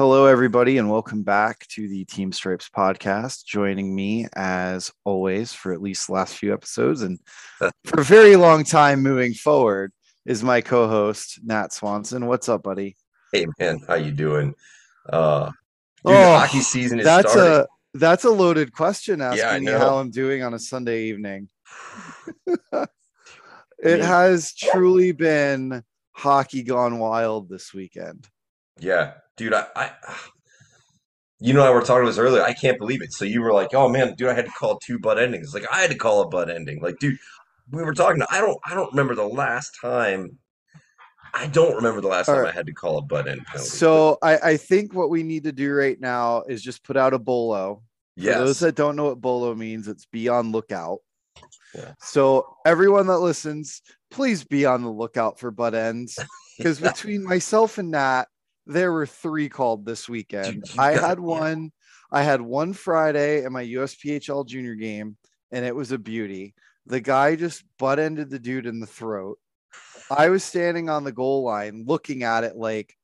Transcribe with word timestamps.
Hello, 0.00 0.24
everybody, 0.24 0.78
and 0.78 0.88
welcome 0.88 1.22
back 1.22 1.66
to 1.68 1.86
the 1.86 2.06
Team 2.06 2.32
Stripes 2.32 2.70
podcast. 2.74 3.44
Joining 3.44 3.94
me, 3.94 4.26
as 4.34 4.90
always, 5.04 5.52
for 5.52 5.74
at 5.74 5.82
least 5.82 6.06
the 6.06 6.14
last 6.14 6.38
few 6.38 6.54
episodes 6.54 7.02
and 7.02 7.20
for 7.84 8.00
a 8.00 8.04
very 8.04 8.34
long 8.34 8.64
time 8.64 9.02
moving 9.02 9.34
forward, 9.34 9.92
is 10.24 10.42
my 10.42 10.62
co-host 10.62 11.40
Nat 11.44 11.74
Swanson. 11.74 12.24
What's 12.24 12.48
up, 12.48 12.62
buddy? 12.62 12.96
Hey 13.30 13.44
man, 13.58 13.80
how 13.86 13.96
you 13.96 14.10
doing? 14.10 14.54
Uh, 15.06 15.50
dude, 16.06 16.14
Oh, 16.16 16.38
hockey 16.38 16.60
season 16.60 17.00
is 17.00 17.04
That's 17.04 17.32
starting. 17.32 17.66
a 17.66 17.98
that's 17.98 18.24
a 18.24 18.30
loaded 18.30 18.72
question. 18.72 19.20
Asking 19.20 19.44
I 19.44 19.58
me 19.58 19.66
how 19.66 19.98
I'm 19.98 20.10
doing 20.10 20.42
on 20.42 20.54
a 20.54 20.58
Sunday 20.58 21.08
evening. 21.08 21.50
it 23.78 24.00
has 24.00 24.54
truly 24.54 25.12
been 25.12 25.84
hockey 26.12 26.62
gone 26.62 26.98
wild 26.98 27.50
this 27.50 27.74
weekend. 27.74 28.26
Yeah, 28.78 29.12
dude, 29.40 29.54
I, 29.54 29.64
I, 29.74 29.90
you 31.40 31.54
know, 31.54 31.62
I 31.62 31.70
were 31.70 31.80
talking 31.80 32.02
about 32.02 32.10
this 32.10 32.18
earlier. 32.18 32.42
I 32.42 32.52
can't 32.52 32.78
believe 32.78 33.00
it. 33.00 33.10
So 33.12 33.24
you 33.24 33.40
were 33.40 33.54
like, 33.54 33.72
"Oh 33.72 33.88
man, 33.88 34.14
dude, 34.14 34.28
I 34.28 34.34
had 34.34 34.44
to 34.44 34.50
call 34.52 34.78
two 34.78 34.98
butt 34.98 35.18
endings." 35.18 35.54
Like 35.54 35.64
I 35.72 35.80
had 35.80 35.90
to 35.90 35.96
call 35.96 36.20
a 36.20 36.28
butt 36.28 36.50
ending. 36.50 36.82
Like, 36.82 36.98
dude, 36.98 37.16
we 37.70 37.82
were 37.82 37.94
talking. 37.94 38.22
I 38.30 38.40
don't, 38.42 38.58
I 38.64 38.74
don't 38.74 38.92
remember 38.92 39.14
the 39.14 39.26
last 39.26 39.72
time. 39.80 40.38
I 41.32 41.46
don't 41.46 41.74
remember 41.74 42.02
the 42.02 42.08
last 42.08 42.28
All 42.28 42.34
time 42.34 42.44
right. 42.44 42.52
I 42.52 42.56
had 42.56 42.66
to 42.66 42.72
call 42.72 42.98
a 42.98 43.02
butt 43.02 43.28
end 43.28 43.46
penalty. 43.46 43.70
So 43.70 44.18
I, 44.22 44.36
I 44.38 44.56
think 44.58 44.92
what 44.92 45.08
we 45.08 45.22
need 45.22 45.44
to 45.44 45.52
do 45.52 45.72
right 45.72 45.98
now 45.98 46.42
is 46.42 46.62
just 46.62 46.84
put 46.84 46.98
out 46.98 47.14
a 47.14 47.18
bolo. 47.18 47.82
but 48.16 48.24
For 48.24 48.38
those 48.44 48.58
that 48.58 48.74
don't 48.74 48.96
know 48.96 49.04
what 49.04 49.20
bolo 49.20 49.54
means, 49.54 49.88
it's 49.88 50.04
be 50.06 50.28
on 50.28 50.52
lookout. 50.52 50.98
Yeah. 51.74 51.92
So 52.00 52.56
everyone 52.66 53.06
that 53.06 53.18
listens, 53.18 53.80
please 54.10 54.44
be 54.44 54.66
on 54.66 54.82
the 54.82 54.90
lookout 54.90 55.38
for 55.38 55.50
butt 55.50 55.74
ends. 55.74 56.18
Because 56.58 56.78
between 56.78 57.24
myself 57.24 57.78
and 57.78 57.90
Nat, 57.92 58.26
there 58.66 58.92
were 58.92 59.06
three 59.06 59.48
called 59.48 59.84
this 59.84 60.08
weekend. 60.08 60.64
I 60.78 60.92
had 60.92 61.18
one, 61.18 61.72
I 62.10 62.22
had 62.22 62.40
one 62.40 62.72
Friday 62.72 63.44
in 63.44 63.52
my 63.52 63.64
USPHL 63.64 64.46
junior 64.46 64.74
game, 64.74 65.16
and 65.50 65.64
it 65.64 65.74
was 65.74 65.92
a 65.92 65.98
beauty. 65.98 66.54
The 66.86 67.00
guy 67.00 67.36
just 67.36 67.64
butt 67.78 67.98
ended 67.98 68.30
the 68.30 68.38
dude 68.38 68.66
in 68.66 68.80
the 68.80 68.86
throat. 68.86 69.38
I 70.10 70.28
was 70.28 70.42
standing 70.42 70.88
on 70.88 71.04
the 71.04 71.12
goal 71.12 71.44
line 71.44 71.84
looking 71.86 72.24
at 72.24 72.44
it 72.44 72.56
like, 72.56 72.96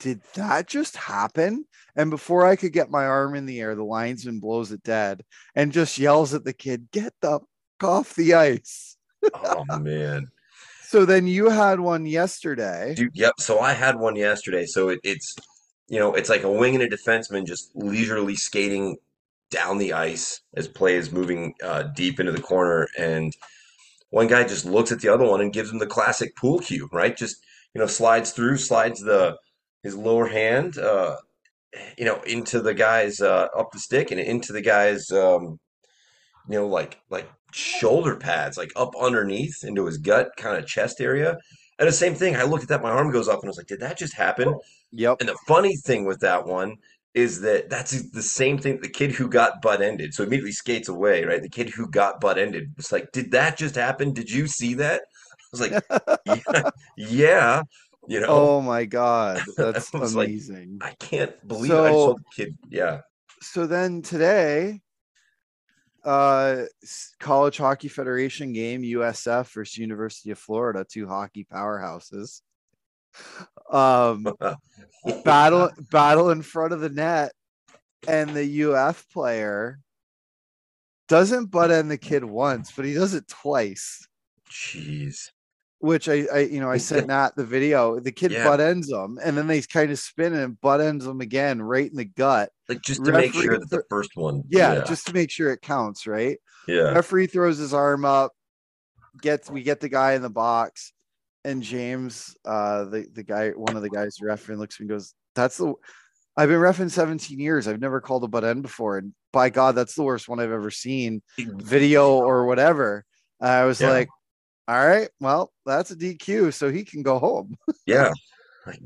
did 0.00 0.20
that 0.34 0.66
just 0.66 0.96
happen? 0.96 1.64
And 1.96 2.10
before 2.10 2.46
I 2.46 2.56
could 2.56 2.72
get 2.72 2.90
my 2.90 3.04
arm 3.04 3.34
in 3.34 3.46
the 3.46 3.60
air, 3.60 3.74
the 3.74 3.84
linesman 3.84 4.38
blows 4.38 4.70
it 4.70 4.82
dead 4.82 5.24
and 5.54 5.72
just 5.72 5.98
yells 5.98 6.34
at 6.34 6.44
the 6.44 6.52
kid, 6.52 6.88
get 6.92 7.12
the 7.20 7.40
off 7.82 8.14
the 8.14 8.34
ice. 8.34 8.96
oh 9.34 9.64
man, 9.80 10.28
So 10.88 11.04
then 11.04 11.26
you 11.26 11.50
had 11.50 11.80
one 11.80 12.06
yesterday. 12.06 12.94
dude. 12.94 13.10
Yep. 13.14 13.34
So 13.40 13.60
I 13.60 13.74
had 13.74 13.96
one 13.96 14.16
yesterday. 14.16 14.64
So 14.64 14.88
it, 14.88 15.00
it's, 15.04 15.36
you 15.86 15.98
know, 15.98 16.14
it's 16.14 16.30
like 16.30 16.44
a 16.44 16.50
wing 16.50 16.74
and 16.74 16.82
a 16.82 16.88
defenseman 16.88 17.46
just 17.46 17.70
leisurely 17.74 18.36
skating 18.36 18.96
down 19.50 19.76
the 19.76 19.92
ice 19.92 20.40
as 20.54 20.66
play 20.66 20.96
is 20.96 21.12
moving 21.12 21.52
uh, 21.62 21.82
deep 21.94 22.18
into 22.18 22.32
the 22.32 22.40
corner, 22.40 22.88
and 22.98 23.34
one 24.10 24.28
guy 24.28 24.44
just 24.44 24.64
looks 24.64 24.90
at 24.90 25.00
the 25.00 25.08
other 25.08 25.26
one 25.26 25.42
and 25.42 25.52
gives 25.52 25.70
him 25.70 25.78
the 25.78 25.86
classic 25.86 26.34
pool 26.36 26.58
cue, 26.58 26.88
right? 26.90 27.16
Just 27.16 27.36
you 27.74 27.80
know, 27.80 27.86
slides 27.86 28.32
through, 28.32 28.56
slides 28.56 29.00
the 29.00 29.36
his 29.82 29.94
lower 29.94 30.26
hand, 30.26 30.78
uh, 30.78 31.16
you 31.96 32.04
know, 32.04 32.20
into 32.22 32.60
the 32.60 32.74
guy's 32.74 33.20
uh, 33.20 33.48
up 33.56 33.72
the 33.72 33.78
stick 33.78 34.10
and 34.10 34.20
into 34.20 34.52
the 34.52 34.62
guy's, 34.62 35.10
um, 35.10 35.58
you 36.48 36.58
know, 36.58 36.66
like 36.66 36.98
like 37.10 37.28
shoulder 37.52 38.16
pads, 38.16 38.56
like 38.58 38.72
up 38.76 38.94
underneath 39.00 39.64
into 39.64 39.86
his 39.86 39.98
gut, 39.98 40.30
kind 40.36 40.56
of 40.56 40.66
chest 40.66 41.00
area. 41.00 41.36
And 41.78 41.88
the 41.88 41.92
same 41.92 42.14
thing, 42.14 42.34
I 42.36 42.42
looked 42.42 42.64
at 42.64 42.68
that, 42.70 42.82
my 42.82 42.90
arm 42.90 43.10
goes 43.12 43.28
up, 43.28 43.40
and 43.40 43.44
I 43.44 43.50
was 43.50 43.56
like, 43.56 43.66
"Did 43.68 43.80
that 43.80 43.96
just 43.98 44.14
happen?" 44.14 44.54
Yep. 44.92 45.18
And 45.20 45.28
the 45.28 45.36
funny 45.46 45.76
thing 45.76 46.04
with 46.04 46.20
that 46.20 46.46
one 46.46 46.76
is 47.14 47.40
that 47.40 47.70
that's 47.70 48.10
the 48.10 48.22
same 48.22 48.58
thing. 48.58 48.80
The 48.80 48.88
kid 48.88 49.12
who 49.12 49.28
got 49.28 49.62
butt 49.62 49.80
ended, 49.82 50.12
so 50.14 50.22
immediately 50.24 50.52
skates 50.52 50.88
away, 50.88 51.24
right? 51.24 51.40
The 51.42 51.48
kid 51.48 51.70
who 51.70 51.88
got 51.90 52.20
butt 52.20 52.38
ended 52.38 52.72
was 52.76 52.90
like, 52.92 53.12
"Did 53.12 53.30
that 53.32 53.56
just 53.56 53.76
happen? 53.76 54.12
Did 54.12 54.30
you 54.30 54.46
see 54.46 54.74
that?" 54.74 55.02
I 55.02 55.46
was 55.52 55.60
like, 55.60 55.82
"Yeah, 56.26 56.70
yeah." 56.96 57.62
You 58.08 58.20
know, 58.20 58.26
Oh 58.30 58.60
my 58.62 58.84
god, 58.86 59.42
that's 59.56 59.94
I 59.94 59.98
was 59.98 60.16
like, 60.16 60.28
amazing. 60.28 60.78
I 60.80 60.92
can't 60.98 61.34
believe 61.46 61.70
it. 61.70 61.74
I 61.74 61.88
So- 61.88 61.92
told 61.92 62.18
the 62.20 62.44
kid, 62.44 62.58
"Yeah, 62.70 63.00
so 63.42 63.66
then 63.66 64.02
today, 64.02 64.80
uh, 66.08 66.64
College 67.20 67.58
Hockey 67.58 67.88
Federation 67.88 68.54
game, 68.54 68.82
USF 68.82 69.52
versus 69.52 69.76
University 69.76 70.30
of 70.30 70.38
Florida, 70.38 70.86
two 70.88 71.06
hockey 71.06 71.46
powerhouses. 71.52 72.40
Um, 73.70 74.26
battle 75.24 75.70
battle 75.90 76.30
in 76.30 76.40
front 76.40 76.72
of 76.72 76.80
the 76.80 76.88
net, 76.88 77.32
and 78.06 78.30
the 78.30 78.64
UF 78.64 79.06
player 79.10 79.80
doesn't 81.08 81.50
butt 81.50 81.70
end 81.70 81.90
the 81.90 81.98
kid 81.98 82.24
once, 82.24 82.72
but 82.72 82.86
he 82.86 82.94
does 82.94 83.12
it 83.12 83.28
twice. 83.28 84.06
Jeez, 84.50 85.30
Which 85.80 86.08
I, 86.08 86.26
I 86.32 86.38
you 86.40 86.60
know, 86.60 86.70
I 86.70 86.78
sent 86.78 87.06
Nat 87.08 87.30
the 87.36 87.44
video. 87.44 88.00
The 88.00 88.12
kid 88.12 88.32
Yeah. 88.32 88.44
butt 88.44 88.60
ends 88.60 88.90
him, 88.90 89.18
and 89.22 89.36
then 89.36 89.46
they 89.46 89.62
kind 89.62 89.90
of 89.90 89.98
spin 89.98 90.34
and 90.34 90.60
butt 90.60 90.80
ends 90.80 91.06
him 91.06 91.20
again, 91.20 91.62
right 91.62 91.88
in 91.88 91.96
the 91.96 92.04
gut. 92.04 92.50
like 92.68 92.82
just 92.82 93.04
to 93.04 93.12
make 93.12 93.32
sure 93.32 93.58
that 93.58 93.70
the 93.70 93.82
first 93.88 94.16
one, 94.16 94.42
Yeah, 94.48 94.84
just 94.84 95.06
to 95.06 95.12
make 95.12 95.30
sure 95.30 95.52
it 95.52 95.62
counts, 95.62 96.06
right? 96.06 96.38
yeah, 96.66 96.92
Referee 96.94 97.28
throws 97.28 97.58
his 97.58 97.72
arm 97.72 98.04
up, 98.04 98.32
gets 99.20 99.50
we 99.50 99.62
get 99.62 99.80
the 99.80 99.88
guy 99.88 100.14
in 100.14 100.22
the 100.22 100.30
box, 100.30 100.92
and 101.44 101.62
James, 101.62 102.36
uh, 102.44 102.84
the 102.84 103.06
the 103.12 103.22
guy, 103.22 103.50
one 103.50 103.76
of 103.76 103.82
the 103.82 103.90
guys 103.90 104.16
refereeing 104.20 104.58
looks 104.58 104.76
at 104.76 104.80
me 104.80 104.84
and 104.84 104.90
goes, 104.90 105.14
"That's 105.34 105.56
the." 105.58 105.74
I've 106.36 106.48
been 106.48 106.60
refing 106.60 106.88
17 106.88 107.40
years. 107.40 107.66
I've 107.66 107.80
never 107.80 108.00
called 108.00 108.22
a 108.22 108.28
butt 108.28 108.44
end 108.44 108.62
before, 108.62 108.96
and 108.98 109.12
by 109.32 109.50
God, 109.50 109.74
that's 109.74 109.94
the 109.96 110.04
worst 110.04 110.28
one 110.28 110.38
I've 110.38 110.52
ever 110.52 110.70
seen, 110.70 111.20
video 111.36 112.12
or 112.14 112.46
whatever. 112.46 113.04
I 113.40 113.64
was 113.64 113.80
Yeah. 113.80 113.90
like, 113.90 114.08
"All 114.68 114.86
right, 114.86 115.08
well, 115.20 115.52
that's 115.66 115.90
a 115.90 115.96
DQ, 115.96 116.52
so 116.54 116.70
he 116.70 116.84
can 116.84 117.02
go 117.02 117.18
home." 117.18 117.56
yeah. 117.86 118.12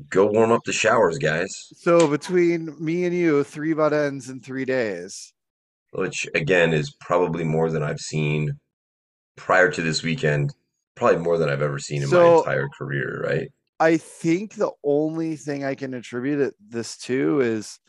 Go 0.09 0.27
warm 0.27 0.51
up 0.51 0.63
the 0.63 0.71
showers, 0.71 1.17
guys. 1.17 1.51
So 1.75 2.07
between 2.07 2.73
me 2.79 3.03
and 3.03 3.13
you, 3.13 3.43
three 3.43 3.73
butt 3.73 3.91
ends 3.91 4.29
in 4.29 4.39
three 4.39 4.63
days. 4.65 5.33
which 5.91 6.27
again 6.33 6.73
is 6.73 6.95
probably 7.01 7.43
more 7.43 7.69
than 7.69 7.83
I've 7.83 7.99
seen 7.99 8.57
prior 9.35 9.69
to 9.71 9.81
this 9.81 10.01
weekend. 10.01 10.53
Probably 10.95 11.19
more 11.19 11.37
than 11.37 11.49
I've 11.49 11.61
ever 11.61 11.79
seen 11.79 12.01
in 12.01 12.09
my 12.09 12.37
entire 12.37 12.69
career, 12.69 13.23
right? 13.25 13.51
I 13.79 13.97
think 13.97 14.53
the 14.53 14.71
only 14.83 15.35
thing 15.35 15.65
I 15.65 15.75
can 15.75 15.93
attribute 15.93 16.39
it, 16.39 16.53
this 16.65 16.97
to 16.99 17.41
is 17.41 17.79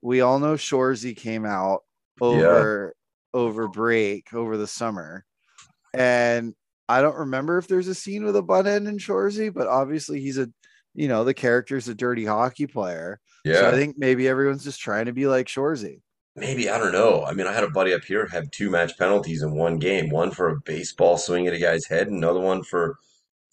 we 0.00 0.22
all 0.22 0.38
know 0.38 0.54
Shoresy 0.54 1.14
came 1.14 1.44
out 1.44 1.82
over 2.20 2.94
over 3.34 3.68
break 3.68 4.32
over 4.32 4.56
the 4.56 4.66
summer, 4.66 5.26
and 5.92 6.54
I 6.88 7.00
don't 7.00 7.16
remember 7.16 7.58
if 7.58 7.68
there's 7.68 7.88
a 7.88 7.94
scene 7.94 8.24
with 8.24 8.36
a 8.36 8.42
butt 8.42 8.66
end 8.66 8.88
in 8.88 8.98
Shoresy, 8.98 9.52
but 9.52 9.66
obviously 9.66 10.20
he's 10.20 10.38
a 10.38 10.48
you 10.94 11.08
know 11.08 11.24
the 11.24 11.34
character's 11.34 11.88
a 11.88 11.94
dirty 11.94 12.24
hockey 12.24 12.66
player, 12.66 13.20
so 13.46 13.68
I 13.68 13.72
think 13.72 13.96
maybe 13.98 14.28
everyone's 14.28 14.64
just 14.64 14.80
trying 14.80 15.06
to 15.06 15.12
be 15.12 15.26
like 15.26 15.46
Shoresy. 15.46 16.00
Maybe 16.34 16.68
I 16.70 16.78
don't 16.78 16.92
know. 16.92 17.24
I 17.24 17.34
mean, 17.34 17.46
I 17.46 17.52
had 17.52 17.64
a 17.64 17.70
buddy 17.70 17.92
up 17.92 18.04
here 18.04 18.26
have 18.28 18.50
two 18.50 18.70
match 18.70 18.96
penalties 18.98 19.42
in 19.42 19.54
one 19.54 19.78
game. 19.78 20.10
One 20.10 20.30
for 20.30 20.48
a 20.48 20.60
baseball 20.60 21.18
swing 21.18 21.46
at 21.46 21.54
a 21.54 21.58
guy's 21.58 21.86
head, 21.86 22.08
and 22.08 22.16
another 22.16 22.40
one 22.40 22.62
for, 22.62 22.96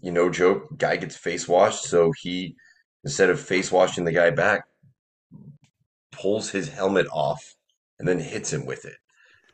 you 0.02 0.12
know, 0.12 0.30
joke, 0.30 0.78
guy 0.78 0.96
gets 0.96 1.18
face 1.18 1.48
washed, 1.48 1.84
so 1.84 2.12
he 2.22 2.56
instead 3.04 3.30
of 3.30 3.40
face 3.40 3.72
washing 3.72 4.06
the 4.06 4.12
guy 4.12 4.30
back, 4.30 4.64
pulls 6.12 6.50
his 6.50 6.70
helmet 6.70 7.08
off 7.12 7.56
and 7.98 8.08
then 8.08 8.20
hits 8.20 8.52
him 8.52 8.66
with 8.66 8.86
it. 8.86 8.98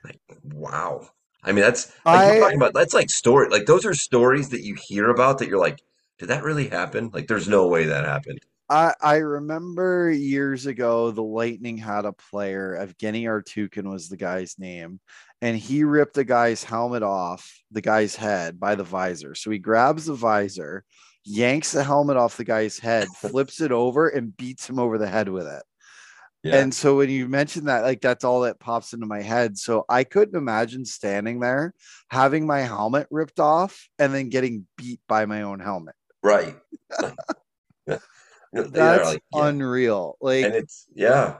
Like, 0.03 0.19
wow. 0.43 1.07
I 1.45 1.51
mean, 1.51 1.63
that's 1.63 1.91
like 2.05 2.19
I- 2.19 2.33
you're 2.33 2.43
talking 2.43 2.57
about. 2.57 2.73
That's 2.73 2.93
like 2.93 3.09
story. 3.09 3.49
Like 3.49 3.65
those 3.65 3.85
are 3.85 3.93
stories 3.93 4.49
that 4.49 4.61
you 4.61 4.75
hear 4.87 5.09
about 5.09 5.37
that 5.39 5.47
you're 5.47 5.59
like, 5.59 5.79
did 6.19 6.29
that 6.29 6.43
really 6.43 6.67
happen? 6.67 7.11
Like, 7.13 7.27
there's 7.27 7.47
no 7.47 7.67
way 7.67 7.85
that 7.85 8.05
happened. 8.05 8.39
I, 8.67 8.93
I 8.99 9.15
remember 9.17 10.09
years 10.09 10.65
ago 10.65 11.11
the 11.11 11.21
Lightning 11.21 11.77
had 11.77 12.05
a 12.05 12.13
player, 12.13 12.75
Evgeny 12.79 13.23
Artyukhin 13.25 13.87
was 13.91 14.09
the 14.09 14.17
guy's 14.17 14.57
name, 14.57 14.99
and 15.41 15.55
he 15.55 15.83
ripped 15.83 16.15
the 16.15 16.23
guy's 16.23 16.63
helmet 16.63 17.03
off 17.03 17.47
the 17.71 17.81
guy's 17.81 18.15
head 18.15 18.59
by 18.59 18.73
the 18.73 18.83
visor. 18.83 19.35
So 19.35 19.51
he 19.51 19.59
grabs 19.59 20.05
the 20.05 20.15
visor, 20.15 20.83
yanks 21.25 21.73
the 21.73 21.83
helmet 21.83 22.17
off 22.17 22.37
the 22.37 22.43
guy's 22.43 22.79
head, 22.79 23.07
flips 23.09 23.61
it 23.61 23.71
over, 23.71 24.07
and 24.09 24.35
beats 24.35 24.67
him 24.67 24.79
over 24.79 24.97
the 24.97 25.07
head 25.07 25.29
with 25.29 25.45
it. 25.45 25.61
Yeah. 26.45 26.57
And 26.57 26.71
so 26.71 26.97
when 26.97 27.09
you 27.09 27.27
mentioned 27.27 27.67
that, 27.69 27.81
like 27.81 28.01
that's 28.01 28.23
all 28.23 28.41
that 28.41 28.59
pops 28.59 28.93
into 28.93 29.07
my 29.07 29.23
head. 29.23 29.57
So 29.57 29.83
I 29.89 30.03
couldn't 30.03 30.37
imagine 30.37 30.85
standing 30.85 31.39
there, 31.39 31.73
having 32.11 32.45
my 32.45 32.59
helmet 32.59 33.07
ripped 33.09 33.39
off, 33.39 33.89
and 33.97 34.13
then 34.13 34.29
getting 34.29 34.67
beat 34.77 34.99
by 35.07 35.25
my 35.25 35.41
own 35.41 35.59
helmet. 35.59 35.95
right. 36.21 36.55
Yeah, 37.87 37.97
That's 38.71 39.05
like, 39.05 39.23
yeah. 39.33 39.47
unreal. 39.47 40.17
Like 40.21 40.45
and 40.45 40.55
it's 40.55 40.85
yeah, 40.93 41.37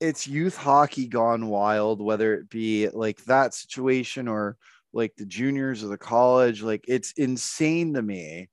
it's 0.00 0.26
youth 0.26 0.56
hockey 0.56 1.06
gone 1.06 1.46
wild, 1.46 2.02
whether 2.02 2.34
it 2.34 2.50
be 2.50 2.88
like 2.88 3.24
that 3.24 3.54
situation 3.54 4.28
or 4.28 4.56
like 4.92 5.14
the 5.16 5.24
juniors 5.24 5.82
or 5.82 5.86
the 5.86 5.98
college. 5.98 6.62
Like 6.62 6.84
it's 6.88 7.12
insane 7.12 7.94
to 7.94 8.02
me 8.02 8.48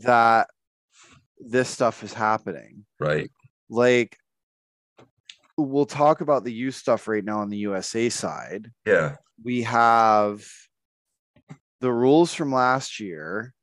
that 0.00 0.48
this 1.38 1.68
stuff 1.68 2.02
is 2.02 2.12
happening. 2.12 2.84
right. 2.98 3.30
Like 3.68 4.16
we'll 5.60 5.86
talk 5.86 6.20
about 6.20 6.44
the 6.44 6.52
youth 6.52 6.74
stuff 6.74 7.08
right 7.08 7.24
now 7.24 7.40
on 7.40 7.50
the 7.50 7.58
USA 7.58 8.08
side. 8.08 8.70
Yeah. 8.84 9.16
We 9.42 9.62
have 9.62 10.44
the 11.80 11.92
rules 11.92 12.34
from 12.34 12.52
last 12.52 13.00
year, 13.00 13.54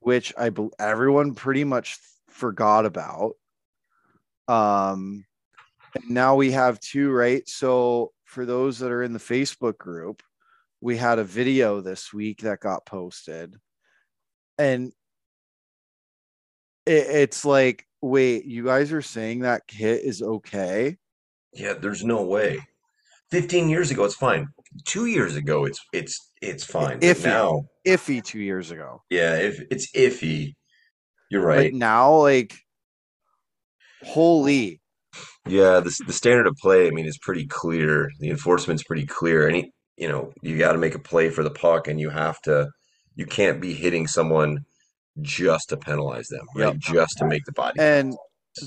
which 0.00 0.32
I 0.36 0.50
believe 0.50 0.72
everyone 0.78 1.34
pretty 1.34 1.64
much 1.64 1.98
forgot 2.28 2.86
about. 2.86 3.34
Um, 4.48 5.24
and 5.94 6.10
now 6.10 6.34
we 6.36 6.52
have 6.52 6.80
two, 6.80 7.10
right? 7.10 7.48
So 7.48 8.12
for 8.24 8.46
those 8.46 8.78
that 8.78 8.90
are 8.90 9.02
in 9.02 9.12
the 9.12 9.18
Facebook 9.18 9.78
group, 9.78 10.22
we 10.80 10.96
had 10.96 11.18
a 11.18 11.24
video 11.24 11.80
this 11.80 12.12
week 12.12 12.40
that 12.40 12.58
got 12.58 12.84
posted, 12.84 13.54
and 14.58 14.92
it, 16.86 17.06
it's 17.06 17.44
like, 17.44 17.86
wait, 18.00 18.44
you 18.46 18.64
guys 18.64 18.92
are 18.92 19.02
saying 19.02 19.40
that 19.40 19.68
kit 19.68 20.02
is 20.02 20.22
okay? 20.22 20.96
Yeah, 21.52 21.74
there's 21.74 22.04
no 22.04 22.22
way. 22.22 22.60
15 23.30 23.68
years 23.68 23.90
ago, 23.90 24.04
it's 24.04 24.14
fine. 24.14 24.48
Two 24.84 25.06
years 25.06 25.36
ago, 25.36 25.64
it's 25.64 25.80
it's 25.92 26.30
it's 26.40 26.64
fine. 26.64 26.98
But 27.00 27.08
Iffy. 27.16 27.24
now, 27.24 27.62
Iffy 27.86 28.22
two 28.22 28.40
years 28.40 28.70
ago, 28.70 29.02
yeah, 29.10 29.36
if 29.36 29.60
it's 29.70 29.90
iffy, 29.94 30.54
you're 31.30 31.42
but 31.42 31.46
right. 31.48 31.74
now, 31.74 32.14
like, 32.16 32.54
holy, 34.02 34.80
Yeah, 35.46 35.80
the 35.80 35.94
the 36.06 36.12
standard 36.12 36.46
of 36.46 36.56
play, 36.56 36.86
I 36.86 36.90
mean, 36.90 37.06
is 37.06 37.18
pretty 37.18 37.46
clear. 37.46 38.08
The 38.20 38.30
enforcement's 38.30 38.82
pretty 38.82 39.06
clear. 39.06 39.48
Any, 39.48 39.72
you 39.96 40.08
know, 40.08 40.32
you 40.42 40.58
got 40.58 40.72
to 40.72 40.78
make 40.78 40.94
a 40.94 40.98
play 40.98 41.30
for 41.30 41.42
the 41.42 41.50
puck, 41.50 41.88
and 41.88 42.00
you 42.00 42.10
have 42.10 42.40
to, 42.42 42.70
you 43.14 43.26
can't 43.26 43.60
be 43.60 43.74
hitting 43.74 44.06
someone 44.06 44.64
just 45.20 45.68
to 45.70 45.76
penalize 45.76 46.28
them, 46.28 46.46
right? 46.56 46.72
Yep. 46.74 46.76
Just 46.78 47.18
to 47.18 47.26
make 47.26 47.44
the 47.44 47.52
body. 47.52 47.78
and 47.78 48.14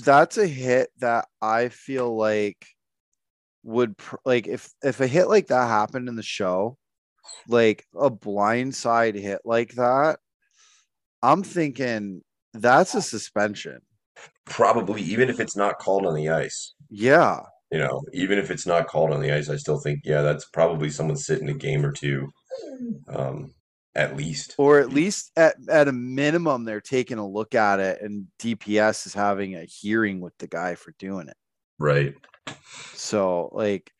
that's 0.04 0.38
a 0.38 0.46
hit 0.46 0.90
that 0.98 1.26
I 1.42 1.68
feel 1.68 2.16
like 2.16 2.56
would 3.66 3.98
pr- 3.98 4.16
like 4.24 4.46
if 4.46 4.70
if 4.82 5.00
a 5.00 5.06
hit 5.06 5.28
like 5.28 5.48
that 5.48 5.68
happened 5.68 6.08
in 6.08 6.16
the 6.16 6.22
show, 6.22 6.78
like 7.48 7.84
a 7.94 8.10
blindside 8.10 9.16
hit 9.16 9.40
like 9.44 9.72
that, 9.72 10.20
I'm 11.22 11.42
thinking 11.42 12.22
that's 12.54 12.94
a 12.94 13.02
suspension. 13.02 13.80
Probably, 14.46 15.02
even 15.02 15.28
if 15.28 15.40
it's 15.40 15.56
not 15.56 15.78
called 15.78 16.06
on 16.06 16.14
the 16.14 16.30
ice, 16.30 16.74
Yeah, 16.88 17.40
you 17.70 17.78
know, 17.78 18.02
even 18.14 18.38
if 18.38 18.50
it's 18.50 18.66
not 18.66 18.86
called 18.86 19.12
on 19.12 19.20
the 19.20 19.32
ice, 19.32 19.50
I 19.50 19.56
still 19.56 19.78
think, 19.80 20.00
yeah, 20.04 20.22
that's 20.22 20.46
probably 20.46 20.88
someone 20.88 21.16
sitting 21.16 21.48
a 21.50 21.54
game 21.54 21.84
or 21.84 21.92
two, 21.92 22.28
um, 23.08 23.52
at 23.94 24.16
least. 24.16 24.54
or 24.56 24.78
at 24.78 24.90
least 24.90 25.32
at 25.36 25.56
at 25.68 25.88
a 25.88 25.92
minimum, 25.92 26.64
they're 26.64 26.80
taking 26.80 27.18
a 27.18 27.28
look 27.28 27.54
at 27.54 27.80
it, 27.80 28.00
and 28.00 28.26
DPS 28.38 29.06
is 29.06 29.14
having 29.14 29.56
a 29.56 29.64
hearing 29.64 30.20
with 30.20 30.32
the 30.38 30.46
guy 30.46 30.76
for 30.76 30.94
doing 30.98 31.28
it. 31.28 31.36
Right. 31.78 32.14
So 32.94 33.50
like 33.52 33.90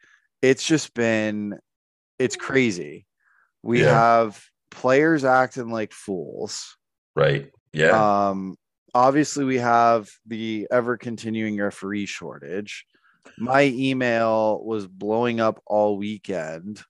it's 0.43 0.66
just 0.66 0.94
been 0.94 1.58
it's 2.19 2.37
crazy. 2.37 3.06
We 3.62 3.82
Yeah. 3.82 3.90
have 3.90 4.43
players 4.70 5.25
acting 5.25 5.70
like 5.70 5.93
fools. 5.93 6.76
Right. 7.14 7.50
Yeah. 7.72 8.28
Um 8.31 8.56
obviously 8.94 9.44
we 9.44 9.58
have 9.58 10.08
the 10.26 10.66
ever 10.70 10.96
continuing 10.96 11.58
referee 11.58 12.06
shortage. 12.06 12.87
My 13.38 13.64
email 13.64 14.62
was 14.64 14.87
blowing 14.87 15.40
up 15.40 15.60
all 15.66 15.96
weekend. 15.98 16.82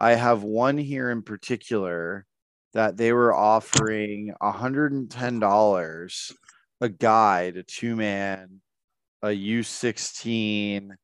I 0.00 0.14
have 0.14 0.42
one 0.42 0.78
here 0.78 1.10
in 1.10 1.22
particular 1.22 2.24
that 2.72 2.96
they 2.96 3.12
were 3.12 3.34
offering 3.34 4.32
$110 4.40 6.32
a 6.80 6.88
guy 6.88 7.50
to 7.50 7.62
two 7.62 7.96
man 7.96 8.60
a 9.22 9.32
U16 9.32 10.96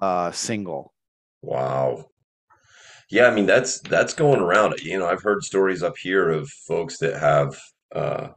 uh 0.00 0.32
single. 0.32 0.94
Wow. 1.42 2.10
Yeah, 3.10 3.26
I 3.28 3.34
mean 3.34 3.46
that's 3.46 3.80
that's 3.80 4.14
going 4.14 4.40
around. 4.40 4.74
You 4.80 4.98
know, 4.98 5.06
I've 5.06 5.22
heard 5.22 5.44
stories 5.44 5.82
up 5.82 5.94
here 5.98 6.28
of 6.30 6.48
folks 6.66 6.98
that 6.98 7.18
have 7.20 7.56
uh 7.94 8.28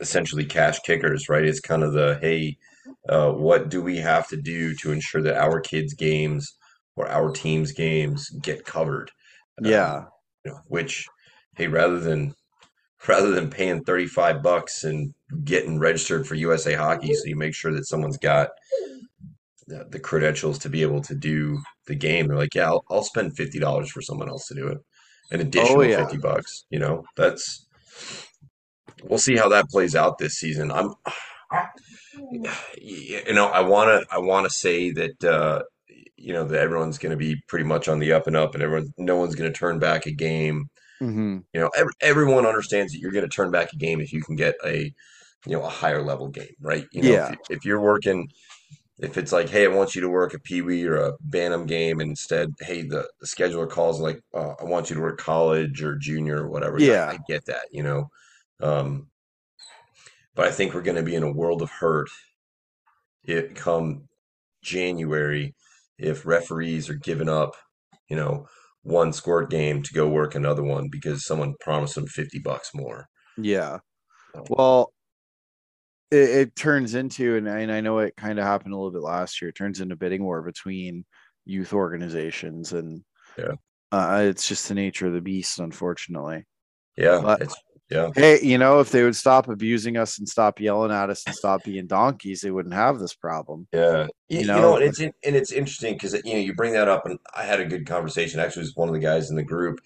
essentially 0.00 0.44
cash 0.44 0.78
kickers, 0.80 1.28
right? 1.28 1.44
It's 1.44 1.60
kind 1.60 1.82
of 1.82 1.92
the 1.92 2.18
hey, 2.20 2.56
uh 3.08 3.32
what 3.32 3.68
do 3.68 3.82
we 3.82 3.96
have 3.98 4.28
to 4.28 4.36
do 4.36 4.74
to 4.76 4.92
ensure 4.92 5.22
that 5.22 5.36
our 5.36 5.60
kids' 5.60 5.94
games 5.94 6.56
or 6.96 7.08
our 7.08 7.30
team's 7.30 7.72
games 7.72 8.28
get 8.42 8.64
covered? 8.64 9.10
Um, 9.64 9.70
Yeah. 9.70 10.06
you 10.44 10.52
know, 10.52 10.60
which 10.68 11.06
hey, 11.56 11.68
rather 11.68 12.00
than 12.00 12.34
rather 13.06 13.30
than 13.30 13.50
paying 13.50 13.84
35 13.84 14.42
bucks 14.42 14.84
and 14.84 15.12
getting 15.44 15.78
registered 15.78 16.26
for 16.26 16.34
USA 16.34 16.74
Hockey 16.74 17.14
so 17.14 17.24
you 17.26 17.36
make 17.36 17.54
sure 17.54 17.72
that 17.72 17.86
someone's 17.86 18.18
got 18.18 18.48
the, 19.66 19.86
the 19.90 19.98
credentials 19.98 20.58
to 20.60 20.68
be 20.68 20.82
able 20.82 21.00
to 21.02 21.14
do 21.14 21.58
the 21.86 21.94
game. 21.94 22.28
They're 22.28 22.36
like, 22.36 22.54
yeah, 22.54 22.66
I'll, 22.68 22.84
I'll 22.90 23.02
spend 23.02 23.36
fifty 23.36 23.58
dollars 23.58 23.90
for 23.90 24.02
someone 24.02 24.28
else 24.28 24.46
to 24.48 24.54
do 24.54 24.68
it. 24.68 24.78
An 25.30 25.40
additional 25.40 25.78
Oh, 25.78 25.82
yeah. 25.82 25.98
fifty 25.98 26.18
bucks. 26.18 26.64
You 26.70 26.78
know, 26.78 27.04
that's. 27.16 27.66
We'll 29.02 29.18
see 29.18 29.36
how 29.36 29.48
that 29.50 29.68
plays 29.68 29.94
out 29.94 30.18
this 30.18 30.34
season. 30.34 30.70
I'm, 30.70 30.94
you 32.78 33.32
know, 33.32 33.46
I 33.48 33.60
want 33.60 33.88
to, 34.02 34.14
I 34.14 34.18
want 34.18 34.44
to 34.46 34.50
say 34.50 34.92
that, 34.92 35.24
uh, 35.24 35.62
you 36.16 36.32
know, 36.32 36.44
that 36.44 36.60
everyone's 36.60 36.98
going 36.98 37.10
to 37.10 37.16
be 37.16 37.36
pretty 37.48 37.64
much 37.64 37.88
on 37.88 37.98
the 37.98 38.12
up 38.12 38.26
and 38.26 38.36
up, 38.36 38.54
and 38.54 38.62
everyone, 38.62 38.88
no 38.96 39.16
one's 39.16 39.34
going 39.34 39.52
to 39.52 39.58
turn 39.58 39.78
back 39.78 40.06
a 40.06 40.12
game. 40.12 40.66
Hmm 41.00 41.38
You 41.52 41.60
know, 41.60 41.70
ev 41.76 41.88
everyone 42.00 42.46
understands 42.46 42.92
that 42.92 42.98
you're 42.98 43.12
going 43.12 43.28
to 43.28 43.34
turn 43.34 43.50
back 43.50 43.72
a 43.72 43.76
game 43.76 44.00
if 44.00 44.12
you 44.12 44.22
can 44.22 44.36
get 44.36 44.56
a, 44.64 44.92
you 45.46 45.52
know, 45.52 45.62
a 45.62 45.68
higher 45.68 46.02
level 46.02 46.28
game, 46.28 46.54
right? 46.60 46.86
You 46.92 47.02
know, 47.02 47.14
Yeah. 47.14 47.28
if, 47.28 47.38
if 47.50 47.64
you're 47.64 47.80
working, 47.80 48.28
if 48.98 49.18
it's 49.18 49.32
like, 49.32 49.48
hey, 49.48 49.64
I 49.64 49.68
want 49.68 49.94
you 49.94 50.00
to 50.02 50.08
work 50.08 50.34
a 50.34 50.38
Pee 50.40 50.62
Wee 50.62 50.84
or 50.86 50.96
a 50.96 51.12
Bantam 51.20 51.66
game, 51.66 52.00
and 52.00 52.10
instead, 52.10 52.50
hey, 52.60 52.82
the, 52.82 53.08
the 53.20 53.26
scheduler 53.26 53.68
calls 53.68 54.00
like, 54.00 54.20
uh, 54.34 54.54
I 54.60 54.64
want 54.64 54.90
you 54.90 54.96
to 54.96 55.02
work 55.02 55.18
college 55.18 55.82
or 55.82 55.96
junior 55.96 56.44
or 56.44 56.48
whatever. 56.48 56.78
Yeah. 56.78 57.06
I, 57.08 57.14
I 57.14 57.18
get 57.28 57.46
that, 57.46 57.66
you 57.72 57.82
know. 57.82 58.08
Um, 58.60 59.08
but 60.34 60.46
I 60.46 60.50
think 60.52 60.74
we're 60.74 60.82
going 60.82 60.96
to 60.96 61.02
be 61.02 61.14
in 61.14 61.22
a 61.22 61.32
world 61.32 61.62
of 61.62 61.70
hurt 61.70 62.08
it 63.24 63.54
come 63.54 64.08
January 64.62 65.54
if 65.98 66.26
referees 66.26 66.88
are 66.88 66.94
giving 66.94 67.28
up, 67.28 67.56
you 68.08 68.16
know, 68.16 68.48
one 68.84 69.12
squirt 69.12 69.50
game 69.50 69.82
to 69.82 69.92
go 69.92 70.08
work 70.08 70.34
another 70.34 70.62
one 70.62 70.88
because 70.90 71.26
someone 71.26 71.54
promised 71.60 71.96
them 71.96 72.06
50 72.06 72.38
bucks 72.40 72.70
more. 72.74 73.06
Yeah. 73.36 73.78
So- 74.34 74.44
Well, 74.50 74.92
it, 76.10 76.28
it 76.30 76.56
turns 76.56 76.94
into, 76.94 77.36
and 77.36 77.48
I, 77.48 77.60
and 77.60 77.72
I 77.72 77.80
know 77.80 77.98
it 77.98 78.14
kind 78.16 78.38
of 78.38 78.44
happened 78.44 78.72
a 78.72 78.76
little 78.76 78.92
bit 78.92 79.02
last 79.02 79.40
year. 79.42 79.48
It 79.48 79.56
turns 79.56 79.80
into 79.80 79.96
bidding 79.96 80.22
war 80.22 80.42
between 80.42 81.04
youth 81.46 81.72
organizations, 81.72 82.72
and 82.72 83.02
Yeah. 83.38 83.52
uh, 83.90 84.20
it's 84.24 84.46
just 84.46 84.68
the 84.68 84.74
nature 84.74 85.06
of 85.06 85.12
the 85.14 85.20
beast, 85.20 85.58
unfortunately. 85.58 86.44
Yeah, 86.96 87.20
But- 87.22 87.40
it's 87.42 87.56
yeah. 87.94 88.10
Hey, 88.14 88.40
you 88.42 88.58
know, 88.58 88.80
if 88.80 88.90
they 88.90 89.04
would 89.04 89.14
stop 89.14 89.48
abusing 89.48 89.96
us 89.96 90.18
and 90.18 90.28
stop 90.28 90.58
yelling 90.58 90.90
at 90.90 91.10
us 91.10 91.22
and 91.26 91.34
stop 91.34 91.62
being 91.62 91.86
donkeys, 91.86 92.40
they 92.40 92.50
wouldn't 92.50 92.74
have 92.74 92.98
this 92.98 93.14
problem. 93.14 93.68
Yeah, 93.72 94.08
you, 94.28 94.40
You 94.40 94.46
know, 94.46 94.60
know, 94.60 94.76
and 94.76 94.84
it's 94.84 95.00
in, 95.00 95.12
and 95.24 95.36
it's 95.36 95.52
interesting 95.52 95.94
because 95.94 96.14
you 96.24 96.34
know 96.34 96.40
you 96.40 96.54
bring 96.54 96.72
that 96.72 96.88
up, 96.88 97.06
and 97.06 97.18
I 97.34 97.44
had 97.44 97.60
a 97.60 97.64
good 97.64 97.86
conversation. 97.86 98.40
Actually, 98.40 98.64
with 98.64 98.76
one 98.76 98.88
of 98.88 98.94
the 98.94 99.00
guys 99.00 99.30
in 99.30 99.36
the 99.36 99.44
group. 99.44 99.80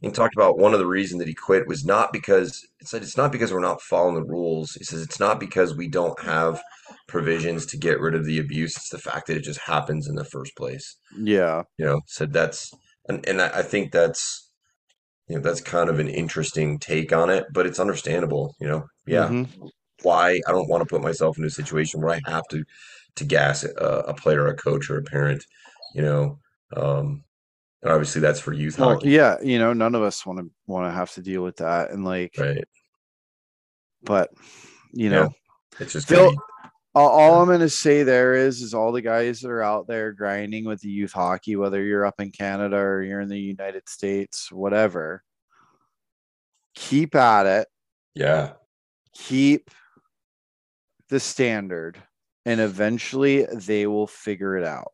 He 0.00 0.10
talked 0.12 0.36
about 0.36 0.58
one 0.58 0.74
of 0.74 0.78
the 0.78 0.86
reason 0.86 1.18
that 1.18 1.26
he 1.26 1.34
quit 1.34 1.66
was 1.66 1.84
not 1.84 2.12
because 2.12 2.64
it 2.80 2.86
said 2.86 3.02
it's 3.02 3.16
not 3.16 3.32
because 3.32 3.52
we're 3.52 3.58
not 3.58 3.82
following 3.82 4.14
the 4.14 4.22
rules. 4.22 4.74
He 4.74 4.84
says 4.84 5.02
it's 5.02 5.18
not 5.18 5.40
because 5.40 5.74
we 5.74 5.88
don't 5.88 6.20
have 6.22 6.62
provisions 7.08 7.66
to 7.66 7.76
get 7.76 7.98
rid 7.98 8.14
of 8.14 8.24
the 8.24 8.38
abuse. 8.38 8.76
It's 8.76 8.90
the 8.90 8.98
fact 8.98 9.26
that 9.26 9.36
it 9.36 9.42
just 9.42 9.58
happens 9.58 10.08
in 10.08 10.14
the 10.14 10.24
first 10.24 10.56
place. 10.56 10.96
Yeah. 11.18 11.64
You 11.78 11.86
know, 11.86 12.00
said 12.06 12.32
that's 12.32 12.72
and 13.08 13.26
and 13.28 13.42
I 13.42 13.58
I 13.58 13.62
think 13.62 13.90
that's 13.90 14.47
you 15.28 15.36
know 15.36 15.42
that's 15.42 15.60
kind 15.60 15.90
of 15.90 15.98
an 15.98 16.08
interesting 16.08 16.78
take 16.78 17.12
on 17.12 17.30
it, 17.30 17.46
but 17.52 17.66
it's 17.66 17.80
understandable. 17.80 18.54
You 18.60 18.68
know, 18.68 18.86
yeah 19.06 19.28
Mhm. 19.30 19.70
why 20.02 20.40
I 20.46 20.52
don't 20.52 20.68
want 20.68 20.82
to 20.82 20.86
put 20.86 21.02
myself 21.02 21.38
in 21.38 21.44
a 21.44 21.50
situation 21.50 22.00
where 22.00 22.14
I 22.14 22.20
have 22.30 22.44
to 22.50 22.64
to 23.16 23.24
gas 23.24 23.64
a, 23.64 23.70
a 24.08 24.14
player, 24.14 24.46
a 24.46 24.56
coach, 24.56 24.90
or 24.90 24.98
a 24.98 25.02
parent. 25.02 25.44
You 25.94 26.02
know, 26.02 26.38
um, 26.76 27.24
and 27.82 27.92
obviously 27.92 28.20
that's 28.20 28.40
for 28.40 28.52
youth 28.52 28.76
Well, 28.78 28.94
hockey, 28.94 29.10
yeah, 29.10 29.36
you 29.42 29.58
know, 29.58 29.72
none 29.72 29.94
of 29.94 30.02
us 30.02 30.24
want 30.26 30.38
to 30.40 30.50
want 30.66 30.86
to 30.86 30.92
have 30.92 31.12
to 31.12 31.22
deal 31.22 31.42
with 31.42 31.56
that, 31.56 31.90
and 31.90 32.04
like, 32.04 32.34
right? 32.38 32.64
but 34.02 34.30
you 34.92 35.10
Yeah. 35.10 35.24
know, 35.24 35.28
It's 35.80 35.92
just 35.92 36.08
be, 36.08 36.36
all, 36.98 37.10
all 37.10 37.42
I'm 37.42 37.48
gonna 37.48 37.68
say 37.68 38.02
there 38.02 38.34
is 38.34 38.60
is 38.60 38.74
all 38.74 38.90
the 38.90 39.00
guys 39.00 39.40
that 39.40 39.50
are 39.50 39.62
out 39.62 39.86
there 39.86 40.12
grinding 40.12 40.64
with 40.64 40.80
the 40.80 40.90
youth 40.90 41.12
hockey, 41.12 41.54
whether 41.54 41.82
you're 41.82 42.04
up 42.04 42.20
in 42.20 42.32
Canada 42.32 42.76
or 42.76 43.02
you're 43.02 43.20
in 43.20 43.28
the 43.28 43.38
United 43.38 43.88
States, 43.88 44.50
whatever. 44.50 45.22
Keep 46.74 47.14
at 47.14 47.46
it. 47.46 47.68
Yeah. 48.14 48.52
Keep 49.14 49.70
the 51.08 51.20
standard, 51.20 51.98
and 52.44 52.60
eventually 52.60 53.44
they 53.44 53.86
will 53.86 54.08
figure 54.08 54.56
it 54.56 54.64
out. 54.64 54.92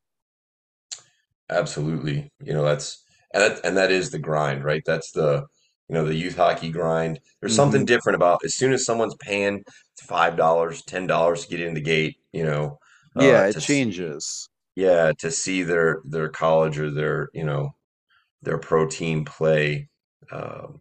Absolutely. 1.49 2.31
You 2.43 2.53
know, 2.53 2.65
that's 2.65 3.03
and 3.33 3.43
that 3.43 3.65
and 3.65 3.77
that 3.79 3.91
is 3.91 4.11
the 4.11 4.19
grind, 4.19 4.63
right? 4.63 4.83
That's 4.85 5.11
the 5.13 5.47
you 5.89 5.95
know 5.95 6.05
the 6.05 6.15
youth 6.15 6.37
hockey 6.37 6.71
grind. 6.71 7.21
There's 7.41 7.55
something 7.55 7.85
Mhm. 7.85 7.87
different 7.87 8.17
about 8.17 8.45
as 8.45 8.55
soon 8.55 8.73
as 8.73 8.85
someone's 8.85 9.17
paying 9.21 9.65
five 10.01 10.37
dollars, 10.37 10.83
ten 10.83 11.07
dollars 11.07 11.45
to 11.47 11.51
get 11.57 11.67
in 11.67 11.75
the 11.75 11.81
gate, 11.81 12.17
you 12.33 12.45
know, 12.45 12.79
uh, 13.17 13.43
Yeah, 13.43 13.47
it 13.47 13.57
to 13.57 13.59
s- 13.59 13.87
changes. 13.97 14.49
yeah, 14.77 15.13
to 15.21 15.31
see 15.31 15.63
their 15.63 16.03
their 16.05 16.29
college 16.29 16.79
or 16.79 16.91
their 16.91 17.31
you 17.35 17.45
know 17.45 17.75
their 18.43 18.59
pro 18.59 18.87
team 18.89 19.25
play, 19.25 19.89
um, 20.33 20.81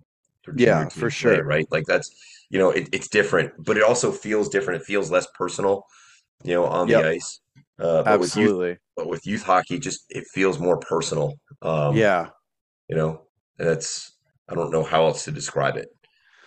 Yeah, 0.55 0.89
for 0.89 1.10
play, 1.10 1.10
sure. 1.10 1.45
right? 1.45 1.67
Like 1.72 1.86
that's 1.88 2.12
you 2.50 2.60
know 2.60 2.72
it, 2.72 2.89
it's 2.93 3.07
different, 3.10 3.53
but 3.65 3.77
it 3.77 3.83
also 3.83 4.12
feels 4.12 4.50
different. 4.50 4.81
It 4.81 4.86
feels 4.88 5.12
less 5.12 5.27
personal, 5.38 5.86
you 6.43 6.53
know, 6.55 6.65
on 6.65 6.89
the 6.89 7.03
ice. 7.03 7.41
Uh, 7.79 8.03
but 8.03 8.17
with 8.19 8.36
youth, 8.38 8.53
Absolutely. 8.53 8.79
but 8.98 9.07
with 9.10 9.27
youth 9.27 9.43
hockey, 9.43 9.79
just 9.79 10.05
it 10.10 10.25
feels 10.33 10.60
more 10.60 10.79
personal. 10.79 11.33
Um, 11.62 12.05
Yeah. 12.05 12.31
you 12.89 12.95
know, 12.98 13.24
that's 13.57 14.12
I 14.50 14.55
don't 14.55 14.71
know 14.71 14.83
how 14.83 15.05
else 15.05 15.23
to 15.25 15.31
describe 15.31 15.77
it. 15.77 15.89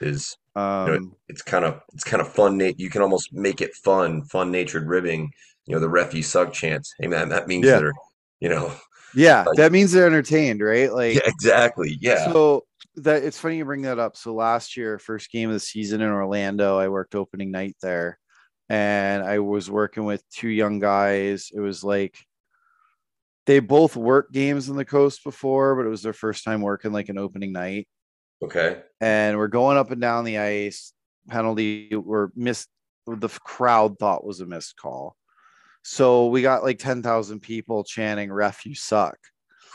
Is 0.00 0.36
you 0.54 0.62
know, 0.62 0.94
Um, 0.96 1.16
it's 1.28 1.42
kind 1.42 1.64
of 1.64 1.80
it's 1.92 2.04
kind 2.04 2.20
of 2.20 2.32
fun. 2.32 2.60
You 2.76 2.90
can 2.90 3.02
almost 3.02 3.32
make 3.32 3.60
it 3.60 3.74
fun, 3.74 4.22
fun 4.24 4.50
natured 4.50 4.86
ribbing. 4.86 5.30
You 5.66 5.74
know, 5.74 5.80
the 5.80 5.88
ref 5.88 6.14
you 6.14 6.22
suck 6.22 6.52
chance. 6.52 6.94
Hey 6.98 7.08
man, 7.08 7.28
that 7.30 7.48
means 7.48 7.66
Yeah. 7.66 7.78
they're 7.78 7.92
you 8.40 8.50
know, 8.50 8.74
yeah, 9.14 9.44
like- 9.44 9.56
that 9.56 9.72
means 9.72 9.92
they're 9.92 10.06
entertained, 10.06 10.60
right? 10.60 10.92
Like 10.92 11.14
yeah, 11.14 11.22
exactly, 11.24 11.96
yeah, 12.00 12.30
So 12.32 12.66
that 12.96 13.22
it's 13.24 13.38
funny 13.38 13.56
you 13.58 13.64
bring 13.64 13.82
that 13.82 13.98
up. 13.98 14.16
So 14.16 14.34
last 14.34 14.76
year, 14.76 14.98
first 14.98 15.30
game 15.30 15.48
of 15.48 15.54
the 15.54 15.60
season 15.60 16.02
in 16.02 16.08
Orlando, 16.10 16.78
I 16.78 16.88
worked 16.88 17.14
opening 17.14 17.50
night 17.50 17.76
there, 17.80 18.18
and 18.68 19.22
I 19.22 19.38
was 19.38 19.70
working 19.70 20.04
with 20.04 20.22
two 20.30 20.48
young 20.48 20.78
guys. 20.78 21.50
It 21.54 21.60
was 21.60 21.82
like 21.82 22.18
they 23.46 23.60
both 23.60 23.96
worked 23.96 24.32
games 24.32 24.68
on 24.68 24.76
the 24.76 24.84
coast 24.84 25.22
before, 25.24 25.76
but 25.76 25.86
it 25.86 25.90
was 25.90 26.02
their 26.02 26.12
first 26.12 26.44
time 26.44 26.60
working 26.60 26.92
like 26.92 27.08
an 27.08 27.18
opening 27.18 27.52
night. 27.52 27.88
okay, 28.42 28.82
And 29.00 29.38
we're 29.38 29.48
going 29.48 29.76
up 29.76 29.90
and 29.90 30.00
down 30.00 30.24
the 30.24 30.38
ice. 30.38 30.92
Penalty 31.28 31.94
were 31.94 32.32
missed. 32.36 32.68
The 33.06 33.28
crowd 33.28 33.98
thought 33.98 34.24
was 34.24 34.40
a 34.40 34.46
missed 34.46 34.76
call. 34.76 35.16
So 35.82 36.26
we 36.26 36.42
got 36.42 36.64
like 36.64 36.78
10,000 36.78 37.38
people 37.40 37.84
chanting, 37.84 38.32
ref, 38.32 38.66
you 38.66 38.74
suck. 38.74 39.16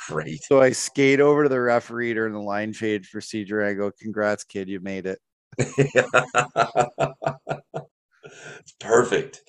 great. 0.10 0.44
So 0.44 0.62
I 0.62 0.72
skate 0.72 1.22
over 1.22 1.44
to 1.44 1.50
the 1.50 1.60
referee 1.62 2.14
during 2.14 2.34
the 2.34 2.42
line 2.42 2.74
change 2.74 3.10
procedure. 3.12 3.64
I 3.64 3.74
go, 3.74 3.92
"Congrats, 4.02 4.44
kid, 4.44 4.68
you 4.68 4.82
made 4.82 5.06
it." 5.06 5.20
It's 8.60 8.74
perfect. 8.80 9.42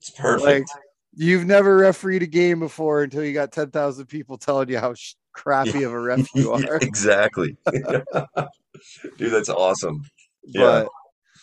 It's 0.00 0.10
Like 0.18 0.22
perfect. 0.22 0.70
You've 1.16 1.46
never 1.46 1.76
refereed 1.76 2.22
a 2.22 2.26
game 2.26 2.60
before 2.60 3.02
until 3.02 3.24
you 3.24 3.32
got 3.32 3.52
ten 3.52 3.70
thousand 3.70 4.06
people 4.06 4.38
telling 4.38 4.68
you 4.68 4.78
how 4.78 4.94
sh- 4.94 5.14
crappy 5.32 5.82
of 5.82 5.92
a 5.92 6.00
ref 6.00 6.28
you 6.34 6.52
are. 6.52 6.76
exactly, 6.82 7.56
dude. 9.18 9.32
That's 9.32 9.48
awesome. 9.48 10.02
Yeah. 10.44 10.60
But 10.60 10.88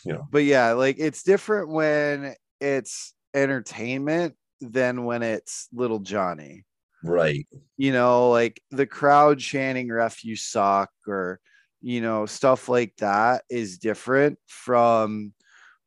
You 0.06 0.14
know. 0.14 0.28
but 0.32 0.44
yeah, 0.44 0.72
like 0.74 0.98
it's 1.00 1.24
different 1.24 1.70
when 1.70 2.36
it's 2.60 3.14
entertainment 3.34 4.36
than 4.60 5.06
when 5.06 5.24
it's 5.24 5.68
little 5.74 6.00
Johnny. 6.00 6.66
Right. 7.04 7.48
You 7.78 7.92
know, 7.92 8.30
like 8.30 8.62
the 8.70 8.86
crowd 8.86 9.40
chanting 9.40 9.92
"ref, 9.92 10.24
you 10.24 10.36
suck" 10.36 10.90
or 11.08 11.40
you 11.82 12.00
know 12.02 12.28
stuff 12.28 12.70
like 12.70 12.96
that 12.98 13.44
is 13.50 13.80
different 13.80 14.38
from 14.48 15.34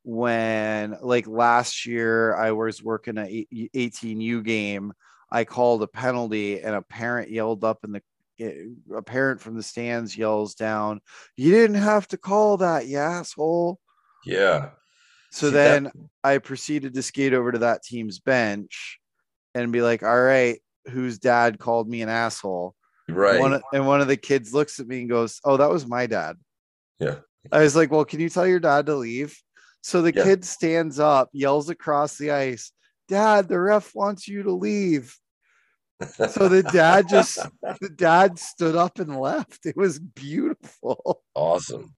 when 0.04 0.96
like 1.00 1.26
last 1.26 1.86
year 1.86 2.36
I 2.36 2.52
was 2.52 2.82
working 2.82 3.18
a 3.18 3.46
18U 3.74 4.44
game. 4.44 4.92
I 5.32 5.44
called 5.44 5.82
a 5.82 5.88
penalty 5.88 6.60
and 6.60 6.76
a 6.76 6.82
parent 6.82 7.30
yelled 7.30 7.64
up 7.64 7.84
in 7.84 7.92
the 7.92 8.02
eh, 8.38 8.66
a 8.94 9.02
parent 9.02 9.40
from 9.40 9.56
the 9.56 9.62
stands 9.62 10.16
yells 10.16 10.54
down, 10.54 11.00
"You 11.36 11.50
didn't 11.50 11.82
have 11.82 12.06
to 12.08 12.18
call 12.18 12.58
that, 12.58 12.86
you 12.86 12.98
asshole." 12.98 13.80
Yeah. 14.24 14.70
So 15.30 15.48
See, 15.48 15.54
that- 15.54 15.82
then 15.82 16.08
I 16.22 16.38
proceeded 16.38 16.94
to 16.94 17.02
skate 17.02 17.32
over 17.34 17.50
to 17.50 17.58
that 17.60 17.82
team's 17.82 18.20
bench 18.20 19.00
and 19.54 19.72
be 19.72 19.82
like, 19.82 20.02
"All 20.02 20.22
right, 20.22 20.60
whose 20.90 21.18
dad 21.18 21.58
called 21.58 21.88
me 21.88 22.02
an 22.02 22.08
asshole?" 22.10 22.74
Right. 23.08 23.40
One 23.40 23.60
and 23.72 23.86
one 23.86 24.00
of 24.00 24.08
the 24.08 24.16
kids 24.16 24.52
looks 24.54 24.78
at 24.80 24.86
me 24.86 25.00
and 25.00 25.08
goes, 25.10 25.40
"Oh, 25.44 25.56
that 25.56 25.70
was 25.70 25.86
my 25.86 26.06
dad." 26.06 26.36
Yeah. 27.00 27.16
I 27.50 27.60
was 27.60 27.74
like, 27.74 27.90
"Well, 27.90 28.04
can 28.04 28.20
you 28.20 28.28
tell 28.28 28.46
your 28.46 28.60
dad 28.60 28.86
to 28.86 28.94
leave?" 28.94 29.36
So 29.84 30.00
the 30.00 30.14
Yeah. 30.14 30.24
kid 30.24 30.44
stands 30.46 30.98
up, 30.98 31.28
yells 31.34 31.68
across 31.68 32.16
the 32.16 32.30
ice, 32.30 32.72
"Dad, 33.06 33.48
the 33.48 33.60
ref 33.60 33.94
wants 33.94 34.26
you 34.26 34.42
to 34.42 34.50
leave." 34.52 35.14
So 36.30 36.48
the 36.48 36.62
dad 36.62 37.06
just 37.06 37.36
the 37.82 37.90
dad 37.90 38.38
stood 38.38 38.76
up 38.76 38.98
and 38.98 39.20
left. 39.20 39.66
It 39.66 39.76
was 39.76 39.98
beautiful. 39.98 41.22
awesome. 41.34 41.94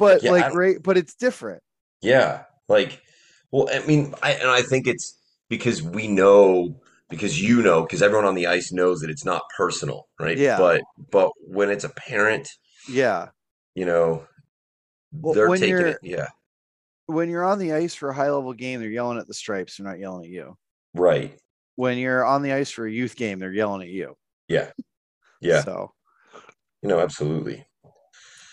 But 0.00 0.24
Yeah, 0.24 0.32
like 0.32 0.44
I- 0.46 0.50
great, 0.50 0.82
but 0.82 0.98
it's 0.98 1.14
different. 1.14 1.62
Yeah. 2.02 2.42
Like, 2.68 3.00
well, 3.52 3.68
I 3.72 3.86
mean, 3.86 4.14
I 4.20 4.32
and 4.32 4.50
I 4.50 4.62
think 4.62 4.88
it's 4.88 5.16
because 5.48 5.80
we 5.80 6.08
know, 6.08 6.80
because 7.08 7.40
you 7.40 7.62
know, 7.62 7.82
because 7.82 8.02
everyone 8.02 8.26
on 8.26 8.34
the 8.34 8.48
ice 8.48 8.72
knows 8.72 8.98
that 9.00 9.10
it's 9.10 9.24
not 9.24 9.42
personal, 9.56 10.08
right? 10.18 10.36
Yeah. 10.36 10.58
But 10.58 10.82
but 11.10 11.30
when 11.46 11.70
it's 11.70 11.84
a 11.84 11.88
parent, 11.90 12.48
Yeah. 12.88 13.28
you 13.76 13.86
know, 13.86 14.26
Well, 15.12 15.34
they're 15.34 15.46
taking 15.56 15.86
it. 15.86 15.98
Yeah. 16.02 16.26
When 17.08 17.30
you're 17.30 17.44
on 17.44 17.58
the 17.58 17.72
ice 17.72 17.94
for 17.94 18.10
a 18.10 18.14
high 18.14 18.30
level 18.30 18.52
game, 18.52 18.80
they're 18.80 18.90
yelling 18.90 19.18
at 19.18 19.26
the 19.26 19.34
stripes, 19.34 19.76
they're 19.76 19.86
not 19.86 19.98
yelling 19.98 20.24
at 20.26 20.30
you. 20.30 20.56
Right. 20.94 21.36
When 21.76 21.96
you're 21.96 22.24
on 22.24 22.42
the 22.42 22.52
ice 22.52 22.70
for 22.70 22.86
a 22.86 22.90
youth 22.92 23.16
game, 23.16 23.38
they're 23.38 23.52
yelling 23.52 23.82
at 23.82 23.88
you. 23.88 24.14
Yeah. 24.46 24.70
Yeah. 25.40 25.62
So 25.62 25.92
You 26.82 26.90
know, 26.90 27.00
absolutely. 27.00 27.66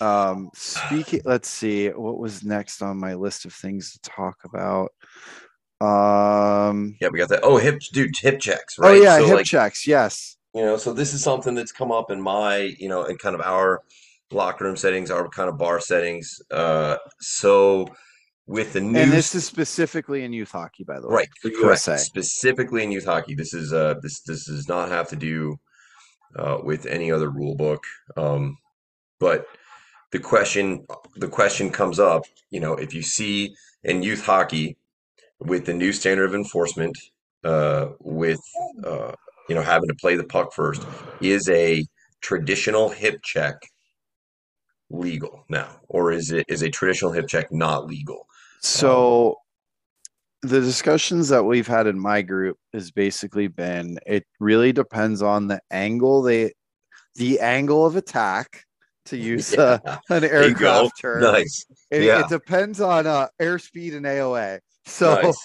um 0.02 0.50
speaking 0.56 1.22
let's 1.26 1.50
see 1.50 1.90
what 1.90 2.18
was 2.18 2.44
next 2.44 2.82
on 2.82 2.98
my 2.98 3.14
list 3.14 3.46
of 3.46 3.54
things 3.54 3.94
to 3.94 4.00
talk 4.02 4.38
about 4.44 4.92
um 5.82 6.96
Yeah, 7.02 7.10
we 7.12 7.20
got 7.20 7.30
that. 7.30 7.42
Oh, 7.44 7.58
hip, 7.58 7.80
dude, 7.92 8.16
hip 8.18 8.40
checks, 8.40 8.76
oh 8.80 8.84
right? 8.84 9.02
yeah 9.02 9.18
So 9.20 9.26
hip 9.26 9.36
like, 9.36 9.46
checks 9.46 9.86
yes 9.86 10.38
you 10.54 10.62
know, 10.62 10.78
so 10.78 10.94
this 10.94 11.14
is 11.14 11.22
something 11.22 11.54
that's 11.54 11.74
come 11.74 11.92
up 11.92 12.10
in 12.12 12.22
my, 12.22 12.74
you 12.80 12.88
know, 12.88 13.04
in 13.04 13.18
kind 13.18 13.36
of 13.36 13.42
our 13.42 13.82
locker 14.32 14.64
room 14.64 14.78
settings, 14.78 15.12
our 15.12 15.28
kind 15.28 15.50
of 15.50 15.58
bar 15.58 15.82
settings. 15.82 16.42
Uh, 16.50 16.96
so 17.20 17.86
with 18.48 18.74
the 18.74 18.82
new 18.82 19.00
and 19.00 19.12
this 19.12 19.34
is 19.34 19.46
specifically 19.46 20.24
in 20.24 20.32
youth 20.32 20.52
hockey 20.52 20.84
by 20.84 21.00
the 21.00 21.08
way 21.08 21.16
Right, 21.16 21.30
correct. 21.42 21.58
USA. 21.62 21.98
Specifically 21.98 22.84
in 22.84 22.92
youth 22.92 23.06
hockey, 23.06 23.34
this 23.36 23.54
is 23.54 23.74
uh 23.74 23.96
this 24.02 24.22
this 24.22 24.46
does 24.46 24.68
not 24.68 24.90
have 24.90 25.10
to 25.10 25.16
do 25.16 25.60
uh, 26.36 26.60
with 26.64 26.86
any 26.86 27.12
other 27.12 27.30
rule 27.30 27.56
book. 27.56 27.84
Um, 28.18 28.58
but 29.20 29.46
the 30.12 30.20
question 30.20 30.86
the 31.16 31.28
question 31.28 31.72
comes 31.72 32.00
up, 32.00 32.24
you 32.52 32.60
know, 32.60 32.74
if 32.74 32.94
you 32.94 33.02
see 33.02 33.56
in 33.84 34.04
youth 34.04 34.26
hockey 34.26 34.78
with 35.40 35.66
the 35.66 35.74
new 35.74 35.92
standard 35.92 36.26
of 36.26 36.36
enforcement, 36.36 36.98
uh, 37.44 37.90
with 38.00 38.40
uh, 38.84 39.14
you 39.50 39.56
know 39.56 39.62
having 39.62 39.88
to 39.88 39.96
play 39.96 40.16
the 40.16 40.24
puck 40.24 40.54
first, 40.54 40.86
is 41.22 41.50
a 41.50 41.86
traditional 42.22 42.90
hip 42.90 43.22
check 43.24 43.56
legal 44.90 45.46
now, 45.50 45.80
or 45.88 46.12
is 46.12 46.32
it 46.32 46.46
is 46.48 46.62
a 46.62 46.70
traditional 46.70 47.12
hip 47.12 47.28
check 47.28 47.52
not 47.52 47.88
legal? 47.88 48.28
So 48.66 49.38
the 50.42 50.62
discussions 50.62 51.30
that 51.30 51.44
we've 51.44 51.68
had 51.68 51.88
in 51.88 52.00
my 52.00 52.22
group 52.22 52.58
has 52.74 52.92
basically 52.92 53.48
been 53.48 53.98
it 54.06 54.26
really 54.40 54.72
depends 54.72 55.22
on 55.22 55.48
the 55.48 55.60
angle 55.72 56.22
they 56.22 56.52
the 57.16 57.40
angle 57.40 57.86
of 57.86 57.96
attack 57.96 58.64
to 59.06 59.18
use 59.34 59.54
uh, 59.58 59.78
an 60.10 60.22
There 60.22 60.48
you 60.48 60.54
go. 60.56 60.68
aircraft 60.68 60.94
term 61.02 61.22
Nice, 61.22 61.66
It, 61.92 62.04
Yeah. 62.04 62.20
it 62.22 62.28
depends 62.28 62.82
on 62.82 63.08
uh, 63.08 63.28
airspeed 63.40 63.96
and 63.96 64.06
AOA. 64.06 64.60
So, 64.88 65.16
nice. 65.22 65.38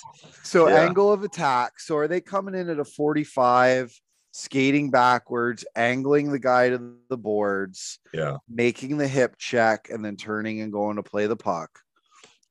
so 0.43 0.69
Yeah. 0.69 0.81
angle 0.83 1.13
of 1.13 1.23
attack. 1.23 1.79
So, 1.79 1.97
are 1.97 2.09
they 2.09 2.21
coming 2.21 2.55
in 2.55 2.69
at 2.69 2.79
a 2.79 2.85
45, 2.85 3.93
skating 4.33 4.91
backwards, 4.91 5.65
angling 5.77 6.31
the 6.31 6.39
guy 6.39 6.69
to 6.71 6.95
the 7.09 7.17
boards, 7.17 7.99
Yeah. 8.13 8.37
making 8.49 8.99
the 8.99 9.09
hip 9.09 9.37
check, 9.39 9.89
and 9.91 10.05
then 10.05 10.17
turning 10.17 10.61
and 10.61 10.73
going 10.73 10.97
to 10.97 11.03
play 11.03 11.27
the 11.27 11.37
puck? 11.37 11.71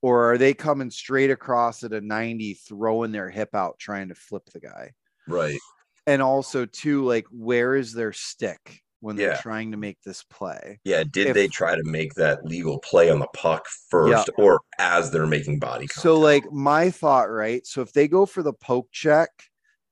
Or 0.01 0.31
are 0.31 0.37
they 0.37 0.53
coming 0.53 0.89
straight 0.91 1.29
across 1.29 1.83
at 1.83 1.93
a 1.93 1.99
90, 2.01 2.53
throwing 2.53 3.11
their 3.11 3.29
hip 3.29 3.53
out, 3.53 3.77
trying 3.79 4.09
to 4.09 4.15
flip 4.15 4.43
the 4.53 4.59
guy? 4.61 4.91
Right. 5.27 5.59
And 6.07 6.21
also, 6.21 6.65
too, 6.65 7.03
like, 7.05 7.27
where 7.31 7.75
is 7.75 7.93
their 7.93 8.13
stick? 8.13 8.81
when 9.01 9.15
they're 9.15 9.29
Yeah. 9.29 9.37
trying 9.39 9.71
to 9.71 9.77
make 9.77 9.97
this 10.03 10.23
play. 10.23 10.77
Yeah, 10.83 11.05
did 11.05 11.27
If- 11.27 11.33
they 11.33 11.47
try 11.47 11.73
to 11.73 11.83
make 11.85 12.15
that 12.15 12.43
legal 12.43 12.79
play 12.79 13.09
on 13.09 13.19
the 13.19 13.29
puck 13.33 13.65
first 13.89 14.29
or 14.37 14.59
as 14.77 15.09
they're 15.09 15.25
making 15.25 15.59
body 15.59 15.87
contact? 15.87 16.01
So, 16.01 16.19
like, 16.19 16.51
my 16.51 16.91
thought, 16.91 17.29
right? 17.31 17.65
So, 17.65 17.81
if 17.81 17.93
they 17.93 18.09
go 18.09 18.25
for 18.25 18.43
the 18.43 18.51
poke 18.51 18.91
check 18.91 19.29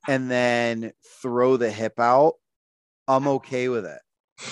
and 0.09 0.29
then 0.29 0.91
throw 1.21 1.55
the 1.55 1.71
hip 1.71 2.01
out, 2.01 2.33
I'm 3.07 3.29
okay 3.29 3.69
with 3.69 3.85
it, 3.85 4.01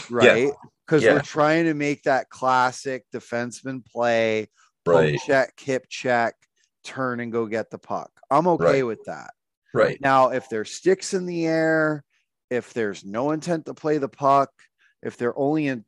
right? 0.09 0.53
Because 0.87 1.03
Yeah. 1.03 1.15
we're 1.15 1.21
trying 1.21 1.65
to 1.65 1.73
make 1.73 2.03
that 2.03 2.29
classic 2.29 3.03
defenseman 3.13 3.85
play, 3.85 4.47
right, 4.93 5.19
check, 5.25 5.59
hip 5.59 5.87
check, 5.89 6.35
turn 6.83 7.19
and 7.19 7.31
go 7.31 7.45
get 7.45 7.69
the 7.69 7.77
puck. 7.77 8.11
I'm 8.29 8.47
okay 8.47 8.81
Right. 8.81 8.85
with 8.85 9.03
that. 9.05 9.31
right, 9.73 9.99
Now, 9.99 10.29
if 10.29 10.47
there's 10.49 10.71
sticks 10.71 11.13
in 11.13 11.25
the 11.25 11.45
air, 11.47 12.03
if 12.49 12.73
there's 12.73 13.03
no 13.03 13.31
intent 13.31 13.65
to 13.65 13.73
play 13.73 13.97
the 13.97 14.07
puck, 14.07 14.49
if 15.03 15.17
they're 15.17 15.37
only 15.37 15.67
in 15.67 15.85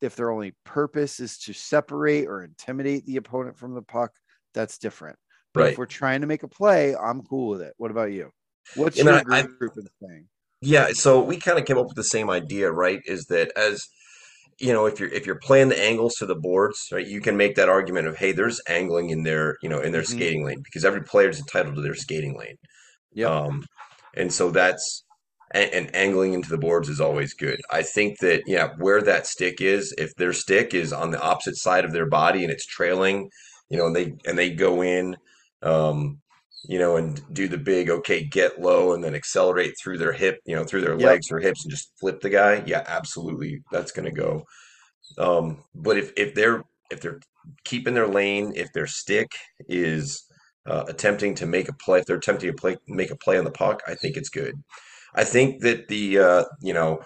if 0.00 0.16
their 0.16 0.30
only 0.30 0.54
purpose 0.64 1.20
is 1.20 1.36
to 1.36 1.52
separate 1.52 2.26
or 2.26 2.42
intimidate 2.42 3.04
the 3.04 3.16
opponent 3.16 3.54
from 3.58 3.74
the 3.74 3.82
puck, 3.82 4.10
that's 4.54 4.78
different. 4.78 5.16
But 5.52 5.60
right. 5.60 5.72
if 5.72 5.78
we're 5.78 5.84
trying 5.84 6.22
to 6.22 6.26
make 6.26 6.42
a 6.42 6.48
play, 6.48 6.96
I'm 6.96 7.22
cool 7.22 7.50
with 7.50 7.60
it. 7.60 7.74
What 7.76 7.90
about 7.90 8.10
you? 8.10 8.30
What's 8.76 8.96
know, 9.04 9.12
your 9.12 9.30
I- 9.32 9.42
group 9.42 9.74
in 9.76 9.86
thing? 10.08 10.26
Yeah, 10.62 10.88
so 10.92 11.20
we 11.22 11.36
kind 11.36 11.58
of 11.58 11.66
came 11.66 11.76
up 11.78 11.86
with 11.86 11.96
the 11.96 12.04
same 12.04 12.30
idea, 12.30 12.70
right? 12.72 13.00
Is 13.06 13.26
that 13.26 13.52
as 13.56 13.86
you 14.60 14.72
know, 14.72 14.86
if 14.86 15.00
you're 15.00 15.08
if 15.10 15.26
you're 15.26 15.40
playing 15.42 15.68
the 15.70 15.82
angles 15.82 16.14
to 16.16 16.26
the 16.26 16.36
boards, 16.36 16.88
right, 16.92 17.06
you 17.06 17.20
can 17.20 17.36
make 17.36 17.56
that 17.56 17.68
argument 17.68 18.06
of, 18.06 18.16
hey, 18.16 18.32
there's 18.32 18.60
angling 18.68 19.10
in 19.10 19.22
their, 19.24 19.56
you 19.62 19.68
know, 19.68 19.80
in 19.80 19.92
their 19.92 20.02
Mhm. 20.02 20.06
skating 20.06 20.44
lane 20.44 20.62
because 20.62 20.84
every 20.84 21.02
player 21.02 21.30
is 21.30 21.38
entitled 21.40 21.76
to 21.76 21.82
their 21.82 21.94
skating 21.94 22.38
lane. 22.38 22.56
Yeah. 23.12 23.28
Um, 23.30 23.64
and 24.16 24.32
so 24.32 24.50
that's 24.50 25.04
and, 25.52 25.70
and 25.72 25.96
angling 25.96 26.34
into 26.34 26.48
the 26.50 26.58
boards 26.58 26.88
is 26.88 27.00
always 27.00 27.34
good. 27.34 27.60
I 27.70 27.82
think 27.82 28.18
that 28.20 28.42
yeah, 28.46 28.68
where 28.78 29.02
that 29.02 29.26
stick 29.26 29.60
is, 29.60 29.94
if 29.98 30.14
their 30.16 30.32
stick 30.32 30.74
is 30.74 30.92
on 30.92 31.10
the 31.10 31.20
opposite 31.20 31.56
side 31.56 31.84
of 31.84 31.92
their 31.92 32.06
body 32.06 32.42
and 32.44 32.52
it's 32.52 32.66
trailing, 32.66 33.30
you 33.68 33.78
know, 33.78 33.86
and 33.86 33.96
they 33.96 34.14
and 34.26 34.38
they 34.38 34.50
go 34.50 34.82
in, 34.82 35.16
um, 35.62 36.19
you 36.68 36.78
know, 36.78 36.96
and 36.96 37.20
do 37.32 37.48
the 37.48 37.58
big 37.58 37.90
okay, 37.90 38.24
get 38.24 38.60
low 38.60 38.94
and 38.94 39.02
then 39.02 39.14
accelerate 39.14 39.74
through 39.82 39.98
their 39.98 40.12
hip, 40.12 40.40
you 40.46 40.54
know, 40.56 40.64
through 40.64 40.82
their 40.82 40.96
Yep. 40.96 40.98
legs 40.98 41.30
or 41.30 41.40
hips 41.40 41.64
and 41.64 41.70
just 41.72 41.92
flip 42.00 42.20
the 42.20 42.30
guy. 42.30 42.62
Yeah, 42.66 42.84
absolutely, 42.86 43.62
that's 43.72 43.92
gonna 43.92 44.12
go. 44.12 44.44
Um, 45.18 45.64
but 45.74 45.98
if 45.98 46.12
if 46.16 46.34
they're 46.34 46.64
if 46.90 47.00
they're 47.00 47.20
keeping 47.64 47.94
their 47.94 48.08
lane, 48.08 48.52
if 48.56 48.72
their 48.72 48.86
stick 48.86 49.30
is 49.68 50.24
uh, 50.66 50.84
attempting 50.88 51.34
to 51.36 51.46
make 51.46 51.68
a 51.68 51.74
play, 51.74 52.00
if 52.00 52.06
they're 52.06 52.16
attempting 52.16 52.50
to 52.50 52.56
play 52.56 52.76
make 52.88 53.10
a 53.10 53.16
play 53.16 53.38
on 53.38 53.44
the 53.44 53.50
puck, 53.50 53.82
I 53.86 53.94
think 53.94 54.16
it's 54.16 54.28
good. 54.30 54.54
I 55.14 55.24
think 55.24 55.62
that 55.62 55.88
the 55.88 56.18
uh, 56.18 56.44
you 56.62 56.74
know 56.74 57.00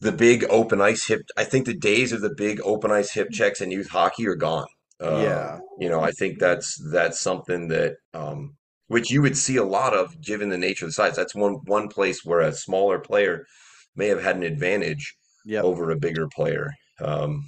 the 0.00 0.12
big 0.12 0.44
open 0.50 0.80
ice 0.80 1.06
hip. 1.06 1.22
I 1.36 1.44
think 1.44 1.66
the 1.66 1.74
days 1.74 2.12
of 2.12 2.20
the 2.20 2.34
big 2.34 2.60
open 2.64 2.90
ice 2.90 3.12
hip 3.12 3.30
checks 3.32 3.60
in 3.60 3.70
youth 3.70 3.90
hockey 3.90 4.26
are 4.26 4.36
gone. 4.36 4.66
Uh, 5.00 5.34
Yeah. 5.34 5.60
you 5.78 5.88
know, 5.88 6.00
I 6.00 6.10
think 6.12 6.38
that's 6.38 6.78
that's 6.90 7.20
something 7.20 7.68
that 7.68 7.96
um, 8.14 8.56
which 8.90 9.10
you 9.10 9.22
would 9.22 9.38
see 9.38 9.56
a 9.56 9.64
lot 9.64 9.94
of 9.96 10.20
given 10.22 10.50
the 10.50 10.58
nature 10.58 10.86
of 10.86 10.90
the 10.90 10.94
size. 10.94 11.16
That's 11.16 11.34
one 11.36 11.54
one 11.66 11.88
place 11.88 12.24
where 12.24 12.40
a 12.42 12.52
smaller 12.52 13.00
player 13.00 13.46
may 13.96 14.08
have 14.08 14.22
had 14.22 14.36
an 14.36 14.44
advantage 14.44 15.16
Yep. 15.44 15.70
over 15.70 15.90
a 15.90 15.98
bigger 15.98 16.28
player. 16.36 16.70
Um, 17.00 17.42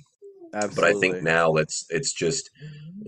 Absolutely. 0.55 0.75
but 0.75 0.85
I 0.85 0.93
think 0.95 1.23
now 1.23 1.55
it's 1.57 1.85
it's 1.91 2.13
just 2.15 2.51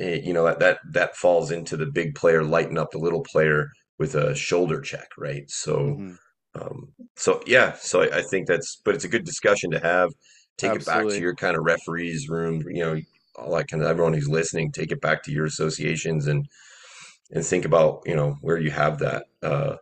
eh, 0.00 0.20
you 0.24 0.32
know 0.32 0.44
that 0.44 0.60
that 0.60 0.80
that 0.92 1.16
falls 1.16 1.50
into 1.50 1.76
the 1.76 1.86
big 1.86 2.14
player 2.16 2.44
lighten 2.44 2.78
up 2.78 2.90
the 2.92 2.98
little 2.98 3.22
player 3.24 3.68
with 3.98 4.14
a 4.14 4.34
shoulder 4.36 4.80
check, 4.80 5.08
right? 5.18 5.50
So 5.50 5.98
Mhm. 5.98 6.16
um, 6.54 6.94
so 7.16 7.42
yeah, 7.46 7.74
so 7.74 8.02
I, 8.02 8.18
I 8.18 8.22
think 8.22 8.48
that's 8.48 8.80
but 8.84 8.94
it's 8.94 9.04
a 9.04 9.08
good 9.10 9.24
discussion 9.24 9.70
to 9.72 9.80
have. 9.80 10.12
Take 10.58 10.74
it 10.74 10.84
back 10.86 11.08
to 11.10 11.22
your 11.22 11.34
kind 11.36 11.56
of 11.56 11.64
referees 11.64 12.28
room, 12.28 12.62
you 12.68 12.82
know, 12.84 13.00
all 13.36 13.56
that 13.56 13.68
kind 13.68 13.82
of 13.82 13.88
everyone 13.88 14.14
who's 14.14 14.28
listening, 14.28 14.72
take 14.72 14.92
it 14.92 15.00
back 15.00 15.22
to 15.24 15.32
your 15.32 15.46
associations 15.46 16.28
and 16.28 16.46
and 17.32 17.44
think 17.44 17.64
about 17.64 18.02
you 18.06 18.16
know 18.16 18.36
where 18.40 18.58
you 18.58 18.70
have 18.70 18.98
that 18.98 19.24
uh, 19.42 19.76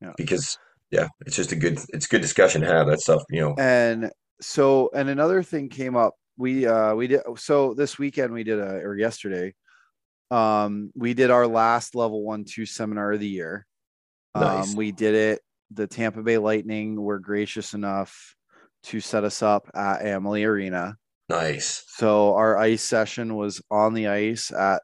Yeah. 0.00 0.12
because 0.16 0.58
yeah, 0.90 1.08
it's 1.26 1.36
just 1.36 1.52
a 1.52 1.56
good 1.56 1.78
it's 1.90 2.06
good 2.06 2.22
discussion 2.22 2.60
to 2.60 2.66
have 2.68 2.86
that 2.86 3.00
stuff. 3.00 3.22
You 3.30 3.40
know, 3.40 3.54
and 3.58 4.10
so 4.40 4.90
and 4.94 5.08
another 5.08 5.42
thing 5.42 5.68
came 5.68 5.96
up 5.96 6.14
we 6.36 6.66
uh 6.66 6.94
we 6.94 7.06
did 7.06 7.20
so 7.36 7.74
this 7.74 7.98
weekend 7.98 8.32
we 8.32 8.44
did 8.44 8.58
a 8.58 8.80
or 8.82 8.96
yesterday 8.96 9.54
um 10.30 10.90
we 10.96 11.14
did 11.14 11.30
our 11.30 11.46
last 11.46 11.94
level 11.94 12.22
one 12.22 12.44
two 12.44 12.66
seminar 12.66 13.12
of 13.12 13.20
the 13.20 13.28
year 13.28 13.66
Nice. 14.34 14.70
um 14.70 14.76
we 14.76 14.90
did 14.90 15.14
it 15.14 15.40
the 15.70 15.86
tampa 15.86 16.22
bay 16.22 16.38
lightning 16.38 17.00
were 17.00 17.20
gracious 17.20 17.74
enough 17.74 18.34
to 18.84 19.00
set 19.00 19.22
us 19.22 19.42
up 19.42 19.70
at 19.74 20.04
Amalie 20.04 20.44
arena 20.44 20.96
nice, 21.28 21.84
so 21.86 22.34
our 22.34 22.58
ice 22.58 22.82
session 22.82 23.36
was 23.36 23.62
on 23.70 23.94
the 23.94 24.08
ice 24.08 24.50
at 24.52 24.82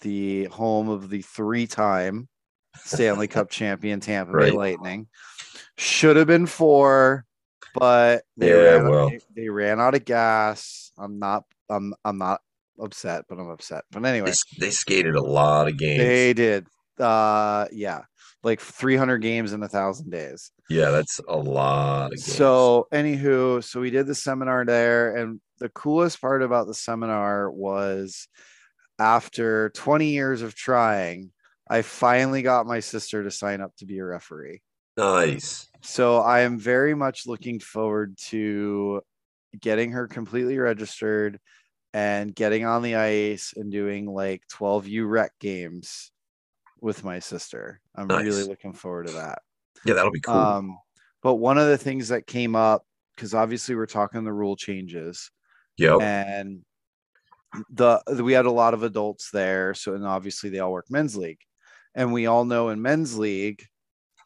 the 0.00 0.44
home 0.44 0.88
of 0.88 1.10
the 1.10 1.22
three-time 1.22 2.28
Stanley 2.84 3.26
Cup 3.28 3.50
champion 3.50 4.00
Tampa 4.00 4.32
Bay 4.32 4.36
Right. 4.38 4.54
Lightning. 4.54 5.08
Should 5.76 6.16
have 6.16 6.26
been 6.26 6.46
four, 6.46 7.24
but 7.74 8.22
they 8.36 8.50
Yeah, 8.52 8.76
ran, 8.76 8.88
well. 8.90 9.08
they, 9.10 9.20
they 9.42 9.48
ran 9.48 9.80
out 9.80 9.94
of 9.94 10.04
gas. 10.04 10.92
I'm 10.98 11.18
not 11.18 11.44
I'm 11.68 11.94
I'm 12.04 12.18
not 12.18 12.40
upset, 12.80 13.24
but 13.28 13.38
I'm 13.38 13.48
upset. 13.50 13.84
But 13.90 14.04
anyway, 14.04 14.32
they, 14.58 14.66
they 14.66 14.70
skated 14.70 15.14
a 15.14 15.22
lot 15.22 15.68
of 15.68 15.76
games. 15.76 15.98
they 15.98 16.32
did. 16.32 16.66
Uh 16.98 17.66
yeah, 17.70 18.02
like 18.42 18.60
300 18.60 19.18
games 19.18 19.52
in 19.52 19.62
a 19.62 19.68
thousand 19.68 20.10
days. 20.10 20.50
Yeah, 20.68 20.90
that's 20.90 21.20
a 21.28 21.36
lot 21.36 22.06
of 22.06 22.10
games. 22.18 22.24
So, 22.36 22.88
anywho, 22.92 23.62
so 23.64 23.80
we 23.80 23.90
did 23.90 24.06
the 24.06 24.14
seminar 24.14 24.64
there, 24.64 25.16
and 25.16 25.40
the 25.60 25.68
coolest 25.70 26.20
part 26.20 26.42
about 26.42 26.66
the 26.66 26.74
seminar 26.74 27.50
was 27.50 28.28
after 28.98 29.70
20 29.70 30.06
years 30.06 30.42
of 30.42 30.54
trying, 30.54 31.30
I 31.68 31.82
finally 31.82 32.42
got 32.42 32.66
my 32.66 32.80
sister 32.80 33.22
to 33.24 33.30
sign 33.30 33.60
up 33.60 33.76
to 33.76 33.86
be 33.86 33.98
a 33.98 34.04
referee. 34.04 34.62
nice. 34.96 35.68
So, 35.82 36.18
I 36.18 36.40
am 36.40 36.58
very 36.58 36.94
much 36.94 37.26
looking 37.26 37.60
forward 37.60 38.16
to 38.28 39.00
getting 39.60 39.92
her 39.92 40.08
completely 40.08 40.58
registered 40.58 41.38
and 41.94 42.34
getting 42.34 42.64
on 42.64 42.82
the 42.82 42.96
ice 42.96 43.54
and 43.56 43.70
doing 43.72 44.06
like 44.06 44.42
12U 44.52 45.08
rec 45.08 45.32
games 45.38 46.10
with 46.80 47.04
my 47.04 47.18
sister. 47.18 47.80
I'm 47.94 48.08
Nice. 48.08 48.24
really 48.24 48.44
looking 48.44 48.72
forward 48.72 49.06
to 49.06 49.12
that. 49.14 49.40
Yeah, 49.84 49.94
that'll 49.94 50.10
be 50.10 50.20
cool. 50.20 50.34
Um, 50.34 50.78
but 51.22 51.36
one 51.36 51.58
of 51.58 51.66
the 51.68 51.78
things 51.78 52.08
that 52.08 52.26
came 52.26 52.54
up 52.54 52.84
because 53.14 53.34
obviously 53.34 53.74
we're 53.74 53.86
talking 53.86 54.22
the 54.22 54.32
rule 54.32 54.54
changes, 54.54 55.30
yep. 55.76 56.00
and 56.00 56.60
the 57.70 58.02
we 58.22 58.32
had 58.32 58.46
a 58.46 58.50
lot 58.50 58.74
of 58.74 58.82
adults 58.82 59.30
there, 59.30 59.74
so 59.74 59.94
and 59.94 60.06
obviously 60.06 60.50
they 60.50 60.58
all 60.58 60.72
work 60.72 60.90
men's 60.90 61.16
league, 61.16 61.40
and 61.94 62.12
we 62.12 62.26
all 62.26 62.44
know 62.44 62.68
in 62.68 62.82
men's 62.82 63.16
league, 63.18 63.64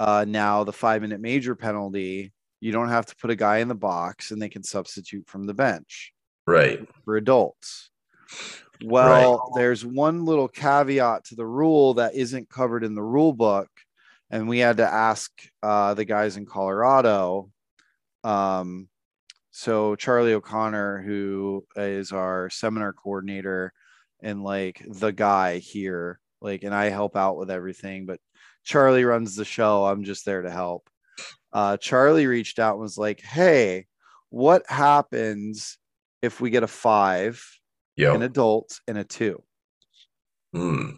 uh, 0.01 0.25
now 0.27 0.65
the 0.65 0.73
five 0.73 1.03
minute 1.03 1.21
major 1.21 1.55
penalty, 1.55 2.33
you 2.61 2.73
don't 2.73 2.89
have 2.89 3.07
to 3.07 3.17
put 3.17 3.31
a 3.31 3.37
guy 3.37 3.59
in 3.59 3.69
the 3.69 3.75
box, 3.75 4.31
and 4.31 4.41
they 4.41 4.49
can 4.49 4.63
substitute 4.63 5.29
from 5.29 5.47
the 5.47 5.55
bench 5.55 6.13
Right. 6.47 6.89
for 7.05 7.17
adults. 7.17 7.91
Well, 8.85 9.53
there's 9.55 9.85
one 9.85 10.25
little 10.25 10.49
caveat 10.49 11.27
to 11.27 11.37
the 11.37 11.47
rule 11.47 11.95
that 11.95 12.15
isn't 12.15 12.49
covered 12.49 12.83
in 12.83 12.95
the 12.95 13.03
rule 13.03 13.33
book, 13.33 13.69
and 14.31 14.49
we 14.49 14.59
had 14.59 14.79
to 14.79 14.87
ask 14.87 15.31
uh, 15.63 15.95
the 15.95 16.05
guys 16.05 16.37
in 16.37 16.47
Colorado. 16.47 17.51
Um, 18.25 18.89
so 19.53 19.95
Charlie 19.95 20.35
O'Connor, 20.35 21.03
who 21.03 21.65
is 21.77 22.11
our 22.11 22.51
seminar 22.51 22.93
coordinator, 22.93 23.73
and 24.21 24.43
like 24.43 24.83
the 24.88 25.12
guy 25.12 25.59
here, 25.59 26.19
like, 26.41 26.65
and 26.65 26.75
I 26.75 26.87
help 26.91 27.17
out 27.17 27.37
with 27.37 27.51
everything, 27.51 28.07
but 28.07 28.19
Charlie 28.65 29.05
runs 29.05 29.37
the 29.37 29.45
show. 29.45 29.85
I'm 29.85 30.03
just 30.05 30.25
there 30.25 30.43
to 30.43 30.51
help. 30.51 30.88
Uh, 31.53 31.77
Charlie 31.77 32.27
reached 32.27 32.59
out 32.59 32.73
and 32.75 32.81
was 32.83 32.97
like, 32.99 33.21
"Hey, 33.21 33.87
what 34.31 34.65
happens 34.69 35.79
if 36.23 36.41
we 36.41 36.51
get 36.51 36.62
a 36.62 36.69
five, 36.69 37.45
Yep. 37.97 38.15
an 38.15 38.23
adult 38.23 38.81
and 38.88 38.97
a 38.97 39.05
two. 39.05 39.43
Mm. 40.55 40.97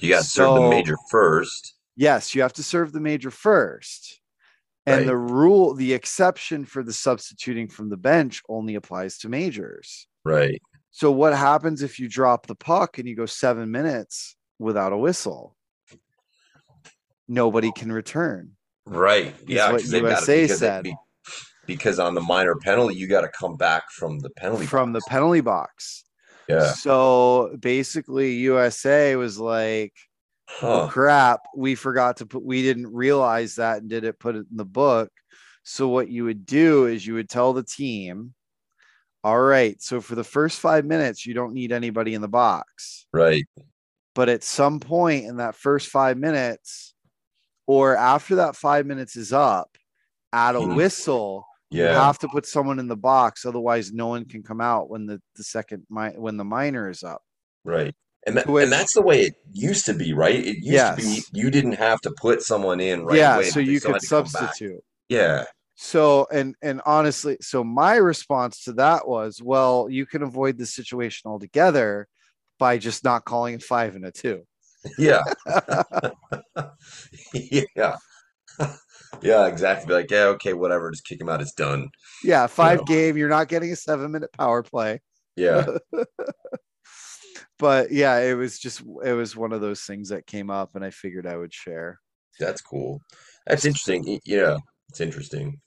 You 0.00 0.08
got 0.08 0.22
to 0.22 0.28
serve 0.28 0.54
the 0.54 0.60
So- 0.60 0.70
major 0.70 0.96
first. 1.10 1.74
Yes, 1.94 2.34
you 2.34 2.42
have 2.42 2.54
to 2.54 2.62
serve 2.62 2.92
the 2.92 3.00
major 3.00 3.30
first. 3.30 4.19
And 4.86 4.98
Right. 5.00 5.06
the 5.06 5.16
rule, 5.16 5.74
the 5.74 5.92
exception 5.92 6.64
for 6.64 6.82
the 6.82 6.92
substituting 6.92 7.68
from 7.68 7.90
the 7.90 7.96
bench 7.96 8.42
only 8.48 8.74
applies 8.74 9.18
to 9.18 9.28
majors. 9.28 10.06
Right. 10.24 10.60
So, 10.90 11.12
what 11.12 11.34
happens 11.34 11.82
if 11.82 11.98
you 12.00 12.08
drop 12.08 12.46
the 12.46 12.54
puck 12.54 12.98
and 12.98 13.06
you 13.08 13.14
go 13.14 13.26
seven 13.26 13.70
minutes 13.70 14.36
without 14.58 14.92
a 14.92 14.96
whistle? 14.96 15.56
Nobody 17.28 17.70
can 17.72 17.92
return. 17.92 18.56
Right. 18.86 19.34
Yeah. 19.46 19.72
what 19.72 19.84
USA 19.84 20.42
because 20.42 20.58
said. 20.58 20.84
be- 20.84 20.96
because 21.66 22.00
on 22.00 22.14
the 22.14 22.20
minor 22.20 22.56
penalty, 22.56 22.96
you 22.96 23.06
got 23.06 23.20
to 23.20 23.28
come 23.28 23.56
back 23.56 23.90
from 23.92 24.18
the 24.18 24.30
penalty 24.30 24.66
from 24.66 24.92
the 24.92 25.00
penalty 25.08 25.40
box. 25.40 26.04
Yeah. 26.48 26.72
So 26.72 27.54
basically, 27.60 28.32
USA 28.36 29.14
was 29.14 29.38
like, 29.38 29.92
Huh. 30.58 30.88
crap, 30.90 31.40
we 31.56 31.74
forgot 31.74 32.18
to 32.18 32.26
put, 32.26 32.42
we 32.42 32.62
didn't 32.62 32.92
realize 32.92 33.54
that 33.56 33.78
and 33.78 33.88
didn't 33.88 34.18
put 34.18 34.36
it 34.36 34.46
in 34.50 34.56
the 34.56 34.64
book. 34.64 35.10
So 35.62 35.88
what 35.88 36.08
you 36.08 36.24
would 36.24 36.44
do 36.46 36.86
is 36.86 37.06
you 37.06 37.14
would 37.14 37.28
tell 37.28 37.52
the 37.52 37.62
team, 37.62 38.34
all 39.22 39.40
right, 39.40 39.80
so 39.80 40.00
for 40.00 40.14
the 40.14 40.24
first 40.24 40.60
five 40.60 40.84
minutes, 40.84 41.26
you 41.26 41.34
don't 41.34 41.52
need 41.52 41.72
anybody 41.72 42.14
in 42.14 42.22
the 42.22 42.28
box. 42.28 43.06
Right. 43.12 43.46
But 44.14 44.28
at 44.28 44.42
some 44.42 44.80
point 44.80 45.26
in 45.26 45.36
that 45.36 45.54
first 45.54 45.88
five 45.88 46.18
minutes, 46.18 46.94
or 47.66 47.96
after 47.96 48.36
that 48.36 48.56
five 48.56 48.86
minutes 48.86 49.16
is 49.16 49.32
up, 49.32 49.76
at 50.32 50.56
a 50.56 50.58
Mhm. 50.58 50.74
whistle, 50.76 51.46
you 51.70 51.82
have 51.84 52.18
to 52.18 52.28
put 52.28 52.46
someone 52.46 52.78
in 52.80 52.88
the 52.88 52.96
box. 52.96 53.46
Otherwise, 53.46 53.92
no 53.92 54.08
one 54.08 54.24
can 54.24 54.42
come 54.42 54.60
out 54.60 54.90
when 54.90 55.06
the, 55.06 55.22
the 55.36 55.44
second 55.44 55.86
mi- 55.88 56.16
when 56.16 56.36
the 56.36 56.44
minor 56.44 56.88
is 56.90 57.02
up. 57.04 57.22
Right. 57.64 57.94
And, 58.26 58.36
that, 58.36 58.46
which- 58.46 58.64
and 58.64 58.72
that's 58.72 58.94
the 58.94 59.02
way 59.02 59.22
it 59.22 59.34
used 59.52 59.86
to 59.86 59.94
be, 59.94 60.12
right? 60.12 60.34
It 60.34 60.58
used 60.62 60.86
to 60.86 60.96
be 60.96 61.22
you 61.32 61.50
didn't 61.50 61.72
have 61.72 62.00
to 62.02 62.10
put 62.20 62.42
someone 62.42 62.80
in 62.80 63.04
right 63.04 63.16
yeah, 63.16 63.36
away. 63.36 63.50
so 63.50 63.60
you 63.60 63.80
could 63.80 63.92
had 63.92 64.00
to 64.02 64.06
come 64.08 64.22
back. 64.24 64.30
substitute. 64.32 64.84
Yeah. 65.08 65.44
So 65.76 66.26
and 66.30 66.54
and 66.60 66.82
honestly, 66.84 67.38
so 67.40 67.64
my 67.64 67.96
response 67.96 68.64
to 68.64 68.74
that 68.74 69.08
was, 69.08 69.40
well, 69.42 69.88
you 69.90 70.04
can 70.04 70.22
avoid 70.22 70.58
the 70.58 70.66
situation 70.66 71.30
altogether 71.30 72.06
by 72.58 72.76
just 72.76 73.02
not 73.04 73.24
calling 73.24 73.54
a 73.54 73.58
five 73.60 73.96
and 73.96 74.04
a 74.04 74.10
two. 74.10 74.42
Yeah. 74.98 75.22
yeah. 77.34 77.96
yeah, 79.22 79.46
exactly. 79.46 79.86
Be 79.88 79.94
like, 79.94 80.10
yeah, 80.10 80.24
okay, 80.34 80.52
whatever. 80.52 80.90
Just 80.90 81.06
kick 81.06 81.20
him 81.20 81.28
out. 81.28 81.40
It's 81.40 81.52
done. 81.52 81.88
Yeah, 82.22 82.46
five 82.46 82.80
Yeah. 82.86 82.94
game. 82.94 83.16
You're 83.16 83.28
not 83.28 83.48
getting 83.48 83.72
a 83.72 83.76
seven 83.76 84.12
minute 84.12 84.32
power 84.32 84.62
play. 84.62 85.00
Yeah. 85.36 85.66
But 87.60 87.92
yeah, 87.92 88.18
it 88.18 88.34
was 88.34 88.58
just 88.58 88.82
it 89.04 89.12
was 89.12 89.36
one 89.36 89.52
of 89.52 89.60
those 89.60 89.82
things 89.82 90.08
that 90.08 90.26
came 90.26 90.50
up, 90.50 90.74
and 90.74 90.84
I 90.84 90.90
figured 90.90 91.26
I 91.26 91.36
would 91.36 91.52
share. 91.52 92.00
That's 92.40 92.62
cool. 92.62 93.02
That's 93.46 93.66
interesting. 93.66 94.18
Yeah. 94.24 94.56
It's 94.88 95.00
interesting. 95.00 95.60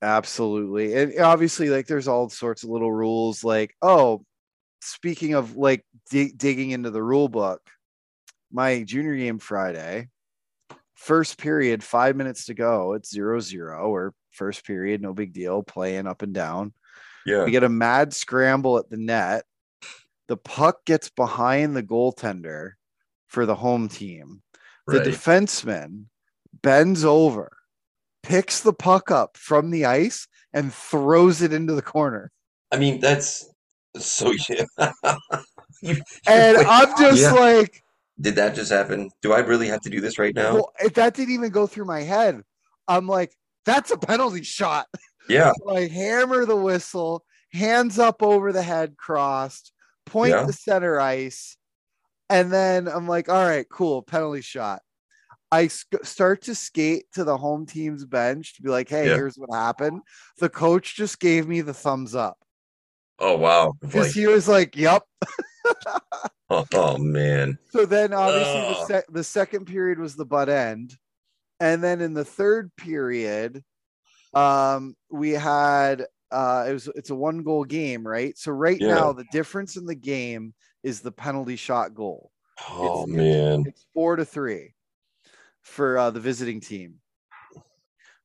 Absolutely. 0.00 0.94
And 0.94 1.20
obviously, 1.20 1.68
like 1.68 1.86
there's 1.86 2.08
all 2.08 2.28
sorts 2.30 2.64
of 2.64 2.70
little 2.70 2.92
rules. 2.92 3.44
Like, 3.44 3.74
oh, 3.82 4.24
speaking 4.80 5.34
of 5.34 5.56
like 5.56 5.84
dig- 6.10 6.38
digging 6.38 6.70
into 6.70 6.90
the 6.90 7.02
rule 7.02 7.28
book, 7.28 7.60
my 8.50 8.82
junior 8.82 9.16
game 9.16 9.38
Friday, 9.38 10.08
first 10.94 11.38
period, 11.38 11.84
five 11.84 12.16
minutes 12.16 12.46
to 12.46 12.54
go. 12.54 12.94
It's 12.94 13.10
zero 13.10 13.38
zero 13.40 13.90
or 13.90 14.14
first 14.30 14.64
period, 14.64 15.02
no 15.02 15.12
big 15.12 15.32
deal, 15.32 15.62
playing 15.62 16.06
up 16.06 16.22
and 16.22 16.32
down. 16.32 16.72
Yeah. 17.26 17.44
We 17.44 17.50
get 17.50 17.64
a 17.64 17.68
mad 17.68 18.14
scramble 18.14 18.78
at 18.78 18.88
the 18.88 18.96
net. 18.96 19.44
The 20.28 20.36
puck 20.36 20.84
gets 20.84 21.08
behind 21.08 21.74
the 21.74 21.82
goaltender 21.82 22.72
for 23.28 23.46
the 23.46 23.54
home 23.56 23.88
team. 23.88 24.42
The 24.86 24.98
Right. 24.98 25.06
defenseman 25.06 26.04
bends 26.62 27.04
over, 27.04 27.56
picks 28.22 28.60
the 28.60 28.72
puck 28.72 29.10
up 29.10 29.36
from 29.36 29.70
the 29.70 29.84
ice, 29.84 30.26
and 30.52 30.72
throws 30.72 31.42
it 31.42 31.52
into 31.52 31.74
the 31.74 31.82
corner. 31.82 32.30
I 32.72 32.76
mean, 32.78 33.00
that's 33.00 33.48
so 33.98 34.32
yeah. 34.48 34.64
You- 35.82 36.02
And 36.26 36.56
wait, 36.58 36.66
I'm 36.68 36.88
just 36.98 37.22
yeah. 37.22 37.32
like, 37.32 37.82
Did 38.20 38.34
that 38.36 38.54
just 38.54 38.70
happen? 38.72 39.10
Do 39.22 39.32
I 39.32 39.40
really 39.40 39.68
have 39.68 39.80
to 39.82 39.90
do 39.90 40.00
this 40.00 40.18
right 40.18 40.34
now? 40.34 40.54
well, 40.54 40.72
if 40.80 40.94
that 40.94 41.14
didn't 41.14 41.34
even 41.34 41.50
go 41.50 41.66
through 41.66 41.84
my 41.86 42.00
head. 42.02 42.42
I'm 42.88 43.06
like, 43.06 43.32
that's 43.66 43.90
a 43.90 43.98
penalty 43.98 44.42
shot. 44.42 44.86
Yeah. 45.28 45.52
So 45.62 45.76
I 45.76 45.86
hammer 45.88 46.46
the 46.46 46.56
whistle, 46.56 47.24
hands 47.52 47.98
up 47.98 48.22
over 48.22 48.50
the 48.52 48.62
head 48.62 48.96
crossed, 48.96 49.72
point 50.08 50.30
Yeah. 50.32 50.46
to 50.46 50.52
center 50.52 50.98
ice, 51.00 51.56
and 52.28 52.52
then 52.52 52.88
I'm 52.88 53.06
like, 53.08 53.28
all 53.28 53.44
right, 53.44 53.66
cool, 53.68 54.02
penalty 54.02 54.40
shot. 54.42 54.82
I 55.50 55.68
sc- 55.68 56.04
start 56.04 56.42
to 56.42 56.54
skate 56.54 57.06
to 57.14 57.24
the 57.24 57.36
home 57.38 57.64
team's 57.64 58.04
bench 58.04 58.56
to 58.56 58.62
be 58.62 58.68
like, 58.68 58.88
hey, 58.88 59.06
Yeah. 59.08 59.14
here's 59.14 59.36
what 59.36 59.54
happened. 59.56 60.02
The 60.38 60.50
coach 60.50 60.94
just 60.94 61.20
gave 61.20 61.48
me 61.48 61.62
the 61.62 61.72
thumbs 61.72 62.14
up 62.14 62.36
Oh 63.18 63.36
wow. 63.38 63.72
because 63.80 64.08
Like, 64.08 64.14
he 64.14 64.26
was 64.26 64.46
like, 64.46 64.76
yep. 64.76 65.04
oh, 66.50 66.66
oh, 66.74 66.98
man. 66.98 67.58
So 67.70 67.86
then 67.86 68.12
obviously 68.12 68.60
the, 68.60 68.78
Ugh. 68.78 68.86
sec- 68.88 69.06
the 69.08 69.24
second 69.24 69.64
period 69.64 69.98
was 69.98 70.16
the 70.16 70.26
butt 70.26 70.48
end. 70.50 70.94
And 71.60 71.82
then 71.82 72.00
in 72.02 72.12
the 72.14 72.24
third 72.26 72.70
period, 72.76 73.64
um, 74.34 74.94
we 75.10 75.30
had 75.30 76.06
uh 76.30 76.66
it 76.68 76.72
was 76.72 76.88
it's 76.94 77.10
a 77.10 77.14
one 77.14 77.42
goal 77.42 77.64
game, 77.64 78.06
right? 78.06 78.36
So 78.38 78.52
right 78.52 78.80
Yeah. 78.80 78.94
now 78.94 79.12
the 79.12 79.24
difference 79.32 79.76
in 79.76 79.86
the 79.86 79.94
game 79.94 80.54
is 80.82 81.00
the 81.00 81.12
penalty 81.12 81.56
shot 81.56 81.94
goal. 81.94 82.30
Oh 82.68 83.04
It's- 83.04 83.16
man. 83.16 83.64
It's 83.66 83.86
four 83.94 84.16
to 84.16 84.24
three 84.24 84.74
for 85.62 85.98
uh, 85.98 86.10
the 86.10 86.20
visiting 86.20 86.60
team. 86.60 86.96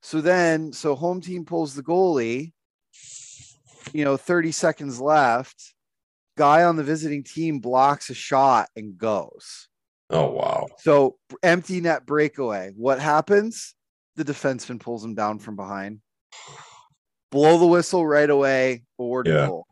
So 0.02 0.22
then, 0.22 0.74
so 0.74 0.96
home 0.96 1.22
team 1.22 1.46
pulls 1.46 1.76
the 1.76 1.84
goalie. 1.84 2.52
You 3.94 4.04
know, 4.06 4.18
30 4.18 4.52
seconds 4.52 5.00
left. 5.00 5.74
Guy 6.38 6.64
on 6.64 6.76
the 6.78 6.84
visiting 6.84 7.24
team 7.24 7.60
blocks 7.60 8.10
a 8.10 8.14
shot 8.14 8.70
and 8.76 8.98
goes. 8.98 9.68
Oh 10.10 10.32
wow. 10.32 10.68
So 10.80 11.18
empty 11.42 11.80
net 11.80 12.06
breakaway. 12.06 12.72
What 12.76 13.00
happens? 13.00 13.76
The 14.16 14.26
defenseman 14.26 14.80
pulls 14.80 15.04
him 15.06 15.16
down 15.16 15.40
from 15.40 15.56
behind. 15.56 16.00
Blow 17.34 17.58
the 17.58 17.66
whistle 17.66 18.06
right 18.06 18.30
away. 18.30 18.84
Awarded 19.00 19.34
Yeah. 19.34 19.48
goal. 19.48 19.66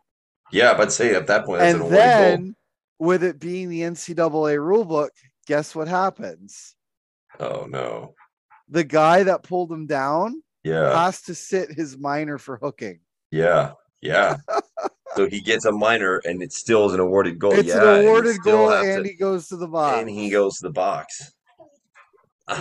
Yeah, 0.52 0.74
but 0.76 0.92
say 0.92 1.14
at 1.16 1.28
that 1.28 1.46
point 1.46 1.62
an 1.62 1.68
And 1.70 1.80
goal. 1.80 1.90
then, 1.92 2.56
with 2.98 3.24
it 3.24 3.40
being 3.40 3.70
the 3.70 3.82
NCAA 3.84 4.58
rule 4.58 4.84
book, 4.84 5.14
guess 5.46 5.76
what 5.76 5.88
happens? 5.88 6.76
Oh 7.40 7.68
no. 7.70 8.16
The 8.68 8.84
guy 8.84 9.24
that 9.24 9.44
pulled 9.44 9.72
him 9.72 9.86
down 9.86 10.42
Yeah. 10.64 11.04
has 11.06 11.22
to 11.24 11.36
sit 11.36 11.72
his 11.72 11.98
minor 12.00 12.38
for 12.40 12.58
hooking. 12.58 13.02
Yeah. 13.30 13.74
Yeah. 14.02 14.38
so 15.16 15.28
he 15.30 15.40
gets 15.40 15.66
a 15.66 15.72
minor 15.72 16.18
and 16.26 16.42
it 16.42 16.52
still 16.54 16.88
is 16.88 16.94
an 16.96 17.00
awarded 17.00 17.38
goal. 17.38 17.54
it's 17.54 17.68
yeah, 17.70 17.78
and 17.78 18.00
an 18.02 18.06
awarded 18.08 18.36
still 18.42 18.58
goal, 18.70 18.72
and 18.74 19.04
to- 19.06 19.10
he 19.10 19.16
goes 19.16 19.48
to 19.50 19.56
the 19.58 19.68
box. 19.68 20.00
and 20.00 20.10
he 20.10 20.30
goes 20.32 20.58
to 20.58 20.64
the 20.68 20.74
box. 20.74 21.32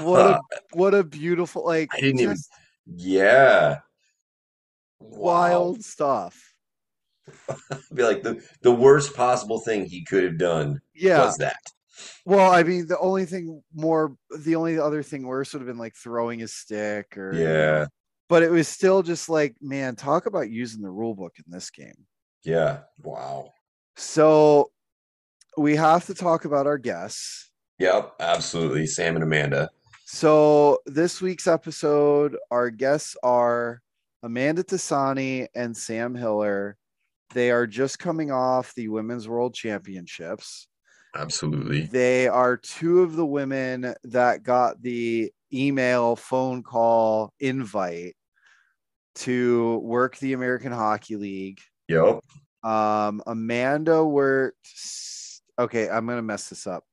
What 0.02 0.20
a 0.20 0.40
what 0.74 0.94
a 0.94 1.02
beautiful 1.02 1.64
like 1.64 1.88
I 1.94 2.00
didn't 2.00 2.20
even- 2.20 2.36
yeah. 2.86 3.78
Wild 5.00 5.82
stuff. 5.84 6.54
Wow. 7.48 7.56
Be 7.94 8.02
like 8.02 8.22
the 8.22 8.42
the 8.62 8.72
worst 8.72 9.14
possible 9.14 9.60
thing 9.60 9.84
he 9.84 10.04
could 10.04 10.24
have 10.24 10.38
done 10.38 10.80
Yeah. 10.94 11.24
was 11.24 11.36
that. 11.38 11.56
Well, 12.24 12.50
I 12.50 12.62
mean, 12.62 12.86
the 12.86 12.98
only 12.98 13.24
thing 13.26 13.62
more, 13.74 14.16
the 14.38 14.56
only 14.56 14.78
other 14.78 15.02
thing 15.02 15.26
worse 15.26 15.52
would 15.52 15.60
have 15.60 15.66
been 15.68 15.78
like 15.78 15.94
throwing 15.94 16.38
his 16.38 16.52
stick 16.54 17.16
or, 17.18 17.34
Yeah. 17.34 17.86
but 18.28 18.42
it 18.42 18.50
was 18.50 18.68
still 18.68 19.02
just 19.02 19.28
like, 19.28 19.54
man, 19.60 19.96
talk 19.96 20.26
about 20.26 20.50
using 20.50 20.80
the 20.82 20.90
rule 20.90 21.14
book 21.14 21.34
in 21.38 21.44
this 21.52 21.70
game. 21.70 22.06
Yeah. 22.42 22.80
Wow. 23.02 23.52
So 23.96 24.70
we 25.58 25.76
have 25.76 26.06
to 26.06 26.14
talk 26.14 26.46
about 26.46 26.66
our 26.66 26.78
guests. 26.78 27.50
Yep. 27.78 28.14
Absolutely. 28.18 28.86
Sam 28.86 29.14
and 29.16 29.22
Amanda. 29.22 29.68
So 30.06 30.78
this 30.86 31.20
week's 31.20 31.46
episode, 31.46 32.36
our 32.50 32.70
guests 32.70 33.14
are 33.22 33.82
Amanda 34.22 34.62
Tassoni 34.62 35.46
and 35.54 35.76
Sam 35.76 36.14
Hiller. 36.14 36.76
They 37.32 37.50
are 37.50 37.66
just 37.66 37.98
coming 37.98 38.30
off 38.30 38.74
the 38.74 38.88
Women's 38.88 39.28
World 39.28 39.54
Championships. 39.54 40.66
Absolutely. 41.14 41.82
They 41.82 42.28
are 42.28 42.56
two 42.56 43.00
of 43.00 43.16
the 43.16 43.26
women 43.26 43.94
that 44.04 44.42
got 44.42 44.80
the 44.82 45.32
email, 45.52 46.16
phone 46.16 46.62
call, 46.62 47.32
invite 47.40 48.16
to 49.16 49.78
work 49.78 50.16
the 50.18 50.32
American 50.32 50.72
Hockey 50.72 51.16
League. 51.16 51.60
Yep. 51.88 52.20
Um, 52.62 53.22
Amanda 53.26 54.04
worked. 54.04 54.68
Okay, 55.58 55.88
I'm 55.88 56.06
gonna 56.06 56.22
mess 56.22 56.48
this 56.48 56.66
up. 56.66 56.84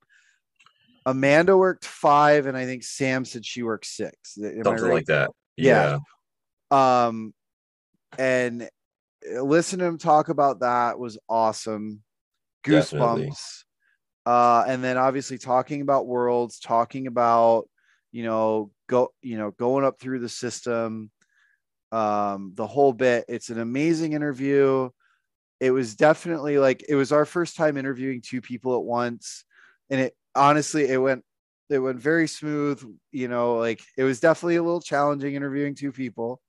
Amanda 1.05 1.55
worked 1.55 1.85
five, 1.85 2.47
and 2.47 2.57
I 2.57 2.65
think 2.65 2.83
Sam 2.83 3.23
said 3.23 3.45
she 3.45 3.63
worked 3.63 3.85
six. 3.85 4.37
Am 4.37 4.63
Something 4.63 4.85
right? 4.85 4.93
like 4.93 5.05
that. 5.05 5.29
Yeah. 5.55 5.91
Yeah. 5.91 5.97
Um 6.71 7.34
and 8.17 8.63
uh, 8.63 9.41
listen 9.41 9.80
to 9.80 9.86
him 9.86 9.97
talk 9.97 10.30
about 10.30 10.62
that 10.62 10.99
was 10.99 11.17
awesome. 11.30 12.01
Definitely. 12.63 13.27
goosebumps. 13.27 13.63
Uh 14.25 14.63
and 14.67 14.84
then 14.84 14.97
obviously 14.97 15.38
talking 15.38 15.82
about 15.82 16.08
worlds 16.08 16.60
talking 16.60 17.08
about 17.08 17.69
you 18.12 18.23
know 18.23 18.71
go 18.88 19.10
you 19.21 19.38
know 19.38 19.51
going 19.51 19.86
up 19.86 19.99
through 19.99 20.19
the 20.19 20.30
system 20.30 21.12
um 21.91 22.51
the 22.56 22.67
whole 22.67 22.93
bit. 22.93 23.25
It's 23.27 23.49
an 23.49 23.60
amazing 23.60 24.13
interview. 24.13 24.89
It 25.60 25.71
was 25.71 25.95
definitely 25.95 26.58
like 26.58 26.86
it 26.88 26.95
was 26.95 27.12
our 27.12 27.25
first 27.25 27.56
time 27.56 27.77
interviewing 27.77 28.21
two 28.21 28.41
people 28.41 28.75
at 28.75 28.84
once. 28.84 29.43
And 29.89 30.01
it 30.01 30.15
honestly 30.36 30.88
it 30.88 31.01
went 31.01 31.23
it 31.69 31.80
went 31.80 31.99
very 31.99 32.27
smooth 32.27 32.82
you 33.12 33.27
know 33.27 33.56
like 33.56 33.82
it 33.97 34.03
was 34.03 34.19
definitely 34.19 34.56
a 34.56 34.63
little 34.63 34.82
challenging 34.82 35.36
interviewing 35.36 35.75
two 35.75 35.91
people 35.91 36.39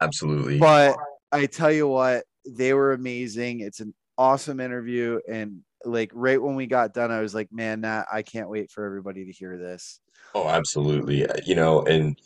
Absolutely. 0.00 0.58
but 0.58 0.96
I 1.32 1.46
tell 1.46 1.70
you 1.72 1.86
what, 1.88 2.24
they 2.46 2.72
were 2.74 2.92
amazing. 2.92 3.60
It's 3.60 3.80
an 3.80 3.94
awesome 4.18 4.60
interview. 4.60 5.20
And 5.28 5.60
like 5.84 6.10
right 6.14 6.40
when 6.40 6.54
we 6.56 6.66
got 6.66 6.94
done, 6.94 7.10
I 7.10 7.20
was 7.20 7.34
like, 7.34 7.48
man, 7.52 7.82
Nat, 7.82 8.06
I 8.12 8.22
can't 8.22 8.48
wait 8.48 8.70
for 8.70 8.84
everybody 8.84 9.24
to 9.26 9.32
hear 9.32 9.58
this. 9.58 10.00
Oh, 10.34 10.48
absolutely. 10.48 11.26
Uh, 11.26 11.34
You 11.44 11.54
know, 11.54 11.82
and 11.82 12.18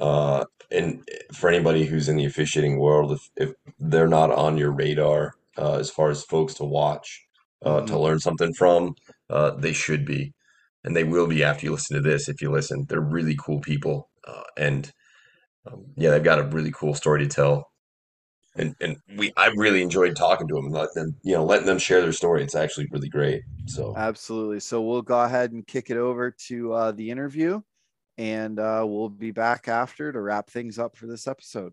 uh 0.00 0.44
and 0.70 1.06
for 1.32 1.48
anybody 1.48 1.84
who's 1.84 2.08
in 2.08 2.16
the 2.16 2.24
officiating 2.24 2.78
world, 2.78 3.12
if, 3.12 3.30
if 3.36 3.54
they're 3.78 4.08
not 4.08 4.30
on 4.32 4.56
your 4.58 4.72
radar 4.72 5.34
uh, 5.56 5.74
as 5.74 5.90
far 5.90 6.10
as 6.10 6.24
folks 6.24 6.54
to 6.54 6.64
watch, 6.64 7.24
uh, 7.64 7.82
to 7.82 7.92
Mhm. 7.92 8.02
learn 8.02 8.18
something 8.18 8.52
from, 8.54 8.96
uh, 9.30 9.50
they 9.52 9.72
should 9.72 10.04
be, 10.04 10.32
and 10.82 10.96
they 10.96 11.04
will 11.04 11.28
be 11.28 11.44
after 11.44 11.66
you 11.66 11.72
listen 11.72 11.94
to 11.96 12.02
this. 12.02 12.28
If 12.28 12.42
you 12.42 12.50
listen, 12.50 12.86
they're 12.88 13.00
really 13.00 13.36
cool 13.38 13.60
people, 13.60 14.08
uh, 14.26 14.42
and 14.56 14.92
um, 15.70 15.86
yeah, 15.96 16.10
they've 16.10 16.22
got 16.22 16.38
a 16.38 16.44
really 16.44 16.72
cool 16.72 16.94
story 16.94 17.20
to 17.20 17.28
tell. 17.28 17.70
And 18.56 18.76
and 18.80 18.96
we, 19.16 19.32
I 19.36 19.50
really 19.56 19.82
enjoyed 19.82 20.14
talking 20.14 20.46
to 20.46 20.54
them 20.54 20.66
and 20.66 20.74
letting 20.74 20.94
them, 20.94 21.16
you 21.22 21.34
know, 21.34 21.44
letting 21.44 21.66
them 21.66 21.78
share 21.78 22.00
their 22.00 22.12
story. 22.12 22.42
It's 22.42 22.54
actually 22.54 22.86
really 22.92 23.08
great. 23.08 23.42
So 23.66 23.94
Absolutely. 23.96 24.60
So 24.60 24.80
we'll 24.80 25.02
go 25.02 25.20
ahead 25.20 25.50
and 25.50 25.66
kick 25.66 25.90
it 25.90 25.96
over 25.96 26.30
to 26.46 26.72
uh, 26.72 26.92
the 26.92 27.10
interview, 27.10 27.62
and 28.16 28.60
uh, 28.60 28.84
we'll 28.86 29.08
be 29.08 29.32
back 29.32 29.66
after 29.66 30.12
to 30.12 30.20
wrap 30.20 30.50
things 30.50 30.78
up 30.78 30.96
for 30.96 31.06
this 31.06 31.26
episode. 31.26 31.72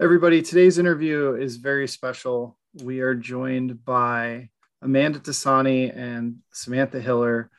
Everybody, 0.00 0.42
today's 0.42 0.78
interview 0.78 1.34
is 1.34 1.58
very 1.58 1.86
special. 1.86 2.58
We 2.82 3.00
are 3.00 3.14
joined 3.14 3.84
by 3.84 4.48
Amanda 4.80 5.20
Tassoni 5.20 5.96
and 5.96 6.38
Samantha 6.52 7.00
Hiller, 7.00 7.50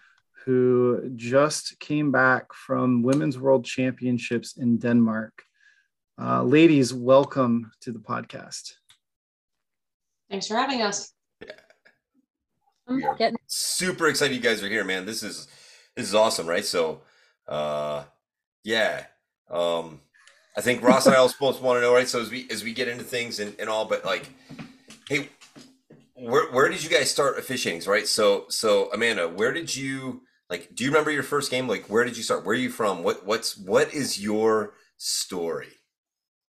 who 0.46 1.12
just 1.16 1.80
came 1.80 2.12
back 2.12 2.54
from 2.54 3.02
Women's 3.02 3.40
World 3.40 3.66
Championships 3.66 4.58
in 4.58 4.78
Denmark. 4.78 5.44
Uh, 6.22 6.44
ladies, 6.44 6.94
welcome 6.94 7.72
to 7.82 7.92
the 7.92 8.00
podcast. 8.00 8.74
Thanks 10.30 10.48
for 10.48 10.56
having 10.56 10.82
us. 10.82 11.14
I'm 12.88 12.98
We 12.98 13.06
are 13.06 13.16
getting 13.16 13.38
super 13.48 14.08
excited 14.08 14.36
you 14.36 14.42
guys 14.42 14.62
are 14.62 14.68
here, 14.68 14.84
man. 14.84 15.06
This 15.06 15.24
is 15.24 15.48
this 15.96 16.08
is 16.08 16.16
awesome, 16.16 16.48
right? 16.48 16.66
So, 16.66 17.02
uh, 17.48 18.04
yeah, 18.64 19.06
um, 19.50 20.02
I 20.58 20.62
think 20.62 20.84
Ross 20.84 21.06
and 21.06 21.16
I 21.16 21.20
also 21.20 21.36
both 21.40 21.62
want 21.62 21.78
to 21.78 21.82
know, 21.82 21.94
right? 21.94 22.08
So 22.08 22.20
as 22.20 22.30
we 22.30 22.48
as 22.52 22.64
we 22.64 22.74
get 22.74 22.90
into 22.90 23.04
things 23.04 23.40
and, 23.40 23.56
and 23.60 23.70
all, 23.70 23.86
but 23.86 24.04
like, 24.04 24.30
hey, 25.08 25.30
where 26.16 26.52
where 26.52 26.68
did 26.68 26.84
you 26.84 26.90
guys 26.90 27.10
start 27.10 27.40
officiating, 27.40 27.90
right? 27.90 28.08
So 28.08 28.46
so 28.50 28.92
Amanda, 28.92 29.30
where 29.30 29.54
did 29.54 29.74
you 29.74 30.24
like? 30.54 30.76
Do 30.76 30.84
you 30.84 30.92
remember 30.92 31.12
your 31.12 31.24
first 31.24 31.50
game? 31.50 31.68
Like, 31.68 31.90
where 31.90 32.04
did 32.04 32.16
you 32.16 32.24
start? 32.24 32.46
Where 32.46 32.54
are 32.56 32.60
you 32.60 32.70
from? 32.70 33.04
What 33.04 33.26
what's 33.26 33.58
what 33.58 33.94
is 33.94 34.22
your 34.22 34.76
story? 34.98 35.70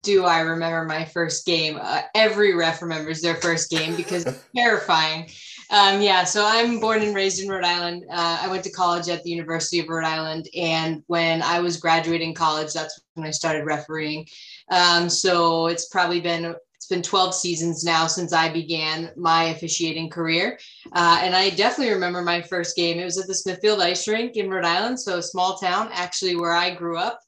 Do 0.02 0.24
I 0.26 0.40
remember 0.40 0.84
my 0.84 1.04
first 1.04 1.46
game? 1.46 1.78
Uh, 1.80 2.02
every 2.14 2.54
ref 2.54 2.82
remembers 2.82 3.22
their 3.22 3.36
first 3.36 3.70
game 3.70 3.96
because 3.96 4.26
it's 4.26 4.44
terrifying. 4.56 5.30
Um, 5.70 6.02
yeah, 6.02 6.24
so 6.24 6.44
I'm 6.44 6.78
born 6.78 7.02
and 7.02 7.14
raised 7.14 7.42
in 7.42 7.48
Rhode 7.48 7.64
Island. 7.64 8.04
Uh, 8.10 8.38
I 8.42 8.48
went 8.48 8.64
to 8.64 8.70
college 8.70 9.08
at 9.08 9.22
the 9.22 9.30
University 9.30 9.78
of 9.80 9.88
Rhode 9.88 10.04
Island, 10.04 10.46
and 10.54 11.02
when 11.06 11.40
I 11.40 11.60
was 11.60 11.78
graduating 11.78 12.34
college, 12.34 12.74
that's 12.74 13.00
when 13.14 13.26
I 13.26 13.30
started 13.30 13.64
refereeing. 13.64 14.26
Um, 14.70 15.08
so 15.08 15.68
it's 15.68 15.88
probably 15.88 16.20
been 16.20 16.54
it's 16.84 16.90
been 16.90 17.02
12 17.02 17.34
seasons 17.34 17.82
now 17.82 18.06
since 18.06 18.34
I 18.34 18.52
began 18.52 19.10
my 19.16 19.44
officiating 19.44 20.10
career. 20.10 20.58
Uh, 20.92 21.18
and 21.22 21.34
I 21.34 21.48
definitely 21.48 21.94
remember 21.94 22.20
my 22.20 22.42
first 22.42 22.76
game. 22.76 22.98
It 22.98 23.04
was 23.04 23.16
at 23.16 23.26
the 23.26 23.34
Smithfield 23.34 23.80
Ice 23.80 24.06
Rink 24.06 24.36
in 24.36 24.50
Rhode 24.50 24.66
Island, 24.66 25.00
so 25.00 25.16
a 25.16 25.22
small 25.22 25.56
town, 25.56 25.88
actually 25.94 26.36
where 26.36 26.52
I 26.52 26.74
grew 26.74 26.98
up. 26.98 27.20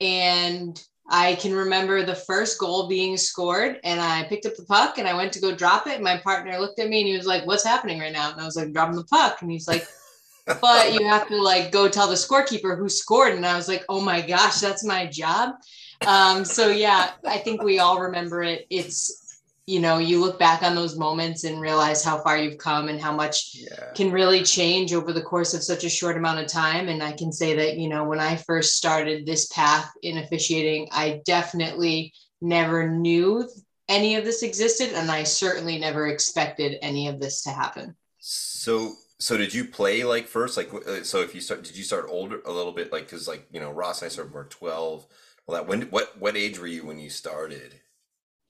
And 0.00 0.82
I 1.08 1.36
can 1.36 1.54
remember 1.54 2.02
the 2.02 2.16
first 2.16 2.58
goal 2.58 2.88
being 2.88 3.16
scored, 3.16 3.78
and 3.84 4.00
I 4.00 4.24
picked 4.24 4.46
up 4.46 4.56
the 4.56 4.64
puck 4.64 4.98
and 4.98 5.06
I 5.06 5.14
went 5.14 5.32
to 5.34 5.40
go 5.40 5.54
drop 5.54 5.86
it. 5.86 5.94
And 5.94 6.02
my 6.02 6.16
partner 6.16 6.58
looked 6.58 6.80
at 6.80 6.88
me 6.88 6.98
and 6.98 7.06
he 7.06 7.16
was 7.16 7.26
like, 7.26 7.46
"What's 7.46 7.64
happening 7.64 8.00
right 8.00 8.12
now?" 8.12 8.32
And 8.32 8.40
I 8.40 8.44
was 8.44 8.56
like, 8.56 8.72
"Dropping 8.72 8.96
the 8.96 9.04
puck." 9.04 9.42
And 9.42 9.50
he's 9.50 9.68
like, 9.68 9.86
"But 10.60 10.92
you 10.92 11.06
have 11.06 11.28
to 11.28 11.40
like 11.40 11.70
go 11.70 11.88
tell 11.88 12.08
the 12.08 12.14
scorekeeper 12.14 12.76
who 12.76 12.88
scored." 12.88 13.34
And 13.34 13.46
I 13.46 13.54
was 13.54 13.68
like, 13.68 13.84
"Oh 13.88 14.00
my 14.00 14.22
gosh, 14.22 14.56
that's 14.56 14.82
my 14.82 15.06
job." 15.06 15.54
Um, 16.06 16.44
so 16.44 16.68
yeah, 16.68 17.12
I 17.26 17.38
think 17.38 17.62
we 17.62 17.78
all 17.78 18.00
remember 18.00 18.42
it. 18.42 18.66
It's 18.70 19.24
you 19.66 19.80
know, 19.80 19.96
you 19.96 20.20
look 20.20 20.38
back 20.38 20.62
on 20.62 20.74
those 20.74 20.98
moments 20.98 21.44
and 21.44 21.60
realize 21.60 22.04
how 22.04 22.18
far 22.18 22.36
you've 22.36 22.58
come 22.58 22.88
and 22.88 23.00
how 23.00 23.12
much 23.12 23.54
Yeah, 23.54 23.92
can 23.94 24.12
really 24.12 24.42
change 24.42 24.92
over 24.92 25.12
the 25.12 25.22
course 25.22 25.54
of 25.54 25.62
such 25.62 25.84
a 25.84 25.88
short 25.88 26.18
amount 26.18 26.40
of 26.40 26.48
time. 26.48 26.88
And 26.88 27.02
I 27.02 27.12
can 27.12 27.32
say 27.32 27.56
that, 27.56 27.78
you 27.78 27.88
know, 27.88 28.04
when 28.04 28.20
I 28.20 28.36
first 28.36 28.76
started 28.76 29.24
this 29.24 29.46
path 29.46 29.90
in 30.02 30.18
officiating, 30.18 30.88
I 30.92 31.22
definitely 31.24 32.12
never 32.42 32.90
knew 32.90 33.48
any 33.88 34.16
of 34.16 34.24
this 34.24 34.42
existed. 34.42 34.92
And 34.92 35.10
I 35.10 35.22
certainly 35.22 35.78
never 35.78 36.08
expected 36.08 36.76
any 36.82 37.08
of 37.08 37.18
this 37.18 37.42
to 37.44 37.50
happen. 37.50 37.96
So, 38.18 38.96
so 39.18 39.38
did 39.38 39.54
you 39.54 39.64
play 39.64 40.04
like 40.04 40.26
first? 40.26 40.58
Like, 40.58 40.74
uh, 40.74 41.04
so 41.04 41.22
if 41.22 41.34
you 41.34 41.40
start, 41.40 41.64
did 41.64 41.76
you 41.76 41.84
start 41.84 42.06
older 42.10 42.42
a 42.44 42.52
little 42.52 42.72
bit? 42.72 42.92
Like, 42.92 43.08
cause 43.08 43.26
like 43.26 43.46
you 43.50 43.60
know, 43.60 43.70
Ross 43.70 44.02
and 44.02 44.06
I 44.06 44.08
started 44.10 44.34
when 44.34 44.42
we 44.42 44.44
were 44.44 44.50
twelve. 44.50 45.06
Well, 45.46 45.56
that 45.58 45.68
when 45.68 45.82
what 45.82 46.18
what 46.18 46.36
age 46.36 46.58
were 46.58 46.66
you 46.66 46.86
when 46.86 46.98
you 46.98 47.10
started? 47.10 47.80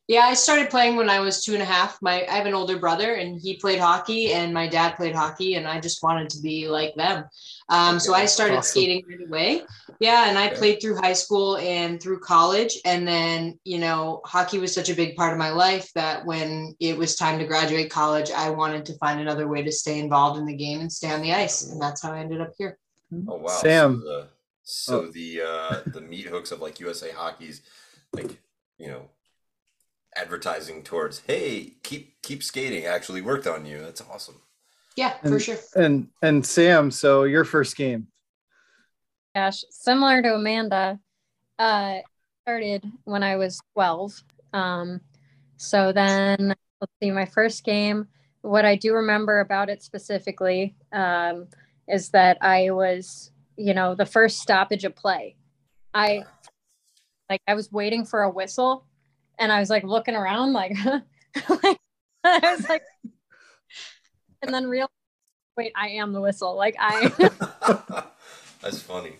Yeah, 0.06 0.20
I 0.20 0.34
started 0.34 0.68
playing 0.68 0.96
when 0.96 1.08
I 1.08 1.20
was 1.20 1.42
two 1.42 1.54
and 1.54 1.62
a 1.62 1.66
half. 1.66 1.96
My 2.02 2.26
I 2.26 2.34
have 2.34 2.44
an 2.44 2.52
older 2.52 2.78
brother 2.78 3.14
and 3.14 3.40
he 3.40 3.56
played 3.56 3.78
hockey 3.78 4.32
and 4.32 4.52
my 4.52 4.68
dad 4.68 4.96
played 4.96 5.14
hockey 5.14 5.54
and 5.54 5.66
I 5.66 5.80
just 5.80 6.02
wanted 6.02 6.28
to 6.30 6.42
be 6.42 6.68
like 6.68 6.94
them. 6.94 7.24
Um, 7.70 7.98
so 7.98 8.12
I 8.12 8.26
started 8.26 8.58
awesome. 8.58 8.82
skating 8.82 9.02
right 9.08 9.26
away. 9.26 9.62
Yeah, 10.00 10.28
and 10.28 10.36
I 10.36 10.48
Okay. 10.48 10.56
played 10.56 10.82
through 10.82 10.96
high 10.96 11.14
school 11.14 11.56
and 11.56 12.02
through 12.02 12.20
college. 12.20 12.76
And 12.84 13.08
then, 13.08 13.58
you 13.64 13.78
know, 13.78 14.20
hockey 14.26 14.58
was 14.58 14.74
such 14.74 14.90
a 14.90 14.94
big 14.94 15.16
part 15.16 15.32
of 15.32 15.38
my 15.38 15.50
life 15.50 15.90
that 15.94 16.26
when 16.26 16.76
it 16.80 16.98
was 16.98 17.16
time 17.16 17.38
to 17.38 17.46
graduate 17.46 17.90
college, 17.90 18.30
I 18.30 18.50
wanted 18.50 18.84
to 18.86 18.98
find 18.98 19.20
another 19.20 19.48
way 19.48 19.62
to 19.62 19.72
stay 19.72 19.98
involved 19.98 20.38
in 20.38 20.44
the 20.44 20.54
game 20.54 20.80
and 20.80 20.92
stay 20.92 21.10
on 21.10 21.22
the 21.22 21.32
ice. 21.32 21.66
And 21.70 21.80
that's 21.80 22.02
how 22.02 22.12
I 22.12 22.18
ended 22.18 22.42
up 22.42 22.52
here. 22.58 22.78
Oh 23.26 23.36
wow, 23.36 23.48
Sam. 23.48 24.02
So 24.02 24.06
the, 24.06 24.28
so 24.64 25.06
the 25.08 25.42
uh 25.42 25.80
the 25.86 26.00
meat 26.00 26.26
hooks 26.26 26.50
of 26.50 26.60
like 26.60 26.80
USA 26.80 27.12
Hockey's 27.12 27.62
like 28.12 28.40
you 28.78 28.88
know 28.88 29.10
advertising 30.16 30.82
towards 30.82 31.20
hey 31.26 31.74
keep 31.82 32.20
keep 32.22 32.42
skating 32.42 32.86
actually 32.86 33.22
worked 33.22 33.46
on 33.46 33.66
you. 33.66 33.80
That's 33.80 34.00
awesome. 34.00 34.40
Yeah, 34.96 35.14
for 35.22 35.38
sure. 35.38 35.58
And 35.74 36.08
and 36.22 36.44
Sam, 36.44 36.90
so 36.90 37.24
your 37.24 37.44
first 37.44 37.76
game. 37.76 38.08
gosh, 39.34 39.64
similar 39.70 40.22
to 40.22 40.34
Amanda. 40.34 40.98
Uh, 41.58 41.98
started 42.44 42.84
when 43.04 43.22
I 43.22 43.36
was 43.36 43.58
12. 43.72 44.22
Um, 44.52 45.00
so 45.56 45.92
then 45.92 46.54
let's 46.80 46.92
see, 47.02 47.10
my 47.10 47.24
first 47.24 47.64
game. 47.64 48.06
What 48.42 48.66
I 48.66 48.76
do 48.76 48.92
remember 48.92 49.40
about 49.40 49.70
it 49.70 49.82
specifically 49.82 50.76
um, 50.92 51.48
is 51.88 52.10
that 52.10 52.36
I 52.42 52.70
was, 52.70 53.30
you 53.56 53.74
know, 53.74 53.94
the 53.94 54.06
first 54.06 54.40
stoppage 54.40 54.84
of 54.84 54.94
play. 54.94 55.36
I 55.92 56.24
like 57.30 57.42
I 57.46 57.54
was 57.54 57.70
waiting 57.72 58.04
for 58.04 58.22
a 58.22 58.30
whistle, 58.30 58.86
and 59.38 59.52
I 59.52 59.60
was 59.60 59.70
like 59.70 59.84
looking 59.84 60.14
around, 60.14 60.52
like, 60.52 60.76
like 60.84 61.78
I 62.24 62.54
was 62.56 62.68
like, 62.68 62.82
and 64.42 64.52
then 64.52 64.66
real. 64.66 64.90
Wait, 65.56 65.72
I 65.76 65.88
am 65.90 66.12
the 66.12 66.20
whistle. 66.20 66.56
Like 66.56 66.76
I. 66.78 67.08
That's 68.60 68.80
funny. 68.80 69.12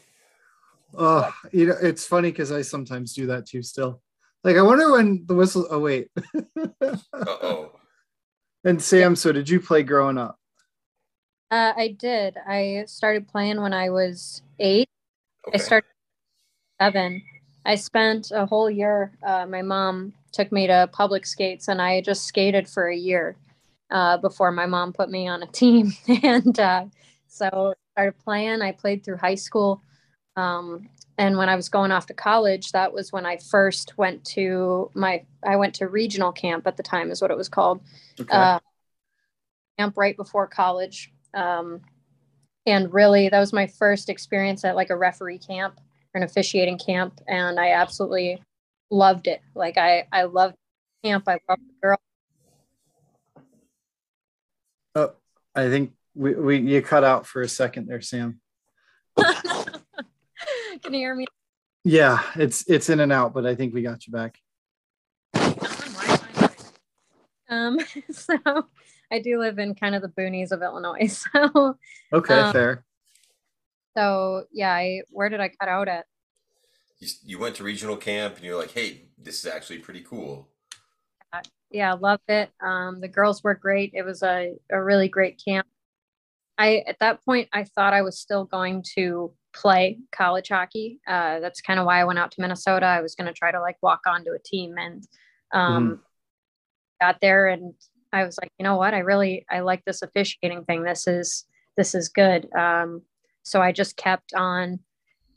Oh, 0.97 1.33
you 1.53 1.67
know, 1.67 1.77
it's 1.81 2.07
funny 2.07 2.31
because 2.31 2.51
I 2.51 2.63
sometimes 2.63 3.15
do 3.15 3.27
that 3.27 3.47
too 3.47 3.63
still. 3.63 4.01
Like 4.43 4.57
I 4.57 4.63
wonder 4.63 4.91
when 4.93 5.25
the 5.27 5.35
whistle 5.35 5.67
oh 5.71 5.81
wait. 5.81 6.09
Uh 6.57 6.97
oh. 7.13 7.73
and 8.65 8.83
Sam, 8.83 9.17
so 9.17 9.33
did 9.33 9.49
you 9.49 9.61
play 9.61 9.83
growing 9.83 10.19
up? 10.19 10.39
Uh, 11.51 11.73
I 11.77 11.89
did. 11.89 12.37
I 12.47 12.85
started 12.87 13.29
playing 13.29 13.61
when 13.61 13.73
I 13.73 13.91
was 13.91 14.43
eight. 14.59 14.89
Okay. 15.49 15.59
I 15.59 15.59
started 15.59 15.89
seven. 16.81 17.23
I 17.65 17.77
spent 17.77 18.31
a 18.31 18.47
whole 18.47 18.71
year. 18.71 19.13
Uh, 19.23 19.47
my 19.47 19.63
mom 19.63 20.15
took 20.33 20.51
me 20.53 20.67
to 20.67 20.89
public 20.93 21.27
skates, 21.27 21.69
and 21.69 21.81
I 21.81 22.01
just 22.01 22.27
skated 22.27 22.69
for 22.69 22.89
a 22.89 22.97
year 22.97 23.37
uh, 23.91 24.17
before 24.19 24.51
my 24.53 24.67
mom 24.67 24.93
put 24.93 25.11
me 25.11 25.29
on 25.29 25.43
a 25.43 25.47
team. 25.53 25.93
and 26.23 26.59
uh, 26.59 26.87
so 27.29 27.47
I 27.47 27.75
started 27.93 28.19
playing. 28.19 28.63
I 28.63 28.73
played 28.73 29.05
through 29.05 29.19
high 29.19 29.37
school. 29.37 29.83
Um, 30.37 30.89
and 31.17 31.37
when 31.39 31.49
I 31.49 31.55
was 31.55 31.69
going 31.69 31.93
off 31.93 32.07
to 32.07 32.15
college, 32.15 32.73
that 32.73 32.93
was 32.93 33.13
when 33.13 33.25
I 33.25 33.37
first 33.37 33.97
went 33.97 34.25
to 34.27 34.91
my. 34.95 35.25
I 35.47 35.57
went 35.57 35.75
to 35.77 35.87
regional 35.89 36.33
camp 36.33 36.67
at 36.67 36.77
the 36.77 36.83
time, 36.83 37.11
is 37.11 37.23
what 37.23 37.31
it 37.31 37.37
was 37.37 37.49
called 37.49 37.81
Okay. 38.19 38.35
uh, 38.35 38.59
camp 39.79 39.97
right 39.97 40.17
before 40.17 40.49
college. 40.49 41.13
Um, 41.35 41.81
and 42.67 42.93
really, 42.93 43.29
that 43.29 43.39
was 43.39 43.53
my 43.53 43.67
first 43.67 44.09
experience 44.09 44.65
at 44.65 44.77
like 44.77 44.91
a 44.91 44.97
referee 44.97 45.39
camp 45.39 45.81
or 46.15 46.19
an 46.19 46.25
officiating 46.25 46.79
camp, 46.79 47.21
and 47.29 47.61
I 47.61 47.73
absolutely 47.73 48.43
loved 48.91 49.27
it. 49.27 49.43
Like 49.55 49.77
I, 49.77 50.07
I 50.13 50.25
loved 50.25 50.57
camp. 51.05 51.25
I 51.27 51.39
loved 51.49 51.63
the 51.69 51.75
girl. 51.83 51.99
oh, 54.95 55.13
I 55.55 55.69
think 55.69 55.93
we, 56.15 56.35
we 56.35 56.59
you 56.59 56.83
cut 56.83 57.05
out 57.05 57.27
for 57.27 57.43
a 57.43 57.49
second 57.49 57.87
there, 57.87 58.01
Sam. 58.01 58.41
Can 59.17 60.93
you 60.93 60.99
hear 60.99 61.15
me? 61.15 61.27
Yeah, 61.85 62.23
it's 62.37 62.69
it's 62.69 62.89
in 62.89 63.01
and 63.01 63.13
out, 63.13 63.35
but 63.35 63.45
I 63.45 63.55
think 63.55 63.75
we 63.75 63.83
got 63.83 64.07
you 64.07 64.13
back. 64.13 64.39
Um, 67.49 67.79
so 68.11 68.39
I 69.13 69.19
do 69.21 69.39
live 69.39 69.59
in 69.59 69.75
kind 69.75 69.95
of 69.95 70.03
the 70.03 70.09
boonies 70.09 70.53
of 70.53 70.63
Illinois. 70.63 71.09
So, 71.33 71.79
Okay, 72.13 72.35
Um, 72.35 72.53
fair. 72.53 72.85
so 73.97 74.45
yeah, 74.53 74.73
I 74.73 75.03
where 75.11 75.29
did 75.29 75.41
I 75.41 75.49
cut 75.49 75.69
out 75.69 75.89
at? 75.89 76.07
you, 77.05 77.09
you 77.25 77.39
went 77.39 77.57
to 77.57 77.65
regional 77.65 77.97
camp 77.97 78.37
and 78.37 78.45
you're 78.45 78.59
like, 78.59 78.73
hey, 78.73 79.03
this 79.19 79.45
is 79.45 79.47
actually 79.47 79.79
pretty 79.79 80.01
cool. 80.01 80.49
Yeah, 81.71 81.93
I 81.93 81.97
loved 81.97 82.29
it. 82.29 82.51
Um, 82.63 83.01
the 83.01 83.09
girls 83.09 83.43
were 83.43 83.55
great. 83.55 83.93
It 83.95 84.05
was 84.05 84.23
a, 84.23 84.55
a 84.71 84.81
really 84.81 85.09
great 85.09 85.43
camp. 85.45 85.67
I 86.57 86.85
at 86.87 87.01
that 87.01 87.25
point 87.25 87.49
I 87.53 87.65
thought 87.65 87.93
I 87.93 88.03
was 88.03 88.21
still 88.21 88.45
going 88.45 88.85
to 88.95 89.33
play 89.53 89.99
college 90.13 90.51
hockey. 90.51 91.01
Uh, 91.07 91.41
that's 91.41 91.61
kind 91.61 91.81
of 91.81 91.87
why 91.87 92.01
I 92.01 92.05
went 92.05 92.21
out 92.21 92.31
to 92.33 92.41
Minnesota. 92.41 92.87
I 92.87 93.01
was 93.01 93.17
going 93.17 93.27
to 93.27 93.33
try 93.33 93.51
to 93.51 93.61
like 93.61 93.77
walk 93.83 94.03
onto 94.07 94.31
a 94.31 94.39
team 94.39 94.77
and 94.79 95.05
um, 95.53 95.91
mm. 95.91 95.99
got 97.01 97.21
there 97.21 97.49
and 97.49 97.75
I 98.15 98.25
was 98.25 98.39
like, 98.41 98.53
you 98.59 98.65
know 98.65 98.77
what? 98.77 98.95
I 98.95 99.01
really 99.01 99.45
I 99.51 99.61
like 99.61 99.85
this 99.85 100.03
officiating 100.03 100.65
thing. 100.65 100.85
This 100.85 101.09
is 101.09 101.45
this 101.77 101.95
is 101.95 102.09
good. 102.09 102.53
Um, 102.55 103.03
so 103.43 103.61
I 103.61 103.73
just 103.73 103.97
kept 103.97 104.33
on 104.35 104.79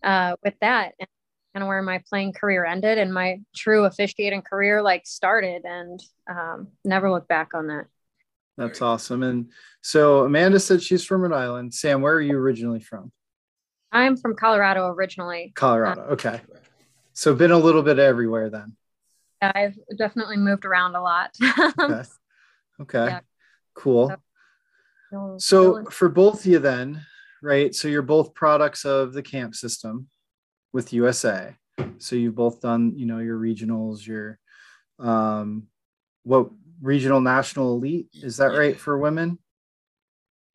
uh, 0.03 0.35
with 0.43 0.53
that 0.61 0.93
and 0.99 1.09
kind 1.53 1.63
of 1.63 1.67
where 1.67 1.81
my 1.81 2.03
playing 2.07 2.33
career 2.33 2.63
ended 2.63 2.99
and 2.99 3.11
my 3.11 3.39
true 3.55 3.85
officiating 3.85 4.43
career 4.43 4.83
like 4.83 5.07
started 5.07 5.63
and 5.65 5.99
um, 6.29 6.67
never 6.85 7.11
looked 7.11 7.27
back 7.27 7.55
on 7.55 7.67
that. 7.67 7.85
That's 8.57 8.81
awesome. 8.81 9.23
And 9.23 9.51
so 9.81 10.25
Amanda 10.25 10.59
said 10.59 10.83
she's 10.83 11.03
from 11.03 11.21
Rhode 11.21 11.33
Island. 11.33 11.73
Sam, 11.73 12.01
where 12.01 12.13
are 12.13 12.21
you 12.21 12.37
originally 12.37 12.79
from? 12.79 13.11
I'm 13.91 14.17
from 14.17 14.35
Colorado 14.35 14.87
originally. 14.87 15.51
Colorado. 15.55 16.01
Uh, 16.01 16.13
okay. 16.13 16.41
So 17.13 17.33
been 17.33 17.51
a 17.51 17.57
little 17.57 17.81
bit 17.81 17.97
everywhere 17.97 18.51
then. 18.51 18.75
I've 19.41 19.75
definitely 19.97 20.37
moved 20.37 20.65
around 20.65 20.95
a 20.95 21.01
lot. 21.01 21.35
okay. 21.79 22.03
Okay. 22.81 23.05
Yeah. 23.05 23.19
Cool. 23.73 24.17
So 25.37 25.85
for 25.85 26.09
both 26.09 26.41
of 26.41 26.45
you 26.45 26.59
then, 26.59 27.05
right? 27.41 27.73
So 27.73 27.87
you're 27.87 28.01
both 28.01 28.33
products 28.33 28.85
of 28.85 29.13
the 29.13 29.21
camp 29.21 29.55
system 29.55 30.07
with 30.73 30.93
USA. 30.93 31.55
So 31.99 32.15
you've 32.15 32.35
both 32.35 32.61
done, 32.61 32.93
you 32.95 33.05
know, 33.05 33.19
your 33.19 33.37
regionals, 33.37 34.05
your 34.05 34.39
um 34.99 35.67
what 36.23 36.49
regional 36.81 37.21
national 37.21 37.75
elite, 37.75 38.09
is 38.13 38.37
that 38.37 38.47
right 38.47 38.77
for 38.77 38.97
women? 38.97 39.39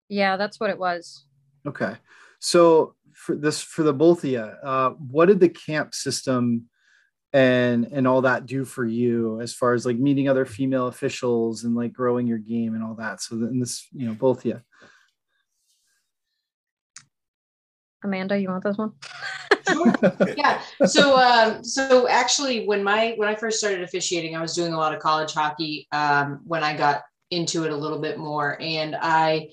Yeah, 0.09 0.37
that's 0.37 0.61
what 0.61 0.71
it 0.71 0.79
was. 0.79 1.25
Okay. 1.67 1.97
So 2.41 2.95
for 3.15 3.37
this 3.37 3.63
for 3.63 3.83
the 3.83 3.95
both 3.95 4.25
of 4.25 4.31
you, 4.31 4.41
uh, 4.41 4.91
what 4.91 5.27
did 5.27 5.41
the 5.41 5.49
camp 5.49 5.95
system 5.95 6.69
and 7.33 7.87
and 7.87 8.07
all 8.07 8.23
that 8.23 8.47
do 8.47 8.65
for 8.65 8.85
you 8.85 9.41
as 9.41 9.55
far 9.55 9.73
as 9.73 9.87
like 9.87 9.97
meeting 9.97 10.29
other 10.29 10.45
female 10.45 10.89
officials 10.89 11.65
and 11.65 11.75
like 11.75 11.93
growing 11.93 12.27
your 12.27 12.39
game 12.39 12.75
and 12.75 12.83
all 12.83 12.95
that? 12.95 13.21
So 13.21 13.37
then 13.37 13.59
this, 13.59 13.89
you 13.93 14.07
know, 14.07 14.15
both 14.15 14.41
of 14.41 14.45
you. 14.47 14.61
Amanda, 18.05 18.39
you 18.39 18.49
want 18.49 18.65
this 18.65 18.77
one? 18.77 18.93
sure. 19.69 19.95
Yeah. 20.37 20.61
So, 20.87 21.17
um, 21.17 21.63
so 21.63 22.09
actually, 22.09 22.67
when 22.67 22.83
my 22.83 23.15
when 23.17 23.29
I 23.29 23.35
first 23.35 23.59
started 23.59 23.83
officiating, 23.83 24.37
I 24.37 24.41
was 24.41 24.55
doing 24.55 24.73
a 24.73 24.77
lot 24.77 24.95
of 24.95 25.01
college 25.01 25.33
hockey. 25.33 25.87
Um, 25.93 26.41
when 26.45 26.65
I 26.65 26.77
got 26.77 27.03
into 27.31 27.65
it 27.65 27.73
a 27.73 27.77
little 27.77 28.01
bit 28.01 28.19
more, 28.19 28.61
and 28.61 28.97
I 29.01 29.51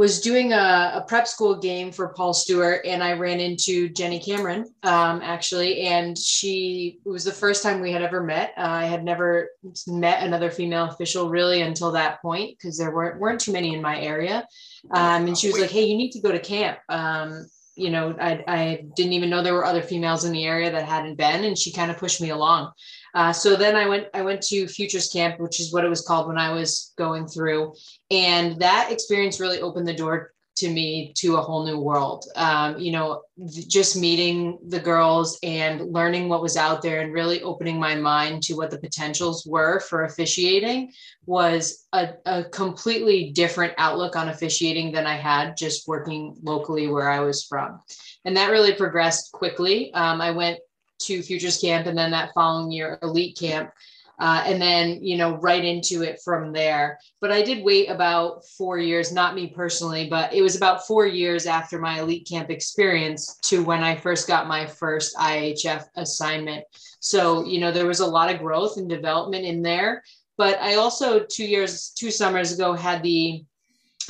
was 0.00 0.18
doing 0.18 0.54
a, 0.54 0.92
a, 0.94 1.04
prep 1.06 1.28
school 1.28 1.54
game 1.54 1.92
for 1.92 2.08
Paul 2.14 2.32
Stewart, 2.32 2.86
and 2.86 3.04
I 3.04 3.12
ran 3.12 3.38
into 3.38 3.90
Jenny 3.90 4.18
Cameron 4.18 4.64
um, 4.82 5.20
actually, 5.22 5.82
and 5.82 6.16
she 6.16 7.00
it 7.04 7.08
was 7.10 7.22
the 7.22 7.32
first 7.32 7.62
time 7.62 7.82
we 7.82 7.92
had 7.92 8.00
ever 8.00 8.22
met. 8.22 8.54
Uh, 8.56 8.62
I 8.62 8.86
had 8.86 9.04
never 9.04 9.50
met 9.86 10.22
another 10.22 10.50
female 10.50 10.86
official 10.86 11.28
really 11.28 11.60
until 11.60 11.92
that 11.92 12.22
point 12.22 12.56
because 12.56 12.78
there 12.78 12.94
weren't 12.94 13.20
weren't 13.20 13.42
too 13.42 13.52
many 13.52 13.74
in 13.74 13.82
my 13.82 14.00
area. 14.00 14.48
Um, 14.90 15.26
and 15.26 15.36
she 15.36 15.48
was 15.48 15.60
like, 15.60 15.70
"Hey, 15.70 15.84
you 15.84 15.98
need 15.98 16.12
to 16.12 16.22
go 16.22 16.32
to 16.32 16.38
camp." 16.38 16.78
Um, 16.88 17.46
you 17.76 17.90
know, 17.90 18.16
I, 18.18 18.42
I 18.48 18.84
didn't 18.96 19.12
even 19.12 19.28
know 19.28 19.42
there 19.42 19.52
were 19.52 19.66
other 19.66 19.82
females 19.82 20.24
in 20.24 20.32
the 20.32 20.46
area 20.46 20.72
that 20.72 20.86
hadn't 20.86 21.16
been, 21.16 21.44
and 21.44 21.58
she 21.58 21.72
kind 21.72 21.90
of 21.90 21.98
pushed 21.98 22.22
me 22.22 22.30
along. 22.30 22.72
Uh, 23.14 23.32
so 23.32 23.56
then 23.56 23.76
I 23.76 23.86
went 23.86 24.08
I 24.14 24.22
went 24.22 24.42
to 24.42 24.68
Futures 24.68 25.08
Camp, 25.08 25.40
which 25.40 25.60
is 25.60 25.72
what 25.72 25.84
it 25.84 25.88
was 25.88 26.02
called 26.02 26.28
when 26.28 26.38
I 26.38 26.52
was 26.52 26.92
going 26.96 27.26
through, 27.26 27.74
and 28.10 28.58
that 28.60 28.90
experience 28.90 29.40
really 29.40 29.60
opened 29.60 29.88
the 29.88 29.94
door 29.94 30.32
to 30.60 30.70
me 30.70 31.12
to 31.16 31.36
a 31.36 31.40
whole 31.40 31.64
new 31.64 31.78
world. 31.78 32.26
Um, 32.36 32.78
you 32.78 32.92
know, 32.92 33.22
just 33.66 33.96
meeting 33.96 34.58
the 34.68 34.78
girls 34.78 35.38
and 35.42 35.92
learning 35.92 36.28
what 36.28 36.42
was 36.42 36.56
out 36.56 36.82
there 36.82 37.00
and 37.00 37.12
really 37.12 37.42
opening 37.42 37.80
my 37.80 37.94
mind 37.94 38.42
to 38.44 38.54
what 38.54 38.70
the 38.70 38.78
potentials 38.78 39.46
were 39.46 39.80
for 39.80 40.04
officiating 40.04 40.92
was 41.24 41.86
a, 41.92 42.10
a 42.26 42.44
completely 42.44 43.30
different 43.30 43.72
outlook 43.78 44.16
on 44.16 44.28
officiating 44.28 44.92
than 44.92 45.06
I 45.06 45.16
had 45.16 45.56
just 45.56 45.88
working 45.88 46.36
locally 46.42 46.88
where 46.88 47.08
I 47.08 47.20
was 47.20 47.44
from. 47.44 47.80
And 48.24 48.36
that 48.36 48.50
really 48.50 48.74
progressed 48.74 49.32
quickly. 49.32 49.94
Um, 49.94 50.20
I 50.20 50.30
went 50.30 50.58
to 51.00 51.22
futures 51.22 51.60
camp 51.60 51.86
and 51.86 51.96
then 51.96 52.10
that 52.10 52.32
following 52.34 52.70
year 52.70 52.98
elite 53.02 53.36
camp 53.38 53.72
uh, 54.20 54.42
and 54.44 54.60
then 54.60 55.02
you 55.02 55.16
know 55.16 55.36
right 55.36 55.64
into 55.64 56.02
it 56.02 56.20
from 56.22 56.52
there. 56.52 56.98
But 57.20 57.32
i 57.32 57.42
did 57.42 57.64
wait 57.64 57.88
about 57.88 58.44
four 58.46 58.78
years 58.78 59.12
not 59.12 59.34
me 59.34 59.48
personally 59.48 60.08
but 60.08 60.32
it 60.32 60.42
was 60.42 60.56
about 60.56 60.86
four 60.86 61.06
years 61.06 61.46
after 61.46 61.78
my 61.78 62.00
elite 62.00 62.28
camp 62.30 62.50
experience 62.50 63.38
to 63.44 63.64
when 63.64 63.82
i 63.82 63.96
first 63.96 64.28
got 64.28 64.46
my 64.46 64.66
first 64.66 65.16
iihf 65.16 65.84
assignment. 65.96 66.64
So 67.00 67.44
you 67.44 67.60
know 67.60 67.72
there 67.72 67.86
was 67.86 68.00
a 68.00 68.06
lot 68.06 68.32
of 68.32 68.40
growth 68.40 68.76
and 68.76 68.88
development 68.88 69.44
in 69.44 69.62
there 69.62 70.02
but 70.36 70.60
i 70.60 70.74
also 70.74 71.24
two 71.24 71.46
years 71.46 71.90
two 71.90 72.10
summers 72.10 72.52
ago 72.52 72.74
had 72.74 73.02
the 73.02 73.42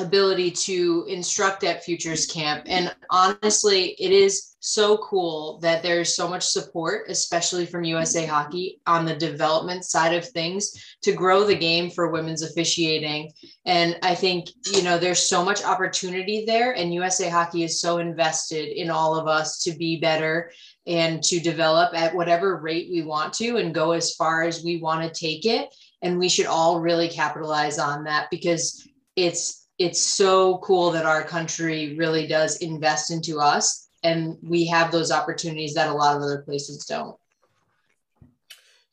ability 0.00 0.50
to 0.50 1.04
instruct 1.08 1.64
at 1.64 1.84
futures 1.84 2.26
camp. 2.26 2.64
And 2.66 2.94
honestly 3.10 3.90
it 3.98 4.12
is 4.12 4.56
so 4.62 4.98
cool 4.98 5.58
that 5.60 5.82
there's 5.82 6.14
so 6.14 6.28
much 6.28 6.44
support 6.44 7.06
especially 7.08 7.64
from 7.64 7.82
usa 7.82 8.26
hockey 8.26 8.78
on 8.86 9.06
the 9.06 9.16
development 9.16 9.86
side 9.86 10.14
of 10.14 10.28
things 10.28 10.72
to 11.00 11.12
grow 11.12 11.44
the 11.44 11.54
game 11.54 11.88
for 11.88 12.10
women's 12.10 12.42
officiating. 12.42 13.32
And 13.64 13.98
i 14.02 14.14
think 14.14 14.48
you 14.72 14.82
know 14.82 14.98
there's 14.98 15.28
so 15.28 15.42
much 15.42 15.64
opportunity 15.64 16.44
there 16.46 16.72
and 16.72 16.92
usa 16.92 17.30
hockey 17.30 17.62
is 17.64 17.80
so 17.80 17.98
invested 17.98 18.68
in 18.68 18.90
all 18.90 19.18
of 19.18 19.26
us 19.26 19.62
to 19.64 19.72
be 19.72 19.98
better 19.98 20.50
and 20.86 21.22
to 21.22 21.40
develop 21.40 21.94
at 21.94 22.14
whatever 22.14 22.56
rate 22.56 22.88
we 22.90 23.02
want 23.02 23.32
to 23.34 23.58
and 23.58 23.74
go 23.74 23.92
as 23.92 24.14
far 24.14 24.42
as 24.42 24.64
we 24.64 24.78
want 24.78 25.02
to 25.02 25.20
take 25.20 25.44
it. 25.46 25.72
And 26.02 26.18
we 26.18 26.28
should 26.28 26.46
all 26.46 26.80
really 26.80 27.08
capitalize 27.08 27.78
on 27.78 28.04
that 28.04 28.28
because 28.30 28.88
it's 29.14 29.59
it's 29.80 30.00
so 30.02 30.58
cool 30.58 30.90
that 30.90 31.06
our 31.06 31.24
country 31.24 31.96
really 31.96 32.26
does 32.26 32.58
invest 32.58 33.10
into 33.10 33.40
us 33.40 33.88
and 34.02 34.36
we 34.42 34.66
have 34.66 34.92
those 34.92 35.10
opportunities 35.10 35.72
that 35.72 35.88
a 35.88 35.92
lot 35.92 36.14
of 36.14 36.22
other 36.22 36.42
places 36.42 36.84
don't. 36.84 37.16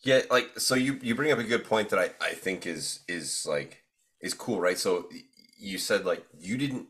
Yeah 0.02 0.22
like 0.32 0.58
so 0.58 0.76
you 0.76 0.98
you 1.02 1.14
bring 1.14 1.32
up 1.32 1.40
a 1.40 1.44
good 1.44 1.66
point 1.66 1.90
that 1.90 2.00
i 2.00 2.10
i 2.22 2.32
think 2.32 2.66
is 2.66 3.02
is 3.08 3.46
like 3.46 3.84
is 4.22 4.34
cool 4.34 4.62
right? 4.62 4.78
So 4.78 5.10
you 5.60 5.78
said 5.78 6.06
like 6.06 6.26
you 6.40 6.58
didn't 6.58 6.88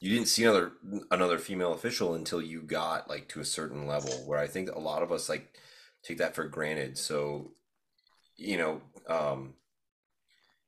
you 0.00 0.10
didn't 0.10 0.28
see 0.28 0.44
another 0.44 0.72
another 1.10 1.38
female 1.38 1.72
official 1.72 2.14
until 2.14 2.42
you 2.42 2.60
got 2.60 3.08
like 3.08 3.28
to 3.28 3.40
a 3.40 3.44
certain 3.44 3.86
level 3.86 4.12
where 4.26 4.38
i 4.38 4.46
think 4.46 4.70
a 4.70 4.78
lot 4.78 5.02
of 5.02 5.10
us 5.10 5.28
like 5.28 5.56
take 6.02 6.18
that 6.18 6.34
for 6.34 6.44
granted. 6.44 6.98
So 6.98 7.52
you 8.36 8.58
know 8.58 8.82
um 9.08 9.54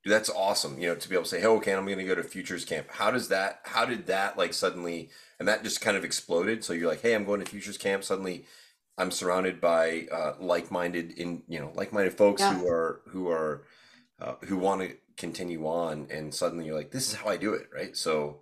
that's 0.05 0.29
awesome. 0.29 0.79
You 0.79 0.89
know, 0.89 0.95
to 0.95 1.09
be 1.09 1.15
able 1.15 1.23
to 1.23 1.29
say, 1.29 1.41
"Hey, 1.41 1.47
okay, 1.47 1.73
I'm 1.73 1.85
going 1.85 1.97
to 1.97 2.03
go 2.03 2.15
to 2.15 2.23
futures 2.23 2.63
camp." 2.63 2.87
How 2.89 3.11
does 3.11 3.29
that? 3.29 3.61
How 3.63 3.85
did 3.85 4.05
that 4.07 4.37
like 4.37 4.53
suddenly? 4.53 5.09
And 5.39 5.47
that 5.47 5.63
just 5.63 5.81
kind 5.81 5.97
of 5.97 6.05
exploded. 6.05 6.63
So 6.63 6.73
you're 6.73 6.87
like, 6.87 7.01
"Hey, 7.01 7.15
I'm 7.15 7.25
going 7.25 7.39
to 7.39 7.45
futures 7.45 7.77
camp." 7.77 8.03
Suddenly, 8.03 8.45
I'm 8.97 9.11
surrounded 9.11 9.59
by 9.59 10.07
uh, 10.11 10.33
like-minded 10.39 11.11
in 11.13 11.43
you 11.47 11.59
know 11.59 11.71
like-minded 11.73 12.13
folks 12.13 12.41
yeah. 12.41 12.53
who 12.53 12.67
are 12.67 13.01
who 13.07 13.29
are 13.29 13.63
uh, 14.21 14.35
who 14.45 14.57
want 14.57 14.81
to 14.81 14.95
continue 15.17 15.65
on, 15.65 16.07
and 16.11 16.33
suddenly 16.33 16.65
you're 16.65 16.77
like, 16.77 16.91
"This 16.91 17.07
is 17.09 17.15
how 17.15 17.29
I 17.29 17.37
do 17.37 17.53
it," 17.53 17.67
right? 17.73 17.97
So 17.97 18.41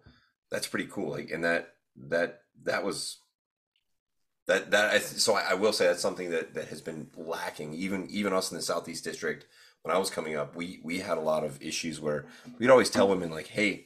that's 0.52 0.68
pretty 0.68 0.90
cool. 0.92 1.12
Like, 1.12 1.32
and 1.32 1.46
that 1.46 1.76
that 2.10 2.42
that 2.64 2.84
was 2.84 3.20
that 4.48 4.72
that 4.72 4.92
I, 4.92 5.00
so 5.00 5.36
I, 5.36 5.52
I 5.52 5.54
will 5.54 5.72
say 5.72 5.88
that's 5.88 6.02
something 6.02 6.32
that 6.32 6.56
that 6.56 6.68
has 6.68 6.82
been 6.82 7.08
lacking. 7.16 7.74
Even 7.74 8.08
even 8.10 8.34
us 8.34 8.52
in 8.52 8.58
the 8.58 8.64
southeast 8.64 9.06
district 9.06 9.46
when 9.84 9.96
I 9.96 10.00
was 10.00 10.10
coming 10.10 10.36
up, 10.36 10.56
we 10.56 10.80
we 10.84 11.00
had 11.00 11.18
a 11.18 11.22
lot 11.22 11.44
of 11.44 11.62
issues 11.62 12.00
where 12.00 12.26
we'd 12.58 12.70
always 12.70 12.90
tell 12.90 13.08
women 13.08 13.30
like, 13.30 13.48
"Hey, 13.48 13.86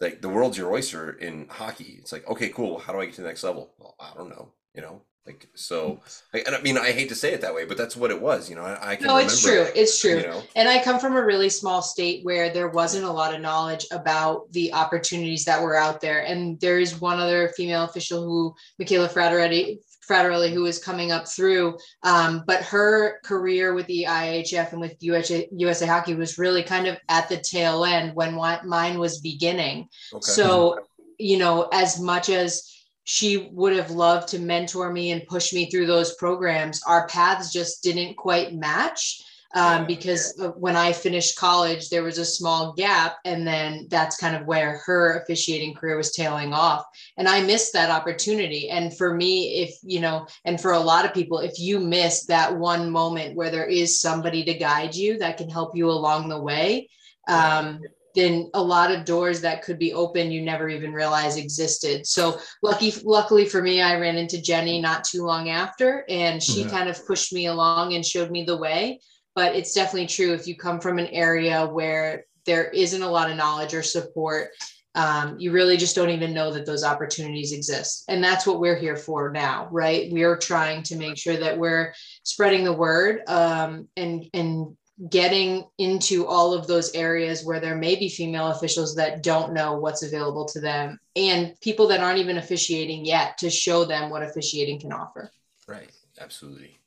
like 0.00 0.22
the 0.22 0.28
world's 0.28 0.56
your 0.56 0.72
oyster 0.72 1.10
in 1.10 1.48
hockey." 1.48 1.96
It's 1.98 2.12
like, 2.12 2.28
"Okay, 2.28 2.50
cool. 2.50 2.78
How 2.78 2.92
do 2.92 3.00
I 3.00 3.06
get 3.06 3.14
to 3.14 3.22
the 3.22 3.28
next 3.28 3.42
level?" 3.42 3.72
Well, 3.78 3.96
I 3.98 4.12
don't 4.16 4.28
know. 4.28 4.52
You 4.74 4.82
know, 4.82 5.02
like 5.26 5.48
so. 5.54 6.00
And 6.32 6.54
I 6.54 6.60
mean, 6.60 6.76
I 6.76 6.92
hate 6.92 7.08
to 7.08 7.14
say 7.14 7.32
it 7.32 7.40
that 7.40 7.54
way, 7.54 7.64
but 7.64 7.78
that's 7.78 7.96
what 7.96 8.10
it 8.10 8.20
was. 8.20 8.50
You 8.50 8.56
know, 8.56 8.62
I, 8.62 8.92
I 8.92 8.96
can. 8.96 9.06
No, 9.06 9.16
it's 9.16 9.42
true. 9.42 9.66
It's 9.74 9.98
true. 9.98 10.18
You 10.18 10.26
know? 10.26 10.42
And 10.54 10.68
I 10.68 10.82
come 10.82 11.00
from 11.00 11.16
a 11.16 11.24
really 11.24 11.48
small 11.48 11.80
state 11.80 12.24
where 12.24 12.52
there 12.52 12.68
wasn't 12.68 13.04
a 13.04 13.12
lot 13.12 13.34
of 13.34 13.40
knowledge 13.40 13.86
about 13.90 14.52
the 14.52 14.72
opportunities 14.74 15.46
that 15.46 15.62
were 15.62 15.76
out 15.76 16.02
there. 16.02 16.26
And 16.26 16.60
there 16.60 16.78
is 16.78 17.00
one 17.00 17.18
other 17.18 17.48
female 17.56 17.84
official 17.84 18.22
who, 18.22 18.54
Michaela 18.78 19.08
Frateretti, 19.08 19.78
Fraterelli, 20.08 20.52
who 20.52 20.66
is 20.66 20.82
coming 20.82 21.12
up 21.12 21.28
through. 21.28 21.76
Um, 22.02 22.44
but 22.46 22.62
her 22.62 23.20
career 23.24 23.74
with 23.74 23.86
the 23.86 24.06
IIHF 24.08 24.72
and 24.72 24.80
with 24.80 24.96
USA, 25.00 25.48
USA 25.52 25.86
Hockey 25.86 26.14
was 26.14 26.38
really 26.38 26.62
kind 26.62 26.86
of 26.86 26.98
at 27.08 27.28
the 27.28 27.38
tail 27.38 27.84
end 27.84 28.14
when 28.14 28.34
mine 28.34 28.98
was 28.98 29.20
beginning. 29.20 29.88
Okay. 30.12 30.30
So, 30.30 30.78
you 31.18 31.38
know, 31.38 31.68
as 31.72 32.00
much 32.00 32.28
as 32.28 32.74
she 33.10 33.48
would 33.52 33.74
have 33.74 33.90
loved 33.90 34.28
to 34.28 34.38
mentor 34.38 34.92
me 34.92 35.12
and 35.12 35.26
push 35.26 35.54
me 35.54 35.70
through 35.70 35.86
those 35.86 36.14
programs. 36.16 36.82
Our 36.86 37.08
paths 37.08 37.50
just 37.50 37.82
didn't 37.82 38.18
quite 38.18 38.54
match 38.54 39.22
um, 39.54 39.86
because 39.86 40.38
when 40.56 40.76
I 40.76 40.92
finished 40.92 41.38
college, 41.38 41.88
there 41.88 42.02
was 42.02 42.18
a 42.18 42.24
small 42.24 42.74
gap, 42.74 43.16
and 43.24 43.46
then 43.46 43.86
that's 43.90 44.18
kind 44.18 44.36
of 44.36 44.46
where 44.46 44.82
her 44.84 45.20
officiating 45.20 45.74
career 45.74 45.96
was 45.96 46.12
tailing 46.12 46.52
off. 46.52 46.84
And 47.16 47.26
I 47.26 47.40
missed 47.40 47.72
that 47.72 47.90
opportunity. 47.90 48.68
And 48.68 48.96
for 48.96 49.14
me, 49.14 49.62
if 49.62 49.74
you 49.82 50.00
know, 50.00 50.26
and 50.44 50.60
for 50.60 50.72
a 50.72 50.78
lot 50.78 51.06
of 51.06 51.14
people, 51.14 51.38
if 51.38 51.58
you 51.58 51.80
miss 51.80 52.26
that 52.26 52.54
one 52.54 52.90
moment 52.90 53.36
where 53.36 53.50
there 53.50 53.66
is 53.66 54.00
somebody 54.00 54.44
to 54.44 54.54
guide 54.54 54.94
you 54.94 55.18
that 55.18 55.38
can 55.38 55.48
help 55.48 55.74
you 55.74 55.90
along 55.90 56.28
the 56.28 56.40
way, 56.40 56.90
um, 57.26 57.80
then 58.14 58.50
a 58.52 58.62
lot 58.62 58.90
of 58.90 59.04
doors 59.04 59.40
that 59.40 59.62
could 59.62 59.78
be 59.78 59.94
open 59.94 60.30
you 60.30 60.42
never 60.42 60.68
even 60.68 60.92
realize 60.92 61.36
existed. 61.36 62.06
So 62.06 62.38
lucky, 62.62 62.92
luckily 63.02 63.46
for 63.46 63.62
me, 63.62 63.80
I 63.80 63.98
ran 63.98 64.16
into 64.16 64.42
Jenny 64.42 64.80
not 64.80 65.04
too 65.04 65.24
long 65.24 65.48
after, 65.48 66.04
and 66.08 66.42
she 66.42 66.62
mm-hmm. 66.62 66.70
kind 66.70 66.88
of 66.90 67.06
pushed 67.06 67.32
me 67.32 67.46
along 67.46 67.94
and 67.94 68.04
showed 68.04 68.30
me 68.30 68.44
the 68.44 68.56
way 68.56 69.00
but 69.38 69.54
it's 69.54 69.72
definitely 69.72 70.08
true 70.08 70.32
if 70.32 70.48
you 70.48 70.56
come 70.56 70.80
from 70.80 70.98
an 70.98 71.06
area 71.06 71.64
where 71.64 72.24
there 72.44 72.70
isn't 72.70 73.02
a 73.02 73.08
lot 73.08 73.30
of 73.30 73.36
knowledge 73.36 73.72
or 73.72 73.84
support 73.84 74.48
um, 74.96 75.38
you 75.38 75.52
really 75.52 75.76
just 75.76 75.94
don't 75.94 76.10
even 76.10 76.34
know 76.34 76.50
that 76.52 76.66
those 76.66 76.82
opportunities 76.82 77.52
exist. 77.52 78.02
And 78.08 78.24
that's 78.24 78.48
what 78.48 78.58
we're 78.58 78.78
here 78.78 78.96
for 78.96 79.30
now 79.30 79.68
right? 79.70 80.10
We're 80.10 80.36
trying 80.36 80.82
to 80.84 80.96
make 80.96 81.16
sure 81.16 81.36
that 81.36 81.56
we're 81.56 81.94
spreading 82.24 82.64
the 82.64 82.72
word 82.72 83.20
um, 83.28 83.86
and 83.96 84.24
and 84.34 84.76
getting 85.08 85.66
into 85.78 86.26
all 86.26 86.52
of 86.52 86.66
those 86.66 86.92
areas 86.96 87.44
where 87.44 87.60
there 87.60 87.76
may 87.76 87.94
be 87.94 88.08
female 88.08 88.48
officials 88.48 88.96
that 88.96 89.22
don't 89.22 89.54
know 89.54 89.78
what's 89.78 90.02
available 90.02 90.46
to 90.46 90.60
them 90.60 90.98
and 91.14 91.54
people 91.60 91.86
that 91.86 92.00
aren't 92.00 92.18
even 92.18 92.38
officiating 92.38 93.04
yet 93.04 93.38
to 93.38 93.50
show 93.50 93.84
them 93.84 94.10
what 94.10 94.24
officiating 94.24 94.80
can 94.80 94.92
offer. 94.92 95.30
Right. 95.68 95.92
Absolutely 96.20 96.77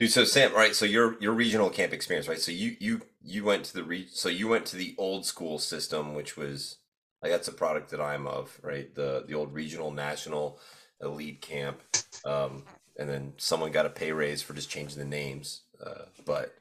Dude, 0.00 0.10
so 0.10 0.24
Sam, 0.24 0.54
right? 0.54 0.74
So 0.74 0.86
your 0.86 1.20
your 1.20 1.34
regional 1.34 1.68
camp 1.68 1.92
experience, 1.92 2.26
right? 2.26 2.40
So 2.40 2.52
you 2.52 2.74
you 2.80 3.02
you 3.22 3.44
went 3.44 3.66
to 3.66 3.74
the 3.74 3.84
re- 3.84 4.08
so 4.10 4.30
you 4.30 4.48
went 4.48 4.64
to 4.66 4.76
the 4.76 4.94
old 4.96 5.26
school 5.26 5.58
system, 5.58 6.14
which 6.14 6.38
was 6.38 6.78
like 7.22 7.30
that's 7.30 7.48
a 7.48 7.52
product 7.52 7.90
that 7.90 8.00
I'm 8.00 8.26
of, 8.26 8.58
right? 8.62 8.94
The 8.94 9.24
the 9.28 9.34
old 9.34 9.52
regional 9.52 9.90
national 9.90 10.58
elite 11.02 11.42
camp, 11.42 11.82
um, 12.24 12.64
and 12.98 13.10
then 13.10 13.34
someone 13.36 13.72
got 13.72 13.84
a 13.84 13.90
pay 13.90 14.10
raise 14.12 14.40
for 14.40 14.54
just 14.54 14.70
changing 14.70 14.98
the 14.98 15.04
names, 15.04 15.64
uh, 15.84 16.06
but 16.24 16.54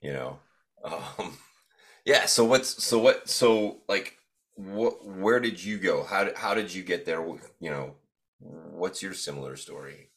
you 0.00 0.12
know, 0.12 0.38
um, 0.84 1.36
yeah. 2.04 2.26
So 2.26 2.44
what's 2.44 2.84
so 2.84 3.00
what 3.00 3.28
so 3.28 3.78
like 3.88 4.18
what 4.54 5.04
where 5.04 5.40
did 5.40 5.64
you 5.64 5.78
go? 5.78 6.04
How 6.04 6.30
how 6.36 6.54
did 6.54 6.72
you 6.72 6.84
get 6.84 7.06
there? 7.06 7.26
You 7.58 7.70
know, 7.70 7.94
what's 8.38 9.02
your 9.02 9.14
similar 9.14 9.56
story? 9.56 10.10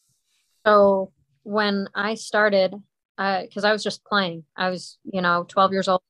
So 0.63 1.11
when 1.43 1.87
I 1.95 2.15
started, 2.15 2.73
because 3.17 3.63
uh, 3.63 3.67
I 3.67 3.71
was 3.71 3.83
just 3.83 4.03
playing, 4.05 4.45
I 4.57 4.69
was, 4.69 4.97
you 5.03 5.21
know, 5.21 5.45
12 5.47 5.71
years 5.71 5.87
old. 5.87 6.01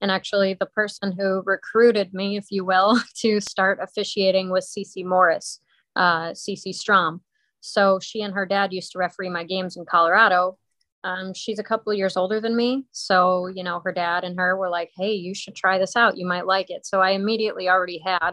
And 0.00 0.10
actually, 0.10 0.54
the 0.54 0.66
person 0.66 1.12
who 1.12 1.42
recruited 1.44 2.14
me, 2.14 2.36
if 2.36 2.46
you 2.50 2.64
will, 2.64 3.00
to 3.16 3.40
start 3.40 3.78
officiating 3.82 4.50
was 4.50 4.72
Cece 4.72 5.04
Morris, 5.04 5.60
uh, 5.96 6.30
Cece 6.30 6.74
Strom. 6.74 7.22
So 7.60 7.98
she 8.00 8.22
and 8.22 8.34
her 8.34 8.46
dad 8.46 8.72
used 8.72 8.92
to 8.92 8.98
referee 8.98 9.30
my 9.30 9.44
games 9.44 9.76
in 9.76 9.84
Colorado. 9.84 10.56
Um, 11.04 11.34
she's 11.34 11.58
a 11.58 11.64
couple 11.64 11.92
of 11.92 11.98
years 11.98 12.16
older 12.16 12.40
than 12.40 12.56
me. 12.56 12.84
So, 12.92 13.46
you 13.46 13.62
know, 13.62 13.80
her 13.84 13.92
dad 13.92 14.24
and 14.24 14.38
her 14.38 14.56
were 14.56 14.68
like, 14.68 14.90
hey, 14.96 15.12
you 15.12 15.34
should 15.34 15.54
try 15.54 15.78
this 15.78 15.96
out. 15.96 16.16
You 16.16 16.26
might 16.26 16.46
like 16.46 16.70
it. 16.70 16.86
So 16.86 17.00
I 17.00 17.10
immediately 17.10 17.68
already 17.68 17.98
had 18.04 18.32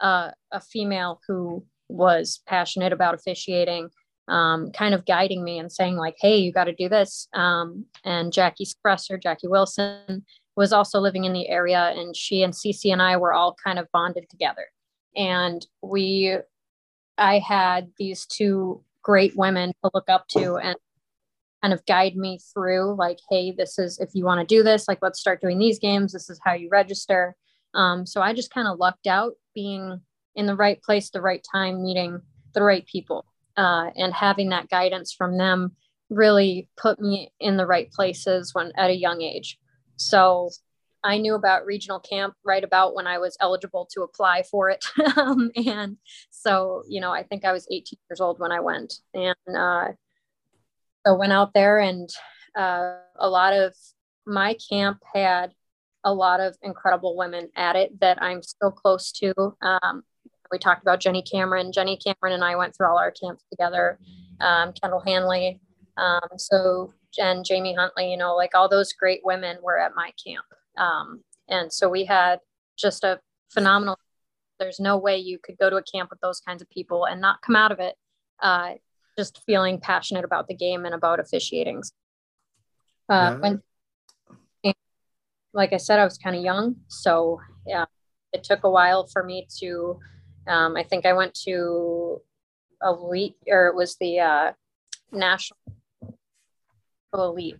uh, 0.00 0.30
a 0.50 0.60
female 0.60 1.20
who 1.26 1.64
was 1.88 2.40
passionate 2.46 2.92
about 2.92 3.14
officiating 3.14 3.90
um, 4.32 4.70
kind 4.72 4.94
of 4.94 5.04
guiding 5.04 5.44
me 5.44 5.58
and 5.58 5.70
saying 5.70 5.96
like, 5.96 6.16
"Hey, 6.18 6.38
you 6.38 6.52
got 6.52 6.64
to 6.64 6.74
do 6.74 6.88
this." 6.88 7.28
Um, 7.34 7.84
and 8.02 8.32
Jackie 8.32 8.64
Spresser, 8.64 9.22
Jackie 9.22 9.46
Wilson, 9.46 10.24
was 10.56 10.72
also 10.72 11.00
living 11.00 11.24
in 11.24 11.34
the 11.34 11.48
area, 11.48 11.92
and 11.94 12.16
she 12.16 12.42
and 12.42 12.54
Cece 12.54 12.90
and 12.92 13.02
I 13.02 13.18
were 13.18 13.34
all 13.34 13.54
kind 13.62 13.78
of 13.78 13.88
bonded 13.92 14.30
together. 14.30 14.66
And 15.14 15.64
we, 15.82 16.36
I 17.18 17.40
had 17.40 17.92
these 17.98 18.24
two 18.24 18.82
great 19.02 19.36
women 19.36 19.74
to 19.84 19.90
look 19.92 20.08
up 20.08 20.28
to 20.28 20.56
and 20.56 20.76
kind 21.60 21.74
of 21.74 21.84
guide 21.84 22.16
me 22.16 22.38
through 22.54 22.94
like, 22.96 23.18
"Hey, 23.28 23.52
this 23.52 23.78
is 23.78 23.98
if 23.98 24.14
you 24.14 24.24
want 24.24 24.40
to 24.40 24.56
do 24.56 24.62
this, 24.62 24.88
like, 24.88 25.00
let's 25.02 25.20
start 25.20 25.42
doing 25.42 25.58
these 25.58 25.78
games. 25.78 26.12
This 26.14 26.30
is 26.30 26.40
how 26.42 26.54
you 26.54 26.70
register." 26.70 27.36
Um, 27.74 28.06
so 28.06 28.22
I 28.22 28.32
just 28.32 28.52
kind 28.52 28.68
of 28.68 28.78
lucked 28.78 29.06
out 29.06 29.34
being 29.54 30.00
in 30.34 30.46
the 30.46 30.56
right 30.56 30.82
place, 30.82 31.10
the 31.10 31.20
right 31.20 31.44
time, 31.52 31.82
meeting 31.82 32.22
the 32.54 32.62
right 32.62 32.86
people 32.86 33.26
uh, 33.56 33.90
and 33.96 34.12
having 34.12 34.50
that 34.50 34.68
guidance 34.68 35.12
from 35.12 35.38
them 35.38 35.72
really 36.10 36.68
put 36.76 37.00
me 37.00 37.32
in 37.40 37.56
the 37.56 37.66
right 37.66 37.90
places 37.90 38.54
when 38.54 38.72
at 38.76 38.90
a 38.90 38.96
young 38.96 39.22
age. 39.22 39.58
So 39.96 40.50
I 41.04 41.18
knew 41.18 41.34
about 41.34 41.66
regional 41.66 41.98
camp 41.98 42.34
right 42.44 42.62
about 42.62 42.94
when 42.94 43.06
I 43.06 43.18
was 43.18 43.36
eligible 43.40 43.88
to 43.92 44.02
apply 44.02 44.44
for 44.44 44.70
it. 44.70 44.84
um, 45.16 45.50
and 45.66 45.96
so, 46.30 46.82
you 46.88 47.00
know, 47.00 47.10
I 47.10 47.24
think 47.24 47.44
I 47.44 47.52
was 47.52 47.66
18 47.70 47.98
years 48.08 48.20
old 48.20 48.38
when 48.38 48.52
I 48.52 48.60
went. 48.60 48.94
And 49.14 49.56
uh, 49.56 49.88
so 51.06 51.16
went 51.16 51.32
out 51.32 51.52
there, 51.54 51.80
and 51.80 52.08
uh, 52.56 52.94
a 53.16 53.28
lot 53.28 53.52
of 53.52 53.74
my 54.24 54.56
camp 54.70 55.02
had 55.12 55.52
a 56.04 56.14
lot 56.14 56.40
of 56.40 56.56
incredible 56.62 57.16
women 57.16 57.48
at 57.56 57.76
it 57.76 58.00
that 58.00 58.22
I'm 58.22 58.42
still 58.42 58.70
close 58.70 59.12
to. 59.12 59.34
Um, 59.60 60.02
we 60.52 60.58
talked 60.58 60.82
about 60.82 61.00
Jenny 61.00 61.22
Cameron. 61.22 61.72
Jenny 61.72 61.96
Cameron 61.96 62.34
and 62.34 62.44
I 62.44 62.54
went 62.56 62.76
through 62.76 62.88
all 62.88 62.98
our 62.98 63.10
camps 63.10 63.42
together. 63.50 63.98
Um, 64.40 64.72
Kendall 64.80 65.02
Hanley. 65.04 65.60
Um, 65.96 66.28
so 66.36 66.92
and 67.18 67.44
Jamie 67.44 67.74
Huntley, 67.74 68.10
you 68.10 68.16
know, 68.16 68.36
like 68.36 68.54
all 68.54 68.68
those 68.68 68.92
great 68.92 69.20
women 69.24 69.58
were 69.62 69.78
at 69.78 69.92
my 69.94 70.12
camp. 70.24 70.44
Um, 70.78 71.22
and 71.48 71.72
so 71.72 71.88
we 71.88 72.04
had 72.04 72.40
just 72.78 73.04
a 73.04 73.20
phenomenal. 73.50 73.98
There's 74.58 74.80
no 74.80 74.96
way 74.96 75.18
you 75.18 75.38
could 75.42 75.58
go 75.58 75.68
to 75.68 75.76
a 75.76 75.82
camp 75.82 76.10
with 76.10 76.20
those 76.20 76.40
kinds 76.40 76.62
of 76.62 76.70
people 76.70 77.04
and 77.04 77.20
not 77.20 77.42
come 77.42 77.56
out 77.56 77.72
of 77.72 77.80
it 77.80 77.96
uh, 78.42 78.72
just 79.18 79.42
feeling 79.46 79.80
passionate 79.80 80.24
about 80.24 80.48
the 80.48 80.54
game 80.54 80.84
and 80.84 80.94
about 80.94 81.20
officiating. 81.20 81.82
Uh, 83.08 83.36
when, 83.36 83.62
like 85.52 85.72
I 85.72 85.76
said, 85.76 85.98
I 85.98 86.04
was 86.04 86.18
kind 86.18 86.36
of 86.36 86.42
young, 86.42 86.76
so 86.88 87.40
yeah, 87.66 87.84
it 88.32 88.42
took 88.42 88.64
a 88.64 88.70
while 88.70 89.06
for 89.06 89.22
me 89.22 89.46
to 89.60 89.98
um, 90.46 90.76
I 90.76 90.82
think 90.82 91.06
I 91.06 91.12
went 91.12 91.34
to 91.44 92.20
elite, 92.82 93.36
or 93.46 93.68
it 93.68 93.74
was 93.74 93.96
the 93.96 94.20
uh, 94.20 94.52
national 95.12 95.58
elite, 97.14 97.58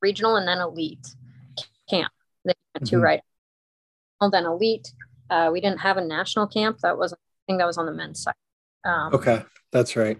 regional, 0.00 0.36
and 0.36 0.46
then 0.46 0.58
elite 0.58 1.06
camp. 1.88 2.12
They 2.44 2.54
went 2.74 2.88
to 2.88 2.96
mm-hmm. 2.96 3.04
right, 3.04 3.20
then 4.30 4.44
elite. 4.44 4.92
Uh, 5.30 5.50
we 5.52 5.60
didn't 5.60 5.80
have 5.80 5.96
a 5.96 6.04
national 6.04 6.46
camp. 6.46 6.78
That 6.80 6.98
was, 6.98 7.12
I 7.12 7.16
think, 7.46 7.58
that 7.58 7.66
was 7.66 7.78
on 7.78 7.86
the 7.86 7.92
men's 7.92 8.22
side. 8.22 8.34
Um, 8.84 9.14
okay, 9.14 9.42
that's 9.70 9.96
right. 9.96 10.18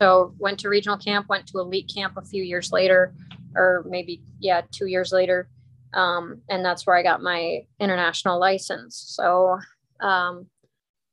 So 0.00 0.34
went 0.38 0.60
to 0.60 0.68
regional 0.68 0.98
camp, 0.98 1.28
went 1.28 1.46
to 1.48 1.58
elite 1.58 1.90
camp 1.94 2.14
a 2.16 2.22
few 2.22 2.42
years 2.42 2.70
later, 2.70 3.14
or 3.54 3.84
maybe 3.88 4.22
yeah, 4.40 4.62
two 4.70 4.86
years 4.86 5.12
later, 5.12 5.48
um, 5.94 6.42
and 6.50 6.64
that's 6.64 6.86
where 6.86 6.96
I 6.96 7.02
got 7.02 7.22
my 7.22 7.66
international 7.80 8.38
license. 8.38 8.96
So 9.08 9.58
um, 10.00 10.46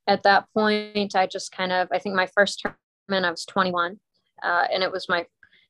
at 0.07 0.23
that 0.23 0.45
point, 0.53 1.15
I 1.15 1.27
just 1.27 1.51
kind 1.51 1.71
of, 1.71 1.87
I 1.91 1.99
think 1.99 2.15
my 2.15 2.27
first 2.27 2.59
tournament, 2.59 3.25
I 3.25 3.31
was 3.31 3.45
21, 3.45 3.99
uh, 4.43 4.65
and 4.73 4.83
it 4.83 4.91
was 4.91 5.07
my 5.07 5.25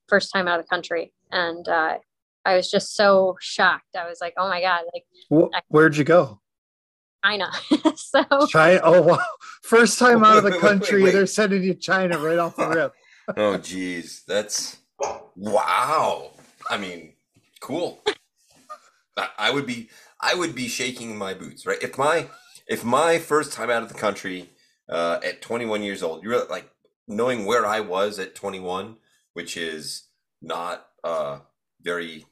first 0.07 0.31
time 0.31 0.47
out 0.47 0.59
of 0.59 0.65
the 0.65 0.69
country. 0.69 1.13
And 1.31 1.67
uh, 1.67 1.97
I 2.45 2.55
was 2.55 2.69
just 2.69 2.95
so 2.95 3.37
shocked. 3.39 3.95
I 3.97 4.07
was 4.07 4.19
like, 4.21 4.33
oh 4.37 4.49
my 4.49 4.61
God, 4.61 4.83
like, 4.93 5.63
where'd 5.67 5.97
you 5.97 6.03
go? 6.03 6.39
China. 7.23 7.51
so, 7.95 8.47
China. 8.47 8.81
Oh, 8.83 9.01
wow. 9.01 9.19
First 9.61 9.97
time 9.97 10.23
out 10.23 10.37
of 10.37 10.43
the 10.43 10.57
country, 10.59 11.09
they're 11.09 11.25
sending 11.25 11.63
you 11.63 11.73
China 11.73 12.17
right 12.19 12.37
off 12.37 12.55
the 12.55 12.67
rip. 12.67 12.93
oh, 13.37 13.57
geez. 13.57 14.23
That's 14.27 14.77
wow. 15.35 16.31
I 16.69 16.77
mean, 16.77 17.13
cool. 17.61 18.03
I 19.37 19.51
would 19.51 19.65
be, 19.65 19.89
I 20.19 20.33
would 20.33 20.55
be 20.55 20.67
shaking 20.67 21.17
my 21.17 21.33
boots, 21.33 21.65
right? 21.65 21.81
If 21.81 21.97
my, 21.97 22.27
if 22.67 22.83
my 22.83 23.19
first 23.19 23.53
time 23.53 23.69
out 23.69 23.83
of 23.83 23.89
the 23.89 23.95
country 23.95 24.49
uh, 24.89 25.19
at 25.23 25.41
21 25.41 25.83
years 25.83 26.03
old, 26.03 26.23
you're 26.23 26.45
like 26.45 26.69
knowing 27.07 27.45
where 27.45 27.65
I 27.65 27.79
was 27.79 28.19
at 28.19 28.35
21, 28.35 28.97
which 29.33 29.57
is 29.57 30.07
not 30.41 30.87
uh, 31.03 31.39
very, 31.81 32.25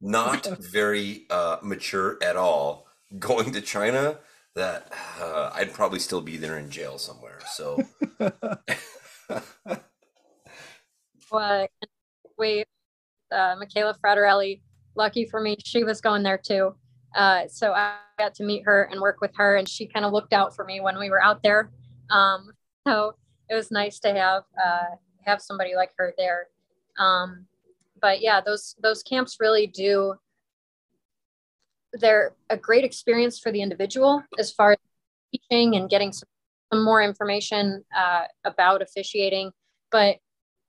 not 0.00 0.46
very 0.72 1.26
uh, 1.30 1.58
mature 1.62 2.18
at 2.22 2.36
all. 2.36 2.86
Going 3.18 3.52
to 3.52 3.60
China, 3.60 4.18
that 4.54 4.92
uh, 5.20 5.50
I'd 5.52 5.72
probably 5.72 5.98
still 5.98 6.20
be 6.20 6.36
there 6.36 6.58
in 6.58 6.70
jail 6.70 6.96
somewhere. 6.98 7.40
So. 7.50 7.82
well, 11.32 11.66
we, 12.38 12.64
uh, 13.32 13.56
Michaela 13.58 13.96
Fraterelli, 14.04 14.60
lucky 14.94 15.24
for 15.24 15.40
me, 15.40 15.56
she 15.64 15.82
was 15.82 16.00
going 16.00 16.22
there 16.22 16.38
too. 16.38 16.74
Uh, 17.14 17.42
so 17.48 17.72
I 17.72 17.96
got 18.18 18.34
to 18.36 18.44
meet 18.44 18.64
her 18.64 18.84
and 18.90 19.00
work 19.00 19.20
with 19.20 19.32
her, 19.36 19.56
and 19.56 19.68
she 19.68 19.86
kind 19.86 20.04
of 20.04 20.12
looked 20.12 20.32
out 20.32 20.54
for 20.54 20.64
me 20.64 20.80
when 20.80 20.98
we 20.98 21.10
were 21.10 21.22
out 21.22 21.42
there. 21.42 21.70
Um, 22.10 22.52
so 22.86 23.14
it 23.48 23.54
was 23.54 23.70
nice 23.70 23.98
to 24.00 24.14
have 24.14 24.44
uh, 24.62 24.96
have 25.24 25.42
somebody 25.42 25.74
like 25.74 25.90
her 25.98 26.14
there. 26.16 26.48
Um, 26.98 27.46
but 28.00 28.20
yeah, 28.20 28.40
those 28.40 28.76
those 28.82 29.02
camps 29.02 29.38
really 29.40 29.66
do. 29.66 30.14
They're 31.92 32.34
a 32.48 32.56
great 32.56 32.84
experience 32.84 33.40
for 33.40 33.50
the 33.50 33.62
individual 33.62 34.22
as 34.38 34.52
far 34.52 34.72
as 34.72 34.78
teaching 35.32 35.74
and 35.74 35.90
getting 35.90 36.12
some, 36.12 36.28
more 36.72 37.02
information 37.02 37.82
uh, 37.96 38.22
about 38.44 38.80
officiating. 38.80 39.50
But 39.90 40.18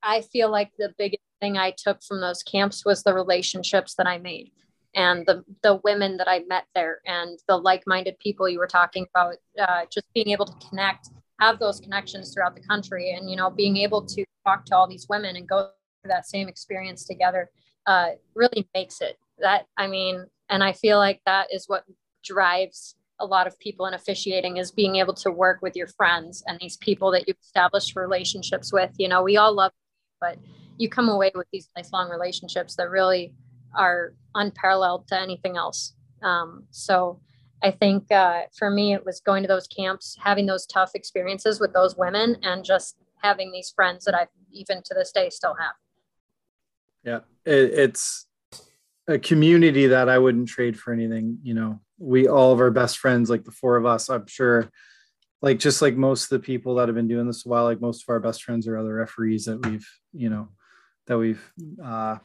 I 0.02 0.22
feel 0.22 0.50
like 0.50 0.72
the 0.80 0.96
biggest 0.98 1.22
thing 1.40 1.58
I 1.58 1.76
took 1.78 2.02
from 2.02 2.22
those 2.22 2.42
camps 2.42 2.84
was 2.84 3.04
the 3.04 3.14
relationships 3.14 3.94
that 4.00 4.08
I 4.08 4.18
made 4.18 4.52
and 4.96 5.26
the 5.26 5.44
the 5.64 5.80
women 5.84 6.18
that 6.18 6.28
I 6.30 6.40
met 6.48 6.66
there 6.76 7.00
and 7.06 7.40
the 7.48 7.58
like-minded 7.58 8.20
people 8.20 8.50
you 8.50 8.60
were 8.60 8.68
talking 8.68 9.06
about 9.14 9.36
uh, 9.60 9.86
just 9.90 10.06
being 10.14 10.30
able 10.30 10.46
to 10.46 10.68
connect 10.68 11.10
have 11.40 11.60
those 11.60 11.80
connections 11.80 12.34
throughout 12.34 12.56
the 12.56 12.62
country 12.62 13.12
and 13.12 13.30
you 13.30 13.36
know 13.36 13.50
being 13.50 13.78
able 13.78 14.06
to 14.06 14.26
talk 14.46 14.66
to 14.66 14.76
all 14.76 14.88
these 14.88 15.08
women 15.10 15.36
and 15.36 15.48
go 15.48 15.70
through 16.02 16.10
that 16.10 16.28
same 16.28 16.48
experience 16.48 17.06
together 17.06 17.50
uh, 17.88 18.10
really 18.36 18.68
makes 18.74 19.02
it 19.02 19.18
that 19.40 19.68
I 19.78 19.88
mean 19.88 20.26
and 20.50 20.64
I 20.64 20.74
feel 20.74 20.98
like 20.98 21.22
that 21.26 21.48
is 21.52 21.66
what 21.68 21.86
drives 22.24 22.96
a 23.20 23.26
lot 23.26 23.48
of 23.48 23.58
people 23.60 23.86
in 23.86 23.94
officiating 23.94 24.58
is 24.58 24.72
being 24.72 24.96
able 24.96 25.14
to 25.14 25.32
work 25.32 25.62
with 25.62 25.76
your 25.76 25.88
friends 25.88 26.44
and 26.48 26.60
these 26.60 26.78
people 26.78 27.12
that 27.12 27.28
you've 27.28 27.38
established 27.40 27.96
relationships 27.96 28.74
with. 28.74 28.92
You 28.98 29.08
know 29.08 29.24
we 29.24 29.38
all 29.38 29.54
love 29.54 29.72
but 30.20 30.38
you 30.78 30.90
come 30.90 31.10
away 31.10 31.32
with 31.34 31.48
these 31.52 31.70
lifelong 31.76 32.10
relationships 32.10 32.76
that 32.76 32.90
really 32.90 33.34
are 33.76 34.14
unparalleled 34.36 35.08
to 35.08 35.20
anything 35.20 35.58
else. 35.58 35.94
Um, 36.22 36.64
so 36.72 37.20
I 37.64 37.72
think 37.72 38.12
uh, 38.12 38.44
for 38.58 38.70
me, 38.70 38.94
it 38.94 39.06
was 39.06 39.20
going 39.20 39.44
to 39.44 39.48
those 39.48 39.68
camps, 39.68 40.18
having 40.20 40.46
those 40.46 40.66
tough 40.66 40.92
experiences 40.96 41.60
with 41.60 41.74
those 41.74 41.96
women, 41.96 42.38
and 42.44 42.64
just 42.64 42.96
having 43.22 43.52
these 43.52 43.72
friends 43.76 44.06
that 44.06 44.16
I 44.16 44.28
even 44.52 44.82
to 44.84 44.94
this 44.94 45.12
day 45.12 45.30
still 45.30 45.56
have. 45.60 45.74
Yeah, 47.04 47.20
it, 47.46 47.74
it's 47.74 48.26
a 49.08 49.20
community 49.20 49.88
that 49.88 50.10
I 50.10 50.18
wouldn't 50.18 50.48
trade 50.50 50.78
for 50.78 50.94
anything. 50.94 51.40
You 51.44 51.54
know, 51.54 51.80
we 51.98 52.28
all 52.28 52.52
of 52.52 52.60
our 52.60 52.72
best 52.72 52.98
friends, 52.98 53.30
like 53.30 53.44
the 53.44 53.52
four 53.52 53.78
of 53.78 53.86
us, 53.86 54.10
I'm 54.10 54.28
sure, 54.28 54.70
like 55.42 55.60
just 55.60 55.82
like 55.82 55.96
most 55.96 56.26
of 56.26 56.30
the 56.30 56.46
people 56.46 56.76
that 56.76 56.88
have 56.88 56.96
been 56.96 57.08
doing 57.08 57.28
this 57.28 57.46
a 57.46 57.50
while, 57.50 57.66
like 57.66 57.82
most 57.82 58.04
of 58.04 58.10
our 58.10 58.20
best 58.20 58.44
friends 58.44 58.68
are 58.68 58.78
other 58.78 58.96
referees 58.96 59.46
that 59.46 59.66
we've, 59.66 59.88
you 60.14 60.30
know, 60.30 60.50
that 61.12 61.18
we've 61.18 61.44
uh, 61.84 62.16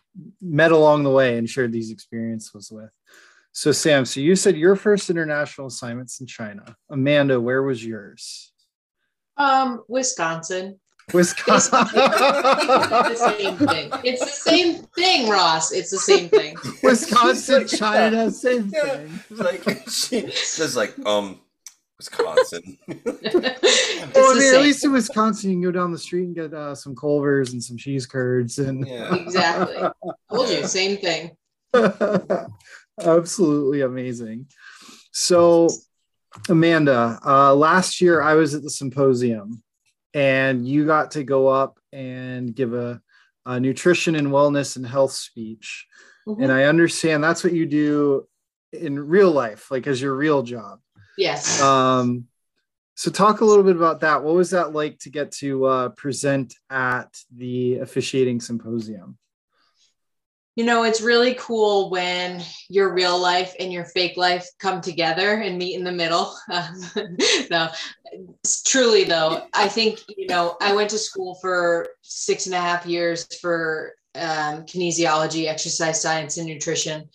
met 0.40 0.70
along 0.70 1.02
the 1.02 1.10
way 1.10 1.38
and 1.38 1.50
shared 1.50 1.72
these 1.72 1.90
experiences 1.90 2.70
with. 2.70 2.88
So, 3.50 3.72
Sam, 3.72 4.04
so 4.04 4.20
you 4.20 4.36
said 4.36 4.56
your 4.56 4.76
first 4.76 5.10
international 5.10 5.66
assignments 5.66 6.20
in 6.20 6.26
China. 6.28 6.76
Amanda, 6.88 7.40
where 7.40 7.64
was 7.64 7.84
yours? 7.84 8.52
Um, 9.36 9.82
Wisconsin. 9.88 10.78
Wisconsin. 11.12 11.80
it's 11.94 13.20
the 13.20 13.34
same 13.36 13.56
thing. 13.56 13.90
It's 14.04 14.24
the 14.24 14.50
same 14.50 14.74
thing, 14.94 15.28
Ross. 15.28 15.72
It's 15.72 15.90
the 15.90 15.98
same 15.98 16.28
thing. 16.28 16.56
Wisconsin, 16.84 17.62
like, 17.62 17.66
China, 17.66 18.16
yeah. 18.24 18.28
same 18.28 18.70
Yeah. 18.72 18.98
thing. 18.98 19.20
Like 19.30 19.88
she 19.90 20.30
says, 20.30 20.76
like 20.76 20.94
um, 21.04 21.40
Wisconsin. 21.98 22.78
Well, 22.86 24.30
I 24.30 24.38
mean, 24.38 24.54
at 24.54 24.62
least 24.62 24.84
in 24.84 24.92
Wisconsin, 24.92 25.50
you 25.50 25.56
can 25.56 25.62
go 25.62 25.70
down 25.70 25.92
the 25.92 25.98
street 25.98 26.24
and 26.24 26.34
get 26.34 26.52
uh, 26.52 26.74
some 26.74 26.94
Culvers 26.94 27.52
and 27.52 27.62
some 27.62 27.76
cheese 27.76 28.06
curds 28.06 28.58
and 28.58 28.86
yeah. 28.86 29.14
Exactly. 29.22 29.76
Told 30.30 30.48
you, 30.50 30.66
same 30.66 30.98
thing. 30.98 31.36
Absolutely 33.00 33.80
amazing. 33.82 34.46
So, 35.12 35.68
Amanda, 36.48 37.18
uh, 37.24 37.54
last 37.54 38.00
year 38.00 38.20
I 38.20 38.34
was 38.34 38.54
at 38.54 38.62
the 38.62 38.70
symposium 38.70 39.62
and 40.14 40.66
you 40.66 40.86
got 40.86 41.12
to 41.12 41.24
go 41.24 41.48
up 41.48 41.78
and 41.92 42.54
give 42.54 42.74
a, 42.74 43.00
a 43.46 43.58
nutrition 43.58 44.16
and 44.16 44.28
wellness 44.28 44.76
and 44.76 44.86
health 44.86 45.12
speech. 45.12 45.86
Mhm. 46.26 46.42
And 46.42 46.52
I 46.52 46.64
understand 46.64 47.22
that's 47.22 47.44
what 47.44 47.52
you 47.52 47.66
do 47.66 48.26
in 48.72 48.98
real 48.98 49.30
life, 49.30 49.70
like 49.70 49.86
as 49.86 50.00
your 50.00 50.14
real 50.14 50.42
job. 50.42 50.80
Yes. 51.16 51.60
Um, 51.60 52.26
so, 52.94 53.10
talk 53.10 53.40
a 53.40 53.44
little 53.44 53.64
bit 53.64 53.76
about 53.76 54.00
that. 54.00 54.24
What 54.24 54.34
was 54.34 54.50
that 54.50 54.72
like 54.72 54.98
to 55.00 55.10
get 55.10 55.30
to 55.32 55.66
uh, 55.66 55.88
present 55.90 56.54
at 56.70 57.14
the 57.34 57.76
officiating 57.78 58.40
symposium? 58.40 59.18
You 60.56 60.64
know, 60.64 60.84
it's 60.84 61.02
really 61.02 61.34
cool 61.34 61.90
when 61.90 62.42
your 62.70 62.94
real 62.94 63.18
life 63.18 63.54
and 63.60 63.70
your 63.70 63.84
fake 63.84 64.16
life 64.16 64.48
come 64.58 64.80
together 64.80 65.34
and 65.34 65.58
meet 65.58 65.76
in 65.76 65.84
the 65.84 65.92
middle. 65.92 66.34
Um, 66.50 67.18
no, 67.50 67.68
truly 68.64 69.04
though, 69.04 69.42
I 69.52 69.68
think, 69.68 70.00
you 70.16 70.26
know, 70.28 70.56
I 70.62 70.74
went 70.74 70.88
to 70.90 70.98
school 70.98 71.34
for 71.42 71.88
six 72.00 72.46
and 72.46 72.54
a 72.54 72.60
half 72.60 72.86
years 72.86 73.26
for 73.42 73.92
um, 74.14 74.62
kinesiology, 74.62 75.46
exercise 75.46 76.00
science, 76.00 76.38
and 76.38 76.46
nutrition. 76.46 77.10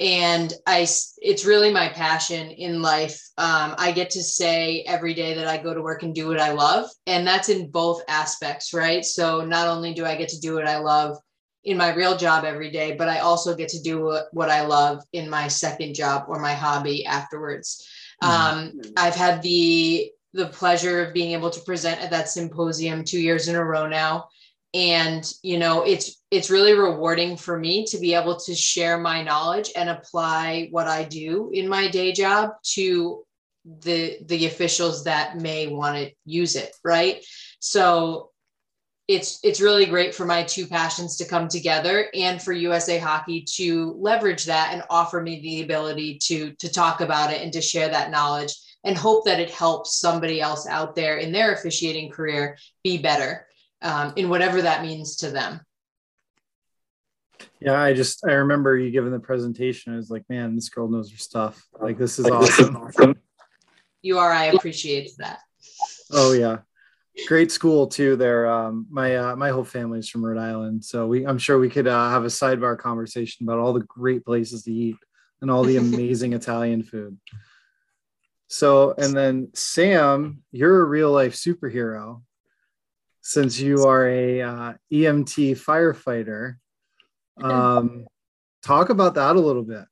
And 0.00 0.52
i 0.66 0.80
it's 1.20 1.44
really 1.44 1.70
my 1.70 1.90
passion 1.90 2.50
in 2.50 2.80
life. 2.80 3.20
Um, 3.36 3.74
I 3.76 3.92
get 3.92 4.10
to 4.10 4.22
say 4.22 4.82
every 4.86 5.12
day 5.12 5.34
that 5.34 5.46
I 5.46 5.58
go 5.58 5.74
to 5.74 5.82
work 5.82 6.02
and 6.02 6.14
do 6.14 6.28
what 6.28 6.40
I 6.40 6.52
love. 6.52 6.88
And 7.06 7.26
that's 7.26 7.50
in 7.50 7.70
both 7.70 8.02
aspects, 8.08 8.72
right? 8.72 9.04
So 9.04 9.44
not 9.44 9.68
only 9.68 9.92
do 9.92 10.06
I 10.06 10.16
get 10.16 10.30
to 10.30 10.40
do 10.40 10.54
what 10.54 10.66
I 10.66 10.78
love 10.78 11.18
in 11.64 11.76
my 11.76 11.94
real 11.94 12.16
job 12.16 12.44
every 12.44 12.70
day, 12.70 12.96
but 12.96 13.08
I 13.08 13.18
also 13.18 13.54
get 13.54 13.68
to 13.70 13.82
do 13.82 14.18
what, 14.32 14.50
I 14.50 14.64
love 14.64 15.02
in 15.12 15.28
my 15.28 15.48
second 15.48 15.94
job 15.94 16.24
or 16.28 16.40
my 16.40 16.54
hobby 16.54 17.04
afterwards. 17.04 17.86
Um, 18.22 18.80
I've 18.96 19.14
had 19.14 19.42
the 19.42 20.10
the 20.32 20.46
pleasure 20.46 21.04
of 21.04 21.12
being 21.12 21.32
able 21.32 21.50
to 21.50 21.60
present 21.62 22.00
at 22.00 22.10
that 22.10 22.28
symposium 22.28 23.02
two 23.02 23.20
years 23.20 23.48
in 23.48 23.56
a 23.56 23.64
row 23.64 23.88
now, 23.88 24.28
and 24.74 25.30
you 25.42 25.58
know 25.58 25.82
it's 25.82 26.19
it's 26.30 26.50
really 26.50 26.74
rewarding 26.74 27.36
for 27.36 27.58
me 27.58 27.84
to 27.86 27.98
be 27.98 28.14
able 28.14 28.38
to 28.38 28.54
share 28.54 28.98
my 28.98 29.22
knowledge 29.22 29.70
and 29.74 29.88
apply 29.88 30.68
what 30.70 30.86
I 30.86 31.04
do 31.04 31.50
in 31.52 31.68
my 31.68 31.88
day 31.88 32.12
job 32.12 32.50
to 32.74 33.24
the 33.64 34.18
the 34.26 34.46
officials 34.46 35.04
that 35.04 35.38
may 35.38 35.66
want 35.66 35.96
to 35.96 36.12
use 36.24 36.56
it, 36.56 36.74
right? 36.84 37.24
So 37.58 38.30
it's 39.08 39.40
it's 39.42 39.60
really 39.60 39.86
great 39.86 40.14
for 40.14 40.24
my 40.24 40.44
two 40.44 40.66
passions 40.66 41.16
to 41.16 41.24
come 41.24 41.48
together 41.48 42.06
and 42.14 42.40
for 42.40 42.52
USA 42.52 42.96
Hockey 42.98 43.44
to 43.56 43.96
leverage 43.98 44.44
that 44.44 44.72
and 44.72 44.84
offer 44.88 45.20
me 45.20 45.40
the 45.40 45.62
ability 45.62 46.18
to 46.26 46.52
to 46.54 46.72
talk 46.72 47.00
about 47.00 47.32
it 47.32 47.42
and 47.42 47.52
to 47.52 47.60
share 47.60 47.88
that 47.88 48.12
knowledge 48.12 48.54
and 48.84 48.96
hope 48.96 49.24
that 49.24 49.40
it 49.40 49.50
helps 49.50 49.98
somebody 49.98 50.40
else 50.40 50.66
out 50.66 50.94
there 50.94 51.16
in 51.18 51.32
their 51.32 51.52
officiating 51.52 52.10
career 52.10 52.56
be 52.84 52.98
better 52.98 53.46
um, 53.82 54.12
in 54.16 54.28
whatever 54.28 54.62
that 54.62 54.82
means 54.82 55.16
to 55.16 55.30
them. 55.30 55.60
Yeah, 57.60 57.80
I 57.80 57.92
just 57.92 58.24
I 58.26 58.32
remember 58.32 58.76
you 58.76 58.90
giving 58.90 59.12
the 59.12 59.20
presentation. 59.20 59.92
I 59.92 59.96
was 59.96 60.10
like, 60.10 60.24
man, 60.28 60.54
this 60.54 60.68
girl 60.70 60.88
knows 60.88 61.10
her 61.10 61.18
stuff. 61.18 61.62
Like 61.78 61.98
this 61.98 62.18
is 62.18 62.26
awesome. 62.26 63.18
You 64.02 64.18
are, 64.18 64.32
I 64.32 64.46
appreciate 64.46 65.10
that. 65.18 65.40
oh 66.10 66.32
yeah, 66.32 66.58
great 67.28 67.52
school 67.52 67.86
too. 67.86 68.16
There, 68.16 68.50
um, 68.50 68.86
my 68.90 69.16
uh, 69.16 69.36
my 69.36 69.50
whole 69.50 69.64
family's 69.64 70.08
from 70.08 70.24
Rhode 70.24 70.40
Island, 70.40 70.84
so 70.84 71.06
we 71.06 71.26
I'm 71.26 71.38
sure 71.38 71.58
we 71.58 71.68
could 71.68 71.86
uh, 71.86 72.08
have 72.08 72.24
a 72.24 72.28
sidebar 72.28 72.78
conversation 72.78 73.46
about 73.46 73.58
all 73.58 73.74
the 73.74 73.80
great 73.80 74.24
places 74.24 74.62
to 74.64 74.72
eat 74.72 74.96
and 75.42 75.50
all 75.50 75.64
the 75.64 75.76
amazing 75.84 76.32
Italian 76.32 76.82
food. 76.82 77.18
So, 78.48 78.94
and 78.98 79.14
then 79.14 79.50
Sam, 79.54 80.42
you're 80.50 80.80
a 80.80 80.84
real 80.84 81.12
life 81.12 81.34
superhero 81.34 82.22
since 83.20 83.60
you 83.60 83.84
are 83.84 84.08
a 84.08 84.42
uh, 84.42 84.72
EMT 84.92 85.52
firefighter. 85.52 86.56
Um, 87.42 88.06
talk 88.62 88.90
about 88.90 89.14
that 89.14 89.36
a 89.36 89.40
little 89.40 89.62
bit. 89.62 89.84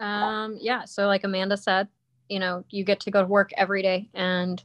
Um, 0.00 0.58
yeah. 0.60 0.84
So, 0.84 1.06
like 1.06 1.24
Amanda 1.24 1.56
said, 1.56 1.88
you 2.28 2.38
know, 2.38 2.64
you 2.70 2.84
get 2.84 3.00
to 3.00 3.10
go 3.10 3.22
to 3.22 3.26
work 3.26 3.50
every 3.56 3.82
day 3.82 4.08
and 4.14 4.62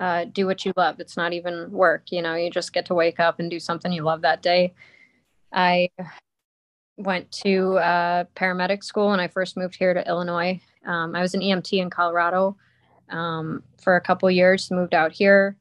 uh, 0.00 0.24
do 0.24 0.46
what 0.46 0.64
you 0.64 0.72
love. 0.76 0.98
It's 0.98 1.16
not 1.16 1.32
even 1.32 1.70
work. 1.70 2.10
You 2.10 2.22
know, 2.22 2.34
you 2.34 2.50
just 2.50 2.72
get 2.72 2.86
to 2.86 2.94
wake 2.94 3.20
up 3.20 3.38
and 3.38 3.50
do 3.50 3.60
something 3.60 3.92
you 3.92 4.02
love 4.02 4.22
that 4.22 4.42
day. 4.42 4.74
I 5.52 5.90
went 6.96 7.30
to 7.44 7.78
uh, 7.78 8.24
paramedic 8.34 8.82
school 8.82 9.10
when 9.10 9.20
I 9.20 9.28
first 9.28 9.56
moved 9.56 9.76
here 9.76 9.94
to 9.94 10.06
Illinois. 10.06 10.60
Um, 10.86 11.14
I 11.14 11.20
was 11.20 11.34
an 11.34 11.40
EMT 11.40 11.80
in 11.80 11.90
Colorado 11.90 12.56
um, 13.10 13.62
for 13.80 13.96
a 13.96 14.00
couple 14.00 14.30
years. 14.30 14.70
Moved 14.70 14.94
out 14.94 15.12
here, 15.12 15.56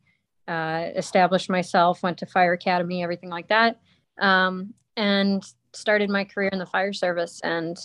uh, 0.47 0.87
established 0.95 1.49
myself, 1.49 2.01
went 2.01 2.17
to 2.19 2.25
fire 2.25 2.53
academy, 2.53 3.03
everything 3.03 3.29
like 3.29 3.49
that, 3.49 3.79
um, 4.19 4.73
and 4.97 5.43
started 5.73 6.09
my 6.09 6.23
career 6.23 6.49
in 6.51 6.59
the 6.59 6.65
fire 6.65 6.93
service. 6.93 7.41
And 7.43 7.77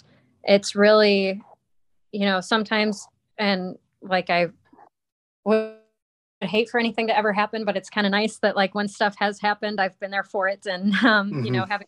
it's 0.44 0.74
really, 0.74 1.42
you 2.12 2.26
know, 2.26 2.40
sometimes 2.40 3.06
and 3.38 3.76
like 4.00 4.30
I 4.30 4.48
would 5.44 5.76
hate 6.40 6.68
for 6.68 6.78
anything 6.78 7.06
to 7.08 7.16
ever 7.16 7.32
happen, 7.32 7.64
but 7.64 7.76
it's 7.76 7.90
kind 7.90 8.06
of 8.06 8.10
nice 8.10 8.38
that 8.38 8.56
like 8.56 8.74
when 8.74 8.88
stuff 8.88 9.16
has 9.18 9.40
happened, 9.40 9.80
I've 9.80 9.98
been 10.00 10.10
there 10.10 10.24
for 10.24 10.48
it, 10.48 10.66
and 10.66 10.94
um, 11.04 11.44
you 11.44 11.50
know, 11.50 11.64
having 11.68 11.86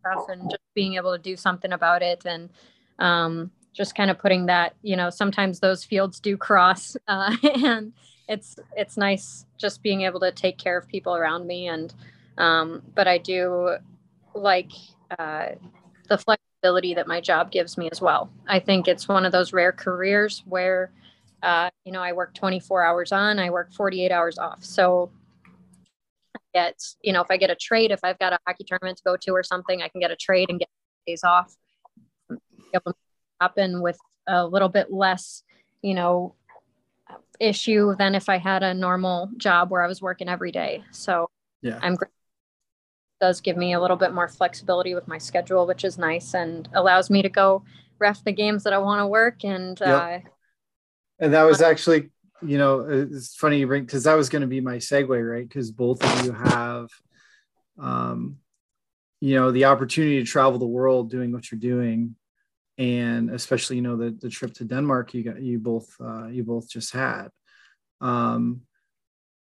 stuff 0.00 0.28
and 0.28 0.50
just 0.50 0.62
being 0.74 0.94
able 0.94 1.12
to 1.12 1.22
do 1.22 1.36
something 1.36 1.72
about 1.72 2.02
it. 2.02 2.24
And 2.24 2.50
um, 2.98 3.50
just 3.72 3.94
kind 3.94 4.10
of 4.10 4.18
putting 4.18 4.46
that, 4.46 4.74
you 4.82 4.96
know, 4.96 5.10
sometimes 5.10 5.60
those 5.60 5.84
fields 5.84 6.20
do 6.20 6.36
cross, 6.36 6.96
uh, 7.08 7.36
and 7.64 7.92
it's 8.28 8.56
it's 8.76 8.96
nice 8.96 9.46
just 9.58 9.82
being 9.82 10.02
able 10.02 10.20
to 10.20 10.32
take 10.32 10.58
care 10.58 10.76
of 10.76 10.88
people 10.88 11.16
around 11.16 11.46
me. 11.46 11.68
And 11.68 11.94
um, 12.38 12.82
but 12.94 13.08
I 13.08 13.18
do 13.18 13.76
like 14.34 14.72
uh, 15.18 15.46
the 16.08 16.18
flexibility 16.18 16.94
that 16.94 17.06
my 17.06 17.20
job 17.20 17.50
gives 17.50 17.78
me 17.78 17.88
as 17.90 18.00
well. 18.00 18.30
I 18.46 18.58
think 18.58 18.88
it's 18.88 19.08
one 19.08 19.24
of 19.24 19.32
those 19.32 19.52
rare 19.52 19.72
careers 19.72 20.42
where, 20.46 20.92
uh, 21.42 21.70
you 21.84 21.92
know, 21.92 22.02
I 22.02 22.12
work 22.12 22.34
24 22.34 22.84
hours 22.84 23.12
on, 23.12 23.38
I 23.38 23.50
work 23.50 23.72
48 23.72 24.12
hours 24.12 24.38
off. 24.38 24.62
So 24.64 25.10
get, 26.54 26.76
you 27.02 27.12
know, 27.12 27.20
if 27.20 27.30
I 27.30 27.36
get 27.36 27.50
a 27.50 27.54
trade, 27.54 27.90
if 27.90 28.00
I've 28.02 28.18
got 28.18 28.32
a 28.32 28.38
hockey 28.46 28.64
tournament 28.64 28.98
to 28.98 29.04
go 29.04 29.16
to 29.16 29.32
or 29.32 29.42
something, 29.42 29.82
I 29.82 29.88
can 29.88 30.00
get 30.00 30.10
a 30.10 30.16
trade 30.16 30.50
and 30.50 30.58
get 30.58 30.68
days 31.06 31.24
off. 31.24 31.54
Happen 33.40 33.80
with 33.80 33.98
a 34.26 34.46
little 34.46 34.68
bit 34.68 34.92
less, 34.92 35.42
you 35.82 35.94
know, 35.94 36.34
issue 37.40 37.94
than 37.98 38.14
if 38.14 38.28
I 38.28 38.36
had 38.36 38.62
a 38.62 38.74
normal 38.74 39.30
job 39.36 39.70
where 39.70 39.82
I 39.82 39.86
was 39.86 40.02
working 40.02 40.28
every 40.28 40.52
day. 40.52 40.84
So 40.90 41.30
yeah, 41.62 41.78
I'm 41.82 41.94
great. 41.94 42.10
Does 43.20 43.40
give 43.40 43.56
me 43.56 43.74
a 43.74 43.80
little 43.80 43.96
bit 43.96 44.12
more 44.12 44.28
flexibility 44.28 44.94
with 44.94 45.06
my 45.06 45.18
schedule, 45.18 45.66
which 45.66 45.84
is 45.84 45.98
nice 45.98 46.34
and 46.34 46.68
allows 46.72 47.10
me 47.10 47.22
to 47.22 47.28
go 47.28 47.62
ref 47.98 48.24
the 48.24 48.32
games 48.32 48.64
that 48.64 48.72
I 48.72 48.78
want 48.78 49.00
to 49.00 49.06
work. 49.06 49.44
And 49.44 49.78
yep. 49.78 49.88
uh, 49.88 50.28
and 51.18 51.34
that 51.34 51.42
was 51.42 51.60
actually 51.60 52.10
you 52.42 52.58
know, 52.58 52.80
it's 52.88 53.34
funny 53.34 53.58
you 53.58 53.66
bring 53.66 53.84
because 53.84 54.04
that 54.04 54.14
was 54.14 54.28
going 54.28 54.42
to 54.42 54.48
be 54.48 54.60
my 54.60 54.76
segue, 54.76 55.30
right? 55.30 55.46
Because 55.46 55.70
both 55.70 56.02
of 56.02 56.24
you 56.24 56.32
have, 56.32 56.88
um, 57.78 58.38
you 59.20 59.34
know, 59.34 59.50
the 59.50 59.66
opportunity 59.66 60.18
to 60.18 60.24
travel 60.24 60.58
the 60.58 60.66
world 60.66 61.10
doing 61.10 61.32
what 61.32 61.50
you're 61.50 61.60
doing, 61.60 62.16
and 62.78 63.30
especially 63.30 63.76
you 63.76 63.82
know 63.82 63.96
the 63.96 64.16
the 64.20 64.30
trip 64.30 64.54
to 64.54 64.64
Denmark 64.64 65.12
you 65.12 65.22
got 65.22 65.42
you 65.42 65.58
both 65.58 65.94
uh, 66.00 66.28
you 66.28 66.44
both 66.44 66.68
just 66.68 66.92
had. 66.92 67.28
Um, 68.00 68.62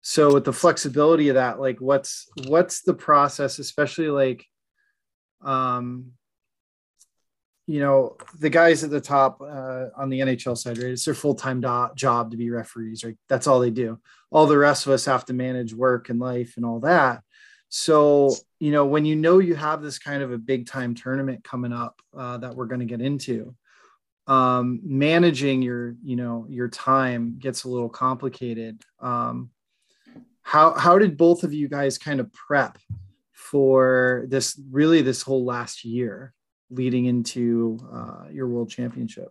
so 0.05 0.33
with 0.33 0.43
the 0.43 0.51
flexibility 0.51 1.29
of 1.29 1.35
that, 1.35 1.61
like 1.61 1.79
what's 1.79 2.27
what's 2.45 2.81
the 2.81 2.93
process, 2.93 3.57
especially 3.57 4.09
like, 4.09 4.45
um, 5.41 6.11
you 7.67 7.79
know 7.79 8.17
the 8.37 8.49
guys 8.49 8.83
at 8.83 8.89
the 8.89 8.99
top 8.99 9.39
uh, 9.41 9.85
on 9.95 10.09
the 10.09 10.19
NHL 10.19 10.57
side, 10.57 10.77
right? 10.77 10.91
It's 10.91 11.05
their 11.05 11.13
full 11.13 11.35
time 11.35 11.61
do- 11.61 11.89
job 11.95 12.31
to 12.31 12.37
be 12.37 12.49
referees, 12.49 13.05
right? 13.05 13.15
That's 13.29 13.47
all 13.47 13.61
they 13.61 13.69
do. 13.69 13.97
All 14.29 14.45
the 14.45 14.57
rest 14.57 14.85
of 14.85 14.91
us 14.91 15.05
have 15.05 15.23
to 15.25 15.33
manage 15.33 15.73
work 15.73 16.09
and 16.09 16.19
life 16.19 16.55
and 16.57 16.65
all 16.65 16.81
that. 16.81 17.21
So 17.69 18.35
you 18.59 18.73
know 18.73 18.85
when 18.85 19.05
you 19.05 19.15
know 19.15 19.39
you 19.39 19.55
have 19.55 19.81
this 19.81 19.99
kind 19.99 20.21
of 20.21 20.33
a 20.33 20.37
big 20.37 20.67
time 20.67 20.95
tournament 20.95 21.45
coming 21.45 21.71
up 21.71 22.01
uh, 22.15 22.39
that 22.39 22.55
we're 22.55 22.65
going 22.65 22.81
to 22.81 22.85
get 22.85 23.01
into, 23.01 23.55
um, 24.27 24.81
managing 24.83 25.61
your 25.61 25.95
you 26.03 26.17
know 26.17 26.45
your 26.49 26.67
time 26.67 27.37
gets 27.39 27.63
a 27.63 27.69
little 27.69 27.87
complicated. 27.87 28.81
Um, 28.99 29.49
how 30.43 30.73
how 30.73 30.99
did 30.99 31.17
both 31.17 31.43
of 31.43 31.53
you 31.53 31.67
guys 31.67 31.97
kind 31.97 32.19
of 32.19 32.31
prep 32.31 32.77
for 33.31 34.25
this 34.27 34.59
really 34.69 35.01
this 35.01 35.21
whole 35.21 35.43
last 35.43 35.83
year? 35.83 36.33
leading 36.73 37.05
into 37.05 37.79
uh, 37.93 38.25
your 38.31 38.47
world 38.47 38.69
championship? 38.69 39.29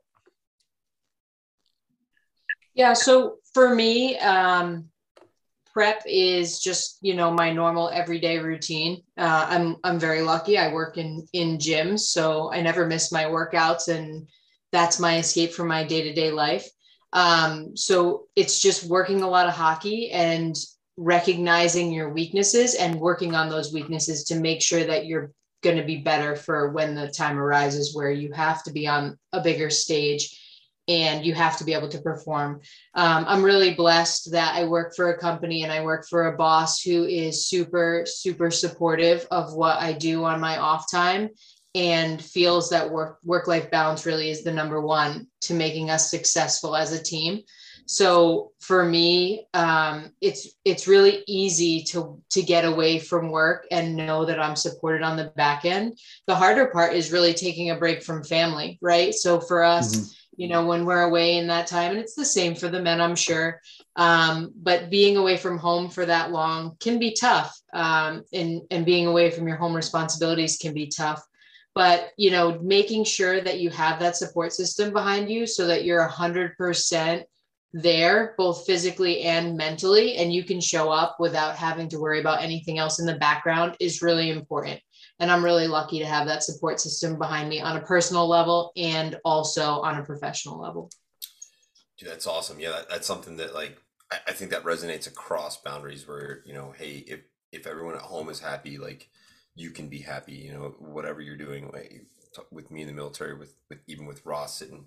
Yeah, 2.74 2.94
so 2.94 3.36
for 3.52 3.74
me, 3.74 4.18
um, 4.18 4.88
prep 5.72 6.02
is 6.06 6.60
just 6.60 6.98
you 7.02 7.14
know 7.14 7.30
my 7.30 7.52
normal 7.52 7.90
everyday 7.90 8.38
routine. 8.38 9.02
Uh, 9.18 9.46
I'm 9.48 9.76
I'm 9.84 9.98
very 9.98 10.22
lucky. 10.22 10.56
I 10.56 10.72
work 10.72 10.96
in 10.96 11.26
in 11.32 11.58
gyms, 11.58 12.00
so 12.00 12.50
I 12.52 12.62
never 12.62 12.86
miss 12.86 13.12
my 13.12 13.24
workouts, 13.24 13.88
and 13.88 14.26
that's 14.70 14.98
my 14.98 15.18
escape 15.18 15.52
from 15.52 15.68
my 15.68 15.84
day 15.84 16.02
to 16.02 16.14
day 16.14 16.30
life. 16.30 16.66
Um, 17.12 17.76
so 17.76 18.28
it's 18.36 18.58
just 18.58 18.88
working 18.88 19.22
a 19.22 19.28
lot 19.28 19.46
of 19.46 19.52
hockey 19.52 20.10
and 20.12 20.56
recognizing 20.96 21.92
your 21.92 22.12
weaknesses 22.12 22.74
and 22.74 23.00
working 23.00 23.34
on 23.34 23.48
those 23.48 23.72
weaknesses 23.72 24.24
to 24.24 24.40
make 24.40 24.60
sure 24.60 24.84
that 24.84 25.06
you're 25.06 25.32
going 25.62 25.76
to 25.76 25.84
be 25.84 25.98
better 25.98 26.36
for 26.36 26.70
when 26.72 26.94
the 26.94 27.08
time 27.08 27.38
arises 27.38 27.94
where 27.94 28.10
you 28.10 28.32
have 28.32 28.62
to 28.64 28.72
be 28.72 28.86
on 28.86 29.18
a 29.32 29.40
bigger 29.40 29.70
stage 29.70 30.38
and 30.88 31.24
you 31.24 31.32
have 31.32 31.56
to 31.56 31.64
be 31.64 31.74
able 31.74 31.88
to 31.88 32.00
perform. 32.00 32.60
Um, 32.94 33.24
I'm 33.28 33.44
really 33.44 33.72
blessed 33.74 34.32
that 34.32 34.56
I 34.56 34.64
work 34.64 34.94
for 34.96 35.10
a 35.10 35.18
company 35.18 35.62
and 35.62 35.70
I 35.70 35.84
work 35.84 36.06
for 36.08 36.26
a 36.26 36.36
boss 36.36 36.82
who 36.82 37.04
is 37.04 37.46
super, 37.46 38.04
super 38.04 38.50
supportive 38.50 39.26
of 39.30 39.54
what 39.54 39.80
I 39.80 39.92
do 39.92 40.24
on 40.24 40.40
my 40.40 40.58
off 40.58 40.90
time 40.90 41.30
and 41.74 42.22
feels 42.22 42.68
that 42.70 42.90
work 42.90 43.18
work 43.24 43.46
life 43.46 43.70
balance 43.70 44.04
really 44.04 44.30
is 44.30 44.44
the 44.44 44.52
number 44.52 44.80
one 44.80 45.26
to 45.42 45.54
making 45.54 45.88
us 45.88 46.10
successful 46.10 46.76
as 46.76 46.92
a 46.92 47.02
team. 47.02 47.42
So 47.86 48.52
for 48.60 48.84
me, 48.84 49.46
um, 49.54 50.12
it's 50.20 50.48
it's 50.64 50.88
really 50.88 51.24
easy 51.26 51.82
to 51.84 52.22
to 52.30 52.42
get 52.42 52.64
away 52.64 52.98
from 52.98 53.30
work 53.30 53.66
and 53.70 53.96
know 53.96 54.24
that 54.24 54.40
I'm 54.40 54.56
supported 54.56 55.02
on 55.02 55.16
the 55.16 55.32
back 55.36 55.64
end. 55.64 55.98
The 56.26 56.34
harder 56.34 56.66
part 56.66 56.94
is 56.94 57.12
really 57.12 57.34
taking 57.34 57.70
a 57.70 57.76
break 57.76 58.02
from 58.02 58.24
family, 58.24 58.78
right? 58.80 59.12
So 59.14 59.40
for 59.40 59.62
us, 59.62 59.96
mm-hmm. 59.96 60.42
you 60.42 60.48
know, 60.48 60.64
when 60.66 60.84
we're 60.84 61.02
away 61.02 61.36
in 61.36 61.48
that 61.48 61.66
time, 61.66 61.90
and 61.90 62.00
it's 62.00 62.14
the 62.14 62.24
same 62.24 62.54
for 62.54 62.68
the 62.68 62.82
men, 62.82 63.00
I'm 63.00 63.16
sure. 63.16 63.60
Um, 63.96 64.52
but 64.56 64.90
being 64.90 65.16
away 65.16 65.36
from 65.36 65.58
home 65.58 65.90
for 65.90 66.06
that 66.06 66.30
long 66.30 66.76
can 66.80 66.98
be 66.98 67.16
tough, 67.18 67.54
um, 67.74 68.24
and 68.32 68.62
and 68.70 68.86
being 68.86 69.06
away 69.06 69.30
from 69.30 69.48
your 69.48 69.56
home 69.56 69.74
responsibilities 69.74 70.56
can 70.56 70.72
be 70.72 70.86
tough 70.86 71.22
but 71.74 72.10
you 72.18 72.30
know 72.30 72.58
making 72.60 73.02
sure 73.02 73.40
that 73.40 73.58
you 73.58 73.70
have 73.70 73.98
that 73.98 74.14
support 74.14 74.52
system 74.52 74.92
behind 74.92 75.30
you 75.30 75.46
so 75.46 75.66
that 75.66 75.84
you're 75.84 76.06
100% 76.06 77.24
there 77.72 78.34
both 78.36 78.66
physically 78.66 79.22
and 79.22 79.56
mentally 79.56 80.16
and 80.16 80.32
you 80.32 80.44
can 80.44 80.60
show 80.60 80.90
up 80.90 81.16
without 81.18 81.56
having 81.56 81.88
to 81.88 81.98
worry 81.98 82.20
about 82.20 82.42
anything 82.42 82.78
else 82.78 83.00
in 83.00 83.06
the 83.06 83.14
background 83.14 83.76
is 83.80 84.02
really 84.02 84.30
important. 84.30 84.80
And 85.18 85.30
i'm 85.30 85.44
really 85.44 85.68
lucky 85.68 85.98
to 86.00 86.06
have 86.06 86.26
that 86.26 86.42
support 86.42 86.80
system 86.80 87.18
behind 87.18 87.48
me 87.48 87.60
on 87.60 87.76
a 87.76 87.80
personal 87.80 88.28
level 88.28 88.72
and 88.76 89.18
also 89.24 89.80
on 89.80 89.98
a 89.98 90.04
professional 90.04 90.60
level. 90.60 90.90
Dude, 91.98 92.10
that's 92.10 92.26
awesome. 92.26 92.60
Yeah 92.60 92.70
that, 92.70 92.90
that's 92.90 93.06
something 93.06 93.36
that 93.38 93.54
like 93.54 93.78
I, 94.10 94.16
I 94.28 94.32
think 94.32 94.50
that 94.50 94.64
resonates 94.64 95.06
across 95.06 95.58
boundaries 95.58 96.06
where 96.06 96.42
you 96.44 96.54
know 96.54 96.74
hey 96.76 97.04
if 97.06 97.20
if 97.52 97.66
everyone 97.66 97.94
at 97.94 98.00
home 98.02 98.28
is 98.28 98.40
happy 98.40 98.78
like 98.78 99.08
you 99.54 99.70
can 99.70 99.88
be 99.88 99.98
happy 99.98 100.34
you 100.34 100.52
know 100.52 100.74
whatever 100.78 101.20
you're 101.20 101.36
doing 101.36 101.70
like 101.72 102.06
with 102.50 102.70
me 102.70 102.82
in 102.82 102.86
the 102.86 102.94
military 102.94 103.34
with, 103.34 103.54
with 103.68 103.78
even 103.86 104.06
with 104.06 104.24
ross 104.24 104.58
sitting 104.58 104.86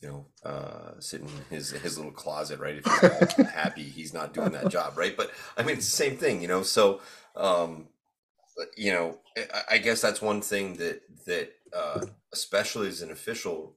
you 0.00 0.08
know, 0.08 0.26
uh, 0.44 1.00
sitting 1.00 1.28
in 1.28 1.56
his 1.56 1.70
his 1.70 1.96
little 1.96 2.12
closet, 2.12 2.60
right? 2.60 2.82
If 2.84 3.36
he's 3.36 3.46
happy, 3.50 3.84
he's 3.84 4.12
not 4.12 4.34
doing 4.34 4.52
that 4.52 4.68
job, 4.68 4.96
right? 4.96 5.16
But 5.16 5.30
I 5.56 5.62
mean, 5.62 5.76
it's 5.76 5.90
the 5.90 5.96
same 5.96 6.16
thing, 6.16 6.42
you 6.42 6.48
know. 6.48 6.62
So, 6.62 7.00
um, 7.36 7.88
you 8.76 8.92
know, 8.92 9.18
I, 9.36 9.62
I 9.72 9.78
guess 9.78 10.00
that's 10.00 10.20
one 10.20 10.40
thing 10.40 10.74
that 10.74 11.02
that 11.26 11.52
uh, 11.74 12.06
especially 12.32 12.88
as 12.88 13.02
an 13.02 13.10
official, 13.10 13.76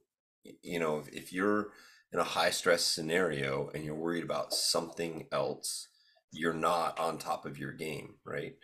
you 0.62 0.78
know, 0.78 0.98
if, 0.98 1.08
if 1.08 1.32
you're 1.32 1.68
in 2.12 2.18
a 2.18 2.24
high 2.24 2.50
stress 2.50 2.84
scenario 2.84 3.70
and 3.74 3.84
you're 3.84 3.94
worried 3.94 4.24
about 4.24 4.52
something 4.52 5.26
else, 5.32 5.88
you're 6.32 6.54
not 6.54 6.98
on 6.98 7.18
top 7.18 7.46
of 7.46 7.58
your 7.58 7.72
game, 7.72 8.14
right? 8.24 8.54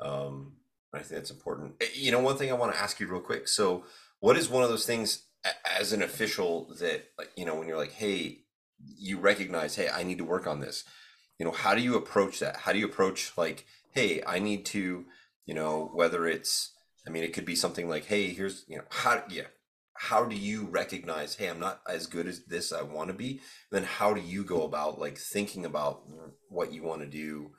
Um, 0.00 0.54
I 0.92 0.98
think 0.98 1.10
that's 1.10 1.30
important. 1.30 1.74
Eh, 1.80 1.86
you 1.94 2.12
know, 2.12 2.20
one 2.20 2.36
thing 2.36 2.50
I 2.50 2.54
want 2.54 2.72
to 2.72 2.80
ask 2.80 3.00
you 3.00 3.08
real 3.08 3.20
quick. 3.20 3.48
So, 3.48 3.84
what 4.20 4.36
is 4.36 4.48
one 4.48 4.62
of 4.62 4.68
those 4.70 4.86
things 4.86 5.26
as 5.78 5.92
an 5.92 6.02
official 6.02 6.74
that 6.80 7.04
like 7.18 7.30
you 7.36 7.44
know 7.44 7.54
when 7.54 7.68
you're 7.68 7.78
like 7.78 7.92
hey 7.92 8.38
you 8.78 9.18
recognize 9.18 9.76
hey 9.76 9.88
i 9.88 10.02
need 10.02 10.18
to 10.18 10.24
work 10.24 10.46
on 10.46 10.60
this. 10.60 10.84
You 11.38 11.46
know 11.46 11.52
how 11.52 11.74
do 11.74 11.80
you 11.80 11.96
approach 11.96 12.38
that? 12.40 12.58
How 12.58 12.72
do 12.72 12.78
you 12.78 12.86
approach 12.86 13.32
like 13.36 13.66
hey 13.92 14.22
i 14.26 14.38
need 14.38 14.64
to 14.66 15.04
you 15.46 15.54
know 15.54 15.90
whether 15.94 16.26
it's 16.26 16.72
i 17.06 17.10
mean 17.10 17.22
it 17.22 17.32
could 17.32 17.44
be 17.44 17.56
something 17.56 17.88
like 17.88 18.06
hey 18.06 18.28
here's 18.28 18.64
you 18.68 18.76
know 18.76 18.84
how 18.90 19.22
yeah 19.28 19.44
how 19.96 20.24
do 20.24 20.34
you 20.34 20.64
recognize 20.64 21.36
hey 21.36 21.48
i'm 21.48 21.60
not 21.60 21.80
as 21.88 22.08
good 22.08 22.26
as 22.26 22.44
this 22.46 22.72
i 22.72 22.82
want 22.82 23.08
to 23.08 23.14
be 23.14 23.40
then 23.70 23.84
how 23.84 24.12
do 24.12 24.20
you 24.20 24.42
go 24.42 24.64
about 24.64 24.98
like 24.98 25.16
thinking 25.16 25.64
about 25.64 26.02
what 26.48 26.72
you 26.72 26.82
want 26.82 27.02
to 27.02 27.06
do 27.06 27.52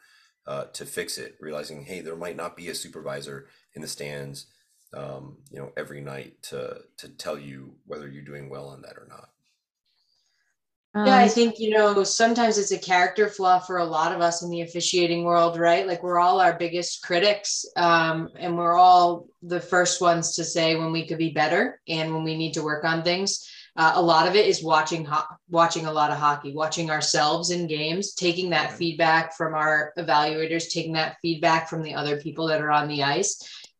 uh, 0.47 0.65
to 0.65 0.85
fix 0.85 1.17
it? 1.17 1.35
Realizing 1.39 1.85
hey 1.85 2.01
there 2.01 2.15
might 2.15 2.35
not 2.35 2.55
be 2.55 2.69
a 2.69 2.75
supervisor 2.75 3.47
in 3.73 3.81
the 3.81 3.87
stands 3.87 4.47
um, 4.95 5.37
you 5.51 5.59
know, 5.59 5.71
every 5.77 6.01
night 6.01 6.41
to 6.43 6.81
to 6.97 7.09
tell 7.09 7.37
you 7.37 7.75
whether 7.85 8.07
you're 8.07 8.23
doing 8.23 8.49
well 8.49 8.67
on 8.67 8.81
that 8.81 8.97
or 8.97 9.07
not. 9.09 9.29
Yeah, 10.95 11.17
I 11.17 11.23
um, 11.23 11.29
think, 11.29 11.59
you 11.59 11.71
know, 11.71 12.05
sometimes 12.05 12.57
it's 12.57 12.71
a 12.71 12.77
character 12.77 13.27
flaw 13.27 13.59
for 13.59 13.79
a 13.79 13.83
lot 13.83 14.13
of 14.13 14.21
us 14.21 14.43
in 14.43 14.49
the 14.49 14.61
officiating 14.61 15.25
world, 15.25 15.59
right? 15.59 15.85
Like 15.85 16.01
we're 16.01 16.19
all 16.19 16.39
our 16.39 16.57
biggest 16.57 17.03
critics 17.03 17.65
um, 17.75 18.29
and 18.37 18.57
we're 18.57 18.77
all 18.77 19.27
the 19.43 19.59
first 19.59 19.99
ones 19.99 20.35
to 20.35 20.45
say 20.45 20.77
when 20.77 20.93
we 20.93 21.05
could 21.05 21.17
be 21.17 21.31
better 21.31 21.81
and 21.89 22.13
when 22.13 22.23
we 22.23 22.37
need 22.37 22.53
to 22.53 22.63
work 22.63 22.85
on 22.85 23.03
things. 23.03 23.45
Uh, 23.75 23.91
a 23.95 24.01
lot 24.01 24.25
of 24.25 24.35
it 24.35 24.47
is 24.47 24.63
watching 24.63 25.03
ho- 25.03 25.35
watching 25.49 25.85
a 25.85 25.91
lot 25.91 26.11
of 26.11 26.17
hockey, 26.17 26.53
watching 26.53 26.89
ourselves 26.89 27.51
in 27.51 27.67
games, 27.67 28.13
taking 28.13 28.51
that 28.51 28.71
feedback 28.71 29.35
from 29.35 29.53
our 29.53 29.91
evaluators, 29.97 30.69
taking 30.69 30.93
that 30.93 31.17
feedback 31.21 31.67
from 31.69 31.83
the 31.83 31.93
other 31.93 32.21
people 32.21 32.47
that 32.47 32.61
are 32.61 32.71
on 32.71 32.87
the 32.87 33.03
ice, 33.03 33.37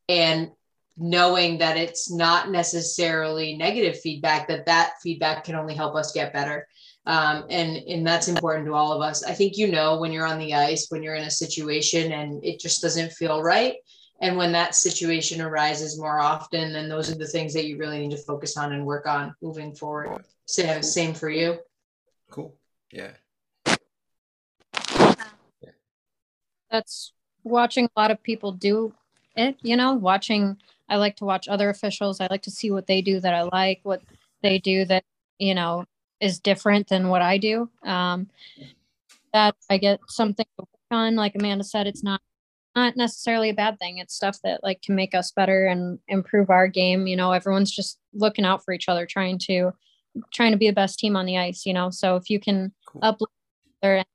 and 0.10 0.50
knowing 0.98 1.58
that 1.58 1.78
it's 1.78 2.10
not 2.12 2.50
necessarily 2.50 3.58
negative 3.58 4.00
feedback 4.00 4.48
that 4.48 4.66
that 4.66 4.94
feedback 5.04 5.44
can 5.44 5.56
only 5.56 5.74
help 5.74 5.96
us 5.96 6.14
get 6.14 6.32
better 6.32 6.68
um, 7.06 7.46
and 7.50 7.78
and 7.78 8.08
that's 8.08 8.30
important 8.30 8.66
to 8.66 8.74
all 8.74 8.94
of 8.94 9.02
us 9.02 9.24
i 9.24 9.34
think 9.34 9.58
you 9.58 9.72
know 9.72 10.00
when 10.00 10.12
you're 10.12 10.26
on 10.26 10.40
the 10.40 10.54
ice 10.54 10.88
when 10.90 11.04
you're 11.04 11.16
in 11.16 11.26
a 11.26 11.32
situation 11.32 12.14
and 12.14 12.44
it 12.44 12.60
just 12.60 12.82
doesn't 12.82 13.12
feel 13.12 13.44
right 13.44 13.76
and 14.22 14.38
when 14.38 14.54
that 14.54 14.74
situation 14.74 15.42
arises 15.42 16.00
more 16.00 16.20
often 16.20 16.72
then 16.72 16.88
those 16.88 17.12
are 17.12 17.18
the 17.18 17.28
things 17.28 17.54
that 17.54 17.66
you 17.66 17.78
really 17.78 18.00
need 18.00 18.16
to 18.16 18.24
focus 18.24 18.56
on 18.56 18.72
and 18.72 18.86
work 18.86 19.06
on 19.06 19.36
moving 19.42 19.76
forward 19.76 20.24
same, 20.46 20.82
same 20.82 21.14
for 21.14 21.30
you 21.30 21.58
Cool. 22.32 22.56
Yeah. 22.92 23.12
that's 26.72 27.12
watching 27.44 27.86
a 27.86 28.00
lot 28.00 28.12
of 28.12 28.24
people 28.24 28.52
do 28.52 28.94
it 29.36 29.58
you 29.62 29.76
know 29.76 29.94
watching 29.94 30.58
i 30.90 30.96
like 30.98 31.16
to 31.18 31.26
watch 31.26 31.48
other 31.48 31.70
officials. 31.70 32.20
I 32.22 32.28
like 32.30 32.44
to 32.44 32.52
see 32.52 32.72
what 32.72 32.88
they 32.88 33.02
do 33.02 33.20
that 33.20 33.34
i 33.34 33.44
like 33.44 33.80
what 33.84 34.02
they 34.42 34.60
do 34.60 34.86
that 34.86 35.04
you 35.40 35.56
know 35.56 35.86
is 36.20 36.40
different 36.40 36.88
than 36.88 37.10
what 37.10 37.22
i 37.22 37.38
do. 37.38 37.70
Um 37.84 38.30
that 39.34 39.56
i 39.70 39.78
get 39.78 40.00
something 40.08 40.46
to 40.58 40.62
work 40.62 40.68
on. 40.92 41.16
Like 41.16 41.36
amanda 41.36 41.64
said 41.64 41.88
it's 41.88 42.04
not 42.04 42.22
not 42.76 42.98
necessarily 42.98 43.50
a 43.50 43.54
bad 43.54 43.80
thing. 43.80 44.00
It's 44.00 44.14
stuff 44.14 44.40
that 44.44 44.62
like 44.62 44.82
can 44.82 44.96
make 44.96 45.16
us 45.16 45.32
better 45.32 45.66
and 45.66 45.98
improve 46.08 46.50
our 46.50 46.68
game. 46.68 47.08
You 47.08 47.16
know 47.16 47.32
everyone's 47.32 47.72
just 47.72 48.00
looking 48.14 48.46
out 48.46 48.64
for 48.64 48.74
each 48.74 48.90
other 48.90 49.06
trying 49.06 49.40
to 49.40 49.72
trying 50.34 50.52
to 50.52 50.58
be 50.58 50.68
the 50.68 50.74
best 50.74 51.00
team 51.00 51.16
on 51.16 51.26
the 51.26 51.38
ice 51.38 51.66
you 51.66 51.74
know? 51.74 51.90
So 51.90 52.16
if 52.16 52.30
you 52.30 52.40
can 52.40 52.74
Cool. 52.86 53.02
uplift 53.04 53.34
and 53.82 54.06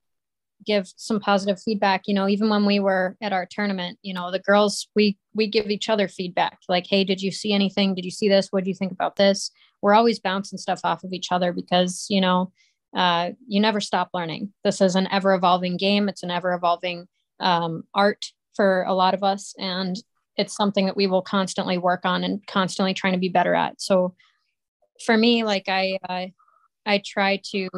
give 0.65 0.91
some 0.95 1.19
positive 1.19 1.61
feedback 1.61 2.03
you 2.07 2.13
know 2.13 2.27
even 2.27 2.49
when 2.49 2.65
we 2.65 2.79
were 2.79 3.15
at 3.21 3.33
our 3.33 3.47
tournament 3.49 3.97
you 4.01 4.13
know 4.13 4.31
the 4.31 4.39
girls 4.39 4.87
we 4.95 5.17
we 5.33 5.47
give 5.47 5.69
each 5.69 5.89
other 5.89 6.07
feedback 6.07 6.59
like 6.69 6.85
hey 6.87 7.03
did 7.03 7.21
you 7.21 7.31
see 7.31 7.53
anything? 7.53 7.95
Did 7.95 8.05
you 8.05 8.11
see 8.11 8.29
this? 8.29 8.47
What 8.51 8.63
do 8.63 8.69
you 8.69 8.75
think 8.75 8.91
about 8.91 9.15
this? 9.15 9.51
We're 9.81 9.93
always 9.93 10.19
bouncing 10.19 10.57
stuff 10.57 10.81
off 10.83 11.03
of 11.03 11.13
each 11.13 11.31
other 11.31 11.51
because 11.53 12.05
you 12.09 12.21
know 12.21 12.51
uh, 12.95 13.31
you 13.47 13.61
never 13.61 13.79
stop 13.79 14.09
learning. 14.13 14.53
This 14.63 14.81
is 14.81 14.95
an 14.95 15.07
ever 15.11 15.33
evolving 15.33 15.77
game. 15.77 16.09
It's 16.09 16.23
an 16.23 16.31
ever 16.31 16.53
evolving 16.53 17.07
um, 17.39 17.83
art 17.93 18.25
for 18.55 18.83
a 18.83 18.93
lot 18.93 19.13
of 19.13 19.23
us 19.23 19.53
and 19.57 19.95
it's 20.37 20.55
something 20.55 20.85
that 20.85 20.97
we 20.97 21.07
will 21.07 21.21
constantly 21.21 21.77
work 21.77 22.01
on 22.03 22.23
and 22.23 22.45
constantly 22.47 22.93
trying 22.93 23.13
to 23.13 23.19
be 23.19 23.29
better 23.29 23.55
at. 23.55 23.81
So 23.81 24.15
for 25.05 25.17
me 25.17 25.43
like 25.43 25.67
i 25.67 25.97
uh, 26.07 26.27
i 26.85 27.01
try 27.05 27.41
to 27.43 27.69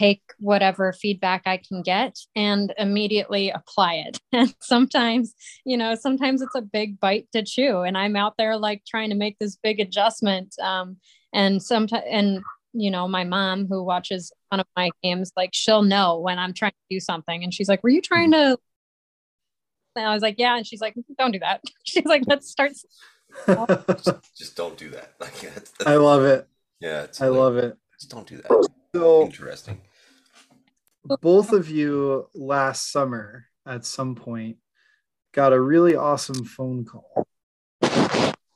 take 0.00 0.22
whatever 0.38 0.92
feedback 0.92 1.42
I 1.46 1.58
can 1.58 1.82
get 1.82 2.18
and 2.34 2.72
immediately 2.78 3.50
apply 3.50 3.94
it. 4.06 4.18
And 4.32 4.52
sometimes, 4.60 5.32
you 5.64 5.76
know, 5.76 5.94
sometimes 5.94 6.42
it's 6.42 6.56
a 6.56 6.60
big 6.62 6.98
bite 6.98 7.28
to 7.32 7.44
chew, 7.44 7.80
and 7.82 7.96
I'm 7.96 8.16
out 8.16 8.34
there 8.36 8.56
like 8.56 8.82
trying 8.84 9.10
to 9.10 9.16
make 9.16 9.38
this 9.38 9.56
big 9.62 9.78
adjustment. 9.78 10.54
Um, 10.60 10.96
and 11.32 11.62
sometimes, 11.62 12.04
and 12.10 12.40
you 12.72 12.90
know, 12.90 13.06
my 13.06 13.22
mom 13.22 13.66
who 13.68 13.84
watches 13.84 14.32
one 14.48 14.58
of 14.60 14.66
my 14.76 14.90
games, 15.04 15.30
like 15.36 15.50
she'll 15.52 15.82
know 15.82 16.18
when 16.18 16.38
I'm 16.40 16.52
trying 16.52 16.72
to 16.72 16.96
do 16.96 17.00
something, 17.00 17.44
and 17.44 17.54
she's 17.54 17.68
like, 17.68 17.82
"Were 17.84 17.90
you 17.90 18.02
trying 18.02 18.32
to?" 18.32 18.58
And 19.94 20.06
I 20.06 20.12
was 20.12 20.22
like, 20.22 20.36
"Yeah," 20.38 20.56
and 20.56 20.66
she's 20.66 20.80
like, 20.80 20.94
"Don't 21.16 21.30
do 21.30 21.38
that." 21.38 21.60
She's 21.84 22.04
like, 22.04 22.24
"Let's 22.26 22.48
start." 22.50 22.72
Just 24.36 24.56
don't 24.56 24.76
do 24.76 24.90
that. 24.90 25.14
Like 25.20 25.40
that's, 25.40 25.72
I 25.86 25.94
love 25.94 26.24
it. 26.24 26.48
yeah. 26.80 27.04
It's 27.04 27.20
I 27.20 27.28
like, 27.28 27.38
love 27.38 27.56
it. 27.56 27.76
Just 28.00 28.10
don't 28.10 28.26
do 28.26 28.38
that. 28.38 28.68
So 28.94 29.22
Interesting. 29.22 29.80
both 31.20 31.52
of 31.52 31.68
you 31.68 32.28
last 32.32 32.92
summer 32.92 33.46
at 33.66 33.84
some 33.84 34.14
point 34.14 34.58
got 35.32 35.52
a 35.52 35.60
really 35.60 35.96
awesome 35.96 36.44
phone 36.44 36.84
call. 36.84 37.26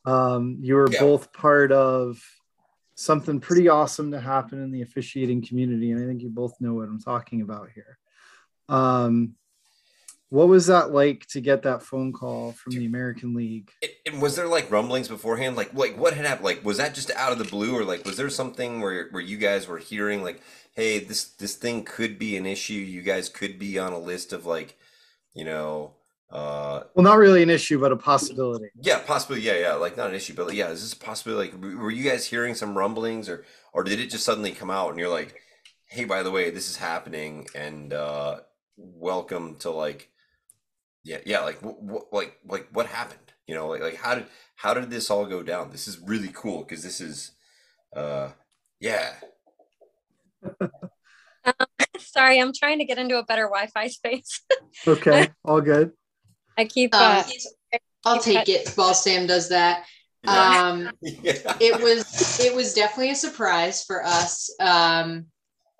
Um, 0.04 0.58
you 0.60 0.76
were 0.76 0.88
Yeah. 0.92 1.00
both 1.00 1.32
part 1.32 1.72
of 1.72 2.22
something 2.94 3.40
pretty 3.40 3.68
awesome 3.68 4.12
to 4.12 4.20
happen 4.20 4.62
in 4.62 4.70
the 4.70 4.82
officiating 4.82 5.44
community, 5.44 5.90
and 5.90 6.00
I 6.00 6.06
think 6.06 6.22
you 6.22 6.30
both 6.30 6.52
know 6.60 6.74
what 6.74 6.88
I'm 6.88 7.00
talking 7.00 7.42
about 7.42 7.70
here. 7.70 7.98
Um, 8.68 9.34
what 10.30 10.48
was 10.48 10.66
that 10.66 10.90
like 10.92 11.26
to 11.28 11.40
get 11.40 11.62
that 11.62 11.82
phone 11.82 12.12
call 12.12 12.52
from 12.52 12.74
the 12.74 12.84
American 12.86 13.34
League? 13.34 13.70
And- 14.06 14.20
was 14.20 14.36
there 14.36 14.46
like 14.48 14.70
rumblings 14.70 15.08
beforehand? 15.08 15.56
Like, 15.56 15.72
like 15.74 15.96
what 15.98 16.14
had 16.14 16.24
happened? 16.26 16.44
Like, 16.44 16.64
was 16.64 16.78
that 16.78 16.94
just 16.94 17.10
out 17.12 17.32
of 17.32 17.38
the 17.38 17.44
blue, 17.44 17.76
or 17.76 17.84
like 17.84 18.04
was 18.04 18.16
there 18.16 18.30
something 18.30 18.80
where 18.80 19.08
where 19.10 19.22
you 19.22 19.36
guys 19.38 19.66
were 19.68 19.78
hearing 19.78 20.22
like, 20.22 20.40
hey, 20.74 20.98
this 20.98 21.24
this 21.24 21.54
thing 21.54 21.84
could 21.84 22.18
be 22.18 22.36
an 22.36 22.46
issue. 22.46 22.74
You 22.74 23.02
guys 23.02 23.28
could 23.28 23.58
be 23.58 23.78
on 23.78 23.92
a 23.92 23.98
list 23.98 24.32
of 24.32 24.44
like, 24.46 24.76
you 25.34 25.44
know, 25.44 25.92
uh, 26.30 26.82
Well, 26.94 27.04
not 27.04 27.16
really 27.18 27.42
an 27.42 27.50
issue, 27.50 27.80
but 27.80 27.90
a 27.92 27.96
possibility. 27.96 28.66
yeah, 28.80 28.98
possibly, 29.06 29.40
yeah, 29.40 29.58
yeah, 29.58 29.74
like 29.74 29.96
not 29.96 30.10
an 30.10 30.14
issue, 30.14 30.34
but 30.34 30.46
like, 30.48 30.56
yeah, 30.56 30.68
is 30.70 30.82
this 30.82 30.92
possibly 30.94 31.34
like 31.34 31.54
were 31.62 31.90
you 31.90 32.04
guys 32.08 32.26
hearing 32.26 32.54
some 32.54 32.76
rumblings, 32.76 33.28
or 33.30 33.44
or 33.72 33.82
did 33.84 33.98
it 34.00 34.10
just 34.10 34.24
suddenly 34.24 34.50
come 34.52 34.70
out 34.70 34.90
and 34.90 34.98
you're 34.98 35.08
like, 35.08 35.34
hey, 35.86 36.04
by 36.04 36.22
the 36.22 36.30
way, 36.30 36.50
this 36.50 36.68
is 36.68 36.76
happening, 36.76 37.46
and 37.54 37.92
uh, 37.94 38.40
welcome 38.76 39.56
to 39.56 39.70
like, 39.70 40.08
yeah, 41.04 41.18
yeah, 41.24 41.40
like 41.40 41.62
what, 41.62 41.82
what 41.82 42.12
like 42.12 42.38
like 42.46 42.68
what 42.72 42.86
happened? 42.86 43.32
You 43.46 43.54
know, 43.54 43.68
like 43.68 43.80
like 43.80 43.96
how 43.96 44.14
did 44.14 44.26
how 44.56 44.74
did 44.74 44.90
this 44.90 45.10
all 45.10 45.26
go 45.26 45.42
down? 45.42 45.70
This 45.70 45.88
is 45.88 45.98
really 46.00 46.30
cool 46.34 46.64
because 46.64 46.82
this 46.82 47.00
is, 47.00 47.32
uh, 47.96 48.30
yeah, 48.80 49.14
Sorry, 51.98 52.40
I'm 52.40 52.52
trying 52.52 52.78
to 52.78 52.84
get 52.84 52.98
into 52.98 53.18
a 53.18 53.24
better 53.24 53.44
Wi-Fi 53.44 53.88
space. 53.88 54.42
Okay, 54.86 55.30
all 55.44 55.60
good. 55.60 55.92
I 56.56 56.64
keep. 56.64 56.94
Um, 56.94 57.00
Uh, 57.02 57.78
I'll 58.04 58.20
take 58.20 58.48
it 58.48 58.68
while 58.76 58.94
Sam 58.94 59.26
does 59.26 59.48
that. 59.48 59.84
yeah, 60.22 60.68
Um, 60.68 60.90
yeah. 61.02 61.56
it 61.60 61.82
was 61.82 62.40
it 62.40 62.54
was 62.54 62.74
definitely 62.74 63.10
a 63.10 63.16
surprise 63.16 63.84
for 63.84 64.04
us. 64.04 64.50
Um, 64.60 65.26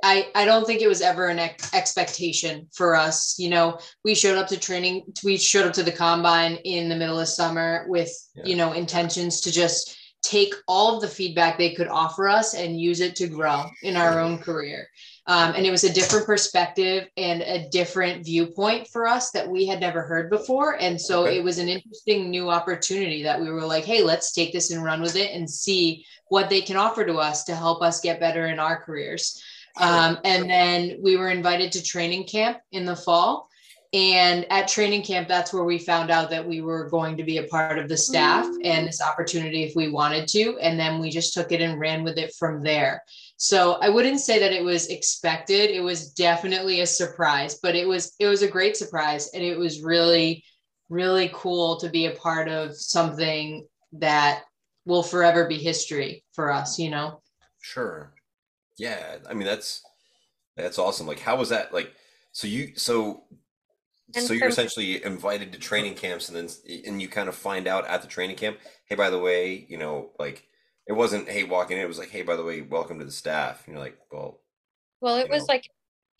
I 0.03 0.29
I 0.35 0.45
don't 0.45 0.67
think 0.67 0.81
it 0.81 0.89
was 0.89 1.01
ever 1.01 1.27
an 1.27 1.39
ex- 1.39 1.75
expectation 1.75 2.69
for 2.73 2.95
us. 2.95 3.37
You 3.39 3.51
know, 3.51 3.79
we 4.05 4.15
showed 4.15 4.39
up 4.39 4.47
to 4.49 4.57
training. 4.59 5.03
We 5.25 5.37
showed 5.37 5.67
up 5.67 5.73
to 5.75 5.83
the 5.83 5.93
combine 5.93 6.57
in 6.65 6.89
the 6.89 6.97
middle 6.97 7.19
of 7.19 7.29
summer 7.29 7.85
with 7.89 8.11
Yeah. 8.35 8.45
you 8.47 8.57
know 8.57 8.73
intentions 8.73 9.41
to 9.43 9.53
just 9.53 9.97
take 10.23 10.53
all 10.67 10.97
of 10.97 11.01
the 11.01 11.09
feedback 11.09 11.57
they 11.57 11.75
could 11.75 11.87
offer 11.89 12.29
us 12.29 12.53
and 12.55 12.81
use 12.81 13.01
it 13.01 13.15
to 13.17 13.29
grow 13.29 13.65
in 13.83 13.97
our 13.97 14.19
own 14.19 14.37
career. 14.39 14.89
Um, 15.27 15.55
and 15.55 15.65
it 15.65 15.71
was 15.71 15.85
a 15.85 15.93
different 15.93 16.27
perspective 16.27 17.07
and 17.17 17.41
a 17.43 17.69
different 17.69 18.25
viewpoint 18.25 18.89
for 18.89 19.07
us 19.07 19.31
that 19.31 19.49
we 19.49 19.65
had 19.67 19.79
never 19.79 20.03
heard 20.03 20.29
before. 20.29 20.77
And 20.81 21.01
so 21.01 21.23
Okay. 21.25 21.37
it 21.39 21.45
was 21.45 21.59
an 21.59 21.69
interesting 21.69 22.31
new 22.31 22.51
opportunity 22.51 23.23
that 23.23 23.41
we 23.41 23.49
were 23.49 23.65
like, 23.65 23.85
hey, 23.85 24.03
let's 24.03 24.33
take 24.33 24.53
this 24.53 24.71
and 24.73 24.83
run 24.83 25.01
with 25.03 25.15
it 25.17 25.31
and 25.33 25.49
see 25.49 26.05
what 26.29 26.51
they 26.51 26.63
can 26.63 26.77
offer 26.77 27.05
to 27.05 27.15
us 27.19 27.45
to 27.45 27.55
help 27.55 27.81
us 27.81 28.01
get 28.01 28.19
better 28.21 28.47
in 28.49 28.59
our 28.59 28.83
careers. 28.83 29.41
Um, 29.79 30.19
and 30.25 30.49
then 30.49 30.99
we 31.03 31.17
were 31.17 31.31
invited 31.31 31.73
to 31.73 31.83
training 31.83 32.25
camp 32.25 32.59
in 32.73 32.85
the 32.85 32.97
fall. 32.97 33.49
And 33.95 34.45
at 34.51 34.69
training 34.69 35.03
camp, 35.03 35.29
that's 35.29 35.53
where 35.53 35.65
we 35.65 35.79
found 35.79 36.11
out 36.11 36.29
that 36.29 36.47
we 36.47 36.61
were 36.61 36.91
going 36.91 37.17
to 37.17 37.25
be 37.25 37.39
a 37.39 37.45
part 37.45 37.79
of 37.79 37.89
the 37.89 37.97
staff 37.97 38.47
and 38.63 38.87
this 38.87 39.01
opportunity 39.01 39.63
if 39.63 39.75
we 39.75 39.89
wanted 39.89 40.29
to. 40.29 40.59
And 40.59 40.79
then 40.79 41.01
we 41.01 41.09
just 41.09 41.33
took 41.33 41.53
it 41.53 41.63
and 41.63 41.81
ran 41.81 42.05
with 42.05 42.19
it 42.19 42.35
from 42.39 42.63
there. 42.63 43.03
So 43.39 43.79
I 43.81 43.89
wouldn't 43.89 44.21
say 44.21 44.39
that 44.41 44.53
it 44.53 44.63
was 44.63 44.89
expected. 44.89 45.71
It 45.71 45.81
was 45.81 46.13
definitely 46.13 46.83
a 46.83 46.87
surprise, 46.87 47.61
but 47.63 47.75
it 47.75 47.89
was 47.89 48.15
it 48.19 48.27
was 48.27 48.43
a 48.43 48.49
great 48.49 48.77
surprise. 48.77 49.31
And 49.33 49.43
it 49.43 49.57
was 49.57 49.81
really, 49.81 50.45
really 50.91 51.31
cool 51.33 51.77
to 51.77 51.89
be 51.89 52.07
a 52.07 52.15
part 52.15 52.49
of 52.49 52.77
something 52.77 53.67
that 53.93 54.43
will 54.85 55.03
forever 55.03 55.47
be 55.47 55.57
history 55.57 56.25
for 56.35 56.53
us, 56.53 56.79
you 56.79 56.91
know? 56.91 57.23
Sure. 57.61 58.13
Yeah, 58.79 59.19
I 59.29 59.35
mean 59.35 59.47
that's 59.47 59.83
that's 60.57 60.79
awesome. 60.79 61.07
Like 61.07 61.21
how 61.21 61.37
was 61.37 61.51
that 61.51 61.73
like 61.75 61.93
so 62.33 62.47
you 62.47 62.75
so 62.77 63.25
And 64.15 64.25
so 64.25 64.33
you're 64.35 64.49
essentially 64.49 65.05
invited 65.05 65.53
to 65.53 65.59
training 65.59 65.95
camps 65.95 66.29
and 66.29 66.37
then 66.37 66.49
and 66.87 67.03
you 67.03 67.09
kind 67.09 67.29
of 67.29 67.35
find 67.35 67.67
out 67.67 67.87
at 67.87 68.03
the 68.03 68.09
training 68.09 68.37
camp, 68.37 68.59
hey 68.87 68.95
by 68.97 69.11
the 69.11 69.19
way, 69.19 69.67
you 69.69 69.79
know, 69.79 70.13
like 70.19 70.45
it 70.87 70.93
wasn't 70.95 71.29
hey 71.29 71.45
walking 71.45 71.77
in, 71.79 71.85
it 71.85 71.89
was 71.89 71.99
like 71.99 72.11
hey 72.11 72.23
by 72.23 72.37
the 72.37 72.45
way, 72.45 72.63
welcome 72.63 72.99
to 72.99 73.05
the 73.05 73.13
staff. 73.13 73.65
And 73.67 73.75
you're 73.75 73.85
like, 73.85 73.99
well, 74.13 74.41
Well, 75.01 75.17
it 75.17 75.29
was 75.31 75.49
know? 75.49 75.55
like 75.55 75.71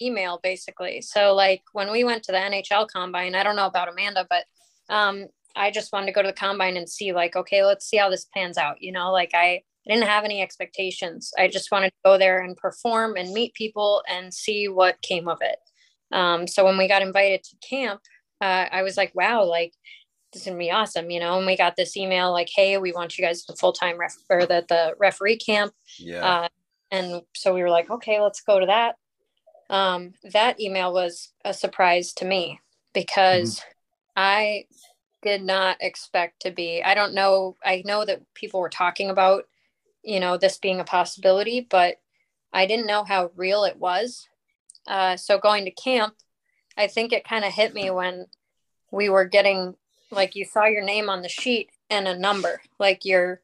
email 0.01 0.39
basically. 0.43 1.01
So 1.03 1.35
like 1.35 1.63
when 1.73 1.91
we 1.91 2.05
went 2.05 2.23
to 2.25 2.33
the 2.33 2.39
NHL 2.39 2.89
combine, 2.89 3.35
I 3.35 3.43
don't 3.43 3.57
know 3.57 3.67
about 3.67 3.89
Amanda, 3.89 4.27
but 4.29 4.45
um 4.89 5.27
I 5.57 5.71
just 5.71 5.93
wanted 5.93 6.07
to 6.07 6.13
go 6.13 6.23
to 6.23 6.29
the 6.29 6.33
combine 6.35 6.77
and 6.77 6.89
see 6.89 7.13
like, 7.13 7.35
okay, 7.35 7.65
let's 7.65 7.87
see 7.87 7.97
how 7.97 8.11
this 8.11 8.27
pans 8.27 8.59
out. 8.59 8.81
You 8.81 8.93
know, 8.93 9.11
like 9.11 9.33
I, 9.35 9.63
I 9.89 9.95
didn't 9.95 10.09
have 10.09 10.25
any 10.25 10.43
expectations. 10.43 11.33
I 11.39 11.49
just 11.49 11.71
wanted 11.73 11.91
to 11.91 11.97
go 12.05 12.19
there 12.19 12.41
and 12.41 12.57
perform 12.57 13.17
and 13.17 13.33
meet 13.33 13.55
people 13.55 14.03
and 14.09 14.33
see 14.33 14.69
what 14.69 15.01
came 15.03 15.29
of 15.29 15.39
it. 15.41 15.59
Um, 16.13 16.47
so 16.47 16.65
when 16.65 16.79
we 16.79 16.89
got 16.89 17.03
invited 17.03 17.43
to 17.45 17.57
camp, 17.69 18.01
uh, 18.41 18.67
I 18.71 18.83
was 18.83 18.97
like, 18.97 19.15
wow, 19.15 19.45
like 19.45 19.73
this 20.33 20.43
is 20.43 20.49
gonna 20.49 20.59
be 20.59 20.71
awesome, 20.71 21.11
you 21.11 21.21
know. 21.21 21.39
And 21.39 21.47
we 21.47 21.57
got 21.57 21.77
this 21.77 21.97
email 21.97 22.33
like, 22.33 22.51
hey, 22.55 22.77
we 22.79 22.93
want 22.93 23.19
you 23.19 23.25
guys 23.25 23.45
to 23.45 23.57
full 23.57 23.73
time 23.73 23.99
ref 23.99 24.15
or 24.31 24.47
the 24.47 24.65
the 24.69 24.95
referee 24.99 25.39
camp. 25.39 25.73
yeah. 25.99 26.25
Uh, 26.25 26.49
and 26.91 27.23
so 27.35 27.55
we 27.55 27.63
were 27.63 27.71
like, 27.71 27.91
okay, 27.91 28.21
let's 28.21 28.41
go 28.41 28.61
to 28.61 28.67
that. 28.67 28.97
Um, 29.71 30.15
that 30.33 30.61
email 30.61 30.93
was 30.93 31.33
a 31.45 31.53
surprise 31.53 32.13
to 32.15 32.25
me 32.25 32.61
because 32.95 33.63
I 34.17 34.65
did 35.23 35.43
not 35.43 35.77
expect 35.81 36.43
to 36.43 36.51
be. 36.51 36.83
I 36.83 36.95
don't 36.95 37.15
know. 37.15 37.57
I 37.65 37.83
know 37.85 38.05
that 38.05 38.23
people 38.35 38.61
were 38.61 38.71
talking 38.71 39.11
about, 39.11 39.45
you 40.09 40.21
know, 40.21 40.39
this 40.39 40.57
being 40.57 40.81
a 40.81 40.85
possibility, 40.85 41.61
but 41.61 42.01
I 42.51 42.65
didn't 42.67 42.87
know 42.87 43.05
how 43.05 43.31
real 43.37 43.65
it 43.65 43.77
was. 43.77 44.27
Uh, 44.87 45.19
so 45.19 45.39
going 45.39 45.67
to 45.67 45.71
camp, 45.71 46.15
I 46.79 46.87
think 46.87 47.13
it 47.13 47.29
kind 47.29 47.45
of 47.45 47.53
hit 47.53 47.75
me 47.75 47.91
when 47.91 48.25
we 48.91 49.11
were 49.11 49.27
getting 49.27 49.75
like 50.11 50.35
you 50.35 50.47
saw 50.47 50.65
your 50.65 50.83
name 50.83 51.11
on 51.11 51.21
the 51.21 51.29
sheet 51.29 51.69
and 51.91 52.09
a 52.09 52.19
number, 52.19 52.63
like 52.79 53.05
your 53.05 53.43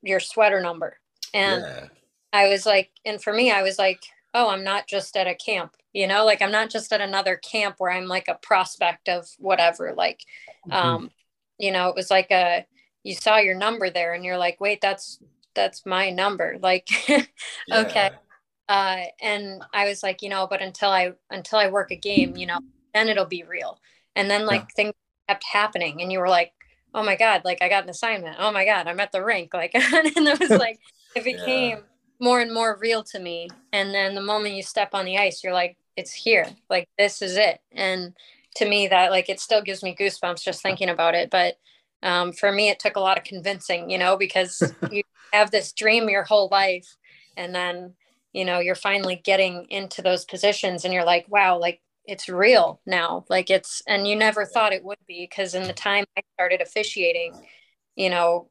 your 0.00 0.20
sweater 0.20 0.60
number, 0.60 1.00
and 1.34 1.62
yeah. 1.62 1.88
I 2.32 2.48
was 2.48 2.64
like, 2.64 2.90
and 3.04 3.20
for 3.20 3.32
me, 3.32 3.50
I 3.50 3.62
was 3.62 3.76
like, 3.76 4.04
oh, 4.32 4.48
I'm 4.48 4.62
not 4.62 4.86
just 4.86 5.16
at 5.16 5.26
a 5.26 5.34
camp, 5.34 5.74
you 5.92 6.06
know, 6.06 6.24
like 6.24 6.40
I'm 6.40 6.52
not 6.52 6.70
just 6.70 6.92
at 6.92 7.00
another 7.00 7.34
camp 7.34 7.76
where 7.78 7.90
I'm 7.90 8.06
like 8.06 8.28
a 8.28 8.38
prospect 8.40 9.08
of 9.08 9.26
whatever. 9.38 9.92
Like, 9.92 10.22
mm-hmm. 10.68 10.72
um, 10.72 11.10
you 11.58 11.72
know, 11.72 11.88
it 11.88 11.96
was 11.96 12.12
like 12.12 12.30
a 12.30 12.64
you 13.02 13.16
saw 13.16 13.38
your 13.38 13.56
number 13.56 13.90
there, 13.90 14.14
and 14.14 14.24
you're 14.24 14.38
like, 14.38 14.60
wait, 14.60 14.80
that's 14.80 15.18
that's 15.56 15.84
my 15.84 16.10
number. 16.10 16.56
Like, 16.62 16.88
yeah. 17.08 17.24
okay. 17.72 18.10
Uh, 18.68 19.02
and 19.20 19.62
I 19.72 19.88
was 19.88 20.02
like, 20.02 20.22
you 20.22 20.28
know, 20.28 20.46
but 20.48 20.62
until 20.62 20.90
I 20.90 21.12
until 21.30 21.58
I 21.58 21.68
work 21.68 21.90
a 21.90 21.96
game, 21.96 22.36
you 22.36 22.46
know, 22.46 22.60
then 22.94 23.08
it'll 23.08 23.26
be 23.26 23.42
real. 23.42 23.80
And 24.14 24.30
then 24.30 24.46
like 24.46 24.60
yeah. 24.60 24.74
things 24.76 24.94
kept 25.28 25.44
happening, 25.44 26.02
and 26.02 26.12
you 26.12 26.20
were 26.20 26.28
like, 26.28 26.52
oh 26.94 27.02
my 27.02 27.16
god, 27.16 27.42
like 27.44 27.62
I 27.62 27.68
got 27.68 27.84
an 27.84 27.90
assignment. 27.90 28.36
Oh 28.38 28.52
my 28.52 28.64
god, 28.64 28.86
I'm 28.86 29.00
at 29.00 29.12
the 29.12 29.24
rink. 29.24 29.54
Like, 29.54 29.74
and 29.74 30.06
it 30.06 30.40
was 30.40 30.50
like 30.50 30.78
it 31.14 31.24
became 31.24 31.78
yeah. 31.78 31.82
more 32.20 32.40
and 32.40 32.52
more 32.52 32.78
real 32.80 33.04
to 33.04 33.18
me. 33.18 33.48
And 33.72 33.94
then 33.94 34.14
the 34.14 34.20
moment 34.20 34.54
you 34.54 34.62
step 34.62 34.90
on 34.94 35.04
the 35.04 35.18
ice, 35.18 35.44
you're 35.44 35.52
like, 35.52 35.76
it's 35.96 36.12
here. 36.12 36.46
Like 36.68 36.88
this 36.98 37.22
is 37.22 37.36
it. 37.36 37.60
And 37.72 38.14
to 38.56 38.68
me, 38.68 38.88
that 38.88 39.10
like 39.10 39.28
it 39.28 39.40
still 39.40 39.62
gives 39.62 39.82
me 39.82 39.94
goosebumps 39.94 40.42
just 40.42 40.62
thinking 40.62 40.88
about 40.88 41.14
it. 41.14 41.30
But 41.30 41.56
um, 42.02 42.32
for 42.32 42.52
me, 42.52 42.68
it 42.68 42.78
took 42.78 42.96
a 42.96 43.00
lot 43.00 43.18
of 43.18 43.24
convincing, 43.24 43.90
you 43.90 43.98
know, 43.98 44.16
because 44.16 44.62
you 44.90 45.02
have 45.32 45.50
this 45.50 45.72
dream 45.72 46.08
your 46.08 46.24
whole 46.24 46.48
life, 46.50 46.96
and 47.36 47.54
then 47.54 47.94
you 48.36 48.44
know 48.44 48.58
you're 48.58 48.74
finally 48.74 49.16
getting 49.16 49.66
into 49.70 50.02
those 50.02 50.26
positions 50.26 50.84
and 50.84 50.92
you're 50.92 51.06
like 51.06 51.24
wow 51.28 51.58
like 51.58 51.80
it's 52.04 52.28
real 52.28 52.80
now 52.86 53.24
like 53.30 53.48
it's 53.48 53.82
and 53.88 54.06
you 54.06 54.14
never 54.14 54.44
thought 54.44 54.74
it 54.74 54.84
would 54.84 54.98
be 55.08 55.26
because 55.28 55.54
in 55.54 55.66
the 55.66 55.72
time 55.72 56.04
i 56.18 56.22
started 56.34 56.60
officiating 56.60 57.32
you 57.96 58.10
know 58.10 58.48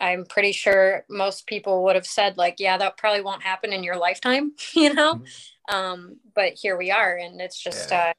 i'm 0.00 0.24
pretty 0.24 0.52
sure 0.52 1.04
most 1.10 1.46
people 1.46 1.82
would 1.82 1.96
have 1.96 2.06
said 2.06 2.36
like 2.36 2.56
yeah 2.58 2.78
that 2.78 2.96
probably 2.96 3.20
won't 3.20 3.42
happen 3.42 3.72
in 3.72 3.82
your 3.82 3.96
lifetime 3.96 4.52
you 4.74 4.94
know 4.94 5.14
mm-hmm. 5.14 5.74
um 5.74 6.18
but 6.34 6.52
here 6.54 6.76
we 6.76 6.92
are 6.92 7.16
and 7.16 7.40
it's 7.40 7.60
just 7.60 7.90
yeah. 7.90 8.10
uh 8.10 8.12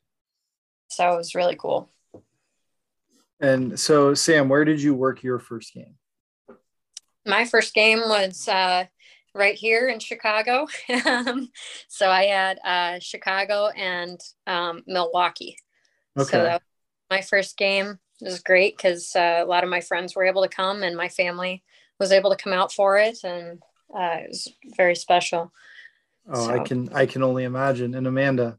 so 0.90 1.14
it 1.14 1.18
was 1.18 1.36
really 1.36 1.56
cool 1.56 1.90
and 3.40 3.80
so 3.80 4.14
sam 4.14 4.50
where 4.50 4.66
did 4.66 4.82
you 4.82 4.94
work 4.94 5.24
your 5.24 5.40
first 5.40 5.74
game 5.74 5.96
my 7.26 7.46
first 7.46 7.74
game 7.74 8.00
was 8.00 8.48
uh 8.48 8.86
right 9.34 9.56
here 9.56 9.88
in 9.88 10.00
Chicago. 10.00 10.66
Um, 11.06 11.52
so 11.88 12.10
I 12.10 12.24
had 12.24 12.58
uh, 12.66 13.00
Chicago 13.00 13.68
and 13.68 14.20
um, 14.48 14.82
Milwaukee. 14.88 15.58
Okay. 16.18 16.32
So 16.32 16.42
that 16.42 16.54
was 16.54 16.62
my 17.12 17.22
first 17.22 17.56
game 17.56 18.00
it 18.22 18.26
was 18.26 18.40
great 18.40 18.76
because 18.76 19.16
uh, 19.16 19.42
a 19.44 19.46
lot 19.46 19.64
of 19.64 19.70
my 19.70 19.82
friends 19.82 20.16
were 20.16 20.26
able 20.26 20.42
to 20.42 20.50
come 20.50 20.84
and 20.84 20.96
my 20.96 21.10
family 21.10 21.64
was 22.00 22.12
able 22.12 22.32
to 22.32 22.36
come 22.36 22.54
out 22.54 22.72
for 22.72 22.98
it, 22.98 23.20
and 23.24 23.62
uh, 23.96 24.18
it 24.22 24.30
was 24.30 24.48
very 24.76 24.96
special. 24.96 25.52
Oh, 26.30 26.48
so. 26.48 26.54
I 26.54 26.60
can 26.60 26.90
I 26.94 27.06
can 27.06 27.24
only 27.24 27.44
imagine. 27.44 27.96
And 27.96 28.08
Amanda, 28.08 28.58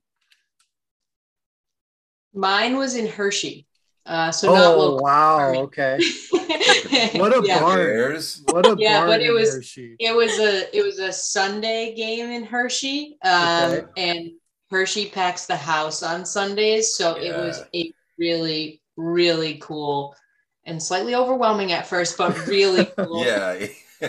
mine 2.32 2.76
was 2.76 2.94
in 2.94 3.06
Hershey. 3.06 3.66
Uh, 4.08 4.32
so 4.32 4.50
oh, 4.50 4.54
not 4.54 4.78
local. 4.78 4.98
wow. 5.00 5.52
Okay. 5.54 5.98
what 7.12 7.36
a 7.36 7.42
yeah. 7.44 7.60
barn! 7.60 8.18
What 8.46 8.66
a 8.66 8.74
yeah, 8.78 9.00
barn 9.00 9.10
but 9.10 9.20
it 9.20 9.30
was 9.30 9.56
Hershey. 9.56 9.96
it 10.00 10.16
was 10.16 10.38
a 10.38 10.74
it 10.74 10.82
was 10.82 10.98
a 10.98 11.12
Sunday 11.12 11.94
game 11.94 12.30
in 12.30 12.42
Hershey, 12.42 13.18
um, 13.22 13.70
okay. 13.70 13.86
and 13.98 14.30
Hershey 14.70 15.10
packs 15.10 15.44
the 15.44 15.56
house 15.56 16.02
on 16.02 16.24
Sundays, 16.24 16.96
so 16.96 17.18
yeah. 17.18 17.32
it 17.32 17.36
was 17.36 17.62
a 17.74 17.92
really 18.18 18.80
really 18.96 19.58
cool 19.58 20.16
and 20.64 20.82
slightly 20.82 21.14
overwhelming 21.14 21.72
at 21.72 21.86
first, 21.86 22.16
but 22.16 22.46
really 22.46 22.84
cool. 22.96 23.22
yeah. 23.22 23.66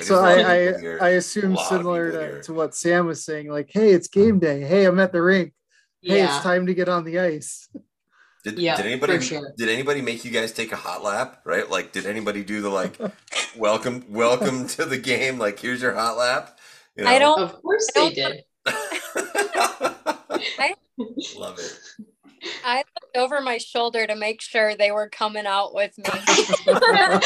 so 0.00 0.24
I 0.24 0.40
I, 0.40 0.98
I 1.00 1.08
assume 1.10 1.58
similar 1.58 2.10
to, 2.10 2.42
to 2.44 2.54
what 2.54 2.74
Sam 2.74 3.04
was 3.04 3.22
saying, 3.22 3.50
like, 3.50 3.68
hey, 3.70 3.90
it's 3.90 4.08
game 4.08 4.38
day. 4.38 4.62
Hey, 4.62 4.86
I'm 4.86 4.98
at 4.98 5.12
the 5.12 5.20
rink. 5.20 5.52
Hey, 6.00 6.18
yeah. 6.18 6.36
it's 6.36 6.42
time 6.42 6.66
to 6.66 6.74
get 6.74 6.88
on 6.88 7.04
the 7.04 7.18
ice. 7.18 7.68
Did, 8.46 8.58
yeah, 8.60 8.76
did 8.76 8.86
anybody 8.86 9.20
sure. 9.20 9.52
did 9.56 9.68
anybody 9.68 10.00
make 10.00 10.24
you 10.24 10.30
guys 10.30 10.52
take 10.52 10.70
a 10.70 10.76
hot 10.76 11.02
lap? 11.02 11.40
Right? 11.44 11.68
Like, 11.68 11.90
did 11.90 12.06
anybody 12.06 12.44
do 12.44 12.62
the 12.62 12.70
like, 12.70 12.96
welcome, 13.56 14.04
welcome 14.08 14.68
to 14.68 14.84
the 14.84 14.98
game? 14.98 15.36
Like, 15.36 15.58
here's 15.58 15.82
your 15.82 15.94
hot 15.94 16.16
lap. 16.16 16.56
You 16.94 17.02
know? 17.02 17.10
I 17.10 17.18
don't. 17.18 17.40
Of 17.40 17.60
course 17.60 17.90
they 17.92 18.10
did. 18.10 18.44
I 18.66 20.74
love 21.36 21.58
it. 21.58 21.76
I 22.64 22.84
looked 23.00 23.16
over 23.16 23.40
my 23.40 23.58
shoulder 23.58 24.06
to 24.06 24.14
make 24.14 24.40
sure 24.40 24.76
they 24.76 24.92
were 24.92 25.08
coming 25.08 25.46
out 25.46 25.74
with 25.74 25.98
me. 25.98 26.04
I 26.06 27.18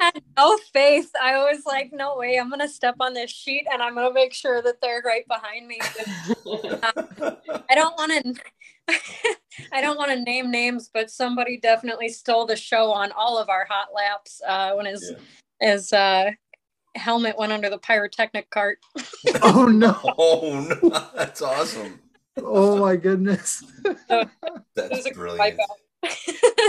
had 0.00 0.22
no 0.38 0.56
faith. 0.72 1.10
I 1.20 1.36
was 1.36 1.64
like, 1.66 1.90
no 1.92 2.16
way, 2.16 2.38
I'm 2.38 2.48
going 2.48 2.60
to 2.60 2.68
step 2.68 2.94
on 3.00 3.12
this 3.12 3.30
sheet 3.30 3.66
and 3.70 3.82
I'm 3.82 3.94
going 3.94 4.08
to 4.08 4.14
make 4.14 4.32
sure 4.32 4.62
that 4.62 4.80
they're 4.80 5.02
right 5.04 5.28
behind 5.28 5.68
me. 5.68 5.78
Um, 6.46 7.36
I 7.68 7.74
don't 7.74 7.94
want 7.98 8.12
to 8.12 8.34
I 9.72 9.80
don't 9.80 9.96
want 9.96 10.10
to 10.10 10.20
name 10.20 10.50
names, 10.50 10.90
but 10.92 11.10
somebody 11.10 11.58
definitely 11.58 12.08
stole 12.08 12.46
the 12.46 12.56
show 12.56 12.90
on 12.90 13.12
all 13.12 13.38
of 13.38 13.48
our 13.48 13.66
hot 13.68 13.88
laps 13.94 14.40
uh, 14.46 14.72
when 14.72 14.86
his 14.86 15.12
yeah. 15.60 15.72
his 15.72 15.92
uh, 15.92 16.30
helmet 16.94 17.38
went 17.38 17.52
under 17.52 17.70
the 17.70 17.78
pyrotechnic 17.78 18.50
cart. 18.50 18.78
oh 19.42 19.66
no! 19.66 19.98
Oh 20.18 20.66
no! 20.82 20.88
That's 21.14 21.42
awesome. 21.42 22.00
Oh 22.38 22.78
my 22.78 22.96
goodness! 22.96 23.62
That's 24.74 25.10
brilliant. 25.10 25.60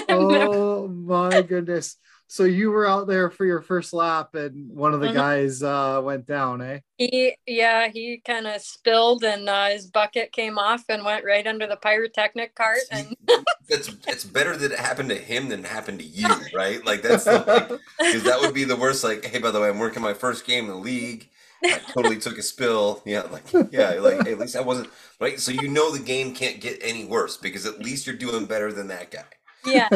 oh 0.10 0.88
my 0.88 1.42
goodness! 1.42 1.98
So 2.28 2.44
you 2.44 2.72
were 2.72 2.88
out 2.88 3.08
there 3.08 3.30
for 3.30 3.46
your 3.46 3.62
first 3.62 3.94
lap 3.94 4.36
and 4.36 4.70
one 4.70 4.94
of 4.94 5.00
the 5.00 5.08
mm-hmm. 5.08 5.16
guys 5.16 5.62
uh, 5.64 6.02
went 6.04 6.26
down 6.26 6.62
eh 6.62 6.80
he 6.98 7.36
yeah 7.46 7.88
he 7.88 8.22
kind 8.26 8.48
of 8.48 8.62
spilled 8.62 9.24
and 9.24 9.50
uh, 9.50 9.70
his 9.70 9.88
bucket 9.88 10.32
came 10.32 10.58
off 10.58 10.84
and 10.90 11.04
went 11.04 11.26
right 11.26 11.48
under 11.48 11.68
the 11.68 11.78
pyrotechnic 11.78 12.56
cart 12.56 12.80
and 12.92 13.16
that's 13.70 13.90
it's 14.08 14.24
better 14.24 14.56
that 14.56 14.72
it 14.72 14.80
happened 14.80 15.10
to 15.10 15.16
him 15.16 15.50
than 15.50 15.64
happened 15.64 16.00
to 16.00 16.06
you 16.06 16.28
right 16.54 16.86
like 16.86 17.02
that's 17.02 17.26
because 17.26 17.46
like, 17.48 17.70
that 18.24 18.40
would 18.42 18.54
be 18.54 18.64
the 18.64 18.76
worst 18.76 19.04
like 19.04 19.26
hey 19.26 19.40
by 19.40 19.52
the 19.52 19.60
way 19.60 19.70
i'm 19.70 19.80
working 19.80 20.02
my 20.02 20.14
first 20.14 20.46
game 20.46 20.66
in 20.66 20.72
the 20.72 20.78
league 20.78 21.30
I 21.66 21.80
totally 21.94 22.20
took 22.20 22.38
a 22.38 22.42
spill. 22.42 23.02
Yeah, 23.06 23.22
like 23.22 23.46
yeah, 23.72 23.92
like 23.92 24.26
hey, 24.26 24.34
at 24.34 24.40
least 24.40 24.58
I 24.58 24.60
wasn't 24.60 24.90
right. 25.22 25.40
So 25.40 25.54
you 25.54 25.70
know 25.70 25.94
the 25.94 26.04
game 26.04 26.36
can't 26.36 26.60
get 26.60 26.78
any 26.82 27.06
worse 27.06 27.38
because 27.38 27.66
at 27.66 27.80
least 27.80 28.06
you're 28.06 28.18
doing 28.18 28.46
better 28.46 28.74
than 28.74 28.88
that 28.88 29.12
guy. 29.12 29.24
Yeah. 29.66 29.88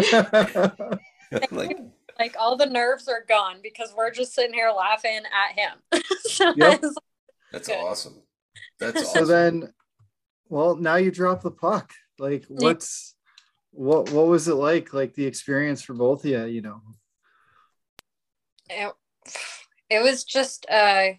like 1.51 1.77
like 2.19 2.35
all 2.39 2.55
the 2.55 2.65
nerves 2.65 3.07
are 3.07 3.23
gone 3.27 3.57
because 3.61 3.93
we're 3.95 4.11
just 4.11 4.33
sitting 4.33 4.53
here 4.53 4.71
laughing 4.75 5.21
at 5.25 5.57
him. 5.57 6.03
so 6.21 6.53
yep. 6.55 6.81
That's 7.51 7.67
good. 7.67 7.77
awesome. 7.77 8.21
That's 8.79 9.03
awesome. 9.03 9.25
So 9.25 9.25
then, 9.25 9.73
well, 10.49 10.75
now 10.75 10.95
you 10.95 11.11
drop 11.11 11.41
the 11.41 11.51
puck. 11.51 11.93
Like, 12.19 12.45
what's 12.49 13.15
what? 13.71 14.09
What 14.11 14.27
was 14.27 14.47
it 14.47 14.55
like? 14.55 14.93
Like 14.93 15.13
the 15.13 15.25
experience 15.25 15.81
for 15.81 15.93
both 15.93 16.25
of 16.25 16.31
you? 16.31 16.45
You 16.45 16.61
know, 16.61 16.81
it, 18.69 18.93
it 19.89 20.03
was 20.03 20.23
just, 20.23 20.65
uh, 20.69 21.09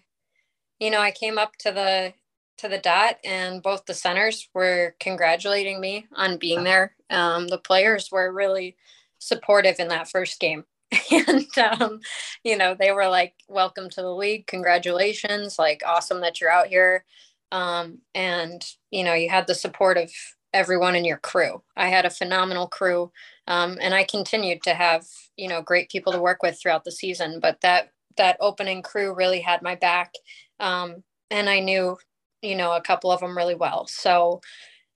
you 0.79 0.91
know, 0.91 0.99
I 0.99 1.11
came 1.11 1.37
up 1.37 1.55
to 1.59 1.71
the 1.71 2.13
to 2.57 2.67
the 2.67 2.77
dot 2.77 3.17
and 3.23 3.63
both 3.63 3.85
the 3.85 3.93
centers 3.93 4.49
were 4.53 4.93
congratulating 4.99 5.79
me 5.79 6.05
on 6.13 6.37
being 6.37 6.65
there 6.65 6.93
um, 7.09 7.47
the 7.47 7.57
players 7.57 8.11
were 8.11 8.31
really 8.31 8.75
supportive 9.17 9.79
in 9.79 9.87
that 9.87 10.09
first 10.09 10.39
game 10.39 10.65
and 11.11 11.57
um, 11.57 11.99
you 12.43 12.57
know 12.57 12.75
they 12.77 12.91
were 12.91 13.07
like 13.07 13.35
welcome 13.47 13.89
to 13.89 14.01
the 14.01 14.13
league. 14.13 14.47
Congratulations. 14.47 15.59
Like 15.59 15.81
awesome 15.85 16.21
that 16.21 16.41
you're 16.41 16.51
out 16.51 16.67
here. 16.67 17.05
Um, 17.51 17.99
and 18.15 18.65
you 18.91 19.03
know 19.03 19.13
you 19.13 19.29
had 19.29 19.47
the 19.47 19.55
support 19.55 19.97
of 19.97 20.11
everyone 20.53 20.95
in 20.95 21.05
your 21.05 21.17
crew. 21.17 21.61
I 21.77 21.89
had 21.89 22.05
a 22.05 22.09
phenomenal 22.09 22.67
crew. 22.67 23.11
Um, 23.47 23.77
and 23.81 23.95
i 23.95 24.03
continued 24.03 24.61
to 24.63 24.75
have 24.75 25.05
you 25.37 25.47
know 25.47 25.61
great 25.61 25.89
people 25.89 26.13
to 26.13 26.21
work 26.21 26.43
with 26.43 26.59
throughout 26.61 26.83
the 26.83 26.91
season 26.91 27.39
but 27.39 27.61
that 27.61 27.91
that 28.17 28.37
opening 28.39 28.81
crew 28.83 29.13
really 29.13 29.39
had 29.41 29.61
my 29.61 29.75
back. 29.75 30.13
Um, 30.59 31.03
and 31.31 31.49
i 31.49 31.59
knew 31.59 31.97
you 32.41 32.55
know 32.55 32.73
a 32.73 32.81
couple 32.81 33.11
of 33.11 33.19
them 33.21 33.37
really 33.37 33.55
well. 33.55 33.87
So 33.87 34.41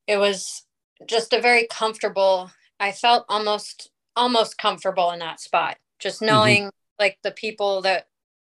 it 0.08 0.18
was 0.18 0.64
just 1.08 1.34
a 1.34 1.42
very 1.42 1.68
comfortable 1.70 2.52
i 2.80 2.92
felt 2.92 3.26
almost 3.30 3.90
almost 4.16 4.58
comfortable 4.58 5.12
in 5.12 5.20
that 5.20 5.40
spot 5.40 5.78
just 6.04 6.18
mm-hmm. 6.18 6.26
knowing 6.28 6.62
mm-hmm. 6.64 7.00
like 7.00 7.18
the 7.24 7.32
people 7.32 7.82
that 7.82 8.08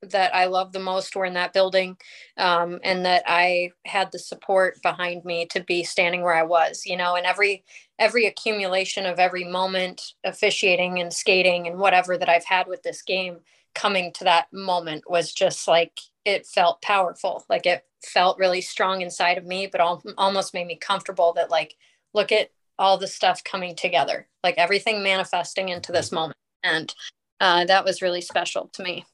that 0.10 0.36
I 0.36 0.46
love 0.46 0.74
the 0.74 0.80
most 0.80 1.16
were 1.16 1.24
in 1.24 1.36
that 1.36 1.54
building, 1.54 1.96
um, 2.38 2.80
and 2.84 3.06
that 3.06 3.24
I 3.26 3.72
had 3.86 4.12
the 4.12 4.20
support 4.20 4.82
behind 4.82 5.24
me 5.24 5.46
to 5.48 5.64
be 5.64 5.84
standing 5.86 6.24
where 6.24 6.36
I 6.36 6.44
was. 6.44 6.86
You 6.86 6.98
know, 6.98 7.16
and 7.16 7.26
every 7.26 7.64
every 8.00 8.26
accumulation 8.26 9.06
of 9.06 9.20
every 9.20 9.44
moment 9.44 10.14
officiating 10.24 11.00
and 11.00 11.14
skating 11.14 11.68
and 11.68 11.80
whatever 11.80 12.18
that 12.18 12.30
I've 12.30 12.46
had 12.46 12.68
with 12.68 12.84
this 12.84 13.02
game 13.02 13.38
coming 13.76 14.12
to 14.14 14.24
that 14.24 14.52
moment 14.52 15.04
was 15.10 15.34
just 15.34 15.68
like 15.68 16.00
it 16.26 16.46
felt 16.46 16.82
powerful. 16.82 17.46
Like 17.50 17.66
it 17.66 17.86
felt 18.04 18.40
really 18.40 18.62
strong 18.62 19.02
inside 19.02 19.38
of 19.38 19.46
me, 19.46 19.68
but 19.68 19.82
almost 20.18 20.54
made 20.54 20.68
me 20.68 20.76
comfortable 20.76 21.34
that 21.34 21.50
like 21.50 21.76
look 22.14 22.32
at 22.32 22.50
all 22.80 22.98
the 22.98 23.08
stuff 23.08 23.44
coming 23.44 23.76
together, 23.76 24.28
like 24.44 24.56
everything 24.58 25.04
manifesting 25.04 25.70
into 25.70 25.92
this 25.92 26.12
moment, 26.12 26.38
and 26.64 26.94
uh, 27.44 27.66
that 27.66 27.84
was 27.84 28.02
really 28.02 28.22
special 28.22 28.70
to 28.72 28.84
me. 28.84 29.06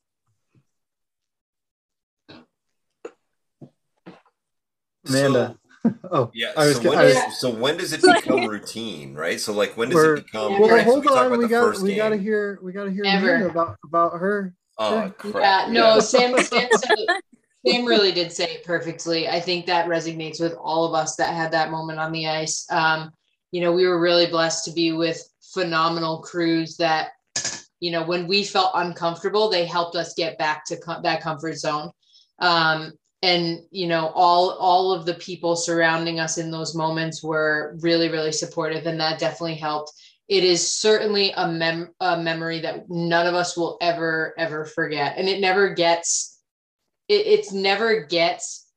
Amanda. 5.08 5.58
So, 5.82 5.96
oh, 6.12 6.32
yeah. 6.36 6.52
I 6.56 6.68
was, 6.68 6.78
so, 6.78 6.90
when 6.90 7.00
I 7.00 7.04
was, 7.06 7.14
does, 7.16 7.40
so 7.40 7.50
when 7.50 7.78
does 7.78 7.92
it 7.92 8.04
become 8.04 8.46
routine, 8.46 9.16
right? 9.16 9.40
So 9.40 9.52
like 9.52 9.76
when 9.76 9.90
does 9.90 10.04
it 10.04 10.26
become? 10.26 10.60
Well, 10.60 10.84
hold 10.84 11.08
on. 11.08 11.40
We 11.40 11.48
got 11.48 11.80
we 11.80 11.96
got 11.96 12.10
to 12.10 12.18
hear 12.18 12.60
we 12.62 12.72
got 12.72 12.84
to 12.84 12.92
hear 12.92 13.48
about 13.48 13.78
about 13.84 14.14
her. 14.14 14.54
Oh, 14.78 15.12
crap. 15.18 15.68
Yeah, 15.68 15.74
no. 15.74 16.00
Sam, 16.00 16.38
Sam, 16.38 16.70
said 16.72 16.98
Sam 17.66 17.86
really 17.86 18.12
did 18.12 18.32
say 18.32 18.54
it 18.56 18.64
perfectly. 18.64 19.28
I 19.28 19.40
think 19.40 19.66
that 19.66 19.88
resonates 19.88 20.40
with 20.40 20.54
all 20.54 20.86
of 20.86 20.94
us 20.94 21.16
that 21.16 21.34
had 21.34 21.52
that 21.54 21.72
moment 21.72 21.98
on 21.98 22.12
the 22.12 22.28
ice. 22.28 22.68
Um, 22.70 23.12
you 23.52 23.62
know, 23.62 23.72
we 23.72 23.88
were 23.88 24.00
really 24.00 24.28
blessed 24.28 24.66
to 24.66 24.72
be 24.72 24.92
with 24.92 25.20
phenomenal 25.54 26.22
crews 26.22 26.78
that, 26.78 27.10
you 27.80 27.92
know, 27.92 28.04
when 28.04 28.28
we 28.28 28.44
felt 28.44 28.72
uncomfortable, 28.76 29.50
they 29.50 29.66
helped 29.66 29.96
us 29.96 30.14
get 30.14 30.38
back 30.38 30.66
to 30.66 30.78
com- 30.78 31.04
that 31.04 31.22
comfort 31.22 31.58
zone. 31.58 31.92
Um, 32.40 32.94
and 33.22 33.60
you 33.72 33.88
know 33.88 34.12
all 34.16 34.52
all 34.52 34.94
of 34.94 35.06
the 35.06 35.14
people 35.16 35.56
surrounding 35.56 36.20
us 36.20 36.38
in 36.38 36.52
those 36.52 36.76
moments 36.76 37.22
were 37.22 37.76
really 37.82 38.10
really 38.10 38.32
supportive 38.32 38.86
and 38.86 39.00
that 39.00 39.20
definitely 39.20 39.56
helped 39.56 39.92
it 40.30 40.44
is 40.44 40.72
certainly 40.72 41.32
a, 41.36 41.52
mem- 41.52 41.90
a 42.00 42.22
memory 42.22 42.60
that 42.60 42.88
none 42.88 43.26
of 43.26 43.34
us 43.34 43.58
will 43.58 43.78
ever 43.82 44.34
ever 44.38 44.64
forget 44.64 45.16
and 45.18 45.28
it 45.28 45.42
never 45.42 45.74
gets 45.74 46.40
it, 47.10 47.26
it's 47.26 47.52
never 47.52 48.06
gets 48.06 48.69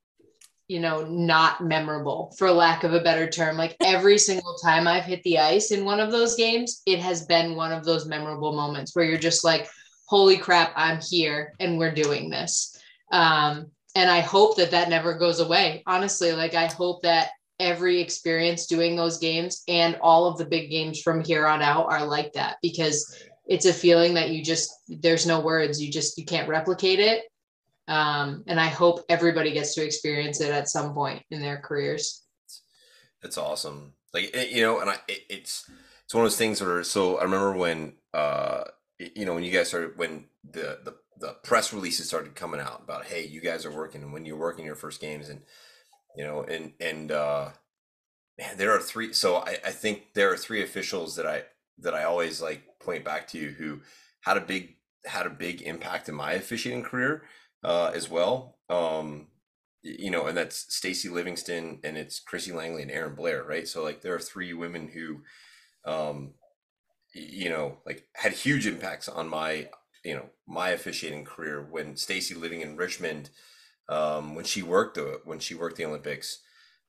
you 0.72 0.80
know 0.80 1.04
not 1.04 1.62
memorable 1.62 2.34
for 2.38 2.50
lack 2.50 2.82
of 2.82 2.94
a 2.94 3.02
better 3.02 3.28
term. 3.28 3.58
Like 3.58 3.76
every 3.80 4.16
single 4.16 4.56
time 4.56 4.88
i've 4.88 5.04
hit 5.04 5.22
the 5.22 5.38
ice 5.38 5.70
in 5.70 5.84
one 5.84 6.00
of 6.00 6.10
those 6.10 6.34
games 6.34 6.80
it 6.86 6.98
has 6.98 7.26
been 7.26 7.54
one 7.54 7.72
of 7.72 7.84
those 7.84 8.06
memorable 8.06 8.54
moments 8.54 8.96
where 8.96 9.04
you're 9.04 9.18
just 9.18 9.44
like 9.44 9.68
holy 10.06 10.38
crap 10.38 10.72
i'm 10.74 10.98
here 11.00 11.52
and 11.60 11.78
we're 11.78 11.94
doing 11.94 12.30
this. 12.30 12.80
Um, 13.12 13.70
and 13.94 14.10
i 14.10 14.20
hope 14.20 14.56
that 14.56 14.70
that 14.70 14.88
never 14.88 15.12
goes 15.14 15.40
away. 15.40 15.82
Honestly 15.86 16.32
like 16.32 16.54
i 16.54 16.66
hope 16.66 17.02
that 17.02 17.30
every 17.60 18.00
experience 18.00 18.66
doing 18.66 18.96
those 18.96 19.18
games 19.18 19.62
and 19.68 19.98
all 20.00 20.26
of 20.26 20.38
the 20.38 20.44
big 20.44 20.70
games 20.70 21.00
from 21.00 21.22
here 21.22 21.46
on 21.46 21.62
out 21.62 21.86
are 21.92 22.06
like 22.06 22.32
that 22.32 22.56
because 22.62 23.14
it's 23.46 23.66
a 23.66 23.72
feeling 23.72 24.14
that 24.14 24.30
you 24.30 24.42
just 24.42 24.72
there's 24.88 25.26
no 25.26 25.40
words. 25.40 25.82
You 25.82 25.92
just 25.92 26.16
you 26.16 26.24
can't 26.24 26.48
replicate 26.48 26.98
it 26.98 27.24
um, 27.92 28.42
and 28.46 28.58
i 28.58 28.68
hope 28.68 29.04
everybody 29.08 29.52
gets 29.52 29.74
to 29.74 29.84
experience 29.84 30.40
it 30.40 30.50
at 30.50 30.68
some 30.68 30.94
point 30.94 31.22
in 31.30 31.42
their 31.42 31.58
careers. 31.58 32.24
It's 33.22 33.38
awesome. 33.38 33.92
Like 34.14 34.34
you 34.50 34.62
know 34.62 34.80
and 34.80 34.90
i 34.90 34.96
it, 35.08 35.20
it's 35.28 35.70
it's 36.04 36.14
one 36.14 36.24
of 36.24 36.30
those 36.30 36.38
things 36.38 36.60
where 36.60 36.84
so 36.84 37.16
i 37.18 37.22
remember 37.22 37.52
when 37.52 37.94
uh 38.12 38.64
you 38.98 39.24
know 39.24 39.34
when 39.34 39.44
you 39.44 39.50
guys 39.50 39.68
started 39.68 39.96
when 39.96 40.24
the 40.44 40.78
the 40.84 40.94
the 41.18 41.36
press 41.42 41.72
releases 41.72 42.08
started 42.08 42.34
coming 42.34 42.60
out 42.60 42.82
about 42.84 43.06
hey 43.06 43.26
you 43.26 43.40
guys 43.40 43.64
are 43.64 43.70
working 43.70 44.02
and 44.02 44.12
when 44.12 44.26
you're 44.26 44.36
working 44.36 44.66
your 44.66 44.74
first 44.74 45.00
games 45.00 45.28
and 45.28 45.40
you 46.16 46.24
know 46.24 46.42
and 46.42 46.72
and 46.80 47.10
uh 47.10 47.48
man 48.38 48.56
there 48.58 48.72
are 48.72 48.80
three 48.80 49.12
so 49.12 49.36
I, 49.36 49.56
I 49.64 49.70
think 49.70 50.12
there 50.14 50.30
are 50.32 50.36
three 50.36 50.62
officials 50.62 51.16
that 51.16 51.26
i 51.26 51.44
that 51.78 51.94
i 51.94 52.04
always 52.04 52.42
like 52.42 52.62
point 52.80 53.04
back 53.04 53.28
to 53.28 53.38
you 53.38 53.48
who 53.48 53.80
had 54.20 54.36
a 54.36 54.40
big 54.42 54.76
had 55.06 55.26
a 55.26 55.30
big 55.30 55.62
impact 55.62 56.08
in 56.08 56.14
my 56.14 56.32
officiating 56.32 56.82
career 56.82 57.22
uh 57.64 57.90
as 57.94 58.08
well. 58.10 58.58
Um 58.68 59.28
you 59.82 60.10
know 60.10 60.26
and 60.26 60.36
that's 60.36 60.72
stacy 60.72 61.08
livingston 61.08 61.80
and 61.82 61.96
it's 61.96 62.20
chrissy 62.20 62.52
langley 62.52 62.82
and 62.82 62.90
Erin 62.90 63.14
blair 63.14 63.42
right? 63.42 63.66
So 63.66 63.82
like 63.82 64.02
there 64.02 64.14
are 64.14 64.20
three 64.20 64.52
women 64.52 64.88
who 64.88 65.22
um 65.90 66.34
you 67.14 67.48
know 67.50 67.78
like 67.86 68.06
had 68.14 68.32
huge 68.32 68.66
impacts 68.66 69.08
on 69.08 69.28
my 69.28 69.68
you 70.04 70.14
know 70.14 70.26
my 70.46 70.70
officiating 70.70 71.24
career 71.24 71.66
when 71.70 71.96
stacy 71.96 72.34
living 72.34 72.60
in 72.60 72.76
richmond 72.76 73.30
um, 73.88 74.34
when 74.34 74.44
she 74.44 74.62
worked 74.62 74.96
the 74.96 75.20
when 75.24 75.38
she 75.38 75.54
worked 75.54 75.76
the 75.76 75.84
Olympics, 75.84 76.40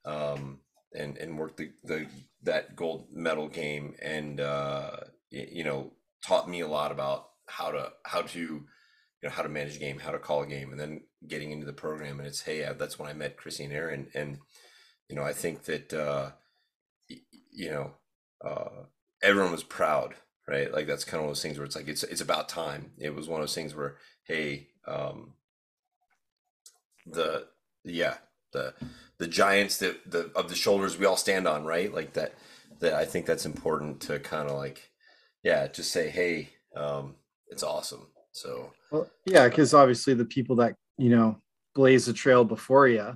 um, 0.06 0.60
and 0.94 1.18
and 1.18 1.38
worked 1.38 1.58
the, 1.58 1.72
the 1.84 2.08
that 2.44 2.76
gold 2.76 3.08
medal 3.12 3.48
game, 3.48 3.96
and 4.02 4.40
uh, 4.40 4.98
you 5.30 5.64
know 5.64 5.94
taught 6.26 6.50
me 6.50 6.62
a 6.62 6.68
lot 6.68 6.92
about 6.92 7.30
how 7.48 7.72
to 7.72 7.92
how 8.06 8.22
to 8.22 8.66
you 9.24 9.30
know 9.30 9.36
how 9.36 9.42
to 9.42 9.48
manage 9.48 9.78
a 9.78 9.80
game, 9.80 10.00
how 10.00 10.12
to 10.12 10.20
call 10.20 10.44
a 10.44 10.48
game, 10.48 10.72
and 10.72 10.80
then 10.80 11.02
getting 11.26 11.52
into 11.52 11.66
the 11.66 11.72
program. 11.72 12.20
And 12.20 12.28
it's 12.28 12.42
hey, 12.42 12.70
that's 12.78 13.00
when 13.00 13.08
I 13.08 13.14
met 13.14 13.38
Chrissy 13.38 13.64
and 13.64 13.72
Erin, 13.72 14.08
and 14.14 14.40
you 15.10 15.16
know 15.16 15.24
I 15.24 15.32
think 15.32 15.64
that 15.64 15.94
uh, 15.94 16.32
you 17.08 17.72
know 17.72 17.92
uh, 18.44 18.84
everyone 19.22 19.54
was 19.54 19.64
proud, 19.64 20.16
right? 20.46 20.74
Like 20.74 20.88
that's 20.88 21.06
kind 21.06 21.20
of 21.20 21.22
one 21.22 21.30
of 21.30 21.36
those 21.38 21.42
things 21.42 21.58
where 21.58 21.66
it's 21.66 21.78
like 21.78 21.88
it's 21.88 22.04
it's 22.04 22.20
about 22.20 22.50
time. 22.50 22.92
It 22.98 23.16
was 23.16 23.30
one 23.30 23.40
of 23.40 23.44
those 23.44 23.56
things 23.56 23.74
where 23.74 23.96
hey. 24.26 24.68
Um, 24.86 25.36
the 27.06 27.48
yeah 27.84 28.16
the 28.54 28.74
the 29.18 29.28
giants 29.28 29.78
that 29.78 30.10
the 30.10 30.32
of 30.36 30.50
the 30.50 30.56
shoulders 30.56 30.98
we 30.98 31.06
all 31.06 31.18
stand 31.18 31.48
on 31.48 31.66
right 31.66 31.94
like 31.94 32.14
that 32.14 32.34
that 32.80 32.94
i 32.94 33.04
think 33.06 33.26
that's 33.26 33.46
important 33.46 34.00
to 34.00 34.20
kind 34.20 34.50
of 34.50 34.56
like 34.56 34.90
yeah 35.44 35.68
just 35.68 35.92
say 35.92 36.10
hey 36.10 36.50
um 36.76 37.16
it's 37.50 37.64
awesome 37.64 38.08
so 38.34 38.72
well, 38.92 39.10
yeah 39.26 39.48
because 39.48 39.74
obviously 39.74 40.14
the 40.14 40.26
people 40.26 40.58
that 40.58 40.76
you 40.98 41.10
know 41.10 41.38
blaze 41.74 42.06
the 42.06 42.14
trail 42.14 42.44
before 42.44 42.88
you 42.88 43.16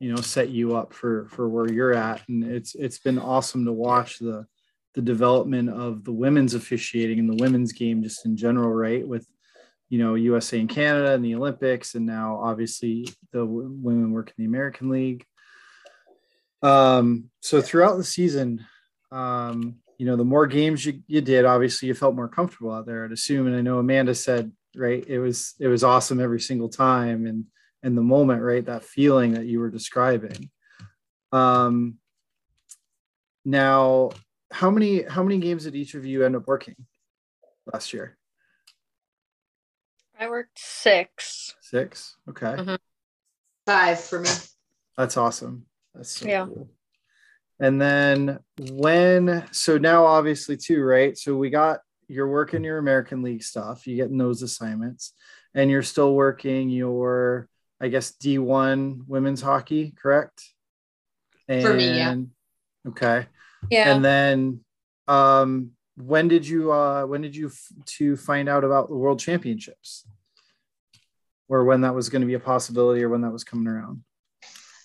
you 0.00 0.12
know 0.12 0.20
set 0.20 0.48
you 0.48 0.74
up 0.74 0.92
for 0.92 1.28
for 1.28 1.48
where 1.48 1.70
you're 1.70 1.94
at 1.94 2.26
and 2.28 2.42
it's 2.44 2.74
it's 2.74 2.98
been 2.98 3.18
awesome 3.18 3.64
to 3.64 3.72
watch 3.72 4.18
the 4.18 4.46
the 4.94 5.02
development 5.02 5.70
of 5.70 6.04
the 6.04 6.12
women's 6.12 6.54
officiating 6.54 7.18
and 7.18 7.28
the 7.28 7.42
women's 7.42 7.72
game 7.72 8.02
just 8.02 8.26
in 8.26 8.36
general 8.36 8.72
right 8.72 9.06
with 9.06 9.26
you 9.92 9.98
know 9.98 10.14
USA 10.14 10.58
and 10.58 10.70
Canada 10.70 11.12
and 11.12 11.22
the 11.22 11.34
Olympics, 11.34 11.94
and 11.94 12.06
now 12.06 12.38
obviously 12.42 13.06
the 13.30 13.44
women 13.44 14.10
work 14.10 14.28
in 14.28 14.34
the 14.38 14.46
American 14.46 14.88
League. 14.88 15.22
Um, 16.62 17.30
so 17.40 17.60
throughout 17.60 17.98
the 17.98 18.04
season, 18.04 18.64
um, 19.10 19.81
you 20.02 20.08
know, 20.08 20.16
the 20.16 20.24
more 20.24 20.48
games 20.48 20.84
you, 20.84 21.00
you 21.06 21.20
did, 21.20 21.44
obviously 21.44 21.86
you 21.86 21.94
felt 21.94 22.16
more 22.16 22.26
comfortable 22.26 22.72
out 22.72 22.86
there. 22.86 23.04
I'd 23.04 23.12
assume, 23.12 23.46
and 23.46 23.54
I 23.54 23.60
know 23.60 23.78
Amanda 23.78 24.16
said, 24.16 24.50
right, 24.74 25.04
it 25.06 25.20
was 25.20 25.54
it 25.60 25.68
was 25.68 25.84
awesome 25.84 26.18
every 26.18 26.40
single 26.40 26.68
time, 26.68 27.24
and 27.24 27.44
and 27.84 27.96
the 27.96 28.02
moment, 28.02 28.42
right, 28.42 28.66
that 28.66 28.82
feeling 28.82 29.34
that 29.34 29.46
you 29.46 29.60
were 29.60 29.70
describing. 29.70 30.50
Um, 31.30 31.98
now, 33.44 34.10
how 34.50 34.72
many 34.72 35.04
how 35.04 35.22
many 35.22 35.38
games 35.38 35.62
did 35.62 35.76
each 35.76 35.94
of 35.94 36.04
you 36.04 36.24
end 36.24 36.34
up 36.34 36.48
working 36.48 36.74
last 37.72 37.92
year? 37.92 38.18
I 40.18 40.28
worked 40.28 40.58
six. 40.58 41.54
Six. 41.60 42.16
Okay. 42.28 42.46
Mm-hmm. 42.46 42.74
Five 43.66 44.00
for 44.00 44.18
me. 44.18 44.30
That's 44.96 45.16
awesome. 45.16 45.66
That's 45.94 46.10
so 46.10 46.26
yeah. 46.26 46.46
Cool. 46.46 46.68
And 47.60 47.80
then 47.80 48.38
when 48.58 49.46
so 49.52 49.78
now 49.78 50.04
obviously 50.04 50.56
too, 50.56 50.82
right? 50.82 51.16
So 51.16 51.36
we 51.36 51.50
got 51.50 51.80
you're 52.08 52.28
working 52.28 52.64
your 52.64 52.78
American 52.78 53.22
League 53.22 53.42
stuff, 53.42 53.86
you 53.86 53.96
getting 53.96 54.18
those 54.18 54.42
assignments, 54.42 55.14
and 55.54 55.70
you're 55.70 55.82
still 55.82 56.14
working 56.14 56.70
your 56.70 57.48
I 57.80 57.88
guess 57.88 58.12
D1 58.12 59.06
women's 59.08 59.42
hockey, 59.42 59.92
correct? 60.00 60.42
And, 61.48 61.62
For 61.62 61.74
me, 61.74 61.96
yeah. 61.96 62.14
Okay. 62.88 63.26
Yeah. 63.70 63.94
And 63.94 64.04
then 64.04 64.60
um 65.08 65.72
when 65.96 66.28
did 66.28 66.46
you 66.46 66.72
uh 66.72 67.04
when 67.04 67.20
did 67.20 67.36
you 67.36 67.48
f- 67.48 67.72
to 67.84 68.16
find 68.16 68.48
out 68.48 68.64
about 68.64 68.88
the 68.88 68.96
world 68.96 69.18
championships 69.18 70.06
or 71.48 71.64
when 71.64 71.82
that 71.82 71.94
was 71.94 72.08
going 72.08 72.22
to 72.22 72.26
be 72.26 72.34
a 72.34 72.40
possibility 72.40 73.02
or 73.02 73.08
when 73.08 73.20
that 73.22 73.32
was 73.32 73.44
coming 73.44 73.66
around 73.66 74.02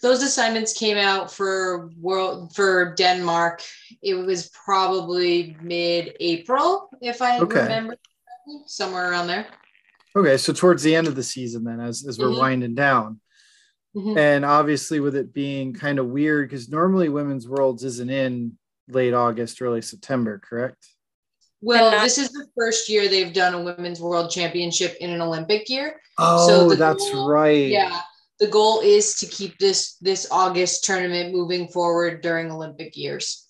those 0.01 0.21
assignments 0.23 0.73
came 0.73 0.97
out 0.97 1.31
for 1.31 1.89
world 1.99 2.53
for 2.55 2.93
denmark 2.95 3.61
it 4.01 4.13
was 4.13 4.49
probably 4.49 5.55
mid-april 5.61 6.89
if 7.01 7.21
i 7.21 7.39
okay. 7.39 7.61
remember 7.61 7.95
somewhere 8.65 9.11
around 9.11 9.27
there 9.27 9.47
okay 10.15 10.37
so 10.37 10.53
towards 10.53 10.83
the 10.83 10.95
end 10.95 11.07
of 11.07 11.15
the 11.15 11.23
season 11.23 11.63
then 11.63 11.79
as, 11.79 12.05
as 12.07 12.17
we're 12.19 12.27
mm-hmm. 12.27 12.39
winding 12.39 12.75
down 12.75 13.19
mm-hmm. 13.95 14.17
and 14.17 14.45
obviously 14.45 14.99
with 14.99 15.15
it 15.15 15.33
being 15.33 15.73
kind 15.73 15.99
of 15.99 16.07
weird 16.07 16.49
because 16.49 16.69
normally 16.69 17.09
women's 17.09 17.47
worlds 17.47 17.83
isn't 17.83 18.09
in 18.09 18.57
late 18.87 19.13
august 19.13 19.61
early 19.61 19.81
september 19.81 20.39
correct 20.39 20.87
Well, 21.61 21.91
not- 21.91 22.03
this 22.03 22.17
is 22.17 22.29
the 22.29 22.45
first 22.55 22.87
year 22.87 23.09
they've 23.09 23.33
done 23.33 23.53
a 23.53 23.61
women's 23.61 23.99
world 23.99 24.29
championship 24.29 24.95
in 25.01 25.09
an 25.09 25.21
Olympic 25.21 25.67
year. 25.69 25.99
Oh, 26.19 26.69
the 26.69 26.75
that's 26.75 27.11
goal- 27.11 27.27
right. 27.27 27.67
Yeah. 27.67 27.99
The 28.39 28.47
goal 28.47 28.81
is 28.81 29.15
to 29.19 29.25
keep 29.25 29.57
this 29.57 29.95
this 30.01 30.27
August 30.31 30.83
tournament 30.83 31.33
moving 31.33 31.67
forward 31.69 32.21
during 32.21 32.51
Olympic 32.51 32.95
years. 32.95 33.47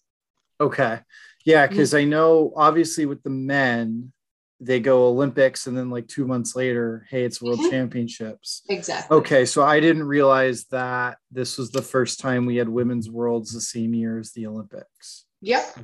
Okay. 0.61 0.99
Yeah, 1.45 1.65
Mm-hmm. 1.65 1.73
because 1.73 1.93
I 1.93 2.03
know 2.05 2.53
obviously 2.55 3.05
with 3.05 3.21
the 3.23 3.29
men, 3.29 4.11
they 4.59 4.79
go 4.79 5.07
Olympics 5.07 5.67
and 5.67 5.77
then 5.77 5.89
like 5.91 6.07
two 6.07 6.25
months 6.25 6.55
later, 6.55 7.05
hey, 7.09 7.23
it's 7.25 7.41
World 7.41 7.59
Mhm. 7.59 7.69
Championships. 7.69 8.63
Exactly. 8.69 9.17
Okay, 9.17 9.45
so 9.45 9.61
I 9.63 9.79
didn't 9.79 10.03
realize 10.07 10.65
that 10.71 11.17
this 11.31 11.57
was 11.57 11.69
the 11.71 11.81
first 11.83 12.19
time 12.19 12.45
we 12.45 12.55
had 12.55 12.67
women's 12.69 13.09
worlds 13.09 13.51
the 13.53 13.61
same 13.61 13.93
year 13.93 14.17
as 14.19 14.31
the 14.31 14.47
Olympics. 14.47 15.25
Yep. 15.41 15.77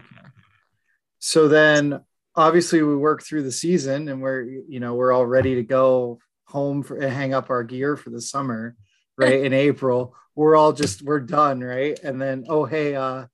So 1.20 1.48
then 1.48 2.02
obviously 2.36 2.82
we 2.82 2.96
work 2.96 3.22
through 3.24 3.44
the 3.44 3.52
season 3.52 4.08
and 4.10 4.22
we're 4.22 4.42
you 4.44 4.80
know 4.80 4.96
we're 4.96 5.12
all 5.12 5.26
ready 5.26 5.56
to 5.56 5.64
go 5.64 6.20
home 6.46 6.84
for 6.84 6.96
and 6.98 7.12
hang 7.14 7.34
up 7.34 7.50
our 7.50 7.64
gear 7.64 7.96
for 7.96 8.10
the 8.10 8.22
summer, 8.22 8.76
right? 9.18 9.42
In 9.44 9.54
April. 9.54 10.16
We're 10.36 10.56
all 10.56 10.74
just 10.74 11.02
we're 11.02 11.20
done, 11.20 11.62
right? 11.62 11.98
And 12.04 12.22
then 12.22 12.46
oh 12.50 12.66
hey, 12.66 12.96
uh 12.96 13.26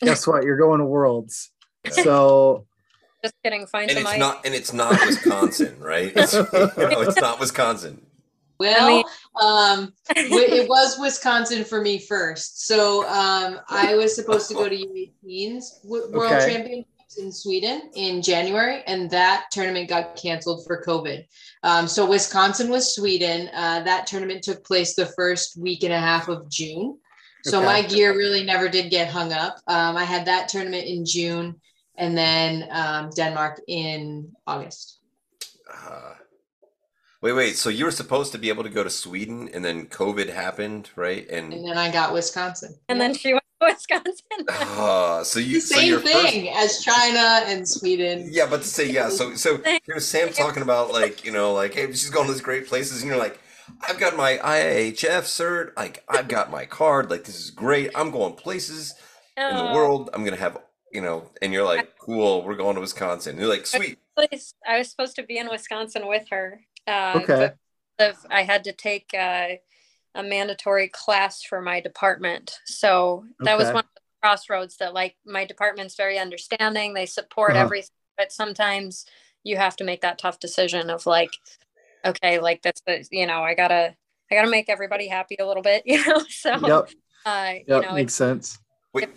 guess 0.00 0.26
what? 0.26 0.44
You're 0.44 0.58
going 0.58 0.80
to 0.80 0.84
worlds. 0.86 1.50
So 1.90 2.66
Just 3.22 3.34
kidding. 3.42 3.66
Find 3.66 3.90
And 3.90 3.98
some 3.98 4.02
it's 4.06 4.12
ice. 4.14 4.18
not 4.18 4.44
and 4.46 4.54
it's 4.54 4.72
not 4.72 4.98
Wisconsin, 5.06 5.76
right? 5.80 6.12
It's, 6.14 6.32
you 6.34 6.40
know, 6.42 7.00
it's 7.02 7.20
not 7.20 7.40
Wisconsin. 7.40 8.04
Well, 8.58 8.86
mean- 8.88 9.04
um, 9.40 9.92
wi- 10.14 10.44
it 10.54 10.68
was 10.68 10.96
Wisconsin 11.00 11.64
for 11.64 11.80
me 11.80 11.98
first. 11.98 12.66
So 12.66 13.04
um, 13.08 13.58
I 13.68 13.96
was 13.96 14.14
supposed 14.14 14.46
to 14.48 14.54
go 14.54 14.68
to 14.68 14.76
U18's 14.76 15.80
World 15.82 16.14
Okay. 16.14 16.52
Championships 16.54 16.88
in 17.18 17.32
Sweden 17.32 17.90
in 17.94 18.22
January, 18.22 18.82
and 18.86 19.10
that 19.10 19.46
tournament 19.50 19.88
got 19.88 20.16
canceled 20.16 20.64
for 20.66 20.82
COVID. 20.82 21.24
Um, 21.62 21.86
so 21.88 22.08
Wisconsin 22.08 22.68
was 22.70 22.94
Sweden. 22.94 23.48
Uh, 23.54 23.80
that 23.84 24.06
tournament 24.06 24.42
took 24.42 24.64
place 24.64 24.94
the 24.94 25.06
first 25.06 25.56
week 25.56 25.82
and 25.84 25.92
a 25.92 25.98
half 25.98 26.28
of 26.28 26.48
June. 26.48 26.98
So 27.44 27.58
Okay. 27.58 27.66
my 27.66 27.82
gear 27.82 28.16
really 28.16 28.44
never 28.44 28.68
did 28.68 28.90
get 28.90 29.08
hung 29.08 29.32
up. 29.32 29.56
Um, 29.66 29.96
I 29.96 30.04
had 30.04 30.26
that 30.26 30.48
tournament 30.48 30.86
in 30.86 31.04
June, 31.04 31.60
and 31.96 32.16
then 32.16 32.68
um, 32.70 33.10
Denmark 33.16 33.60
in 33.66 34.30
August. 34.46 35.00
Uh, 35.72 36.14
wait, 37.20 37.32
wait. 37.32 37.56
So 37.56 37.68
you 37.68 37.84
were 37.84 37.90
supposed 37.90 38.32
to 38.32 38.38
be 38.38 38.48
able 38.48 38.62
to 38.62 38.68
go 38.70 38.84
to 38.84 38.90
Sweden, 38.90 39.48
and 39.52 39.64
then 39.64 39.86
COVID 39.86 40.28
happened, 40.32 40.90
right? 40.96 41.28
And 41.28 41.52
And 41.52 41.66
then 41.66 41.76
I 41.78 41.90
got 41.90 42.12
Wisconsin. 42.12 42.76
and 42.88 43.00
then 43.00 43.12
she 43.14 43.32
went 43.32 43.41
to 43.41 43.41
Wisconsin. 43.68 44.46
uh, 44.48 45.22
so 45.24 45.38
you 45.38 45.54
the 45.54 45.60
so 45.60 45.74
same 45.76 45.88
your 45.88 46.00
first- 46.00 46.12
thing 46.30 46.48
as 46.50 46.82
China 46.82 47.42
and 47.46 47.66
Sweden. 47.68 48.28
Yeah, 48.30 48.46
but 48.48 48.62
to 48.62 48.66
say 48.68 48.90
yeah, 48.90 49.08
so 49.08 49.34
so 49.34 49.60
here's 49.86 50.06
Sam 50.06 50.30
talking 50.32 50.62
about 50.62 50.92
like 50.92 51.24
you 51.24 51.32
know 51.32 51.52
like 51.52 51.74
hey 51.74 51.86
she's 51.88 52.10
going 52.10 52.26
to 52.26 52.32
these 52.32 52.42
great 52.42 52.66
places 52.66 53.02
and 53.02 53.08
you're 53.10 53.18
like 53.20 53.38
I've 53.88 53.98
got 53.98 54.16
my 54.16 54.38
IIHF 54.38 55.22
cert 55.22 55.76
like 55.76 56.04
I've 56.08 56.28
got 56.28 56.50
my 56.50 56.64
card 56.66 57.10
like 57.10 57.24
this 57.24 57.38
is 57.38 57.50
great 57.50 57.90
I'm 57.94 58.10
going 58.10 58.34
places 58.34 58.94
in 59.36 59.56
the 59.56 59.70
Oh. 59.70 59.74
world 59.74 60.10
I'm 60.12 60.24
gonna 60.24 60.36
have 60.36 60.58
you 60.92 61.00
know 61.00 61.30
and 61.40 61.52
you're 61.52 61.64
like 61.64 61.96
cool 61.98 62.42
we're 62.44 62.56
going 62.56 62.74
to 62.74 62.80
Wisconsin 62.80 63.30
and 63.32 63.40
you're 63.40 63.48
like 63.48 63.66
sweet 63.66 63.98
place. 64.16 64.52
I 64.68 64.78
was 64.78 64.90
supposed 64.90 65.16
to 65.16 65.22
be 65.22 65.38
in 65.38 65.48
Wisconsin 65.48 66.06
with 66.06 66.28
her. 66.30 66.60
Uh, 66.86 67.20
Okay. 67.22 67.52
I 68.30 68.42
had 68.42 68.64
to 68.64 68.72
take 68.72 69.10
uh, 69.14 69.48
a 70.14 70.22
mandatory 70.22 70.88
class 70.88 71.42
for 71.42 71.60
my 71.62 71.80
department. 71.80 72.58
So 72.66 73.24
that 73.40 73.56
was 73.56 73.68
one 73.68 73.84
of 73.84 73.90
the 73.94 74.00
crossroads 74.22 74.76
that, 74.78 74.94
like, 74.94 75.16
my 75.24 75.44
department's 75.44 75.94
very 75.96 76.18
understanding. 76.18 76.94
They 76.94 77.06
support 77.06 77.52
Uh-huh. 77.52 77.62
everything, 77.64 77.90
but 78.16 78.32
sometimes 78.32 79.06
you 79.44 79.56
have 79.56 79.76
to 79.76 79.84
make 79.84 80.02
that 80.02 80.18
tough 80.18 80.38
decision 80.38 80.90
of 80.90 81.06
like, 81.06 81.30
okay, 82.04 82.38
like 82.40 82.62
that's 82.62 82.82
the, 82.86 83.06
you 83.10 83.26
know, 83.26 83.42
I 83.42 83.54
gotta, 83.54 83.96
I 84.30 84.34
gotta 84.34 84.50
make 84.50 84.68
everybody 84.68 85.08
happy 85.08 85.36
a 85.40 85.46
little 85.46 85.62
bit, 85.62 85.82
you 85.86 86.04
know. 86.06 86.22
So, 86.28 86.50
yep, 86.52 86.90
uh, 87.24 87.54
yep, 87.66 87.66
you 87.66 87.80
know, 87.80 87.94
makes 87.94 88.14
sense. 88.14 88.58
wait 88.92 89.08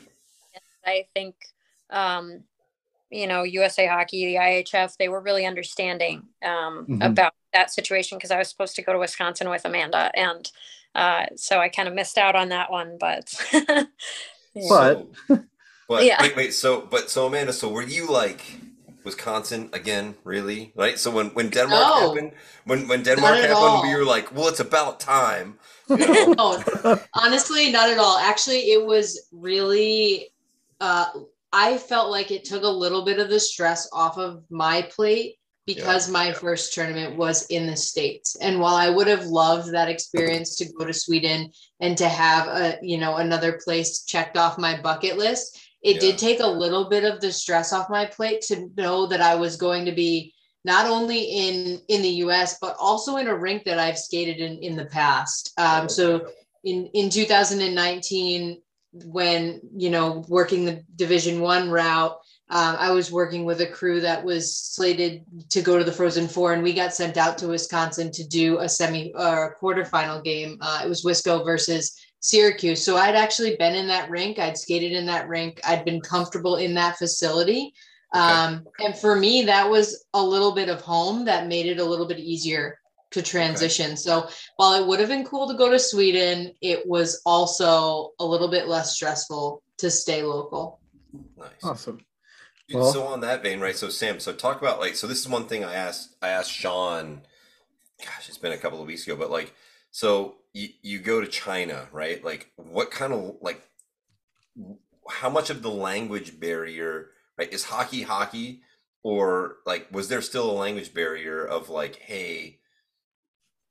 I 0.86 1.08
think, 1.14 1.36
um, 1.90 2.44
you 3.10 3.28
know, 3.28 3.44
USA 3.44 3.88
Hockey, 3.88 4.26
the 4.26 4.36
IIHF, 4.36 4.98
they 4.98 5.10
were 5.10 5.22
really 5.22 5.46
understanding 5.46 6.24
um, 6.44 6.86
Mhm. 6.90 7.06
about 7.12 7.34
that 7.54 7.72
situation 7.72 8.18
because 8.18 8.32
I 8.32 8.38
was 8.38 8.50
supposed 8.50 8.76
to 8.76 8.82
go 8.84 8.94
to 8.94 9.00
Wisconsin 9.00 9.50
with 9.50 9.66
Amanda, 9.66 10.12
and 10.16 10.50
uh, 10.96 11.26
so 11.36 11.60
I 11.60 11.70
kind 11.70 11.88
of 11.88 11.94
missed 11.94 12.18
out 12.18 12.36
on 12.36 12.50
that 12.50 12.72
one. 12.72 12.98
But, 13.00 13.34
Yeah. 14.54 14.70
But- 14.70 15.08
but 15.88 16.04
Yeah. 16.06 16.20
wait 16.22 16.36
wait 16.36 16.54
so 16.54 16.82
but 16.82 17.10
so 17.12 17.28
Amanda 17.28 17.54
so 17.54 17.70
were 17.70 17.84
you 17.84 18.08
like 18.10 18.42
Wisconsin 19.04 19.70
again 19.74 20.16
really 20.24 20.72
right 20.76 20.98
so 20.98 21.12
when 21.12 21.28
when 21.36 21.50
Denmark 21.50 21.84
No. 21.84 22.08
happened 22.08 22.32
when 22.64 22.88
when 22.88 23.04
Denmark 23.04 23.36
happened 23.36 23.54
all. 23.54 23.84
we 23.84 23.94
were 23.96 24.06
like 24.06 24.34
well 24.34 24.48
it's 24.48 24.62
about 24.62 25.00
time 25.00 25.60
you 25.90 25.98
know? 25.98 26.34
No, 26.34 27.00
honestly, 27.14 27.72
not 27.72 27.90
at 27.92 28.00
all. 28.00 28.18
Actually, 28.18 28.72
it 28.74 28.84
was 28.84 29.28
really, 29.32 30.34
uh, 30.82 31.06
I 31.54 31.78
felt 31.78 32.10
like 32.10 32.32
it 32.32 32.44
took 32.44 32.64
a 32.64 32.68
little 32.68 33.06
bit 33.06 33.20
of 33.20 33.30
the 33.30 33.40
stress 33.40 33.88
off 33.94 34.18
of 34.18 34.42
my 34.50 34.82
plate 34.82 35.36
because 35.66 36.10
my 36.10 36.32
first 36.32 36.74
tournament 36.74 37.16
was 37.16 37.48
in 37.48 37.66
the 37.66 37.76
States. 37.76 38.36
And 38.40 38.60
while 38.60 38.76
I 38.76 38.90
would 38.90 39.08
have 39.08 39.26
loved 39.26 39.72
that 39.72 39.90
experience 39.90 40.56
to 40.58 40.72
go 40.74 40.86
to 40.86 40.94
Sweden 40.94 41.52
and 41.80 41.98
to 41.98 42.08
have 42.08 42.48
a, 42.48 42.78
you 42.82 42.98
know, 42.98 43.16
another 43.16 43.60
place 43.64 44.04
checked 44.06 44.38
off 44.38 44.60
my 44.60 44.80
bucket 44.80 45.18
list, 45.18 45.60
it 45.82 45.96
Yeah. 45.96 46.02
did 46.02 46.18
take 46.18 46.40
a 46.40 46.48
little 46.48 46.86
bit 46.90 47.04
of 47.04 47.20
the 47.20 47.32
stress 47.32 47.74
off 47.74 47.90
my 47.90 48.06
plate 48.06 48.42
to 48.44 48.70
know 48.78 49.08
that 49.08 49.22
I 49.22 49.36
was 49.36 49.56
going 49.58 49.86
to 49.86 49.92
be 49.92 50.34
not 50.64 50.88
only 50.88 51.22
in 51.22 51.80
in 51.88 52.02
the 52.02 52.10
US 52.26 52.58
but 52.60 52.76
also 52.80 53.18
in 53.18 53.28
a 53.28 53.36
rink 53.36 53.66
that 53.66 53.78
I've 53.80 54.00
skated 54.00 54.38
in 54.38 54.58
in 54.60 54.76
the 54.76 54.86
past. 54.86 55.52
Um, 55.58 55.88
so 55.90 56.28
in 56.64 56.88
in 56.94 57.10
2019 57.12 58.62
when 59.06 59.62
you 59.76 59.90
know 59.90 60.24
working 60.28 60.66
the 60.66 60.84
division 60.96 61.42
one 61.42 61.70
route 61.70 62.18
um, 62.50 62.76
i 62.80 62.92
was 62.92 63.12
working 63.12 63.46
with 63.46 63.62
a 63.62 63.66
crew 63.66 64.00
that 64.00 64.24
was 64.24 64.56
slated 64.56 65.24
to 65.50 65.62
go 65.62 65.78
to 65.78 65.84
the 65.84 65.92
frozen 65.92 66.28
four 66.28 66.54
and 66.54 66.62
we 66.62 66.74
got 66.74 66.94
sent 66.94 67.18
out 67.18 67.38
to 67.38 67.48
wisconsin 67.48 68.12
to 68.12 68.28
do 68.28 68.60
a 68.60 68.70
semi 68.70 69.14
or 69.16 69.46
a 69.46 69.56
quarterfinal 69.64 70.24
game. 70.24 70.58
Uh, 70.62 70.82
it 70.84 70.90
was 70.90 71.04
wisco 71.04 71.44
versus 71.44 71.96
syracuse. 72.20 72.84
So 72.84 72.98
i'd 72.98 73.16
actually 73.16 73.56
been 73.58 73.76
in 73.76 73.88
that 73.88 74.10
rink. 74.10 74.40
I'd 74.40 74.58
skated 74.58 74.92
in 74.92 75.06
that 75.08 75.28
rink. 75.28 75.60
I'd 75.64 75.86
been 75.86 76.02
comfortable 76.02 76.58
in 76.58 76.74
that 76.76 76.98
facility. 76.98 77.74
Um, 78.14 78.66
and 78.80 78.96
for 78.96 79.16
me 79.16 79.44
that 79.44 79.70
was 79.70 80.06
a 80.14 80.24
little 80.24 80.54
bit 80.54 80.70
of 80.70 80.82
home 80.82 81.26
that 81.26 81.48
made 81.48 81.66
it 81.66 81.80
a 81.80 81.84
little 81.84 82.08
bit 82.08 82.20
easier 82.20 82.78
to 83.12 83.22
transition. 83.22 83.96
So 83.98 84.28
while 84.58 84.74
it 84.74 84.86
would 84.86 85.00
have 85.00 85.10
been 85.10 85.26
cool 85.26 85.48
to 85.48 85.54
go 85.58 85.70
to 85.70 85.80
Sweden, 85.80 86.54
it 86.62 86.86
was 86.88 87.22
also 87.26 88.12
a 88.20 88.26
little 88.26 88.50
bit 88.50 88.68
less 88.68 88.94
stressful 88.94 89.64
to 89.78 89.90
stay 89.90 90.22
local. 90.24 90.80
nice. 91.38 91.50
Awesome. 91.64 92.00
Well- 92.74 92.92
so 92.92 93.04
on 93.06 93.22
that 93.22 93.44
vein, 93.44 93.60
right? 93.60 93.76
So 93.76 93.90
Sam, 93.90 94.20
so 94.20 94.34
talk 94.34 94.62
about 94.62 94.80
like 94.80 94.96
so 94.96 95.08
this 95.08 95.20
is 95.20 95.28
one 95.30 95.48
thing 95.48 95.64
I 95.64 95.76
asked 95.76 96.16
I 96.22 96.30
asked 96.30 96.52
Sean 96.52 97.22
gosh, 98.04 98.28
it's 98.28 98.38
been 98.38 98.52
a 98.52 98.58
couple 98.58 98.82
of 98.82 98.88
weeks 98.88 99.06
ago, 99.06 99.16
but 99.16 99.32
like 99.32 99.54
so 99.92 100.36
you, 100.54 100.70
you 100.82 101.00
go 101.00 101.22
to 101.22 101.28
China, 101.28 101.88
right? 101.92 102.24
Like 102.24 102.52
what 102.56 102.92
kind 102.92 103.14
of 103.14 103.36
like 103.42 103.62
how 105.10 105.30
much 105.30 105.50
of 105.50 105.62
the 105.62 105.70
language 105.72 106.40
barrier, 106.40 107.10
right? 107.38 107.52
Is 107.52 107.66
hockey 107.66 108.02
hockey 108.04 108.62
or 109.04 109.58
like 109.66 109.88
was 109.92 110.08
there 110.10 110.22
still 110.22 110.50
a 110.50 110.54
language 110.54 110.94
barrier 110.94 111.46
of 111.46 111.70
like, 111.70 111.98
hey, 111.98 112.60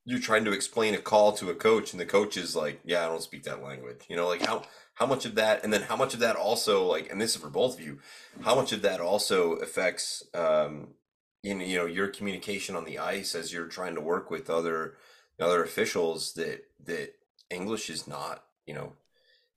you're 0.04 0.20
trying 0.20 0.44
to 0.44 0.52
explain 0.52 0.94
a 0.94 0.98
call 0.98 1.32
to 1.32 1.50
a 1.50 1.54
coach 1.54 1.92
and 1.92 2.00
the 2.00 2.06
coach 2.06 2.36
is 2.36 2.54
like, 2.54 2.80
yeah, 2.84 3.04
I 3.04 3.08
don't 3.08 3.22
speak 3.22 3.44
that 3.44 3.62
language. 3.62 4.02
You 4.08 4.16
know, 4.16 4.28
like 4.28 4.44
how 4.44 4.64
how 4.94 5.06
much 5.06 5.24
of 5.24 5.34
that 5.34 5.64
and 5.64 5.72
then 5.72 5.82
how 5.82 5.96
much 5.96 6.14
of 6.14 6.20
that 6.20 6.36
also 6.36 6.84
like 6.86 7.10
and 7.10 7.20
this 7.20 7.34
is 7.34 7.40
for 7.40 7.50
both 7.50 7.74
of 7.74 7.80
you 7.84 7.98
how 8.42 8.54
much 8.54 8.72
of 8.72 8.82
that 8.82 9.00
also 9.00 9.54
affects 9.54 10.22
um 10.34 10.88
in 11.42 11.60
you 11.60 11.76
know 11.76 11.86
your 11.86 12.08
communication 12.08 12.76
on 12.76 12.84
the 12.84 12.98
ice 12.98 13.34
as 13.34 13.52
you're 13.52 13.66
trying 13.66 13.94
to 13.94 14.00
work 14.00 14.30
with 14.30 14.48
other 14.48 14.96
other 15.40 15.64
officials 15.64 16.32
that 16.34 16.64
that 16.84 17.14
english 17.50 17.90
is 17.90 18.06
not 18.06 18.44
you 18.66 18.74
know 18.74 18.92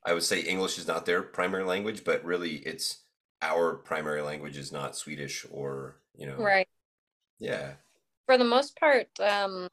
i 0.05 0.13
would 0.13 0.23
say 0.23 0.41
english 0.41 0.77
is 0.77 0.87
not 0.87 1.05
their 1.05 1.21
primary 1.21 1.63
language 1.63 2.03
but 2.03 2.23
really 2.25 2.55
it's 2.57 2.99
our 3.41 3.75
primary 3.75 4.21
language 4.21 4.57
is 4.57 4.71
not 4.71 4.95
swedish 4.95 5.45
or 5.51 5.97
you 6.15 6.25
know 6.25 6.37
right. 6.37 6.67
yeah 7.39 7.73
For 8.25 8.37
the 8.37 8.43
most 8.43 8.77
part, 8.79 9.07
um, 9.19 9.69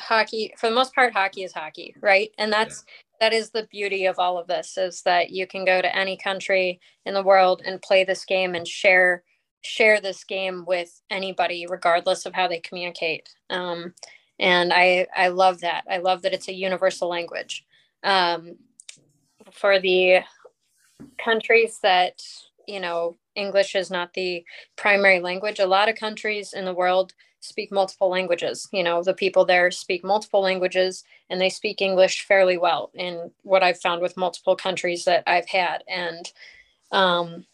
hockey. 0.00 0.52
For 0.58 0.68
the 0.68 0.74
most 0.74 0.94
part, 0.94 1.12
hockey 1.12 1.42
is 1.42 1.52
hockey, 1.52 1.94
right? 2.00 2.30
And 2.38 2.52
that's 2.52 2.84
that 3.20 3.32
is 3.32 3.50
the 3.50 3.68
beauty 3.70 4.06
of 4.06 4.18
all 4.18 4.38
of 4.38 4.46
this 4.46 4.78
is 4.78 5.02
that 5.02 5.30
you 5.30 5.46
can 5.46 5.64
go 5.64 5.82
to 5.82 5.96
any 5.96 6.16
country 6.16 6.80
in 7.04 7.14
the 7.14 7.22
world 7.22 7.62
and 7.64 7.82
play 7.82 8.02
this 8.04 8.24
game 8.24 8.54
and 8.54 8.66
share 8.66 9.22
share 9.62 10.00
this 10.00 10.24
game 10.24 10.64
with 10.66 11.02
anybody 11.10 11.66
regardless 11.68 12.24
of 12.24 12.32
how 12.32 12.48
they 12.48 12.60
communicate 12.60 13.28
um, 13.50 13.92
and 14.38 14.72
i 14.72 15.06
i 15.14 15.28
love 15.28 15.60
that 15.60 15.84
i 15.90 15.98
love 15.98 16.22
that 16.22 16.32
it's 16.32 16.48
a 16.48 16.54
universal 16.54 17.10
language 17.10 17.66
um, 18.02 18.56
for 19.52 19.78
the 19.78 20.20
countries 21.22 21.78
that 21.82 22.22
you 22.66 22.80
know 22.80 23.16
English 23.34 23.74
is 23.74 23.90
not 23.90 24.12
the 24.14 24.44
primary 24.76 25.20
language. 25.20 25.58
A 25.58 25.66
lot 25.66 25.88
of 25.88 25.96
countries 25.96 26.52
in 26.52 26.64
the 26.64 26.74
world 26.74 27.14
speak 27.40 27.72
multiple 27.72 28.08
languages. 28.08 28.68
You 28.72 28.82
know, 28.82 29.02
the 29.02 29.14
people 29.14 29.44
there 29.44 29.70
speak 29.70 30.04
multiple 30.04 30.40
languages 30.40 31.04
and 31.28 31.40
they 31.40 31.48
speak 31.48 31.80
English 31.80 32.26
fairly 32.26 32.58
well 32.58 32.90
in 32.94 33.30
what 33.42 33.62
I've 33.62 33.80
found 33.80 34.02
with 34.02 34.16
multiple 34.16 34.56
countries 34.56 35.04
that 35.04 35.24
I've 35.26 35.48
had. 35.48 35.82
And 35.88 36.30
um, 36.92 37.46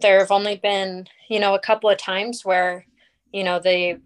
there 0.00 0.18
have 0.18 0.30
only 0.30 0.56
been, 0.56 1.06
you 1.28 1.40
know, 1.40 1.54
a 1.54 1.60
couple 1.60 1.88
of 1.88 1.98
times 1.98 2.44
where, 2.44 2.84
you 3.32 3.44
know, 3.44 3.58
the 3.58 4.00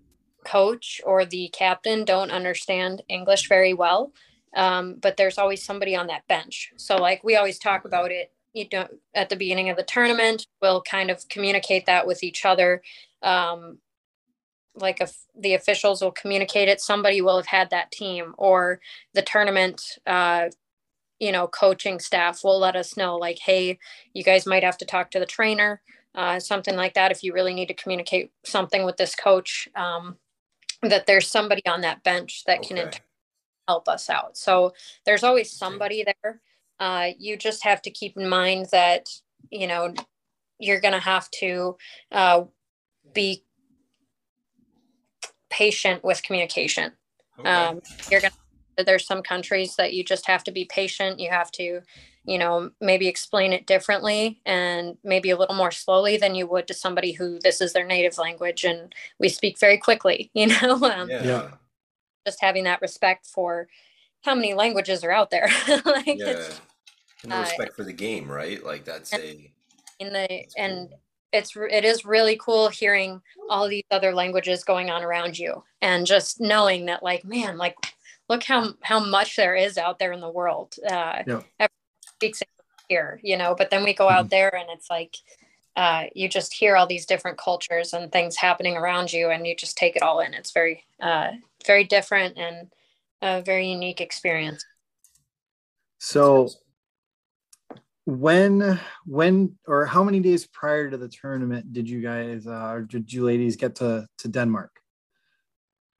coach 0.44 1.00
or 1.04 1.24
the 1.24 1.48
captain 1.48 2.04
don't 2.04 2.30
understand 2.30 3.02
English 3.08 3.48
very 3.48 3.74
well. 3.74 4.12
Um, 4.54 4.96
but 5.00 5.16
there's 5.16 5.38
always 5.38 5.62
somebody 5.62 5.94
on 5.94 6.06
that 6.06 6.26
bench. 6.26 6.72
So, 6.76 6.96
like, 6.96 7.22
we 7.22 7.36
always 7.36 7.58
talk 7.58 7.84
about 7.84 8.10
it 8.10 8.32
you 8.54 8.66
know 8.72 8.88
at 9.14 9.28
the 9.28 9.36
beginning 9.36 9.68
of 9.68 9.76
the 9.76 9.82
tournament 9.82 10.46
we'll 10.62 10.80
kind 10.80 11.10
of 11.10 11.28
communicate 11.28 11.84
that 11.84 12.06
with 12.06 12.22
each 12.22 12.46
other 12.46 12.82
um, 13.22 13.78
like 14.80 15.00
if 15.00 15.16
the 15.38 15.54
officials 15.54 16.02
will 16.02 16.12
communicate 16.12 16.68
it 16.68 16.80
somebody 16.80 17.20
will 17.20 17.36
have 17.36 17.46
had 17.46 17.70
that 17.70 17.90
team 17.90 18.34
or 18.38 18.80
the 19.14 19.22
tournament 19.22 19.98
uh, 20.06 20.48
you 21.18 21.32
know 21.32 21.46
coaching 21.46 21.98
staff 21.98 22.42
will 22.44 22.58
let 22.58 22.76
us 22.76 22.96
know 22.96 23.16
like 23.16 23.38
hey 23.44 23.78
you 24.14 24.22
guys 24.22 24.46
might 24.46 24.62
have 24.62 24.78
to 24.78 24.84
talk 24.84 25.10
to 25.10 25.18
the 25.18 25.26
trainer 25.26 25.80
uh, 26.14 26.40
something 26.40 26.74
like 26.74 26.94
that 26.94 27.12
if 27.12 27.22
you 27.22 27.32
really 27.32 27.54
need 27.54 27.68
to 27.68 27.74
communicate 27.74 28.32
something 28.44 28.84
with 28.84 28.96
this 28.96 29.14
coach 29.14 29.68
um, 29.76 30.16
that 30.82 31.06
there's 31.06 31.30
somebody 31.30 31.64
on 31.66 31.80
that 31.82 32.02
bench 32.02 32.44
that 32.46 32.58
okay. 32.60 32.74
can 32.74 32.90
help 33.68 33.88
us 33.88 34.08
out. 34.08 34.36
So 34.36 34.72
there's 35.04 35.22
always 35.22 35.50
somebody 35.50 36.04
there. 36.04 36.40
Uh, 36.80 37.10
you 37.18 37.36
just 37.36 37.64
have 37.64 37.82
to 37.82 37.90
keep 37.90 38.16
in 38.16 38.28
mind 38.28 38.66
that 38.72 39.08
you 39.50 39.66
know 39.66 39.94
you're 40.58 40.80
going 40.80 40.94
to 40.94 41.00
have 41.00 41.30
to 41.30 41.76
uh, 42.10 42.44
be 43.12 43.44
patient 45.50 46.04
with 46.04 46.22
communication. 46.22 46.92
Okay. 47.38 47.48
Um, 47.48 47.80
you're 48.10 48.20
gonna 48.20 48.32
there's 48.84 49.06
some 49.06 49.22
countries 49.22 49.76
that 49.76 49.92
you 49.92 50.04
just 50.04 50.26
have 50.26 50.44
to 50.44 50.52
be 50.52 50.64
patient. 50.64 51.18
You 51.18 51.30
have 51.30 51.50
to, 51.52 51.80
you 52.24 52.38
know, 52.38 52.70
maybe 52.80 53.08
explain 53.08 53.52
it 53.52 53.66
differently 53.66 54.40
and 54.46 54.96
maybe 55.02 55.30
a 55.30 55.36
little 55.36 55.56
more 55.56 55.70
slowly 55.70 56.16
than 56.16 56.34
you 56.34 56.46
would 56.46 56.68
to 56.68 56.74
somebody 56.74 57.12
who 57.12 57.38
this 57.40 57.60
is 57.60 57.72
their 57.72 57.86
native 57.86 58.18
language 58.18 58.64
and 58.64 58.94
we 59.18 59.28
speak 59.28 59.58
very 59.58 59.78
quickly. 59.78 60.30
You 60.38 60.46
know, 60.46 60.74
um, 60.84 61.10
yeah. 61.10 61.24
yeah. 61.24 61.50
Just 62.26 62.40
having 62.40 62.64
that 62.64 62.80
respect 62.80 63.26
for 63.26 63.68
how 64.22 64.34
many 64.34 64.54
languages 64.54 65.02
are 65.02 65.10
out 65.10 65.30
there. 65.30 65.48
like 65.84 66.18
yeah. 66.18 66.48
And 67.24 67.32
the 67.32 67.36
uh, 67.36 67.40
respect 67.40 67.72
uh, 67.72 67.74
for 67.74 67.84
the 67.84 67.92
game, 67.92 68.30
right? 68.30 68.64
Like 68.64 68.84
that's 68.84 69.12
a 69.12 69.50
in 69.98 70.12
the 70.12 70.44
and 70.56 70.88
it's 71.32 71.54
it 71.56 71.84
is 71.84 72.04
really 72.04 72.36
cool 72.36 72.68
hearing 72.68 73.20
all 73.50 73.68
these 73.68 73.84
other 73.90 74.14
languages 74.14 74.64
going 74.64 74.90
on 74.90 75.02
around 75.02 75.38
you 75.38 75.62
and 75.82 76.06
just 76.06 76.40
knowing 76.40 76.86
that 76.86 77.02
like 77.02 77.24
man 77.24 77.58
like 77.58 77.76
look 78.28 78.42
how 78.42 78.72
how 78.82 78.98
much 78.98 79.36
there 79.36 79.54
is 79.54 79.76
out 79.76 79.98
there 79.98 80.12
in 80.12 80.20
the 80.20 80.30
world 80.30 80.74
uh 80.90 81.22
yeah. 81.26 81.66
speaks 82.00 82.42
here 82.88 83.20
you 83.22 83.36
know 83.36 83.54
but 83.56 83.70
then 83.70 83.84
we 83.84 83.92
go 83.92 84.08
out 84.08 84.24
mm-hmm. 84.24 84.28
there 84.30 84.54
and 84.54 84.68
it's 84.70 84.90
like 84.90 85.16
uh, 85.76 86.06
you 86.12 86.28
just 86.28 86.52
hear 86.52 86.74
all 86.74 86.88
these 86.88 87.06
different 87.06 87.38
cultures 87.38 87.92
and 87.92 88.10
things 88.10 88.34
happening 88.34 88.76
around 88.76 89.12
you 89.12 89.30
and 89.30 89.46
you 89.46 89.54
just 89.54 89.76
take 89.76 89.94
it 89.94 90.02
all 90.02 90.18
in 90.18 90.34
it's 90.34 90.50
very 90.50 90.84
uh, 91.00 91.30
very 91.66 91.84
different 91.84 92.36
and 92.36 92.68
a 93.22 93.42
very 93.42 93.70
unique 93.70 94.00
experience 94.00 94.64
so 95.98 96.48
when 98.08 98.80
when 99.04 99.54
or 99.66 99.84
how 99.84 100.02
many 100.02 100.18
days 100.18 100.46
prior 100.46 100.90
to 100.90 100.96
the 100.96 101.08
tournament 101.08 101.74
did 101.74 101.90
you 101.90 102.00
guys 102.00 102.46
uh, 102.46 102.70
or 102.70 102.80
did 102.80 103.12
you 103.12 103.22
ladies 103.22 103.56
get 103.56 103.74
to 103.74 104.06
to 104.16 104.28
denmark? 104.28 104.70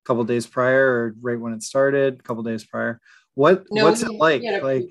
A 0.03 0.07
couple 0.07 0.23
days 0.23 0.47
prior 0.47 0.87
or 0.87 1.15
right 1.21 1.39
when 1.39 1.53
it 1.53 1.61
started 1.61 2.19
a 2.19 2.23
couple 2.23 2.41
days 2.41 2.65
prior? 2.65 2.99
What 3.35 3.63
no, 3.69 3.83
what's 3.83 4.01
it 4.01 4.09
like? 4.09 4.41
like 4.41 4.89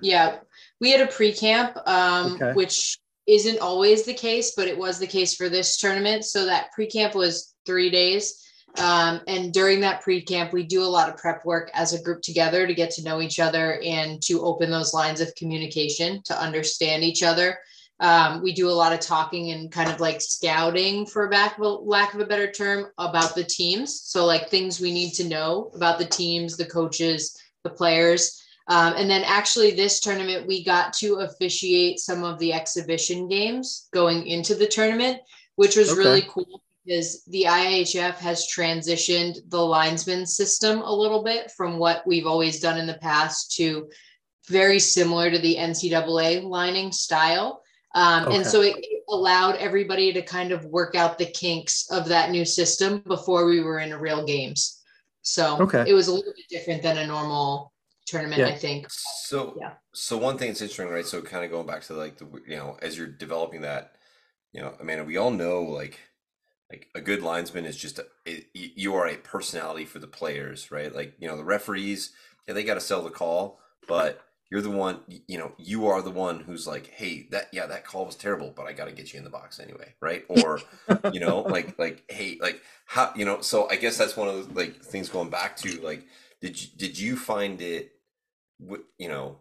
yeah 0.00 0.38
we 0.80 0.90
had 0.90 1.02
a 1.02 1.12
pre-camp 1.12 1.76
um, 1.86 2.32
okay. 2.32 2.52
which 2.54 2.98
isn't 3.28 3.60
always 3.60 4.04
the 4.04 4.14
case 4.14 4.54
but 4.56 4.66
it 4.66 4.78
was 4.78 4.98
the 4.98 5.06
case 5.06 5.34
for 5.34 5.50
this 5.50 5.76
tournament. 5.76 6.24
So 6.24 6.46
that 6.46 6.72
pre-camp 6.72 7.14
was 7.14 7.54
three 7.66 7.90
days 7.90 8.42
um, 8.78 9.20
and 9.26 9.52
during 9.52 9.80
that 9.80 10.02
pre 10.02 10.22
camp, 10.22 10.52
we 10.52 10.62
do 10.62 10.82
a 10.82 10.84
lot 10.84 11.08
of 11.08 11.16
prep 11.16 11.44
work 11.44 11.70
as 11.74 11.92
a 11.92 12.02
group 12.02 12.22
together 12.22 12.66
to 12.66 12.74
get 12.74 12.90
to 12.92 13.02
know 13.02 13.20
each 13.20 13.40
other 13.40 13.80
and 13.84 14.22
to 14.22 14.42
open 14.42 14.70
those 14.70 14.94
lines 14.94 15.20
of 15.20 15.34
communication 15.34 16.22
to 16.24 16.40
understand 16.40 17.02
each 17.02 17.22
other. 17.22 17.58
Um, 17.98 18.42
we 18.42 18.54
do 18.54 18.68
a 18.68 18.72
lot 18.72 18.94
of 18.94 19.00
talking 19.00 19.50
and 19.50 19.70
kind 19.70 19.90
of 19.90 20.00
like 20.00 20.22
scouting, 20.22 21.04
for 21.04 21.28
back 21.28 21.56
lack 21.58 22.14
of 22.14 22.20
a 22.20 22.26
better 22.26 22.50
term, 22.50 22.86
about 22.96 23.34
the 23.34 23.44
teams. 23.44 24.00
So, 24.02 24.24
like 24.24 24.48
things 24.48 24.80
we 24.80 24.92
need 24.92 25.12
to 25.14 25.28
know 25.28 25.70
about 25.74 25.98
the 25.98 26.06
teams, 26.06 26.56
the 26.56 26.64
coaches, 26.64 27.38
the 27.64 27.70
players. 27.70 28.42
Um, 28.68 28.94
and 28.96 29.10
then, 29.10 29.24
actually, 29.26 29.72
this 29.72 30.00
tournament, 30.00 30.46
we 30.46 30.64
got 30.64 30.92
to 30.94 31.16
officiate 31.16 31.98
some 31.98 32.24
of 32.24 32.38
the 32.38 32.52
exhibition 32.52 33.28
games 33.28 33.88
going 33.92 34.26
into 34.26 34.54
the 34.54 34.66
tournament, 34.66 35.20
which 35.56 35.76
was 35.76 35.90
okay. 35.90 35.98
really 35.98 36.22
cool 36.28 36.62
because 36.90 37.22
the 37.26 37.44
IIHF 37.44 38.16
has 38.16 38.48
transitioned 38.48 39.38
the 39.48 39.64
linesman 39.64 40.26
system 40.26 40.80
a 40.80 40.92
little 40.92 41.22
bit 41.22 41.52
from 41.52 41.78
what 41.78 42.04
we've 42.04 42.26
always 42.26 42.58
done 42.58 42.78
in 42.78 42.86
the 42.88 42.98
past 42.98 43.52
to 43.52 43.88
very 44.48 44.80
similar 44.80 45.30
to 45.30 45.38
the 45.38 45.54
NCAA 45.54 46.42
lining 46.42 46.90
style. 46.90 47.62
Um, 47.94 48.24
okay. 48.24 48.36
And 48.36 48.46
so 48.46 48.62
it 48.62 48.74
allowed 49.08 49.54
everybody 49.56 50.12
to 50.12 50.20
kind 50.20 50.50
of 50.50 50.64
work 50.64 50.96
out 50.96 51.16
the 51.16 51.26
kinks 51.26 51.88
of 51.92 52.08
that 52.08 52.32
new 52.32 52.44
system 52.44 53.04
before 53.06 53.46
we 53.46 53.60
were 53.60 53.78
in 53.78 53.94
real 53.94 54.24
games. 54.24 54.82
So 55.22 55.58
okay. 55.60 55.84
it 55.86 55.94
was 55.94 56.08
a 56.08 56.12
little 56.12 56.32
bit 56.34 56.48
different 56.50 56.82
than 56.82 56.98
a 56.98 57.06
normal 57.06 57.72
tournament, 58.06 58.40
yeah. 58.40 58.48
I 58.48 58.56
think. 58.56 58.88
So, 58.90 59.56
yeah. 59.60 59.74
So 59.94 60.18
one 60.18 60.38
thing 60.38 60.48
that's 60.48 60.60
interesting, 60.60 60.88
right? 60.88 61.06
So 61.06 61.22
kind 61.22 61.44
of 61.44 61.52
going 61.52 61.68
back 61.68 61.82
to 61.82 61.94
like 61.94 62.16
the, 62.16 62.26
you 62.48 62.56
know, 62.56 62.78
as 62.82 62.98
you're 62.98 63.06
developing 63.06 63.60
that, 63.60 63.92
you 64.52 64.60
know, 64.60 64.74
Amanda, 64.80 65.04
we 65.04 65.18
all 65.18 65.30
know 65.30 65.62
like 65.62 66.00
like 66.70 66.88
a 66.94 67.00
good 67.00 67.22
linesman 67.22 67.64
is 67.64 67.76
just 67.76 67.98
a, 67.98 68.06
it, 68.24 68.46
you 68.54 68.94
are 68.94 69.06
a 69.06 69.16
personality 69.16 69.84
for 69.84 69.98
the 69.98 70.06
players, 70.06 70.70
right? 70.70 70.94
Like 70.94 71.14
you 71.18 71.28
know 71.28 71.36
the 71.36 71.44
referees, 71.44 72.12
yeah, 72.46 72.54
they 72.54 72.64
got 72.64 72.74
to 72.74 72.80
sell 72.80 73.02
the 73.02 73.10
call, 73.10 73.58
but 73.88 74.22
you're 74.50 74.60
the 74.60 74.70
one, 74.70 75.00
you 75.28 75.38
know, 75.38 75.52
you 75.58 75.86
are 75.86 76.02
the 76.02 76.10
one 76.10 76.40
who's 76.40 76.66
like, 76.66 76.88
hey, 76.88 77.28
that 77.30 77.48
yeah, 77.52 77.66
that 77.66 77.84
call 77.84 78.06
was 78.06 78.16
terrible, 78.16 78.52
but 78.54 78.66
I 78.66 78.72
got 78.72 78.86
to 78.86 78.92
get 78.92 79.12
you 79.12 79.18
in 79.18 79.24
the 79.24 79.30
box 79.30 79.60
anyway, 79.60 79.94
right? 80.00 80.24
Or 80.28 80.60
you 81.12 81.20
know, 81.20 81.40
like 81.40 81.78
like 81.78 82.04
hey, 82.08 82.38
like 82.40 82.60
how 82.86 83.12
you 83.16 83.24
know? 83.24 83.40
So 83.40 83.68
I 83.68 83.76
guess 83.76 83.96
that's 83.96 84.16
one 84.16 84.28
of 84.28 84.48
the 84.48 84.54
like 84.54 84.82
things 84.82 85.08
going 85.08 85.30
back 85.30 85.56
to 85.58 85.80
like, 85.80 86.04
did 86.40 86.60
you 86.60 86.68
did 86.76 86.98
you 86.98 87.16
find 87.16 87.60
it, 87.60 87.92
you 88.98 89.08
know, 89.08 89.38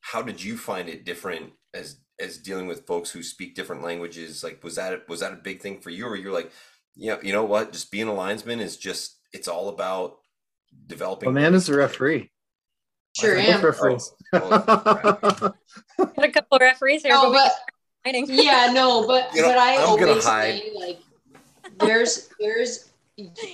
how 0.00 0.22
did 0.22 0.42
you 0.42 0.56
find 0.56 0.88
it 0.88 1.04
different 1.04 1.52
as 1.72 1.96
as 2.20 2.36
dealing 2.36 2.66
with 2.66 2.86
folks 2.86 3.10
who 3.10 3.22
speak 3.22 3.54
different 3.54 3.82
languages 3.82 4.44
like 4.44 4.62
was 4.62 4.74
that 4.76 5.08
was 5.08 5.20
that 5.20 5.32
a 5.32 5.36
big 5.36 5.60
thing 5.60 5.80
for 5.80 5.90
you 5.90 6.06
or 6.06 6.16
you're 6.16 6.32
like 6.32 6.52
you 7.00 7.10
know, 7.10 7.18
you 7.22 7.32
know 7.32 7.44
what? 7.44 7.72
Just 7.72 7.90
being 7.90 8.08
a 8.08 8.14
linesman 8.14 8.60
is 8.60 8.76
just 8.76 9.16
it's 9.32 9.48
all 9.48 9.70
about 9.70 10.18
developing. 10.86 11.30
Amanda's 11.30 11.68
a 11.70 11.76
referee. 11.76 12.30
Sure 13.16 13.36
am. 13.36 13.62
Referees. 13.62 14.12
Oh, 14.34 15.52
Got 15.98 16.24
a 16.24 16.30
couple 16.30 16.56
of 16.56 16.60
referees 16.60 17.02
here. 17.02 17.12
No, 17.12 17.32
but, 17.32 17.50
but 18.04 18.28
yeah, 18.28 18.70
no, 18.72 19.06
but 19.06 19.34
you 19.34 19.42
know, 19.42 19.48
but 19.48 19.58
I 19.58 19.76
I'm 19.76 19.88
always 19.88 20.24
say 20.24 20.72
like 20.76 21.00
there's 21.78 22.28
there's 22.38 22.90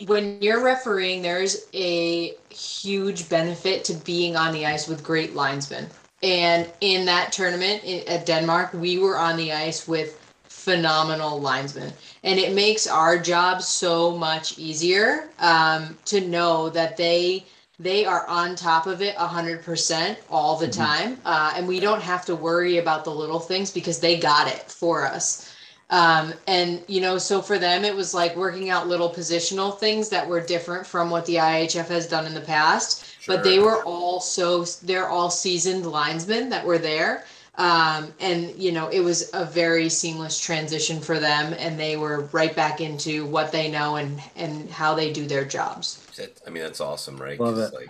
when 0.06 0.43
you're 0.43 0.62
refereeing, 0.62 1.23
there's 1.23 1.66
a 1.73 2.35
huge 2.51 3.28
benefit 3.28 3.85
to 3.85 3.94
being 3.94 4.36
on 4.36 4.52
the 4.52 4.66
ice 4.66 4.89
with 4.89 5.05
great 5.05 5.35
linesmen. 5.35 5.86
And 6.23 6.70
in 6.81 7.06
that 7.06 7.32
tournament 7.32 7.85
at 8.09 8.27
Denmark, 8.27 8.73
we 8.73 8.98
were 8.98 9.18
on 9.18 9.36
the 9.36 9.52
ice 9.52 9.86
with 9.86 10.26
phenomenal 10.66 11.40
linesmen 11.40 11.93
and 12.24 12.40
it 12.40 12.52
makes 12.52 12.88
our 12.88 13.16
job 13.16 13.62
so 13.62 14.16
much 14.16 14.59
easier 14.59 15.28
um, 15.38 15.97
to 16.05 16.20
know 16.20 16.68
that 16.68 16.97
they 16.97 17.47
they 17.78 18.05
are 18.05 18.26
on 18.26 18.56
top 18.56 18.88
of 18.88 19.01
it 19.01 19.14
100% 19.14 20.16
all 20.28 20.56
the 20.56 20.66
mm-hmm. 20.66 20.82
time 20.82 21.20
uh, 21.24 21.52
and 21.55 21.68
we 21.68 21.78
don't 21.78 22.02
have 22.02 22.24
to 22.24 22.34
worry 22.34 22.78
about 22.78 23.05
the 23.05 23.10
little 23.14 23.38
things 23.38 23.70
because 23.70 24.01
they 24.01 24.18
got 24.18 24.48
it 24.48 24.68
for 24.68 25.06
us 25.06 25.55
um, 25.90 26.34
and 26.48 26.82
you 26.88 27.01
know 27.01 27.16
so 27.16 27.40
for 27.40 27.60
them 27.60 27.84
it 27.84 27.94
was 27.94 28.12
like 28.12 28.34
working 28.34 28.68
out 28.68 28.88
little 28.88 29.09
positional 29.09 29.78
things 29.78 30.09
that 30.09 30.26
were 30.26 30.40
different 30.40 30.84
from 30.84 31.10
what 31.10 31.24
the 31.26 31.36
iihf 31.36 31.86
has 31.86 32.09
done 32.09 32.26
in 32.26 32.34
the 32.34 32.40
past 32.40 33.06
sure. 33.20 33.36
but 33.36 33.44
they 33.44 33.60
were 33.60 33.84
all 33.84 34.18
so 34.18 34.64
they're 34.82 35.09
all 35.09 35.30
seasoned 35.30 35.86
linesmen 35.86 36.48
that 36.48 36.66
were 36.66 36.78
there 36.78 37.24
um, 37.59 38.12
and 38.20 38.51
you 38.57 38.73
know 38.73 38.89
it 38.89 39.01
was 39.01 39.31
a 39.35 39.45
very 39.45 39.89
seamless 39.89 40.41
transition 40.41 41.01
for 41.01 41.19
them 41.19 41.55
and 41.59 41.78
they 41.78 41.97
were 41.97 42.28
right 42.33 42.55
back 42.55 42.81
into 42.81 43.27
what 43.27 43.53
they 43.53 43.70
know 43.70 43.97
and 43.97 44.20
and 44.37 44.70
how 44.70 44.95
they 44.95 45.12
do 45.12 45.27
their 45.27 45.45
jobs 45.45 46.03
i 46.47 46.51
mean 46.51 46.62
that's 46.62 46.81
awesome 46.81 47.16
right 47.16 47.41
Love 47.41 47.59
it. 47.59 47.73
like 47.74 47.89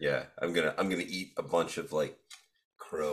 yeah 0.00 0.24
i'm 0.40 0.52
gonna 0.52 0.74
i'm 0.78 0.88
gonna 0.88 1.04
eat 1.06 1.32
a 1.36 1.42
bunch 1.42 1.78
of 1.78 1.92
like 1.92 2.16
crow 2.78 3.12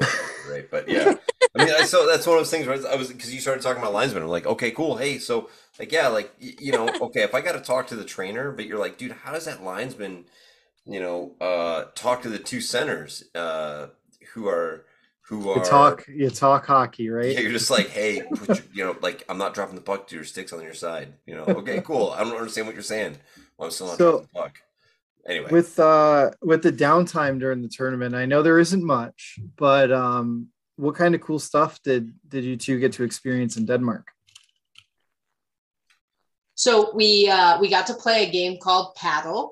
right 0.49 0.69
but 0.71 0.87
yeah 0.87 1.13
I 1.55 1.65
mean, 1.65 1.73
I 1.73 1.83
so 1.83 2.05
that's 2.05 2.27
one 2.27 2.37
of 2.37 2.41
those 2.41 2.51
things 2.51 2.67
where 2.67 2.75
I 2.87 2.95
was 2.95 3.07
because 3.07 3.33
you 3.33 3.41
started 3.41 3.63
talking 3.63 3.81
about 3.81 3.93
linesmen. 3.93 4.21
I'm 4.21 4.29
like, 4.29 4.45
okay, 4.45 4.71
cool. 4.71 4.97
Hey, 4.97 5.17
so 5.17 5.49
like, 5.79 5.91
yeah, 5.91 6.07
like 6.07 6.31
you 6.37 6.71
know, 6.71 6.89
okay, 7.01 7.23
if 7.23 7.33
I 7.33 7.41
got 7.41 7.53
to 7.53 7.59
talk 7.59 7.87
to 7.87 7.95
the 7.95 8.03
trainer, 8.03 8.51
but 8.51 8.65
you're 8.65 8.77
like, 8.77 8.97
dude, 8.97 9.13
how 9.13 9.31
does 9.31 9.45
that 9.45 9.63
linesman, 9.63 10.25
you 10.85 10.99
know, 10.99 11.35
uh, 11.41 11.85
talk 11.95 12.21
to 12.21 12.29
the 12.29 12.37
two 12.37 12.61
centers, 12.61 13.23
uh, 13.33 13.87
who 14.33 14.47
are 14.47 14.85
who 15.29 15.47
are 15.51 15.59
you 15.59 15.63
talk 15.63 16.07
you 16.07 16.29
talk 16.31 16.65
hockey, 16.65 17.09
right? 17.11 17.33
Yeah, 17.33 17.41
you're 17.41 17.51
just 17.51 17.69
like, 17.69 17.89
hey, 17.89 18.15
your, 18.15 18.57
you 18.73 18.83
know, 18.83 18.95
like 19.01 19.23
I'm 19.29 19.37
not 19.37 19.53
dropping 19.53 19.75
the 19.75 19.81
puck 19.81 20.07
to 20.07 20.15
your 20.15 20.23
sticks 20.23 20.51
on 20.51 20.63
your 20.63 20.73
side. 20.73 21.13
You 21.27 21.35
know, 21.35 21.43
okay, 21.43 21.81
cool. 21.85 22.09
I 22.09 22.23
don't 22.23 22.35
understand 22.35 22.65
what 22.65 22.73
you're 22.73 22.81
saying. 22.81 23.15
Well, 23.55 23.67
I'm 23.67 23.71
still 23.71 23.87
not 23.87 23.97
so, 23.99 24.11
dropping 24.11 24.27
the 24.33 24.39
puck. 24.39 24.59
Anyway, 25.27 25.51
with 25.51 25.79
uh 25.79 26.31
with 26.41 26.63
the 26.63 26.71
downtime 26.71 27.39
during 27.39 27.61
the 27.61 27.67
tournament, 27.67 28.15
I 28.15 28.25
know 28.25 28.41
there 28.41 28.57
isn't 28.57 28.83
much, 28.83 29.37
but 29.55 29.91
um, 29.91 30.47
what 30.77 30.95
kind 30.95 31.13
of 31.13 31.21
cool 31.21 31.37
stuff 31.37 31.79
did 31.83 32.11
did 32.27 32.43
you 32.43 32.57
two 32.57 32.79
get 32.79 32.93
to 32.93 33.03
experience 33.03 33.55
in 33.55 33.67
Denmark? 33.67 34.07
So 36.55 36.91
we 36.95 37.29
uh, 37.29 37.59
we 37.61 37.69
got 37.69 37.85
to 37.87 37.93
play 37.93 38.27
a 38.27 38.31
game 38.31 38.57
called 38.59 38.95
Padel, 38.95 39.51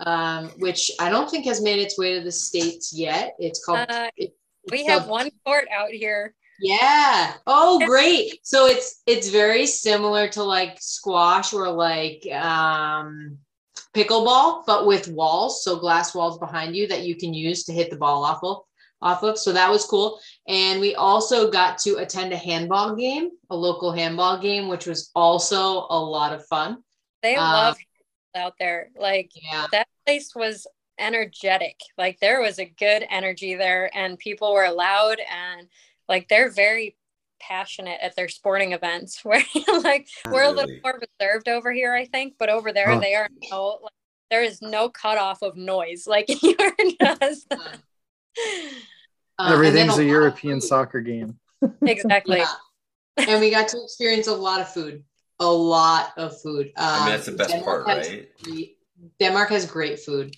um, 0.00 0.50
which 0.58 0.90
I 1.00 1.08
don't 1.08 1.30
think 1.30 1.46
has 1.46 1.62
made 1.62 1.78
its 1.78 1.96
way 1.96 2.18
to 2.18 2.22
the 2.22 2.30
states 2.30 2.92
yet. 2.94 3.34
It's 3.38 3.64
called. 3.64 3.86
Uh, 3.88 4.10
it, 4.18 4.34
we 4.70 4.84
have 4.86 5.06
one 5.06 5.30
court 5.44 5.66
out 5.72 5.90
here. 5.90 6.34
Yeah. 6.60 7.34
Oh, 7.46 7.84
great. 7.84 8.38
So 8.42 8.66
it's 8.66 9.02
it's 9.06 9.28
very 9.28 9.66
similar 9.66 10.28
to 10.28 10.42
like 10.42 10.76
squash 10.80 11.52
or 11.52 11.70
like 11.70 12.26
um 12.32 13.38
pickleball, 13.94 14.64
but 14.66 14.86
with 14.86 15.08
walls, 15.08 15.64
so 15.64 15.76
glass 15.76 16.14
walls 16.14 16.38
behind 16.38 16.76
you 16.76 16.86
that 16.88 17.02
you 17.02 17.16
can 17.16 17.34
use 17.34 17.64
to 17.64 17.72
hit 17.72 17.90
the 17.90 17.96
ball 17.96 18.24
off 18.24 18.42
of 18.42 18.62
off 19.02 19.22
of. 19.22 19.38
So 19.38 19.52
that 19.52 19.70
was 19.70 19.84
cool. 19.84 20.18
And 20.48 20.80
we 20.80 20.94
also 20.94 21.50
got 21.50 21.78
to 21.78 21.96
attend 21.96 22.32
a 22.32 22.36
handball 22.36 22.96
game, 22.96 23.30
a 23.50 23.56
local 23.56 23.92
handball 23.92 24.40
game, 24.40 24.68
which 24.68 24.86
was 24.86 25.10
also 25.14 25.86
a 25.90 26.00
lot 26.00 26.32
of 26.32 26.46
fun. 26.46 26.78
They 27.22 27.36
um, 27.36 27.52
love 27.52 27.76
out 28.34 28.54
there. 28.58 28.90
Like 28.96 29.30
yeah. 29.34 29.66
that 29.72 29.88
place 30.06 30.34
was 30.34 30.66
energetic. 30.98 31.80
Like 31.98 32.20
there 32.20 32.40
was 32.40 32.58
a 32.58 32.64
good 32.64 33.04
energy 33.08 33.54
there 33.54 33.90
and 33.96 34.18
people 34.18 34.52
were 34.52 34.70
loud 34.70 35.18
and 35.30 35.68
like 36.08 36.28
they're 36.28 36.50
very 36.50 36.96
passionate 37.40 37.98
at 38.02 38.16
their 38.16 38.28
sporting 38.28 38.72
events. 38.72 39.24
Where 39.24 39.42
like 39.82 40.08
we're 40.30 40.42
a 40.44 40.50
little 40.50 40.76
more 40.82 41.00
reserved 41.20 41.48
over 41.48 41.72
here 41.72 41.94
i 41.94 42.04
think 42.04 42.34
but 42.38 42.48
over 42.48 42.72
there 42.72 42.88
huh. 42.88 43.00
they 43.00 43.14
are 43.14 43.28
no 43.50 43.78
like, 43.82 43.92
there 44.30 44.42
is 44.42 44.62
no 44.62 44.88
cutoff 44.88 45.42
of 45.42 45.56
noise. 45.56 46.06
Like 46.14 46.26
you're 46.42 46.72
just 47.00 47.46
uh, 49.38 49.52
everything's 49.52 49.98
a, 49.98 50.02
a 50.02 50.04
european 50.04 50.60
soccer 50.60 51.00
game. 51.00 51.38
Exactly. 51.82 52.38
Yeah. 52.38 53.26
and 53.28 53.40
we 53.40 53.50
got 53.50 53.68
to 53.68 53.82
experience 53.82 54.26
a 54.26 54.34
lot 54.34 54.60
of 54.60 54.68
food. 54.72 55.04
A 55.40 55.46
lot 55.46 56.12
of 56.16 56.40
food. 56.40 56.68
Um, 56.76 56.84
I 56.84 57.00
mean, 57.00 57.08
that's 57.10 57.26
the 57.26 57.32
best 57.32 57.50
denmark 57.50 57.86
part 57.86 58.06
right? 58.06 58.28
denmark 59.18 59.50
has 59.50 59.66
great 59.66 59.98
food 59.98 60.36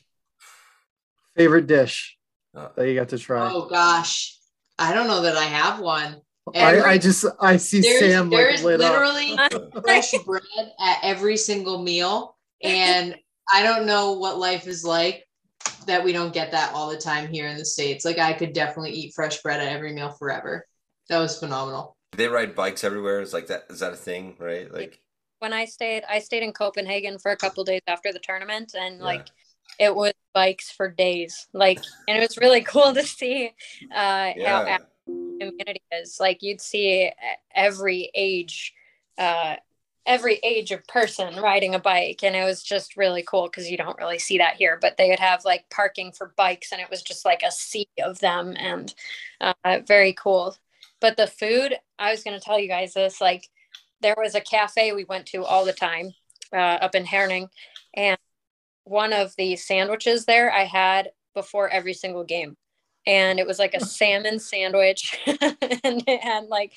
favorite 1.37 1.67
dish 1.67 2.17
uh, 2.57 2.69
that 2.77 2.89
you 2.89 2.95
got 2.95 3.09
to 3.09 3.19
try 3.19 3.51
oh 3.53 3.69
gosh 3.69 4.37
i 4.79 4.95
don't 4.95 5.07
know 5.07 5.23
that 5.23 5.37
i 5.37 5.45
have 5.45 5.81
one 5.81 6.17
Every, 6.55 6.81
I, 6.81 6.91
I, 6.93 6.99
just 6.99 7.25
I 7.41 7.57
see 7.57 7.81
there's, 7.81 7.99
Sam 7.99 8.31
like 8.31 8.39
there's 8.39 8.63
literally 8.63 9.37
fresh 9.83 10.15
bread 10.25 10.43
at 10.81 10.99
every 11.03 11.37
single 11.37 11.83
meal, 11.83 12.37
and 12.63 13.17
I 13.53 13.65
don't 13.65 13.85
know 13.85 14.13
what 14.13 14.39
life 14.39 14.69
is 14.69 14.85
like 14.85 15.25
that 15.87 16.05
we 16.05 16.13
don't 16.13 16.33
get 16.33 16.53
that 16.53 16.73
all 16.73 16.89
the 16.89 16.99
time 16.99 17.27
here 17.29 17.49
in 17.49 17.57
the 17.57 17.65
states. 17.65 18.05
Like 18.05 18.19
I 18.19 18.33
could 18.33 18.53
definitely 18.53 18.93
eat 18.93 19.15
fresh 19.15 19.43
bread 19.43 19.61
at 19.61 19.73
every 19.73 19.93
meal 19.93 20.13
forever. 20.13 20.65
That 21.09 21.19
was 21.19 21.37
phenomenal. 21.37 21.97
They 22.13 22.29
ride 22.29 22.55
bikes 22.55 22.85
everywhere. 22.85 23.21
Is 23.21 23.33
like 23.33 23.49
that. 23.49 23.65
Is 23.69 23.81
that 23.81 23.93
a 23.93 23.97
thing? 23.97 24.37
Right? 24.39 24.73
Like 24.73 25.01
when 25.41 25.53
I 25.53 25.65
stayed, 25.65 26.05
I 26.09 26.21
stayed 26.21 26.45
in 26.45 26.53
Copenhagen 26.53 27.19
for 27.19 27.33
a 27.33 27.37
couple 27.37 27.65
days 27.65 27.83
after 27.89 28.13
the 28.13 28.21
tournament, 28.21 28.75
and 28.79 28.99
yeah. 28.99 29.05
like 29.05 29.27
it 29.79 29.95
was 29.95 30.13
bikes 30.35 30.71
for 30.71 30.91
days. 30.91 31.49
Like, 31.53 31.81
and 32.09 32.19
it 32.19 32.21
was 32.21 32.39
really 32.39 32.61
cool 32.73 32.93
to 32.95 33.03
see 33.03 33.53
uh, 33.95 34.33
yeah. 34.37 34.79
how 34.79 34.85
community 35.07 35.83
is 35.93 36.19
like 36.19 36.43
you'd 36.43 36.61
see 36.61 37.11
every 37.55 38.11
age 38.15 38.73
uh 39.19 39.57
every 40.05 40.37
age 40.45 40.71
of 40.71 40.87
person 40.87 41.37
riding 41.37 41.75
a 41.75 41.79
bike 41.79 42.21
and 42.23 42.37
it 42.37 42.45
was 42.45 42.63
just 42.63 42.97
really 42.97 43.23
cool 43.23 43.45
because 43.45 43.71
you 43.71 43.77
don't 43.77 43.99
really 43.99 44.19
see 44.19 44.39
that 44.39 44.55
here 44.55 44.79
but 44.81 44.97
they 44.97 45.09
would 45.09 45.19
have 45.19 45.45
like 45.45 45.69
parking 45.71 46.13
for 46.13 46.33
bikes 46.37 46.73
and 46.73 46.81
it 46.81 46.91
was 46.91 47.03
just 47.03 47.25
like 47.25 47.43
a 47.43 47.51
sea 47.51 47.89
of 48.03 48.19
them 48.21 48.55
and 48.59 48.95
uh, 49.41 49.81
very 49.87 50.13
cool 50.13 50.57
but 51.01 51.17
the 51.17 51.27
food 51.27 51.75
i 51.99 52.11
was 52.11 52.23
going 52.23 52.39
to 52.39 52.45
tell 52.45 52.59
you 52.59 52.69
guys 52.69 52.95
this 52.95 53.21
like 53.21 53.49
there 54.01 54.15
was 54.17 54.35
a 54.35 54.41
cafe 54.41 54.93
we 54.93 55.05
went 55.05 55.27
to 55.27 55.45
all 55.45 55.65
the 55.65 55.73
time 55.73 56.15
uh, 56.53 56.57
up 56.57 56.95
in 56.95 57.05
herning 57.05 57.49
and 57.95 58.19
one 58.87 59.13
of 59.13 59.35
the 59.37 59.57
sandwiches 59.57 60.25
there 60.25 60.51
i 60.53 60.65
had 60.65 61.11
before 61.35 61.69
every 61.69 61.93
single 61.93 62.25
game 62.25 62.57
and 63.07 63.39
it 63.39 63.47
was 63.47 63.59
like 63.59 63.75
a 63.75 63.85
salmon 63.85 64.39
sandwich 64.39 65.19
and 65.27 66.03
it 66.07 66.23
had 66.23 66.47
like 66.47 66.73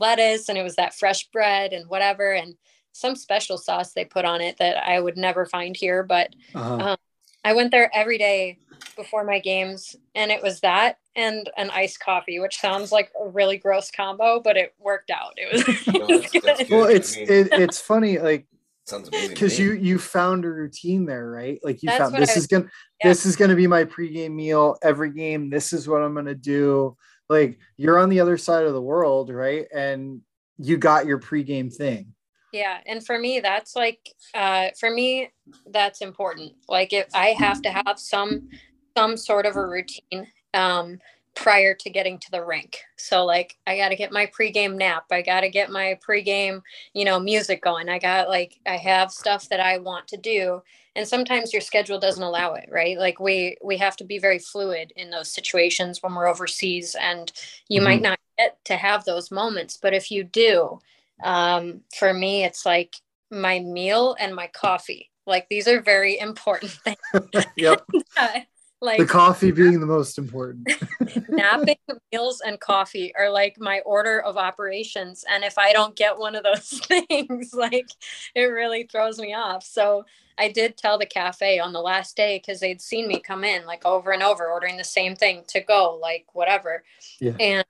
lettuce 0.00 0.48
and 0.48 0.58
it 0.58 0.62
was 0.62 0.76
that 0.76 0.94
fresh 0.94 1.28
bread 1.28 1.72
and 1.72 1.88
whatever 1.88 2.32
and 2.32 2.54
some 2.96 3.14
special 3.14 3.58
sauce 3.58 3.92
they 3.92 4.04
put 4.04 4.24
on 4.24 4.40
it 4.40 4.56
that 4.58 4.82
I 4.88 4.98
would 5.00 5.18
never 5.18 5.44
find 5.44 5.76
here. 5.76 6.02
But 6.02 6.34
uh-huh. 6.54 6.92
um, 6.92 6.96
I 7.44 7.52
went 7.52 7.70
there 7.70 7.90
every 7.94 8.16
day 8.16 8.58
before 8.96 9.24
my 9.24 9.38
games 9.38 9.94
and 10.14 10.30
it 10.30 10.42
was 10.42 10.60
that 10.60 10.98
and 11.14 11.48
an 11.56 11.70
iced 11.70 12.00
coffee, 12.00 12.40
which 12.40 12.58
sounds 12.58 12.92
like 12.92 13.10
a 13.20 13.28
really 13.28 13.58
gross 13.58 13.90
combo, 13.90 14.40
but 14.40 14.56
it 14.56 14.74
worked 14.78 15.10
out. 15.10 15.34
It 15.36 15.52
was, 15.52 15.86
no, 15.94 16.06
that's, 16.06 16.40
that's 16.42 16.70
well, 16.70 16.86
it's, 16.86 17.16
it, 17.16 17.48
it's 17.52 17.80
funny. 17.80 18.18
Like 18.18 18.46
Sounds 18.86 19.08
amazing. 19.08 19.30
Because 19.30 19.58
you 19.58 19.72
you 19.72 19.98
found 19.98 20.44
a 20.44 20.50
routine 20.50 21.06
there, 21.06 21.28
right? 21.28 21.58
Like 21.64 21.82
you 21.82 21.88
That's 21.88 21.98
found 21.98 22.14
this 22.14 22.36
is 22.36 22.46
gonna 22.46 22.68
yeah. 23.02 23.08
this 23.08 23.26
is 23.26 23.34
gonna 23.34 23.56
be 23.56 23.66
my 23.66 23.84
pregame 23.84 24.32
meal 24.32 24.76
every 24.80 25.10
game. 25.10 25.50
This 25.50 25.72
is 25.72 25.88
what 25.88 26.02
I'm 26.02 26.14
gonna 26.14 26.36
do. 26.36 26.96
Like 27.28 27.58
you're 27.76 27.98
on 27.98 28.10
the 28.10 28.20
other 28.20 28.38
side 28.38 28.64
of 28.64 28.72
the 28.72 28.80
world, 28.80 29.30
right? 29.30 29.66
And 29.74 30.20
you 30.58 30.76
got 30.76 31.06
your 31.06 31.18
pregame 31.18 31.74
thing. 31.74 32.14
Yeah, 32.52 32.78
and 32.86 33.04
for 33.04 33.18
me, 33.18 33.40
that's 33.40 33.74
like 33.74 33.98
uh, 34.34 34.68
for 34.78 34.90
me, 34.90 35.30
that's 35.66 36.00
important. 36.00 36.52
Like 36.68 36.92
if 36.92 37.08
I 37.12 37.30
have 37.30 37.60
to 37.62 37.70
have 37.70 37.98
some 37.98 38.48
some 38.96 39.16
sort 39.16 39.46
of 39.46 39.56
a 39.56 39.66
routine. 39.66 40.28
Um, 40.54 40.98
prior 41.36 41.74
to 41.74 41.90
getting 41.90 42.18
to 42.18 42.30
the 42.30 42.44
rink. 42.44 42.78
So 42.96 43.24
like 43.24 43.56
I 43.66 43.76
got 43.76 43.90
to 43.90 43.96
get 43.96 44.10
my 44.10 44.26
pregame 44.26 44.76
nap. 44.76 45.04
I 45.12 45.22
got 45.22 45.42
to 45.42 45.50
get 45.50 45.70
my 45.70 45.98
pregame, 46.06 46.62
you 46.94 47.04
know, 47.04 47.20
music 47.20 47.62
going. 47.62 47.88
I 47.88 47.98
got 47.98 48.28
like 48.28 48.58
I 48.66 48.76
have 48.76 49.12
stuff 49.12 49.48
that 49.50 49.60
I 49.60 49.78
want 49.78 50.08
to 50.08 50.16
do 50.16 50.62
and 50.96 51.06
sometimes 51.06 51.52
your 51.52 51.60
schedule 51.60 52.00
doesn't 52.00 52.22
allow 52.22 52.54
it, 52.54 52.68
right? 52.72 52.98
Like 52.98 53.20
we 53.20 53.58
we 53.62 53.76
have 53.76 53.96
to 53.98 54.04
be 54.04 54.18
very 54.18 54.38
fluid 54.38 54.92
in 54.96 55.10
those 55.10 55.30
situations 55.30 56.02
when 56.02 56.14
we're 56.14 56.26
overseas 56.26 56.96
and 56.98 57.30
you 57.68 57.80
mm-hmm. 57.80 57.84
might 57.84 58.02
not 58.02 58.18
get 58.38 58.64
to 58.64 58.76
have 58.76 59.04
those 59.04 59.30
moments, 59.30 59.78
but 59.80 59.94
if 59.94 60.10
you 60.10 60.24
do, 60.24 60.80
um 61.22 61.82
for 61.96 62.12
me 62.12 62.44
it's 62.44 62.66
like 62.66 62.96
my 63.30 63.60
meal 63.60 64.16
and 64.18 64.34
my 64.34 64.46
coffee. 64.48 65.10
Like 65.26 65.48
these 65.50 65.68
are 65.68 65.82
very 65.82 66.18
important 66.18 66.72
things. 66.84 67.46
yep. 67.56 67.86
like 68.80 68.98
the 68.98 69.06
coffee 69.06 69.50
being 69.52 69.80
the 69.80 69.86
most 69.86 70.18
important. 70.18 70.70
Napping 71.28 71.76
meals 72.12 72.42
and 72.44 72.60
coffee 72.60 73.14
are 73.16 73.30
like 73.30 73.58
my 73.58 73.80
order 73.80 74.20
of 74.20 74.36
operations. 74.36 75.24
And 75.28 75.44
if 75.44 75.58
i 75.58 75.72
don't 75.72 75.96
get 75.96 76.18
one 76.18 76.34
of 76.34 76.42
those 76.42 76.80
things 77.08 77.54
like 77.54 77.88
it 78.34 78.44
really 78.44 78.84
throws 78.84 79.18
me 79.18 79.34
off. 79.34 79.64
So 79.64 80.04
i 80.38 80.48
did 80.48 80.76
tell 80.76 80.98
the 80.98 81.06
cafe 81.06 81.58
on 81.58 81.72
the 81.72 81.80
last 81.80 82.16
day 82.16 82.38
because 82.38 82.60
they'd 82.60 82.80
seen 82.80 83.08
me 83.08 83.20
come 83.20 83.44
in 83.44 83.66
like 83.66 83.84
over 83.84 84.12
and 84.12 84.22
over 84.22 84.46
ordering 84.46 84.76
the 84.76 84.84
same 84.84 85.16
thing 85.16 85.44
to 85.48 85.60
go 85.60 85.98
like 86.00 86.26
whatever. 86.32 86.84
Yeah. 87.20 87.36
and 87.40 87.66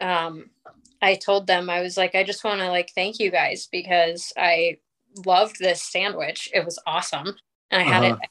um 0.00 0.50
i 1.02 1.14
told 1.14 1.46
them 1.46 1.68
i 1.68 1.82
was 1.82 1.96
like 1.98 2.14
i 2.14 2.24
just 2.24 2.42
want 2.42 2.60
to 2.60 2.68
like 2.68 2.90
thank 2.94 3.18
you 3.18 3.30
guys 3.30 3.68
because 3.70 4.32
i 4.36 4.78
loved 5.26 5.58
this 5.58 5.82
sandwich. 5.82 6.50
It 6.52 6.64
was 6.64 6.78
awesome. 6.86 7.36
And 7.70 7.82
I 7.82 7.84
had 7.84 8.04
uh-huh. 8.04 8.14
it 8.14 8.20
the 8.20 8.28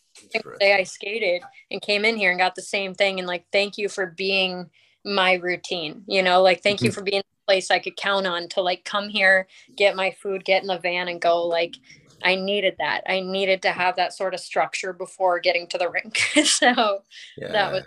day 0.60 0.74
I 0.74 0.84
skated 0.84 1.44
and 1.72 1.82
came 1.82 2.06
in 2.06 2.18
here 2.18 2.32
and 2.32 2.40
got 2.40 2.56
the 2.56 2.62
same 2.62 2.94
thing. 2.94 3.20
And 3.20 3.28
like, 3.28 3.46
thank 3.52 3.78
you 3.78 3.90
for 3.90 4.08
being 4.08 4.70
my 5.06 5.34
routine. 5.34 6.04
You 6.08 6.24
know, 6.24 6.42
like 6.42 6.62
thank 6.62 6.78
mm-hmm. 6.78 6.88
you 6.88 6.92
for 6.92 7.02
being 7.02 7.22
a 7.22 7.46
place 7.48 7.72
I 7.72 7.80
could 7.80 7.96
count 7.96 8.28
on 8.28 8.50
to 8.50 8.62
like 8.62 8.86
come 8.86 9.10
here, 9.10 9.48
get 9.76 9.96
my 9.96 10.12
food, 10.12 10.46
get 10.46 10.62
in 10.62 10.68
the 10.68 10.80
van 10.80 11.08
and 11.08 11.22
go. 11.22 11.48
Like 11.48 11.76
I 12.24 12.36
needed 12.36 12.76
that. 12.80 13.04
I 13.08 13.22
needed 13.22 13.62
to 13.64 13.72
have 13.72 13.96
that 13.96 14.14
sort 14.14 14.34
of 14.34 14.40
structure 14.40 14.94
before 14.94 15.40
getting 15.40 15.68
to 15.68 15.78
the 15.78 15.90
rink. 15.90 16.18
so 16.44 17.04
yeah. 17.38 17.52
that 17.52 17.72
was 17.72 17.84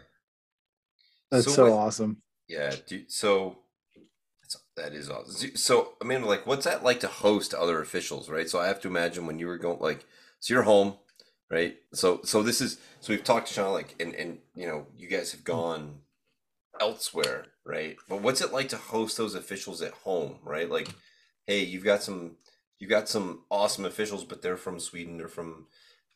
that's 1.30 1.44
so, 1.46 1.52
so 1.52 1.64
with, 1.64 1.72
awesome. 1.72 2.22
Yeah. 2.48 2.74
Do, 2.86 3.02
so 3.09 3.56
that 4.76 4.92
is 4.92 5.10
awesome. 5.10 5.56
So 5.56 5.94
I 6.00 6.04
mean, 6.04 6.22
like, 6.22 6.46
what's 6.46 6.64
that 6.64 6.84
like 6.84 7.00
to 7.00 7.09
host 7.09 7.54
other 7.54 7.80
officials, 7.80 8.28
right? 8.28 8.48
So 8.48 8.60
I 8.60 8.66
have 8.66 8.80
to 8.82 8.88
imagine 8.88 9.26
when 9.26 9.38
you 9.38 9.46
were 9.46 9.59
going, 9.59 9.80
like, 9.80 10.04
so 10.40 10.54
you're 10.54 10.62
home, 10.62 10.94
right? 11.53 11.77
So 11.93 12.20
so 12.24 12.43
this 12.43 12.61
is 12.61 12.79
so 13.01 13.12
we've 13.12 13.23
talked 13.23 13.47
to 13.47 13.55
Sean 13.55 13.73
like 13.73 13.95
and 14.01 14.15
and 14.15 14.39
you 14.57 14.66
know 14.66 14.87
you 14.99 15.09
guys 15.09 15.31
have 15.31 15.45
gone 15.45 16.01
elsewhere 16.81 17.47
right? 17.65 17.97
But 18.09 18.23
what's 18.23 18.41
it 18.41 18.53
like 18.53 18.69
to 18.70 18.77
host 18.77 19.16
those 19.16 19.35
officials 19.35 19.83
at 19.83 19.93
home, 19.93 20.39
right? 20.45 20.70
Like, 20.70 20.89
hey, 21.47 21.62
you've 21.62 21.85
got 21.85 22.03
some 22.03 22.37
you've 22.79 22.91
got 22.91 23.09
some 23.09 23.43
awesome 23.51 23.85
officials, 23.85 24.24
but 24.24 24.43
they're 24.43 24.57
from 24.57 24.81
Sweden, 24.81 25.19
they're 25.19 25.29
from 25.29 25.66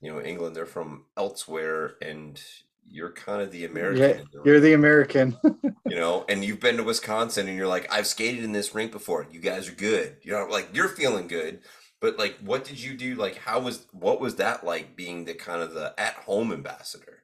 you 0.00 0.12
know 0.12 0.20
England, 0.20 0.56
they're 0.56 0.66
from 0.66 1.04
elsewhere, 1.16 1.96
and 2.02 2.40
you're 2.88 3.12
kind 3.12 3.42
of 3.42 3.50
the 3.50 3.64
American. 3.64 4.18
Yeah, 4.18 4.24
the 4.32 4.42
you're 4.44 4.60
the 4.60 4.72
American. 4.72 5.36
you 5.86 5.96
know, 5.96 6.24
and 6.28 6.44
you've 6.44 6.60
been 6.60 6.76
to 6.76 6.84
Wisconsin, 6.84 7.48
and 7.48 7.56
you're 7.56 7.68
like, 7.68 7.92
I've 7.92 8.06
skated 8.06 8.44
in 8.44 8.52
this 8.52 8.74
rink 8.74 8.92
before. 8.92 9.26
You 9.30 9.40
guys 9.40 9.68
are 9.68 9.74
good. 9.74 10.16
You 10.22 10.32
know, 10.32 10.46
like 10.46 10.70
you're 10.72 10.88
feeling 10.88 11.28
good. 11.28 11.60
But 12.00 12.18
like, 12.18 12.36
what 12.38 12.64
did 12.64 12.80
you 12.82 12.94
do? 12.94 13.14
Like, 13.14 13.36
how 13.36 13.60
was 13.60 13.86
what 13.92 14.20
was 14.20 14.36
that 14.36 14.64
like 14.64 14.96
being 14.96 15.24
the 15.24 15.34
kind 15.34 15.62
of 15.62 15.74
the 15.74 15.94
at 15.98 16.14
home 16.14 16.52
ambassador? 16.52 17.22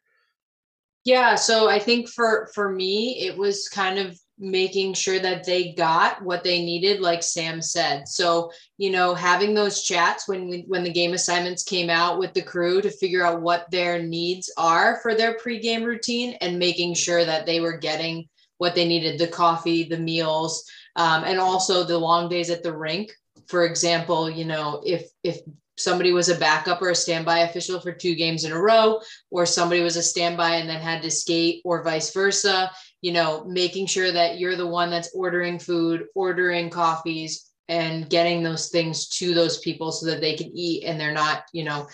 Yeah, 1.04 1.34
so 1.34 1.68
I 1.68 1.78
think 1.78 2.08
for 2.08 2.48
for 2.54 2.70
me, 2.70 3.20
it 3.26 3.36
was 3.36 3.68
kind 3.68 3.98
of 3.98 4.18
making 4.42 4.92
sure 4.92 5.20
that 5.20 5.44
they 5.44 5.72
got 5.74 6.20
what 6.22 6.42
they 6.42 6.60
needed 6.64 7.00
like 7.00 7.22
sam 7.22 7.62
said 7.62 8.08
so 8.08 8.50
you 8.76 8.90
know 8.90 9.14
having 9.14 9.54
those 9.54 9.84
chats 9.84 10.26
when 10.26 10.48
we, 10.48 10.64
when 10.66 10.82
the 10.82 10.92
game 10.92 11.12
assignments 11.12 11.62
came 11.62 11.88
out 11.88 12.18
with 12.18 12.32
the 12.34 12.42
crew 12.42 12.82
to 12.82 12.90
figure 12.90 13.24
out 13.24 13.40
what 13.40 13.70
their 13.70 14.02
needs 14.02 14.52
are 14.56 14.98
for 15.00 15.14
their 15.14 15.36
pregame 15.38 15.84
routine 15.84 16.36
and 16.40 16.58
making 16.58 16.92
sure 16.92 17.24
that 17.24 17.46
they 17.46 17.60
were 17.60 17.76
getting 17.76 18.28
what 18.58 18.74
they 18.74 18.86
needed 18.86 19.18
the 19.18 19.28
coffee 19.28 19.84
the 19.84 19.98
meals 19.98 20.64
um, 20.96 21.22
and 21.24 21.38
also 21.38 21.84
the 21.84 21.96
long 21.96 22.28
days 22.28 22.50
at 22.50 22.64
the 22.64 22.76
rink 22.76 23.12
for 23.48 23.64
example 23.64 24.30
you 24.30 24.44
know 24.44 24.82
if 24.84 25.08
if 25.22 25.40
somebody 25.76 26.12
was 26.12 26.28
a 26.28 26.38
backup 26.38 26.82
or 26.82 26.90
a 26.90 26.94
standby 26.94 27.40
official 27.40 27.80
for 27.80 27.92
two 27.92 28.14
games 28.14 28.44
in 28.44 28.52
a 28.52 28.58
row, 28.58 29.00
or 29.30 29.46
somebody 29.46 29.80
was 29.80 29.96
a 29.96 30.02
standby 30.02 30.56
and 30.56 30.68
then 30.68 30.80
had 30.80 31.02
to 31.02 31.10
skate, 31.10 31.62
or 31.64 31.82
vice 31.82 32.12
versa. 32.12 32.70
You 33.00 33.12
know, 33.12 33.44
making 33.44 33.86
sure 33.86 34.12
that 34.12 34.38
you're 34.38 34.56
the 34.56 34.66
one 34.66 34.90
that's 34.90 35.14
ordering 35.14 35.58
food, 35.58 36.04
ordering 36.14 36.70
coffees, 36.70 37.50
and 37.68 38.08
getting 38.08 38.42
those 38.42 38.68
things 38.68 39.08
to 39.08 39.34
those 39.34 39.58
people 39.58 39.90
so 39.92 40.06
that 40.06 40.20
they 40.20 40.36
can 40.36 40.52
eat 40.54 40.84
and 40.84 41.00
they're 41.00 41.12
not, 41.12 41.44
you 41.52 41.64
know, 41.64 41.88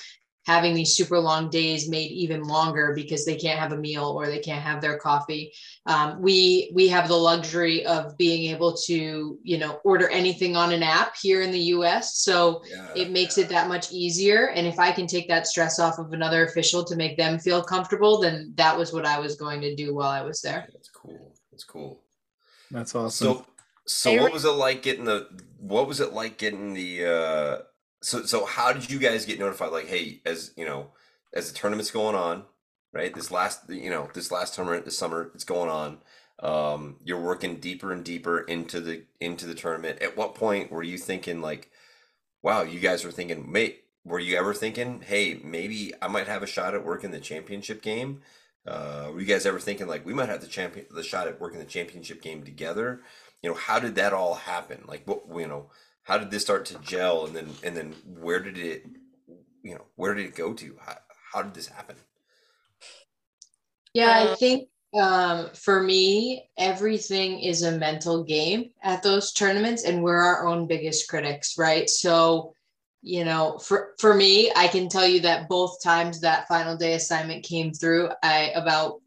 having 0.48 0.72
these 0.72 0.96
super 0.96 1.18
long 1.18 1.50
days 1.50 1.90
made 1.90 2.10
even 2.10 2.42
longer 2.42 2.94
because 2.94 3.26
they 3.26 3.36
can't 3.36 3.58
have 3.58 3.72
a 3.72 3.76
meal 3.76 4.06
or 4.06 4.26
they 4.26 4.38
can't 4.38 4.62
have 4.62 4.80
their 4.80 4.98
coffee. 4.98 5.52
Um, 5.84 6.22
we 6.22 6.72
we 6.74 6.88
have 6.88 7.06
the 7.06 7.14
luxury 7.14 7.84
of 7.84 8.16
being 8.16 8.50
able 8.50 8.74
to 8.86 9.38
you 9.42 9.58
know 9.58 9.78
order 9.84 10.08
anything 10.08 10.56
on 10.56 10.72
an 10.72 10.82
app 10.82 11.14
here 11.20 11.42
in 11.42 11.52
the 11.52 11.64
U.S. 11.76 12.16
So 12.20 12.62
yeah, 12.66 12.88
it 12.96 13.10
makes 13.10 13.36
yeah. 13.36 13.44
it 13.44 13.50
that 13.50 13.68
much 13.68 13.92
easier. 13.92 14.48
And 14.48 14.66
if 14.66 14.78
I 14.78 14.90
can 14.90 15.06
take 15.06 15.28
that 15.28 15.46
stress 15.46 15.78
off 15.78 15.98
of 15.98 16.14
another 16.14 16.46
official 16.46 16.82
to 16.84 16.96
make 16.96 17.18
them 17.18 17.38
feel 17.38 17.62
comfortable, 17.62 18.18
then 18.18 18.52
that 18.56 18.76
was 18.76 18.90
what 18.90 19.04
I 19.04 19.20
was 19.20 19.36
going 19.36 19.60
to 19.60 19.76
do 19.76 19.94
while 19.94 20.10
I 20.10 20.22
was 20.22 20.40
there. 20.40 20.66
That's 20.72 20.88
cool. 20.88 21.34
That's 21.52 21.64
cool. 21.64 22.00
That's 22.70 22.94
awesome. 22.94 23.26
So 23.26 23.46
so 23.84 24.22
what 24.22 24.32
was 24.32 24.46
it 24.46 24.50
like 24.52 24.82
getting 24.82 25.04
the 25.04 25.28
what 25.58 25.86
was 25.86 26.00
it 26.00 26.14
like 26.14 26.38
getting 26.38 26.72
the 26.72 27.04
uh 27.04 27.58
so 28.00 28.22
so 28.22 28.44
how 28.44 28.72
did 28.72 28.90
you 28.90 28.98
guys 28.98 29.26
get 29.26 29.38
notified? 29.38 29.72
Like 29.72 29.86
hey 29.86 30.20
as 30.24 30.52
you 30.56 30.64
know 30.64 30.88
as 31.32 31.50
the 31.50 31.58
tournament's 31.58 31.90
going 31.90 32.14
on 32.14 32.44
right? 32.92 33.14
This 33.14 33.30
last 33.30 33.68
you 33.68 33.90
know 33.90 34.08
this 34.14 34.30
last 34.30 34.54
tournament 34.54 34.84
this 34.84 34.98
summer 34.98 35.30
it's 35.34 35.44
going 35.44 35.70
on. 35.70 35.98
Um 36.40 36.96
you're 37.04 37.20
working 37.20 37.56
deeper 37.56 37.92
and 37.92 38.04
deeper 38.04 38.40
into 38.40 38.80
the 38.80 39.04
into 39.20 39.46
the 39.46 39.54
tournament. 39.54 40.00
At 40.02 40.16
what 40.16 40.34
point 40.34 40.70
were 40.70 40.82
you 40.82 40.98
thinking 40.98 41.40
like 41.40 41.70
wow 42.42 42.62
you 42.62 42.80
guys 42.80 43.04
were 43.04 43.10
thinking 43.10 43.50
mate 43.50 43.84
were 44.04 44.20
you 44.20 44.36
ever 44.36 44.54
thinking 44.54 45.02
hey 45.04 45.40
maybe 45.44 45.92
i 46.00 46.08
might 46.08 46.28
have 46.28 46.42
a 46.42 46.46
shot 46.46 46.74
at 46.74 46.84
working 46.84 47.10
the 47.10 47.20
championship 47.20 47.82
game? 47.82 48.22
Uh 48.66 49.10
were 49.12 49.20
you 49.20 49.26
guys 49.26 49.46
ever 49.46 49.60
thinking 49.60 49.86
like 49.86 50.06
we 50.06 50.14
might 50.14 50.28
have 50.28 50.40
the 50.40 50.46
champion 50.46 50.86
the 50.90 51.02
shot 51.02 51.28
at 51.28 51.40
working 51.40 51.58
the 51.58 51.64
championship 51.64 52.22
game 52.22 52.44
together? 52.44 53.00
You 53.42 53.50
know 53.50 53.56
how 53.56 53.78
did 53.78 53.94
that 53.96 54.12
all 54.12 54.34
happen? 54.34 54.84
Like 54.86 55.02
what 55.06 55.22
you 55.40 55.46
know 55.46 55.70
how 56.08 56.16
did 56.16 56.30
this 56.30 56.42
start 56.42 56.64
to 56.64 56.78
gel? 56.78 57.26
And 57.26 57.36
then 57.36 57.50
and 57.62 57.76
then 57.76 57.94
where 58.18 58.40
did 58.40 58.56
it 58.56 58.86
you 59.62 59.74
know 59.74 59.84
where 59.96 60.14
did 60.14 60.24
it 60.24 60.34
go 60.34 60.54
to? 60.54 60.76
How, 60.80 60.94
how 61.32 61.42
did 61.42 61.54
this 61.54 61.68
happen? 61.68 61.96
Yeah 63.92 64.30
i 64.30 64.34
think 64.36 64.68
um, 64.98 65.50
for 65.54 65.82
me 65.82 66.48
everything 66.56 67.40
is 67.40 67.62
a 67.62 67.72
mental 67.72 68.24
game 68.24 68.70
at 68.82 69.02
those 69.02 69.32
tournaments 69.32 69.84
and 69.84 70.02
we're 70.02 70.16
our 70.16 70.46
own 70.48 70.66
biggest 70.66 71.08
critics 71.08 71.58
right? 71.58 71.88
So 71.90 72.54
you 73.02 73.24
know 73.24 73.58
for 73.58 73.94
for 74.00 74.12
me 74.12 74.50
i 74.56 74.66
can 74.66 74.88
tell 74.88 75.06
you 75.06 75.20
that 75.20 75.48
both 75.48 75.80
times 75.80 76.20
that 76.20 76.48
final 76.48 76.76
day 76.76 76.94
assignment 76.94 77.44
came 77.44 77.72
through 77.72 78.10
i 78.24 78.50
about 78.56 79.00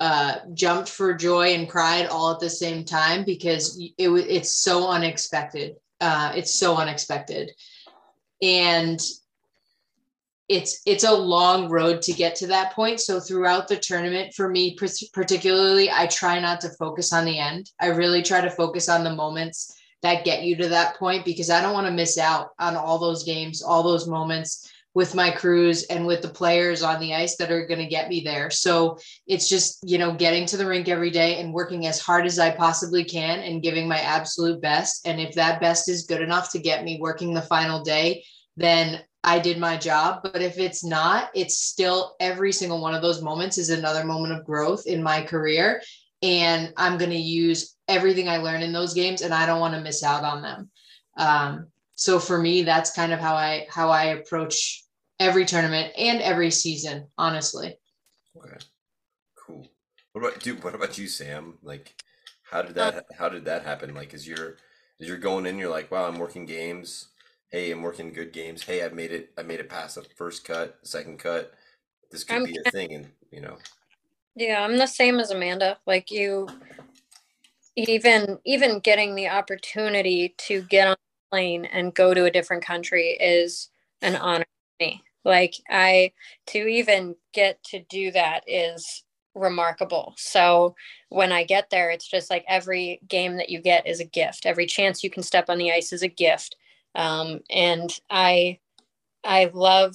uh, 0.00 0.38
jumped 0.54 0.88
for 0.88 1.14
joy 1.14 1.54
and 1.54 1.68
cried 1.68 2.06
all 2.06 2.32
at 2.32 2.40
the 2.40 2.50
same 2.50 2.84
time 2.84 3.22
because 3.24 3.80
it 3.96 4.08
was 4.08 4.24
it's 4.24 4.52
so 4.52 4.88
unexpected 4.88 5.76
uh, 6.02 6.32
it's 6.34 6.54
so 6.54 6.76
unexpected. 6.76 7.52
And 8.42 9.00
it's 10.48 10.82
it's 10.84 11.04
a 11.04 11.12
long 11.12 11.70
road 11.70 12.02
to 12.02 12.12
get 12.12 12.34
to 12.36 12.48
that 12.48 12.74
point. 12.74 13.00
So 13.00 13.20
throughout 13.20 13.68
the 13.68 13.76
tournament 13.76 14.34
for 14.34 14.48
me 14.48 14.76
particularly 15.12 15.90
i 15.90 16.06
try 16.06 16.40
not 16.40 16.60
to 16.62 16.68
focus 16.70 17.12
on 17.12 17.24
the 17.24 17.38
end. 17.38 17.70
I 17.80 17.86
really 17.86 18.22
try 18.22 18.40
to 18.40 18.50
focus 18.50 18.88
on 18.88 19.04
the 19.04 19.14
moments 19.14 19.74
that 20.02 20.24
get 20.24 20.42
you 20.42 20.56
to 20.56 20.68
that 20.68 20.96
point 20.96 21.24
because 21.24 21.48
i 21.48 21.62
don't 21.62 21.74
want 21.74 21.86
to 21.86 21.92
miss 21.92 22.18
out 22.18 22.48
on 22.58 22.76
all 22.76 22.98
those 22.98 23.22
games 23.22 23.62
all 23.62 23.82
those 23.82 24.08
moments 24.08 24.71
with 24.94 25.14
my 25.14 25.30
crews 25.30 25.84
and 25.84 26.06
with 26.06 26.20
the 26.22 26.28
players 26.28 26.82
on 26.82 27.00
the 27.00 27.14
ice 27.14 27.36
that 27.36 27.50
are 27.50 27.66
going 27.66 27.80
to 27.80 27.86
get 27.86 28.08
me 28.08 28.20
there. 28.20 28.50
So 28.50 28.98
it's 29.26 29.48
just, 29.48 29.78
you 29.82 29.98
know, 29.98 30.12
getting 30.12 30.44
to 30.46 30.56
the 30.56 30.66
rink 30.66 30.88
every 30.88 31.10
day 31.10 31.40
and 31.40 31.54
working 31.54 31.86
as 31.86 32.00
hard 32.00 32.26
as 32.26 32.38
I 32.38 32.50
possibly 32.50 33.04
can 33.04 33.40
and 33.40 33.62
giving 33.62 33.88
my 33.88 33.98
absolute 34.00 34.60
best. 34.60 35.06
And 35.06 35.20
if 35.20 35.34
that 35.34 35.60
best 35.60 35.88
is 35.88 36.06
good 36.06 36.20
enough 36.20 36.50
to 36.52 36.58
get 36.58 36.84
me 36.84 36.98
working 37.00 37.32
the 37.32 37.42
final 37.42 37.82
day, 37.82 38.24
then 38.56 39.00
I 39.24 39.38
did 39.38 39.58
my 39.58 39.76
job. 39.76 40.20
But 40.22 40.42
if 40.42 40.58
it's 40.58 40.84
not, 40.84 41.30
it's 41.34 41.58
still 41.58 42.16
every 42.20 42.52
single 42.52 42.82
one 42.82 42.94
of 42.94 43.02
those 43.02 43.22
moments 43.22 43.56
is 43.56 43.70
another 43.70 44.04
moment 44.04 44.34
of 44.34 44.44
growth 44.44 44.86
in 44.86 45.02
my 45.02 45.22
career. 45.22 45.80
And 46.22 46.72
I'm 46.76 46.98
going 46.98 47.10
to 47.10 47.16
use 47.16 47.76
everything 47.88 48.28
I 48.28 48.36
learned 48.38 48.62
in 48.62 48.72
those 48.72 48.94
games 48.94 49.22
and 49.22 49.32
I 49.32 49.46
don't 49.46 49.60
want 49.60 49.74
to 49.74 49.80
miss 49.80 50.02
out 50.04 50.24
on 50.24 50.42
them. 50.42 50.70
Um, 51.16 51.66
so 51.94 52.18
for 52.18 52.38
me, 52.38 52.62
that's 52.62 52.92
kind 52.92 53.12
of 53.12 53.20
how 53.20 53.34
I 53.34 53.66
how 53.70 53.90
I 53.90 54.04
approach 54.06 54.84
every 55.20 55.44
tournament 55.44 55.92
and 55.96 56.20
every 56.20 56.50
season, 56.50 57.06
honestly. 57.18 57.78
Okay. 58.36 58.58
Cool. 59.36 59.66
What 60.12 60.24
about 60.24 60.40
dude, 60.40 60.62
what 60.64 60.74
about 60.74 60.98
you, 60.98 61.08
Sam? 61.08 61.58
Like 61.62 61.94
how 62.42 62.62
did 62.62 62.76
uh, 62.78 62.90
that 62.90 63.06
how 63.16 63.28
did 63.28 63.44
that 63.46 63.64
happen? 63.64 63.94
Like 63.94 64.14
as 64.14 64.26
you're 64.26 64.56
as 65.00 65.08
you're 65.08 65.18
going 65.18 65.46
in, 65.46 65.58
you're 65.58 65.70
like, 65.70 65.90
wow, 65.90 66.06
I'm 66.06 66.18
working 66.18 66.46
games. 66.46 67.08
Hey, 67.50 67.70
I'm 67.70 67.82
working 67.82 68.12
good 68.12 68.32
games. 68.32 68.62
Hey, 68.62 68.84
I 68.84 68.88
made 68.88 69.12
it 69.12 69.30
I 69.38 69.42
made 69.42 69.60
it 69.60 69.68
past 69.68 69.96
the 69.96 70.02
first 70.16 70.44
cut, 70.44 70.78
second 70.82 71.18
cut. 71.18 71.52
This 72.10 72.24
could 72.24 72.36
I'm, 72.36 72.44
be 72.44 72.58
a 72.64 72.70
thing 72.70 72.94
and 72.94 73.08
you 73.30 73.40
know. 73.40 73.56
Yeah, 74.34 74.62
I'm 74.62 74.76
the 74.76 74.86
same 74.86 75.20
as 75.20 75.30
Amanda. 75.30 75.78
Like 75.86 76.10
you 76.10 76.48
even 77.76 78.38
even 78.44 78.80
getting 78.80 79.14
the 79.14 79.28
opportunity 79.28 80.34
to 80.38 80.62
get 80.62 80.88
on 80.88 80.94
a 80.94 81.11
plane 81.32 81.64
and 81.64 81.94
go 81.94 82.12
to 82.12 82.26
a 82.26 82.30
different 82.30 82.64
country 82.64 83.16
is 83.20 83.70
an 84.02 84.16
honor 84.16 84.44
to 84.44 84.86
me. 84.86 85.02
Like 85.24 85.54
I 85.70 86.12
to 86.48 86.58
even 86.58 87.16
get 87.32 87.62
to 87.64 87.80
do 87.88 88.10
that 88.12 88.44
is 88.46 89.04
remarkable. 89.34 90.14
So 90.18 90.74
when 91.08 91.32
I 91.32 91.44
get 91.44 91.70
there, 91.70 91.90
it's 91.90 92.06
just 92.06 92.28
like 92.28 92.44
every 92.46 93.00
game 93.08 93.36
that 93.38 93.48
you 93.48 93.60
get 93.60 93.86
is 93.86 93.98
a 93.98 94.04
gift. 94.04 94.44
Every 94.44 94.66
chance 94.66 95.02
you 95.02 95.08
can 95.08 95.22
step 95.22 95.48
on 95.48 95.56
the 95.56 95.72
ice 95.72 95.92
is 95.92 96.02
a 96.02 96.08
gift. 96.08 96.56
Um, 96.94 97.40
and 97.48 97.90
I 98.10 98.58
I 99.24 99.50
love 99.54 99.94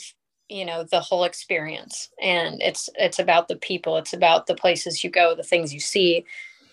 you 0.49 0.65
know 0.65 0.83
the 0.83 1.01
whole 1.01 1.25
experience 1.25 2.09
and 2.21 2.61
it's 2.61 2.89
it's 2.95 3.19
about 3.19 3.49
the 3.49 3.57
people 3.57 3.97
it's 3.97 4.13
about 4.13 4.47
the 4.47 4.55
places 4.55 5.03
you 5.03 5.09
go 5.09 5.35
the 5.35 5.43
things 5.43 5.73
you 5.73 5.79
see 5.81 6.23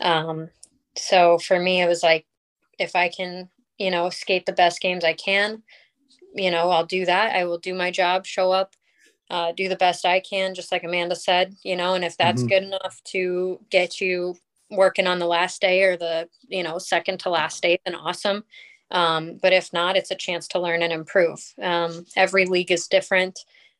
um, 0.01 0.49
so 0.97 1.39
for 1.39 1.59
me 1.59 1.83
it 1.83 1.89
was 1.89 2.01
like 2.01 2.25
if 2.79 2.95
i 2.95 3.09
can 3.09 3.49
you 3.79 3.91
know 3.91 4.11
skate 4.11 4.47
the 4.47 4.53
best 4.53 4.81
games 4.81 5.05
i 5.05 5.13
can 5.13 5.63
you 6.35 6.51
know, 6.51 6.71
I'll 6.71 6.85
do 6.85 7.07
that. 7.07 7.35
I 7.35 7.45
will 7.45 7.59
do 7.59 7.75
my 7.75 7.91
job, 7.91 8.27
show 8.27 8.51
up, 8.53 8.75
uh, 9.31 9.53
do 9.53 9.69
the 9.69 9.77
best 9.77 10.05
I 10.05 10.21
can, 10.21 10.55
just 10.55 10.73
like 10.73 10.85
Amanda 10.85 11.17
said, 11.17 11.55
you 11.63 11.77
know, 11.77 11.95
and 11.95 12.05
if 12.05 12.17
that's 12.17 12.43
mm-hmm. 12.43 12.49
good 12.49 12.63
enough 12.65 13.01
to 13.13 13.61
get 13.71 14.01
you 14.01 14.37
working 14.71 15.07
on 15.07 15.19
the 15.19 15.27
last 15.27 15.61
day 15.61 15.85
or 15.85 15.97
the, 15.97 16.29
you 16.49 16.63
know, 16.63 16.79
second 16.79 17.21
to 17.21 17.31
last 17.31 17.63
day, 17.63 17.79
then 17.85 17.95
awesome. 17.95 18.45
Um, 18.91 19.39
but 19.41 19.53
if 19.53 19.73
not, 19.73 19.97
it's 19.97 20.11
a 20.11 20.17
chance 20.17 20.49
to 20.49 20.61
learn 20.61 20.83
and 20.83 20.93
improve. 20.93 21.55
Um, 21.63 22.05
every 22.17 22.47
league 22.47 22.73
is 22.73 22.89
different. 22.89 23.39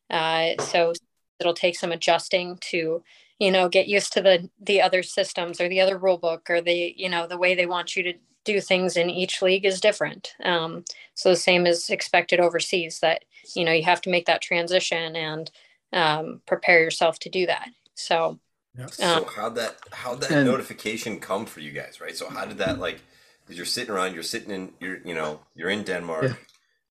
Uh, 0.09 0.51
so 0.61 0.93
it'll 1.39 1.53
take 1.53 1.77
some 1.77 1.91
adjusting 1.91 2.57
to, 2.71 3.03
you 3.39 3.51
know, 3.51 3.67
get 3.69 3.87
used 3.87 4.13
to 4.13 4.21
the, 4.21 4.49
the 4.61 4.81
other 4.81 5.03
systems 5.03 5.59
or 5.59 5.67
the 5.67 5.81
other 5.81 5.97
rule 5.97 6.17
book 6.17 6.49
or 6.49 6.61
the, 6.61 6.93
you 6.95 7.09
know, 7.09 7.27
the 7.27 7.37
way 7.37 7.53
they 7.53 7.65
want 7.65 7.95
you 7.95 8.03
to 8.03 8.13
do 8.45 8.61
things 8.61 8.95
in 8.95 9.09
each 9.09 9.41
league 9.41 9.65
is 9.65 9.81
different. 9.81 10.33
Um, 10.43 10.85
so 11.15 11.29
the 11.29 11.35
same 11.35 11.65
is 11.67 11.89
expected 11.89 12.39
overseas 12.39 12.99
that, 13.01 13.25
you 13.55 13.65
know, 13.65 13.71
you 13.73 13.83
have 13.83 14.01
to 14.01 14.09
make 14.09 14.25
that 14.27 14.41
transition 14.41 15.15
and 15.15 15.51
um, 15.91 16.41
prepare 16.45 16.79
yourself 16.79 17.19
to 17.19 17.29
do 17.29 17.45
that. 17.47 17.67
So 17.95 18.39
Um, 18.79 18.89
So 18.89 19.25
how 19.35 19.49
that 19.49 19.75
how 19.91 20.15
that 20.15 20.31
And- 20.31 20.45
notification 20.47 21.19
come 21.19 21.45
for 21.45 21.61
you 21.61 21.71
guys, 21.71 21.99
right? 22.01 22.15
So 22.17 22.29
how 22.29 22.45
did 22.45 22.57
that 22.57 22.79
like? 22.79 22.99
Because 23.41 23.57
you're 23.57 23.65
sitting 23.77 23.93
around, 23.95 24.13
you're 24.15 24.23
sitting 24.35 24.51
in, 24.57 24.73
you're 24.79 24.99
you 25.07 25.13
know, 25.13 25.39
you're 25.55 25.69
in 25.69 25.83
Denmark. 25.83 26.23
Yeah. 26.23 26.35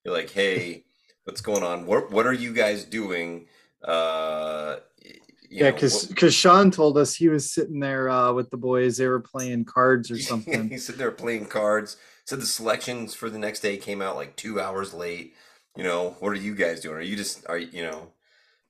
You're 0.05 0.17
like, 0.21 0.31
hey, 0.31 0.85
what's 1.25 1.41
going 1.43 1.63
on? 1.63 1.87
What 1.87 2.11
what 2.11 2.27
are 2.27 2.33
you 2.45 2.53
guys 2.55 2.85
doing? 2.85 3.49
Uh, 3.83 4.77
y- 4.77 4.77
you 4.77 4.94
yeah, 5.55 5.71
because 5.71 6.07
because 6.07 6.35
Sean 6.35 6.73
told 6.73 6.99
us 6.99 7.15
he 7.15 7.29
was 7.29 7.53
sitting 7.53 7.79
there 7.79 8.09
uh, 8.09 8.33
with 8.33 8.51
the 8.51 8.57
boys. 8.57 8.97
They 8.97 9.07
were 9.07 9.21
playing 9.21 9.67
cards 9.67 10.11
or 10.11 10.19
something. 10.19 10.69
He's 10.69 10.87
sitting 10.87 10.99
there 10.99 11.13
playing 11.13 11.47
cards. 11.47 11.97
Said 12.27 12.41
the 12.41 12.47
selections 12.47 13.15
for 13.15 13.31
the 13.31 13.39
next 13.39 13.61
day 13.61 13.77
came 13.77 14.03
out 14.03 14.17
like 14.17 14.35
two 14.35 14.61
hours 14.61 14.93
late. 14.93 15.35
You 15.77 15.85
know, 15.85 16.17
what 16.19 16.31
are 16.31 16.35
you 16.35 16.57
guys 16.57 16.81
doing? 16.81 16.97
Are 16.97 17.03
you 17.03 17.15
just 17.17 17.47
are 17.49 17.59
you 17.59 17.83
know? 17.83 18.09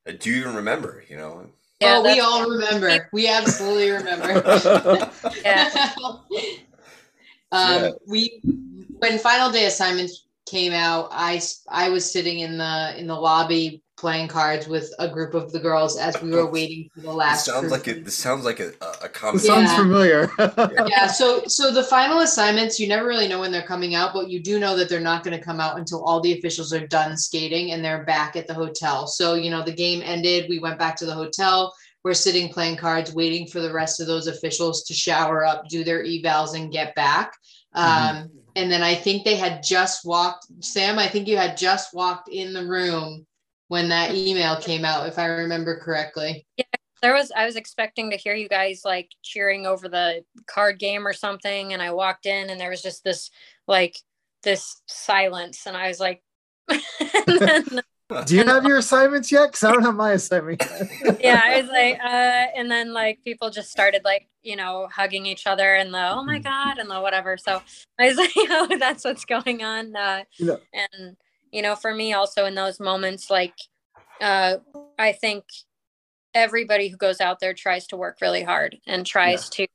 uh, 0.07 0.13
Do 0.19 0.31
you 0.31 0.41
even 0.41 0.57
remember? 0.57 1.03
You 1.09 1.17
know, 1.17 1.47
Yeah, 1.81 1.99
oh, 1.99 2.03
we 2.03 2.21
all 2.21 2.49
remember. 2.51 3.09
We 3.13 3.29
absolutely 3.29 3.91
remember. 3.91 4.43
Yeah. 5.45 5.71
um, 7.53 7.83
Yeah. 7.83 7.91
we 8.07 8.43
when 8.99 9.19
final 9.19 9.51
day 9.51 9.65
assignments 9.67 10.27
came 10.47 10.73
out, 10.73 11.09
I 11.13 11.41
I 11.69 11.89
was 11.89 12.11
sitting 12.11 12.41
in 12.41 12.59
the 12.59 12.95
in 12.99 13.07
the 13.07 13.15
lobby 13.15 13.84
playing 14.05 14.29
cards 14.29 14.69
with 14.69 14.93
a 14.99 15.09
group 15.09 15.33
of 15.33 15.51
the 15.51 15.59
girls 15.59 15.97
as 15.97 16.21
we 16.21 16.31
were 16.31 16.45
waiting 16.45 16.91
for 16.93 17.01
the 17.01 17.07
this 17.07 17.17
last. 17.17 17.47
sounds 17.47 17.71
like 17.71 17.85
to 17.85 17.93
a 17.93 18.01
this 18.01 18.15
sounds 18.15 18.45
like 18.45 18.61
a 18.61 18.71
a, 18.83 19.05
a 19.05 19.09
comic. 19.09 19.41
This 19.41 19.47
sounds 19.47 19.73
familiar. 19.73 20.29
yeah 20.39 21.07
so 21.07 21.43
so 21.47 21.73
the 21.73 21.83
final 21.85 22.19
assignments 22.19 22.79
you 22.79 22.87
never 22.87 23.07
really 23.07 23.27
know 23.27 23.41
when 23.41 23.51
they're 23.51 23.63
coming 23.63 23.95
out 23.95 24.13
but 24.13 24.29
you 24.29 24.43
do 24.43 24.61
know 24.61 24.77
that 24.77 24.91
they're 24.91 25.01
not 25.01 25.25
going 25.25 25.35
to 25.35 25.43
come 25.43 25.59
out 25.59 25.79
until 25.79 26.05
all 26.05 26.21
the 26.21 26.37
officials 26.37 26.71
are 26.71 26.87
done 26.87 27.17
skating 27.17 27.71
and 27.71 27.83
they're 27.83 28.05
back 28.05 28.37
at 28.37 28.47
the 28.47 28.53
hotel 28.53 29.07
so 29.07 29.37
you 29.37 29.49
know 29.49 29.63
the 29.63 29.73
game 29.73 30.03
ended 30.05 30.51
we 30.51 30.59
went 30.59 30.79
back 30.79 30.97
to 30.97 31.07
the 31.07 31.15
hotel 31.15 31.75
we're 32.03 32.13
sitting 32.13 32.51
playing 32.51 32.77
cards 32.77 33.15
waiting 33.15 33.47
for 33.47 33.61
the 33.61 33.73
rest 33.73 34.03
of 34.03 34.07
those 34.07 34.27
officials 34.27 34.83
to 34.83 34.93
shower 34.93 35.47
up 35.47 35.67
do 35.71 35.83
their 35.83 36.05
evals 36.05 36.55
and 36.55 36.71
get 36.71 36.95
back 36.95 37.33
um, 37.73 38.31
and 38.55 38.71
then 38.71 38.83
i 38.83 38.95
think 38.95 39.25
they 39.25 39.37
had 39.37 39.63
just 39.63 40.05
walked 40.05 40.45
sam 40.61 40.99
i 40.99 41.09
think 41.09 41.27
you 41.27 41.39
had 41.39 41.57
just 41.57 41.95
walked 41.95 42.29
in 42.29 42.53
the 42.53 42.67
room 42.67 43.27
when 43.75 43.89
that 43.91 44.15
email 44.15 44.57
came 44.61 44.85
out 44.85 45.07
if 45.09 45.19
i 45.19 45.27
remember 45.27 45.79
correctly 45.81 46.47
Yeah, 46.57 46.65
there 47.03 47.13
was 47.13 47.31
I 47.37 47.45
was 47.45 47.57
expecting 47.57 48.11
to 48.11 48.17
hear 48.17 48.35
you 48.35 48.49
guys 48.49 48.81
like 48.83 49.11
cheering 49.23 49.67
over 49.67 49.89
the 49.91 50.25
card 50.47 50.79
game 50.79 51.07
or 51.07 51.13
something, 51.13 51.75
and 51.75 51.83
I 51.83 51.91
walked 51.93 52.25
in 52.25 52.49
and 52.49 52.59
there 52.59 52.71
was 52.71 52.81
just 52.81 53.05
this 53.05 53.31
like 53.69 53.95
this 54.43 54.81
silence, 54.87 55.67
and 55.67 55.77
I 55.77 55.89
was 55.89 56.01
like, 56.01 56.23
then, 57.27 57.83
Do 58.27 58.37
you 58.37 58.45
have 58.45 58.65
your 58.65 58.79
assignments 58.79 59.31
yet? 59.31 59.49
Because 59.49 59.65
I 59.65 59.73
don't 59.73 59.83
have 59.83 59.95
my 59.97 60.13
assignment 60.13 60.63
yet. 60.63 61.21
yeah, 61.21 61.41
I 61.45 61.61
was 61.61 61.69
like, 61.71 61.99
uh, 62.03 62.47
and 62.57 62.71
then 62.71 62.95
like 62.95 63.19
people 63.23 63.51
just 63.51 63.71
started 63.71 64.01
like 64.05 64.27
you 64.43 64.57
know 64.57 64.89
hugging 64.91 65.27
each 65.27 65.47
other 65.47 65.75
and 65.75 65.93
the 65.93 66.11
oh 66.11 66.23
my 66.25 66.39
god 66.39 66.79
and 66.79 66.89
the 66.91 67.01
whatever. 67.03 67.37
So 67.37 67.61
I 68.01 68.07
was 68.09 68.17
like, 68.17 68.31
oh, 68.37 68.77
that's 68.79 69.05
what's 69.05 69.27
going 69.27 69.63
on. 69.63 69.95
Uh, 69.95 70.25
You 70.39 70.47
know- 70.47 70.61
and 70.73 71.17
you 71.55 71.63
know, 71.63 71.77
for 71.77 71.95
me 71.95 72.13
also 72.13 72.47
in 72.47 72.57
those 72.57 72.81
moments, 72.81 73.31
like 73.31 73.55
uh, 74.21 74.57
I 74.99 75.13
think 75.13 75.45
everybody 76.35 76.89
who 76.89 76.97
goes 76.97 77.21
out 77.21 77.39
there 77.39 77.55
tries 77.55 77.87
to 77.87 77.97
work 77.97 78.19
really 78.21 78.43
hard 78.43 78.77
and 78.89 79.07
tries 79.07 79.49
to 79.51 79.69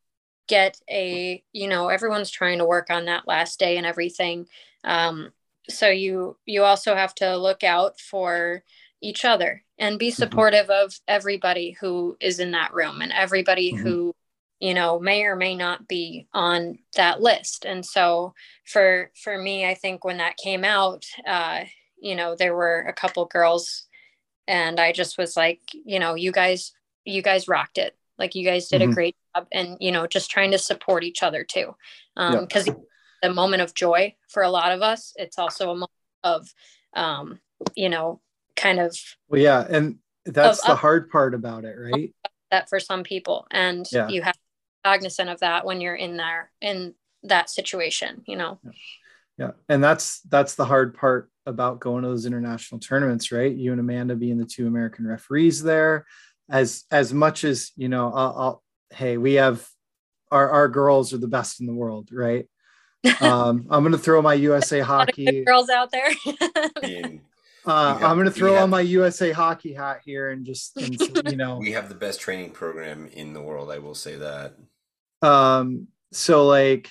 get 0.50 0.78
a 0.90 1.42
you 1.54 1.68
know 1.70 1.88
everyone's 1.88 2.30
trying 2.30 2.58
to 2.58 2.66
work 2.66 2.90
on 2.90 3.06
that 3.06 3.28
last 3.28 3.60
day 3.60 3.78
and 3.78 3.86
everything. 3.86 4.46
Um 4.84 5.32
so 5.70 5.88
you 5.88 6.36
you 6.46 6.64
also 6.64 6.96
have 6.96 7.16
to 7.16 7.38
look 7.38 7.64
out 7.64 7.98
for 8.00 8.64
each 9.02 9.24
other 9.24 9.64
and 9.78 9.98
be 9.98 10.12
supportive 10.12 10.70
of 10.70 11.00
everybody 11.08 11.78
who 11.80 12.18
is 12.20 12.42
in 12.42 12.52
that 12.52 12.74
room 12.74 13.02
and 13.02 13.14
everybody 13.14 13.72
Mhm. 13.72 13.78
who 13.78 14.16
you 14.60 14.74
know 14.74 15.00
may 15.00 15.24
or 15.24 15.36
may 15.36 15.56
not 15.56 15.88
be 15.88 16.28
on 16.34 16.78
that 16.96 17.22
list 17.22 17.66
and 17.66 17.86
so 17.86 18.34
for 18.66 19.12
for 19.22 19.38
me 19.38 19.66
i 19.66 19.74
think 19.74 20.04
when 20.04 20.18
that 20.18 20.38
came 20.38 20.64
out 20.64 21.06
uh 21.28 21.62
you 22.02 22.16
know 22.16 22.36
there 22.36 22.56
were 22.56 22.82
a 22.88 22.94
couple 22.94 23.26
girls 23.26 23.88
and 24.48 24.80
i 24.80 24.92
just 24.92 25.18
was 25.18 25.36
like 25.38 25.62
you 25.74 26.00
know 26.00 26.14
you 26.16 26.32
guys 26.32 26.74
you 27.06 27.22
guys 27.22 27.48
rocked 27.48 27.78
it 27.78 27.96
like 28.18 28.36
you 28.36 28.46
guys 28.46 28.68
did 28.68 28.82
Mhm. 28.82 28.92
a 28.92 28.94
great 28.94 29.16
job 29.36 29.48
and 29.52 29.78
you 29.80 29.92
know 29.92 30.06
just 30.08 30.30
trying 30.30 30.52
to 30.52 30.58
support 30.60 31.04
each 31.04 31.24
other 31.24 31.44
too 31.44 31.76
um 32.18 32.34
Yeah. 32.34 32.40
because 32.42 32.70
the 33.22 33.34
moment 33.34 33.62
of 33.62 33.74
joy 33.74 34.16
for 34.30 34.44
a 34.44 34.50
lot 34.50 34.72
of 34.72 34.82
us 34.82 35.14
it's 35.16 35.38
also 35.38 35.66
a 35.72 35.76
moment 35.76 35.92
of 36.24 36.54
um 36.94 37.40
you 37.76 37.90
know 37.90 38.20
kind 38.56 38.80
of 38.80 38.98
Well, 39.30 39.40
yeah, 39.40 39.66
and 39.70 40.00
that's 40.26 40.60
Of- 40.60 40.66
the 40.66 40.76
hard 40.76 41.10
part 41.10 41.34
about 41.34 41.64
it, 41.64 41.76
right? 41.80 42.14
that 42.52 42.68
for 42.68 42.80
some 42.80 43.04
people 43.04 43.46
and 43.52 43.88
Yeah. 43.92 44.10
you 44.10 44.22
have 44.24 44.36
cognizant 44.90 45.30
of 45.30 45.40
that 45.40 45.66
when 45.66 45.82
you're 45.82 45.96
in 45.96 46.18
there 46.18 46.52
in 46.62 46.94
that 47.24 47.50
situation 47.50 48.24
you 48.26 48.36
know 48.38 48.60
Yeah, 49.38 49.52
and 49.70 49.84
that's 49.84 50.20
that's 50.22 50.56
the 50.56 50.66
hard 50.66 50.96
part 50.96 51.30
about 51.46 51.80
going 51.80 52.04
to 52.04 52.10
those 52.10 52.26
international 52.26 52.80
tournaments, 52.80 53.32
right? 53.32 53.56
You 53.56 53.72
and 53.72 53.80
Amanda 53.80 54.16
being 54.16 54.38
the 54.38 54.46
two 54.46 54.68
American 54.68 55.08
referees 55.08 55.64
there, 55.64 56.06
as 56.50 56.84
as 56.92 57.14
much 57.14 57.44
as 57.44 57.72
you 57.78 57.88
know, 57.90 58.12
I'll, 58.14 58.36
I'll 58.42 58.64
hey, 58.92 59.18
we 59.18 59.36
have 59.36 59.66
our 60.30 60.50
our 60.50 60.68
girls 60.68 61.14
are 61.14 61.18
the 61.18 61.28
best 61.40 61.60
in 61.62 61.68
the 61.68 61.74
world, 61.74 62.10
right? 62.12 62.48
Um, 63.22 63.66
I'm 63.72 63.82
gonna 63.84 63.98
throw 63.98 64.22
my 64.22 64.34
USA 64.34 64.80
a 64.82 64.86
lot 64.86 65.10
of 65.10 65.16
good 65.16 65.26
hockey. 65.26 65.46
girls 65.46 65.70
out 65.70 65.90
there 65.92 66.12
Uh, 67.66 67.94
have- 67.98 68.04
I'm 68.04 68.18
gonna 68.18 68.32
throw 68.32 68.54
have- 68.54 68.64
on 68.64 68.70
my 68.70 68.82
USA 68.82 69.32
hockey 69.32 69.74
hat 69.74 70.02
here 70.06 70.32
and 70.32 70.46
just 70.46 70.76
and, 70.78 71.00
you 71.30 71.36
know 71.42 71.58
we 71.58 71.72
have 71.74 71.88
the 71.90 71.96
best 71.96 72.20
training 72.22 72.52
program 72.52 73.08
in 73.14 73.34
the 73.34 73.42
world. 73.42 73.72
I 73.72 73.80
will 73.80 73.96
say 73.96 74.16
that. 74.18 74.56
Um 75.22 75.88
so 76.12 76.48
like 76.48 76.90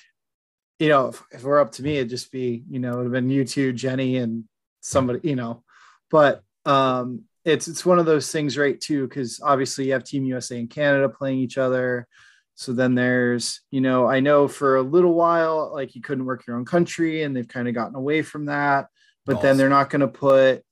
you 0.77 0.89
know 0.89 1.07
if, 1.07 1.23
if 1.31 1.43
we're 1.43 1.59
up 1.59 1.71
to 1.71 1.83
me 1.83 1.97
it'd 1.97 2.09
just 2.09 2.31
be 2.31 2.63
you 2.69 2.79
know 2.79 2.93
it 2.93 2.97
would 2.97 3.03
have 3.05 3.11
been 3.11 3.29
you 3.29 3.43
two 3.43 3.73
jenny 3.73 4.17
and 4.17 4.45
somebody 4.81 5.19
you 5.23 5.35
know. 5.35 5.63
But 6.09 6.41
um 6.65 7.23
it's 7.45 7.67
it's 7.67 7.85
one 7.85 7.99
of 7.99 8.05
those 8.05 8.31
things 8.31 8.57
right 8.57 8.79
too 8.79 9.07
because 9.07 9.39
obviously 9.43 9.85
you 9.85 9.93
have 9.93 10.03
team 10.03 10.25
usa 10.25 10.59
and 10.59 10.69
canada 10.69 11.09
playing 11.09 11.39
each 11.39 11.57
other. 11.57 12.07
So 12.55 12.73
then 12.73 12.93
there's 12.93 13.61
you 13.71 13.79
know 13.79 14.07
i 14.07 14.19
know 14.19 14.47
for 14.47 14.75
a 14.75 14.81
little 14.81 15.13
while 15.13 15.71
like 15.73 15.95
you 15.95 16.01
couldn't 16.01 16.25
work 16.25 16.45
your 16.45 16.57
own 16.57 16.65
country 16.65 17.23
and 17.23 17.35
they've 17.35 17.47
kind 17.47 17.69
of 17.69 17.73
gotten 17.73 17.95
away 17.95 18.21
from 18.21 18.45
that 18.45 18.87
but 19.25 19.41
then 19.41 19.57
they're 19.57 19.69
not 19.69 19.89
going 19.89 20.01
to 20.01 20.07
put 20.07 20.63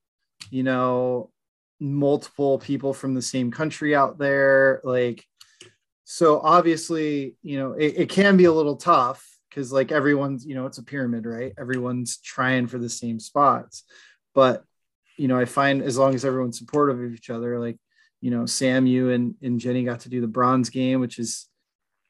you 0.50 0.64
know 0.64 1.30
multiple 1.80 2.58
people 2.58 2.94
from 2.94 3.14
the 3.14 3.22
same 3.22 3.52
country 3.52 3.96
out 3.96 4.18
there. 4.18 4.82
Like 4.84 5.24
so 6.10 6.40
obviously 6.40 7.36
you 7.44 7.60
know 7.60 7.74
it, 7.74 7.94
it 7.98 8.10
can 8.10 8.38
be 8.38 8.46
a 8.46 8.52
little 8.52 8.78
tough 8.78 9.28
because 9.50 9.72
like 9.72 9.92
everyone's 9.92 10.46
you 10.46 10.56
know 10.56 10.66
it's 10.66 10.78
a 10.78 10.84
pyramid 10.84 11.26
right? 11.26 11.54
Everyone's 11.60 12.18
trying 12.18 12.68
for 12.68 12.78
the 12.78 12.90
same 12.90 13.20
spots. 13.20 13.84
But 14.34 14.64
you 15.18 15.28
know 15.28 15.38
i 15.38 15.46
find 15.46 15.82
as 15.82 15.98
long 15.98 16.16
as 16.16 16.24
everyone's 16.24 16.58
supportive 16.58 17.00
of 17.02 17.14
each 17.14 17.30
other 17.30 17.60
like 17.60 17.78
you 18.22 18.32
know 18.32 18.46
sam 18.46 18.86
you 18.86 19.10
and, 19.10 19.36
and 19.42 19.60
jenny 19.60 19.84
got 19.84 20.02
to 20.02 20.10
do 20.10 20.22
the 20.22 20.28
bronze 20.28 20.70
game 20.70 21.00
which 21.00 21.20
is 21.20 21.48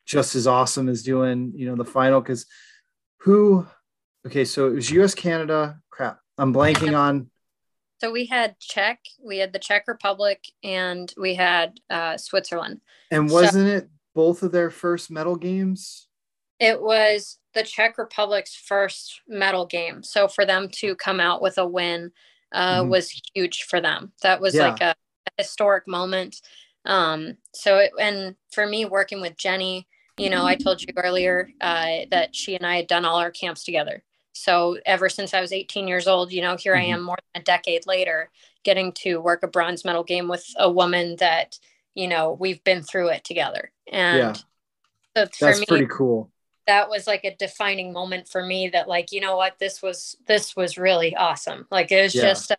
just 0.05 0.35
as 0.35 0.45
awesome 0.45 0.87
as 0.87 1.03
doing 1.03 1.51
you 1.55 1.65
know 1.65 1.75
the 1.75 1.85
final 1.85 2.21
because 2.21 2.45
who 3.21 3.65
okay 4.25 4.45
so 4.45 4.67
it 4.67 4.73
was 4.73 4.91
us 4.91 5.15
canada 5.15 5.79
crap 5.89 6.19
i'm 6.37 6.53
blanking 6.53 6.97
on 6.97 7.29
so 7.99 8.11
we 8.11 8.25
had 8.25 8.59
czech 8.59 8.99
we 9.23 9.37
had 9.37 9.53
the 9.53 9.59
czech 9.59 9.87
republic 9.87 10.45
and 10.63 11.13
we 11.17 11.35
had 11.35 11.79
uh 11.89 12.17
switzerland 12.17 12.81
and 13.11 13.29
wasn't 13.29 13.67
it 13.67 13.89
both 14.15 14.43
of 14.43 14.51
their 14.51 14.69
first 14.69 15.11
medal 15.11 15.35
games 15.35 16.07
It 16.59 16.81
was 16.81 17.37
the 17.53 17.61
Czech 17.63 17.97
Republic's 17.99 18.55
first 18.55 19.21
medal 19.27 19.65
game. 19.67 20.01
So 20.03 20.27
for 20.27 20.43
them 20.45 20.69
to 20.81 20.95
come 20.95 21.19
out 21.19 21.39
with 21.41 21.57
a 21.59 21.67
win 21.67 22.11
uh, 22.51 22.81
Mhm. 22.81 22.89
was 22.89 23.11
huge 23.35 23.63
for 23.69 23.79
them. 23.81 24.11
That 24.23 24.41
was 24.41 24.55
Yeah. 24.55 24.69
like 24.69 24.81
a, 24.81 24.95
a 25.27 25.41
historic 25.43 25.87
moment. 25.87 26.41
Um, 26.85 27.37
so, 27.53 27.77
it, 27.77 27.91
and 27.99 28.35
for 28.51 28.65
me, 28.65 28.85
working 28.85 29.21
with 29.21 29.37
Jenny, 29.37 29.87
you 30.17 30.29
know, 30.31 30.45
I 30.47 30.55
told 30.55 30.81
you 30.81 30.87
earlier 30.97 31.51
uh, 31.61 32.05
that 32.09 32.35
she 32.35 32.55
and 32.55 32.65
I 32.65 32.77
had 32.77 32.87
done 32.87 33.05
all 33.05 33.17
our 33.19 33.31
camps 33.31 33.63
together. 33.63 34.03
So 34.43 34.77
ever 34.85 35.09
since 35.09 35.33
I 35.33 35.41
was 35.41 35.51
18 35.51 35.87
years 35.87 36.07
old, 36.07 36.31
you 36.31 36.41
know, 36.41 36.55
here 36.57 36.75
I 36.75 36.81
Mhm. 36.81 36.83
am 36.83 37.01
more 37.03 37.17
than 37.33 37.41
a 37.41 37.45
decade 37.45 37.85
later, 37.87 38.29
getting 38.63 38.91
to 38.93 39.19
work 39.21 39.43
a 39.43 39.47
bronze 39.47 39.85
medal 39.85 40.03
game 40.03 40.27
with 40.27 40.45
a 40.57 40.71
woman 40.71 41.17
that, 41.17 41.59
you 41.95 42.07
know, 42.07 42.33
we've 42.39 42.63
been 42.63 42.83
through 42.83 43.09
it 43.09 43.23
together. 43.23 43.71
And 43.91 44.35
Yeah. 44.35 44.41
so 45.17 45.27
for 45.27 45.55
that's 45.55 45.61
me, 45.67 45.67
pretty 45.67 45.87
cool 45.87 46.31
that 46.67 46.89
was 46.89 47.07
like 47.07 47.23
a 47.23 47.35
defining 47.35 47.93
moment 47.93 48.27
for 48.27 48.43
me 48.43 48.69
that 48.69 48.87
like 48.87 49.11
you 49.11 49.21
know 49.21 49.37
what 49.37 49.57
this 49.59 49.81
was 49.81 50.17
this 50.27 50.55
was 50.55 50.77
really 50.77 51.15
awesome 51.15 51.67
like 51.71 51.91
it 51.91 52.01
was 52.01 52.13
Yeah. 52.13 52.19
just 52.19 52.51
uh, 52.51 52.55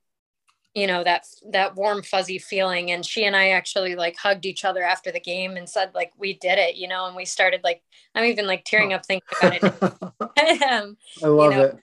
you 0.74 0.86
know 0.86 1.02
that 1.02 1.24
that 1.50 1.74
warm 1.74 2.02
fuzzy 2.02 2.38
feeling 2.38 2.90
and 2.90 3.04
she 3.04 3.24
and 3.24 3.34
i 3.34 3.50
actually 3.50 3.94
like 3.96 4.16
hugged 4.16 4.46
each 4.46 4.64
other 4.64 4.82
after 4.82 5.10
the 5.10 5.20
game 5.20 5.56
and 5.56 5.68
said 5.68 5.90
like 5.94 6.12
we 6.18 6.34
did 6.34 6.58
it 6.58 6.76
you 6.76 6.86
know 6.86 7.06
and 7.06 7.16
we 7.16 7.24
started 7.24 7.60
like 7.64 7.82
i'm 8.14 8.24
even 8.24 8.46
like 8.46 8.64
tearing 8.64 8.92
up 8.92 9.04
thinking 9.06 9.26
about 9.40 9.54
it 9.56 10.62
um, 10.70 10.96
i 11.24 11.26
love 11.26 11.52
know, 11.52 11.62
it 11.62 11.76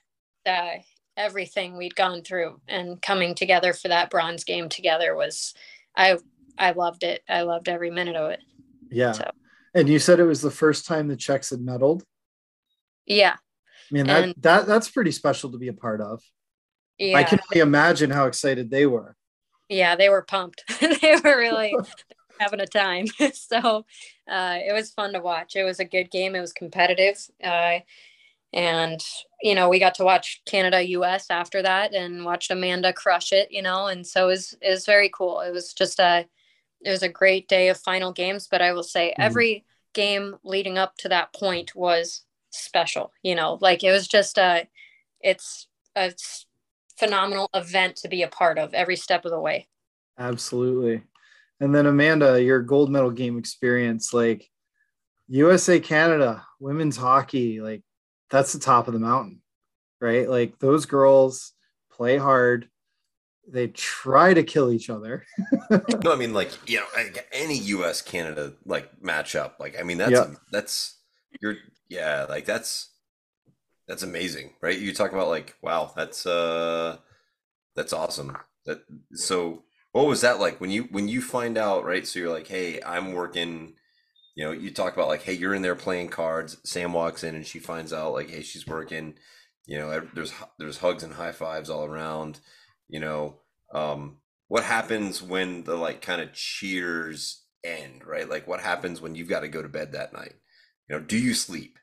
uh, 0.46 0.80
everything 1.16 1.76
we'd 1.76 1.96
gone 1.96 2.22
through 2.22 2.60
and 2.68 3.02
coming 3.02 3.34
together 3.34 3.72
for 3.72 3.88
that 3.88 4.08
bronze 4.10 4.44
game 4.44 4.68
together 4.68 5.14
was 5.16 5.52
i 5.96 6.16
i 6.56 6.70
loved 6.70 7.02
it 7.02 7.22
i 7.28 7.42
loved 7.42 7.68
every 7.68 7.90
minute 7.90 8.16
of 8.16 8.30
it 8.30 8.40
Yeah. 8.90 9.12
So. 9.12 9.30
And 9.74 9.88
you 9.88 9.98
said 9.98 10.20
it 10.20 10.24
was 10.24 10.40
the 10.40 10.50
first 10.50 10.86
time 10.86 11.08
the 11.08 11.16
Czechs 11.16 11.50
had 11.50 11.58
medaled. 11.60 12.02
Yeah. 13.04 13.34
I 13.34 13.94
mean 13.94 14.06
that 14.06 14.24
And- 14.24 14.34
that 14.38 14.66
that's 14.66 14.88
pretty 14.88 15.10
special 15.10 15.50
to 15.52 15.58
be 15.58 15.68
a 15.68 15.72
part 15.74 16.00
of. 16.00 16.22
Yeah. 16.98 17.18
I 17.18 17.24
can 17.24 17.40
only 17.50 17.60
imagine 17.62 18.10
how 18.10 18.26
excited 18.26 18.70
they 18.70 18.86
were. 18.86 19.16
yeah, 19.68 19.96
they 19.96 20.08
were 20.08 20.22
pumped. 20.22 20.64
they 20.80 21.16
were 21.24 21.36
really 21.38 21.80
having 22.40 22.60
a 22.60 22.66
time. 22.66 23.06
so 23.34 23.86
uh, 24.30 24.58
it 24.60 24.72
was 24.74 24.90
fun 24.92 25.12
to 25.14 25.20
watch. 25.20 25.56
It 25.56 25.64
was 25.64 25.80
a 25.80 25.84
good 25.84 26.10
game. 26.10 26.34
It 26.34 26.40
was 26.40 26.52
competitive. 26.52 27.18
Uh, 27.42 27.80
and, 28.52 29.00
you 29.42 29.54
know, 29.54 29.68
we 29.68 29.78
got 29.80 29.96
to 29.96 30.04
watch 30.04 30.42
Canada 30.46 30.86
US 30.88 31.26
after 31.30 31.62
that 31.62 31.94
and 31.94 32.24
watched 32.24 32.50
Amanda 32.50 32.92
crush 32.92 33.32
it, 33.32 33.48
you 33.52 33.62
know, 33.62 33.86
and 33.88 34.06
so 34.06 34.24
it 34.26 34.28
was, 34.28 34.54
it 34.62 34.70
was 34.70 34.86
very 34.86 35.10
cool. 35.10 35.40
It 35.40 35.52
was 35.52 35.74
just 35.74 36.00
a, 36.00 36.26
it 36.82 36.90
was 36.90 37.02
a 37.02 37.08
great 37.08 37.48
day 37.48 37.68
of 37.68 37.78
final 37.78 38.12
games, 38.12 38.48
but 38.50 38.62
I 38.62 38.72
will 38.72 38.82
say 38.84 39.14
Mhm. 39.18 39.22
every 39.24 39.64
game 39.94 40.36
leading 40.44 40.78
up 40.78 40.96
to 40.98 41.08
that 41.10 41.34
point 41.34 41.74
was 41.76 42.22
special, 42.50 43.12
you 43.22 43.34
know, 43.34 43.58
like 43.60 43.84
it 43.84 43.92
was 43.92 44.08
just 44.08 44.38
a, 44.38 44.68
it's 45.20 45.66
a 45.96 46.12
phenomenal 46.98 47.48
event 47.54 47.96
to 47.96 48.08
be 48.08 48.22
a 48.22 48.28
part 48.28 48.58
of 48.58 48.74
every 48.74 48.96
step 48.96 49.24
of 49.24 49.30
the 49.30 49.40
way. 49.40 49.68
Absolutely. 50.18 51.02
And 51.60 51.74
then 51.74 51.86
Amanda, 51.86 52.42
your 52.42 52.60
gold 52.60 52.90
medal 52.90 53.10
game 53.10 53.38
experience, 53.38 54.12
like 54.12 54.48
USA 55.28 55.80
Canada 55.80 56.44
women's 56.60 56.96
hockey, 56.96 57.60
like 57.60 57.82
that's 58.30 58.52
the 58.52 58.58
top 58.58 58.88
of 58.88 58.94
the 58.94 59.00
mountain, 59.00 59.40
right? 60.00 60.28
Like 60.28 60.58
those 60.58 60.86
girls 60.86 61.52
play 61.92 62.16
hard. 62.16 62.68
They 63.48 63.68
try 63.68 64.34
to 64.34 64.42
kill 64.42 64.72
each 64.72 64.90
other. 64.90 65.24
No, 66.02 66.12
I 66.12 66.16
mean 66.16 66.32
like 66.32 66.50
you 66.68 66.78
know 66.78 66.86
any 67.32 67.58
U.S. 67.58 68.00
Canada 68.02 68.52
like 68.64 68.88
matchup. 69.00 69.52
Like 69.58 69.76
I 69.78 69.82
mean 69.82 69.98
that's 69.98 70.12
Yeah. 70.12 70.26
that's 70.52 70.98
you're 71.40 71.56
yeah 71.88 72.26
like 72.28 72.44
that's 72.44 72.92
that's 73.88 74.02
amazing, 74.02 74.54
right? 74.60 74.78
You 74.78 74.92
talk 74.92 75.12
about 75.12 75.28
like 75.28 75.56
wow 75.62 75.92
that's 75.96 76.26
uh 76.26 76.98
that's 77.76 77.92
awesome. 77.92 78.36
That 78.66 78.82
so 79.14 79.64
what 79.92 80.06
was 80.06 80.22
that 80.22 80.40
like 80.40 80.60
when 80.60 80.70
you 80.70 80.84
when 80.84 81.08
you 81.08 81.22
find 81.22 81.58
out 81.58 81.84
right? 81.84 82.06
So 82.06 82.18
you're 82.20 82.32
like 82.32 82.48
hey 82.48 82.80
I'm 82.84 83.12
working. 83.12 83.74
You 84.34 84.44
know, 84.44 84.52
you 84.52 84.70
talk 84.70 84.94
about 84.94 85.08
like, 85.08 85.22
hey, 85.22 85.32
you're 85.34 85.54
in 85.54 85.62
there 85.62 85.74
playing 85.74 86.08
cards. 86.08 86.58
Sam 86.64 86.92
walks 86.92 87.24
in 87.24 87.34
and 87.34 87.46
she 87.46 87.58
finds 87.58 87.92
out 87.92 88.12
like, 88.12 88.30
hey, 88.30 88.42
she's 88.42 88.66
working. 88.66 89.14
You 89.66 89.78
know, 89.78 90.08
there's 90.14 90.32
there's 90.58 90.78
hugs 90.78 91.02
and 91.02 91.14
high 91.14 91.32
fives 91.32 91.70
all 91.70 91.84
around. 91.84 92.40
You 92.88 93.00
know, 93.00 93.40
um, 93.72 94.18
what 94.48 94.62
happens 94.64 95.22
when 95.22 95.64
the 95.64 95.76
like 95.76 96.02
kind 96.02 96.20
of 96.20 96.32
cheers 96.34 97.44
end, 97.64 98.04
right? 98.06 98.28
Like, 98.28 98.46
what 98.46 98.60
happens 98.60 99.00
when 99.00 99.14
you've 99.14 99.28
got 99.28 99.40
to 99.40 99.48
go 99.48 99.62
to 99.62 99.68
bed 99.68 99.92
that 99.92 100.12
night? 100.12 100.34
You 100.88 100.96
know, 100.96 101.02
do 101.02 101.18
you 101.18 101.34
sleep? 101.34 101.78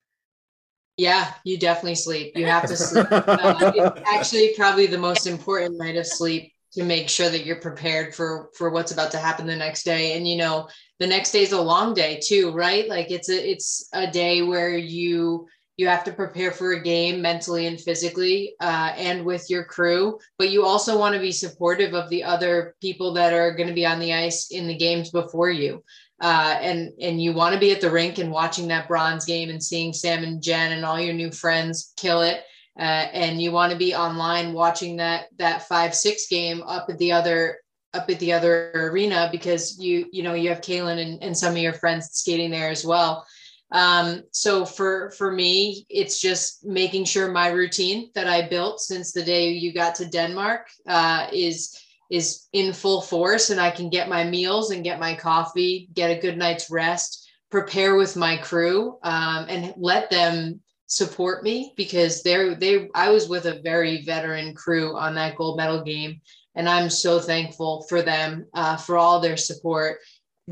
Yeah, 0.98 1.34
you 1.44 1.58
definitely 1.58 1.96
sleep. 1.96 2.38
You 2.38 2.46
have 2.46 2.68
to 2.68 2.78
sleep. 2.78 3.08
Uh, 3.12 3.72
it's 3.76 4.02
actually 4.06 4.54
probably 4.56 4.86
the 4.86 4.98
most 4.98 5.28
important 5.28 5.78
night 5.78 5.96
of 5.96 6.06
sleep 6.06 6.54
to 6.74 6.84
make 6.84 7.10
sure 7.10 7.30
that 7.30 7.46
you're 7.46 7.60
prepared 7.60 8.14
for 8.16 8.50
for 8.56 8.70
what's 8.70 8.92
about 8.92 9.12
to 9.12 9.18
happen 9.18 9.46
the 9.46 9.56
next 9.56 9.84
day. 9.84 10.16
And 10.16 10.28
you 10.28 10.38
know, 10.38 10.70
the 11.00 11.08
next 11.08 11.32
day 11.32 11.42
is 11.42 11.52
a 11.52 11.62
long 11.62 11.94
day 11.94 12.20
too, 12.24 12.52
right? 12.52 12.88
Like 12.88 13.12
it's 13.12 13.30
a 13.30 13.52
it's 13.52 13.90
a 13.94 14.10
day 14.10 14.42
where 14.42 14.78
you 14.78 15.48
you 15.78 15.88
have 15.88 16.04
to 16.04 16.14
prepare 16.14 16.52
for 16.52 16.74
a 16.74 16.84
game 16.84 17.22
mentally 17.22 17.66
and 17.66 17.82
physically 17.82 18.56
uh, 18.62 18.94
and 18.96 19.26
with 19.26 19.50
your 19.50 19.64
crew 19.64 20.20
but 20.38 20.50
you 20.50 20.64
also 20.64 20.98
want 20.98 21.16
to 21.16 21.22
be 21.22 21.32
supportive 21.32 21.94
of 21.94 22.10
the 22.10 22.24
other 22.24 22.76
people 22.80 23.14
that 23.14 23.34
are 23.34 23.56
going 23.56 23.68
to 23.68 23.74
be 23.74 23.86
on 23.86 24.00
the 24.00 24.14
ice 24.14 24.52
in 24.52 24.68
the 24.68 24.78
games 24.78 25.10
before 25.10 25.50
you 25.50 25.84
uh, 26.22 26.58
and 26.62 26.92
and 27.02 27.22
you 27.22 27.34
want 27.34 27.54
to 27.54 27.60
be 27.60 27.72
at 27.72 27.82
the 27.82 27.92
rink 27.92 28.18
and 28.18 28.32
watching 28.32 28.68
that 28.68 28.88
bronze 28.88 29.26
game 29.26 29.50
and 29.50 29.62
seeing 29.62 29.94
Sam 29.94 30.24
and 30.24 30.42
Jen 30.42 30.72
and 30.72 30.86
all 30.86 31.00
your 31.00 31.14
new 31.14 31.32
friends 31.32 31.94
kill 31.98 32.22
it. 32.22 32.44
Uh, 32.80 33.06
and 33.14 33.42
you 33.42 33.52
want 33.52 33.72
to 33.72 33.78
be 33.78 33.94
online 33.94 34.54
watching 34.54 34.98
that 34.98 35.26
that 35.38 35.68
five 35.68 35.94
six 35.94 36.28
game 36.28 36.64
up 36.64 36.90
at 36.90 36.98
the 36.98 37.12
other 37.12 37.60
up 37.94 38.10
at 38.10 38.20
the 38.20 38.34
other 38.34 38.72
arena 38.74 39.30
because 39.32 39.78
you 39.80 40.08
you 40.12 40.24
know 40.24 40.34
you 40.34 40.50
have 40.50 40.62
Kaylin 40.62 41.00
and, 41.00 41.22
and 41.22 41.38
some 41.38 41.54
of 41.54 41.60
your 41.60 41.74
friends 41.74 42.10
skating 42.12 42.52
there 42.52 42.70
as 42.70 42.86
well. 42.86 43.26
Um, 43.72 44.24
so 44.32 44.66
for 44.66 45.12
for 45.18 45.32
me, 45.32 45.86
it's 45.90 46.22
just 46.22 46.64
making 46.64 47.06
sure 47.06 47.32
my 47.32 47.48
routine 47.50 48.12
that 48.16 48.28
I 48.28 48.48
built 48.48 48.80
since 48.80 49.12
the 49.12 49.24
day 49.24 49.50
you 49.50 49.74
got 49.74 49.96
to 49.96 50.06
Denmark 50.06 50.68
uh, 50.88 51.28
is 51.34 51.78
is 52.14 52.48
in 52.54 52.72
full 52.74 53.02
force 53.02 53.50
and 53.50 53.60
I 53.60 53.72
can 53.72 53.90
get 53.90 54.08
my 54.08 54.24
meals 54.24 54.70
and 54.70 54.84
get 54.84 55.00
my 55.00 55.16
coffee, 55.16 55.90
get 55.96 56.12
a 56.12 56.22
good 56.22 56.38
night's 56.38 56.70
rest, 56.70 57.28
prepare 57.50 57.96
with 57.96 58.16
my 58.16 58.38
crew, 58.38 59.00
um, 59.02 59.48
and 59.50 59.74
let 59.78 60.12
them 60.12 60.62
support 60.86 61.44
me 61.44 61.74
because 61.76 62.22
they're 62.22 62.54
they 62.54 62.88
I 62.94 63.10
was 63.10 63.28
with 63.28 63.46
a 63.46 63.62
very 63.64 64.04
veteran 64.04 64.54
crew 64.54 64.96
on 64.96 65.16
that 65.16 65.36
gold 65.36 65.58
medal 65.58 65.84
game. 65.84 66.22
And 66.54 66.70
I'm 66.70 66.92
so 66.92 67.20
thankful 67.20 67.84
for 67.90 68.04
them, 68.04 68.46
uh, 68.54 68.78
for 68.78 68.96
all 68.96 69.20
their 69.20 69.38
support 69.38 69.98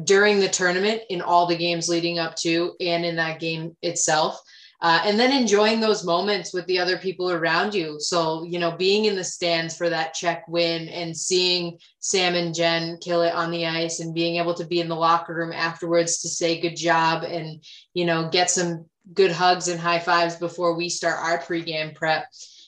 during 0.03 0.39
the 0.39 0.49
tournament, 0.49 1.03
in 1.11 1.21
all 1.21 1.45
the 1.45 1.55
games 1.55 1.89
leading 1.89 2.17
up 2.17 2.35
to, 2.37 2.73
and 2.81 3.05
in 3.05 3.17
that 3.17 3.39
game 3.39 3.77
itself. 3.83 4.41
Uh, 4.81 4.99
and 5.05 5.19
then 5.19 5.31
enjoying 5.31 5.79
those 5.79 6.03
moments 6.03 6.53
with 6.53 6.65
the 6.65 6.79
other 6.79 6.97
people 6.97 7.29
around 7.29 7.71
you. 7.71 7.99
So, 7.99 8.43
you 8.43 8.57
know, 8.57 8.71
being 8.71 9.05
in 9.05 9.15
the 9.15 9.23
stands 9.23 9.77
for 9.77 9.89
that 9.89 10.15
Czech 10.15 10.43
win 10.47 10.89
and 10.89 11.15
seeing 11.15 11.77
Sam 11.99 12.33
and 12.33 12.53
Jen 12.53 12.97
kill 12.99 13.21
it 13.21 13.33
on 13.33 13.51
the 13.51 13.67
ice 13.67 13.99
and 13.99 14.15
being 14.15 14.37
able 14.37 14.55
to 14.55 14.65
be 14.65 14.79
in 14.79 14.87
the 14.87 14.95
locker 14.95 15.35
room 15.35 15.51
afterwards 15.53 16.21
to 16.21 16.29
say 16.29 16.59
good 16.59 16.75
job 16.75 17.23
and, 17.23 17.63
you 17.93 18.05
know, 18.05 18.29
get 18.29 18.49
some 18.49 18.85
good 19.13 19.31
hugs 19.31 19.67
and 19.67 19.79
high 19.79 19.99
fives 19.99 20.35
before 20.37 20.75
we 20.75 20.89
start 20.89 21.19
our 21.19 21.37
pregame 21.37 21.93
prep. 21.93 22.25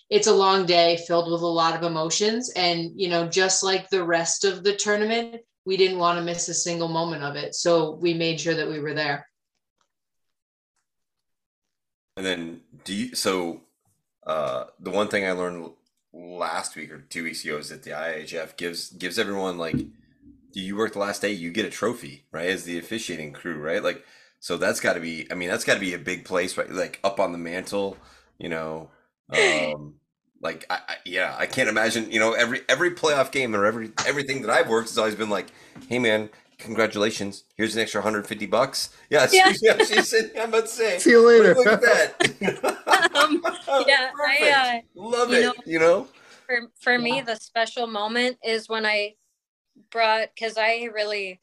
It's 0.10 0.27
a 0.27 0.35
long 0.35 0.68
day 0.68 0.98
filled 1.07 1.31
with 1.31 1.41
a 1.41 1.48
lot 1.48 1.76
of 1.76 1.81
emotions. 1.81 2.52
And, 2.56 2.91
you 2.95 3.10
know, 3.10 3.27
just 3.27 3.64
like 3.64 3.90
the 3.90 4.03
rest 4.03 4.45
of 4.45 4.64
the 4.64 4.76
tournament, 4.76 5.41
we 5.65 5.77
didn't 5.77 5.98
want 5.98 6.19
to 6.19 6.23
miss 6.23 6.48
a 6.48 6.53
single 6.53 6.90
moment 6.90 7.23
of 7.23 7.35
it. 7.35 7.56
So 7.56 7.95
we 7.95 8.14
made 8.14 8.40
sure 8.40 8.53
that 8.53 8.69
we 8.69 8.80
were 8.80 8.94
there. 8.94 9.27
And 12.15 12.26
then 12.26 12.61
do 12.84 12.94
you 12.94 13.15
so 13.15 13.61
uh 14.26 14.65
the 14.80 14.91
one 14.91 15.07
thing 15.07 15.26
I 15.26 15.31
learned 15.31 15.72
last 16.14 16.76
week 16.76 16.91
or 16.91 16.99
two 16.99 17.23
weeks 17.23 17.44
ago 17.44 17.57
is 17.57 17.69
that 17.69 17.84
the 17.84 17.91
IIHF 17.91 18.56
gives 18.57 18.91
gives 18.91 19.18
everyone 19.18 19.57
like 19.57 19.76
do 20.53 20.60
you 20.61 20.76
work 20.77 20.94
the 20.94 20.99
last 20.99 21.22
day, 21.22 21.31
you 21.31 21.49
get 21.52 21.65
a 21.65 21.69
trophy, 21.72 22.26
right? 22.31 22.49
As 22.49 22.64
the 22.64 22.77
officiating 22.77 23.34
crew, 23.34 23.60
right? 23.60 23.84
Like 23.84 24.06
so 24.40 24.57
that's 24.57 24.80
gotta 24.80 24.99
be 24.99 25.27
I 25.31 25.35
mean, 25.35 25.49
that's 25.49 25.64
gotta 25.64 25.80
be 25.80 25.94
a 25.94 25.99
big 25.99 26.26
place, 26.26 26.57
right? 26.57 26.69
Like 26.69 26.99
up 27.03 27.19
on 27.19 27.31
the 27.31 27.38
mantle, 27.38 27.98
you 28.38 28.49
know. 28.49 28.90
Um 29.30 29.95
like 30.41 30.65
I, 30.69 30.80
I 30.88 30.95
yeah, 31.06 31.35
I 31.38 31.48
can't 31.48 31.69
imagine, 31.69 32.11
you 32.11 32.19
know, 32.19 32.34
every 32.34 32.61
every 32.69 32.91
playoff 32.91 33.31
game 33.31 33.56
or 33.56 33.65
every 33.65 33.91
everything 34.06 34.41
that 34.44 34.52
I've 34.52 34.69
worked 34.69 34.90
has 34.90 34.98
always 34.98 35.15
been 35.15 35.30
like, 35.30 35.48
hey 35.88 35.98
man, 35.99 36.30
congratulations. 36.64 37.44
Here's 37.56 37.76
an 37.76 37.81
extra 37.81 37.99
150 38.02 38.45
bucks. 38.48 38.90
Yeah, 39.10 39.27
Yeah. 39.31 39.52
she, 39.52 39.60
yeah, 39.61 39.77
she 39.77 40.02
said, 40.02 40.31
I'm 40.40 40.49
about 40.49 40.61
to 40.64 40.68
say. 40.68 40.98
See 40.99 41.11
you 41.11 41.26
later. 41.27 41.53
Look 41.56 41.68
at 41.68 41.81
that. 41.81 42.80
Um, 43.15 43.41
yeah, 43.88 44.10
I, 44.19 44.81
Perfect. 44.81 44.88
Love 44.95 45.30
you 45.30 45.35
it. 45.38 45.41
know- 45.44 45.53
you 45.65 45.80
know? 45.80 46.07
for 46.48 46.60
for 46.80 46.99
me 46.99 47.22
the 47.22 47.35
special 47.35 47.88
moment 47.88 48.38
is 48.44 48.68
when 48.68 48.85
i 48.85 49.14
brought 49.91 50.27
because 50.35 50.57
i 50.57 50.90
really 50.94 51.40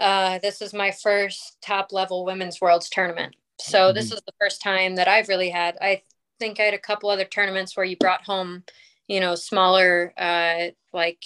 uh 0.00 0.38
this 0.40 0.60
is 0.60 0.72
my 0.74 0.90
first 0.90 1.58
top 1.62 1.92
level 1.92 2.24
women's 2.24 2.60
worlds 2.60 2.88
tournament 2.88 3.36
so 3.60 3.92
this 3.92 4.06
is 4.12 4.20
the 4.26 4.32
first 4.40 4.60
time 4.60 4.96
that 4.96 5.06
i've 5.06 5.28
really 5.28 5.50
had 5.50 5.76
i 5.80 6.02
think 6.40 6.58
i 6.58 6.64
had 6.64 6.74
a 6.74 6.78
couple 6.78 7.08
other 7.10 7.24
tournaments 7.24 7.76
where 7.76 7.86
you 7.86 7.96
brought 7.96 8.24
home 8.24 8.64
you 9.06 9.20
know 9.20 9.34
smaller 9.36 10.12
uh 10.18 10.66
like 10.92 11.22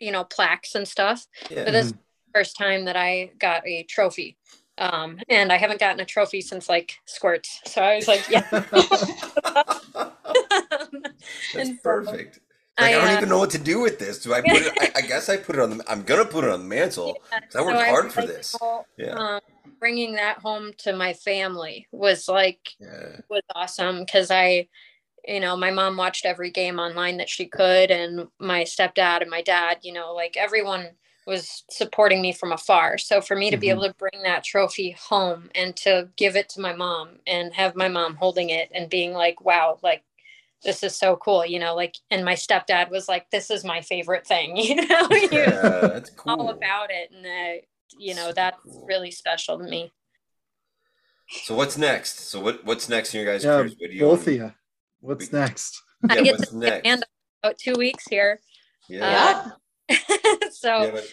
you 0.00 0.10
know 0.10 0.24
plaques 0.24 0.74
and 0.74 0.88
stuff 0.88 1.24
Yeah. 1.50 1.64
but 1.66 1.72
this 1.72 1.86
is 1.86 1.92
the 1.92 1.98
first 2.34 2.56
time 2.56 2.84
that 2.84 2.96
i 2.96 3.30
got 3.38 3.66
a 3.66 3.82
trophy 3.84 4.36
um 4.78 5.18
and 5.28 5.52
i 5.52 5.56
haven't 5.56 5.80
gotten 5.80 6.00
a 6.00 6.04
trophy 6.04 6.40
since 6.40 6.68
like 6.68 6.92
squirts 7.06 7.60
so 7.64 7.82
i 7.82 7.96
was 7.96 8.08
like 8.08 8.24
yeah 8.28 8.44
That's 11.54 11.70
so 11.70 11.76
perfect. 11.82 12.40
Like, 12.78 12.92
I, 12.92 12.96
I, 12.96 13.00
don't 13.00 13.08
uh, 13.08 13.16
even 13.16 13.28
know 13.28 13.38
what 13.38 13.50
to 13.50 13.58
do 13.58 13.80
with 13.80 13.98
this. 13.98 14.20
Do 14.20 14.32
I 14.32 14.40
put 14.40 14.62
it? 14.62 14.72
I, 14.78 14.90
I 14.96 15.00
guess 15.00 15.28
I 15.28 15.36
put 15.36 15.56
it 15.56 15.62
on 15.62 15.78
the. 15.78 15.90
I'm 15.90 16.02
gonna 16.02 16.24
put 16.24 16.44
it 16.44 16.50
on 16.50 16.60
the 16.60 16.66
mantle. 16.66 17.22
Yeah, 17.32 17.40
I 17.56 17.62
worked 17.62 17.80
so 17.80 17.86
hard 17.86 18.12
for 18.12 18.22
this. 18.22 18.56
Yeah. 18.96 19.14
um, 19.14 19.40
bringing 19.80 20.14
that 20.14 20.38
home 20.38 20.72
to 20.78 20.92
my 20.94 21.12
family 21.12 21.86
was 21.92 22.28
like 22.28 22.60
Yeah. 22.78 23.20
was 23.28 23.42
awesome 23.54 24.00
because 24.00 24.30
I, 24.30 24.68
you 25.26 25.40
know, 25.40 25.56
my 25.56 25.70
mom 25.70 25.96
watched 25.96 26.24
every 26.24 26.50
game 26.50 26.78
online 26.78 27.16
that 27.16 27.28
she 27.28 27.46
could, 27.46 27.90
and 27.90 28.28
my 28.38 28.62
stepdad 28.62 29.22
and 29.22 29.30
my 29.30 29.42
dad, 29.42 29.78
you 29.82 29.92
know, 29.92 30.14
like 30.14 30.36
everyone 30.36 30.90
was 31.28 31.62
supporting 31.70 32.22
me 32.22 32.32
from 32.32 32.52
afar. 32.52 32.96
So 32.98 33.20
for 33.20 33.36
me 33.36 33.50
to 33.50 33.58
be 33.58 33.66
Mhm. 33.68 33.70
able 33.72 33.82
to 33.82 33.94
bring 33.94 34.22
that 34.22 34.42
trophy 34.42 34.92
home 34.92 35.50
and 35.54 35.76
to 35.76 36.08
give 36.16 36.34
it 36.36 36.48
to 36.50 36.60
my 36.60 36.72
mom 36.72 37.20
and 37.26 37.52
have 37.54 37.76
my 37.76 37.88
mom 37.88 38.16
holding 38.16 38.48
it 38.48 38.70
and 38.74 38.88
being 38.88 39.12
like, 39.12 39.42
wow, 39.42 39.78
like 39.82 40.02
this 40.64 40.82
is 40.82 40.96
so 40.96 41.16
cool, 41.16 41.44
you 41.44 41.58
know, 41.58 41.74
like, 41.76 41.94
and 42.10 42.24
my 42.24 42.34
stepdad 42.34 42.90
was 42.90 43.08
like, 43.08 43.30
this 43.30 43.50
is 43.50 43.62
my 43.62 43.82
favorite 43.82 44.26
thing, 44.26 44.56
you 44.68 44.74
know, 44.74 45.08
he 45.10 45.28
Yeah, 45.30 45.90
that's 45.92 46.10
cool. 46.10 46.32
all 46.32 46.48
about 46.50 46.90
it 46.90 47.10
and 47.12 47.26
uh, 47.26 47.60
you 47.98 48.14
know 48.14 48.32
that's 48.32 48.58
really 48.86 49.10
special 49.10 49.58
to 49.58 49.64
me. 49.64 49.92
So 51.44 51.54
what's 51.54 51.76
next? 51.76 52.20
So 52.20 52.40
what 52.40 52.64
what's 52.64 52.88
next 52.88 53.14
in 53.14 53.22
your 53.22 53.32
guys' 53.32 53.44
Yeah, 53.44 53.56
careers? 53.58 53.76
What 53.78 53.90
do 53.90 53.96
you 53.96 54.00
both 54.00 54.26
of 54.26 54.32
you. 54.32 54.52
What's 55.00 55.32
next? 55.32 55.82
I 56.08 56.16
Yeah, 56.16 56.22
get 56.22 56.38
what's 56.38 56.48
to 56.50 56.56
next? 56.56 56.80
stand 56.80 57.04
about 57.42 57.58
two 57.58 57.74
weeks 57.74 58.06
here. 58.08 58.40
Yeah. 58.88 59.42
Uh, 59.44 59.50
so 60.50 60.82
yeah, 60.84 60.90
but 60.90 61.04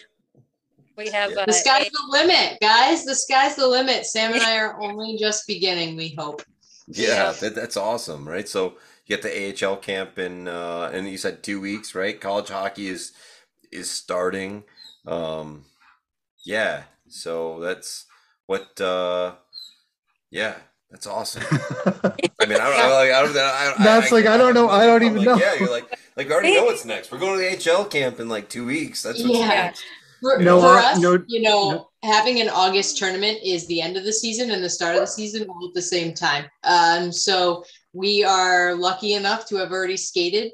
we 0.96 1.10
have 1.10 1.30
Yeah. 1.32 1.42
uh, 1.42 1.46
The 1.46 1.52
sky's 1.52 1.90
the 1.90 2.06
limit, 2.10 2.58
guys. 2.60 3.04
The 3.04 3.14
sky's 3.14 3.56
the 3.56 3.66
limit. 3.66 4.06
Sam 4.06 4.32
and 4.32 4.42
I 4.42 4.58
are 4.58 4.80
only 4.80 5.16
just 5.18 5.46
beginning, 5.46 5.96
we 5.96 6.14
hope. 6.18 6.42
yeah, 6.88 7.32
that, 7.32 7.54
that's 7.54 7.76
awesome, 7.76 8.28
right? 8.28 8.48
So 8.48 8.74
you 9.06 9.16
get 9.16 9.22
the 9.22 9.66
AHL 9.68 9.76
camp 9.76 10.18
in 10.18 10.48
uh 10.48 10.90
and 10.92 11.08
you 11.08 11.18
said 11.18 11.42
two 11.42 11.60
weeks, 11.60 11.94
right? 11.94 12.20
College 12.20 12.48
hockey 12.48 12.88
is 12.88 13.12
is 13.72 13.90
starting. 13.90 14.64
Um 15.06 15.64
yeah, 16.44 16.84
so 17.08 17.60
that's 17.60 18.06
what 18.46 18.80
uh 18.80 19.34
yeah, 20.30 20.56
that's 20.90 21.06
awesome. 21.06 21.42
I 21.50 22.46
mean, 22.46 22.58
I 22.60 22.70
don't, 22.70 22.80
I, 22.80 23.18
I 23.18 23.22
don't, 23.22 23.36
I, 23.36 23.74
I, 23.78 23.84
That's 23.84 24.12
like, 24.12 24.26
I 24.26 24.36
don't 24.36 24.54
know, 24.54 24.68
I 24.68 24.86
don't 24.86 25.02
I'm 25.02 25.08
even 25.08 25.18
like, 25.18 25.26
know. 25.26 25.36
Yeah, 25.36 25.54
you're 25.54 25.70
like, 25.70 25.98
like 26.16 26.28
we 26.28 26.32
already 26.34 26.54
know 26.54 26.64
what's 26.64 26.84
next. 26.84 27.10
We're 27.10 27.18
going 27.18 27.38
to 27.38 27.56
the 27.64 27.72
AHL 27.72 27.84
camp 27.86 28.20
in 28.20 28.28
like 28.28 28.48
two 28.48 28.64
weeks. 28.66 29.02
That's 29.02 29.22
what's 29.22 29.38
Yeah. 29.38 29.46
next. 29.48 29.84
For, 30.22 30.38
No, 30.38 30.60
for 30.60 30.78
us, 30.78 30.98
no- 30.98 31.22
you 31.26 31.42
know, 31.42 31.70
no. 31.70 31.88
having 32.02 32.40
an 32.40 32.48
August 32.48 32.96
tournament 32.98 33.38
is 33.44 33.66
the 33.66 33.80
end 33.80 33.96
of 33.96 34.04
the 34.04 34.12
season 34.12 34.50
and 34.50 34.62
the 34.64 34.70
start 34.70 34.94
of 34.94 35.00
the 35.02 35.06
season 35.06 35.48
all 35.48 35.68
at 35.68 35.74
the 35.74 35.82
same 35.82 36.14
time. 36.14 36.46
Um, 36.64 37.12
so 37.12 37.64
we 37.92 38.24
are 38.24 38.74
lucky 38.74 39.14
enough 39.14 39.46
to 39.48 39.56
have 39.56 39.72
already 39.72 39.96
skated 39.96 40.52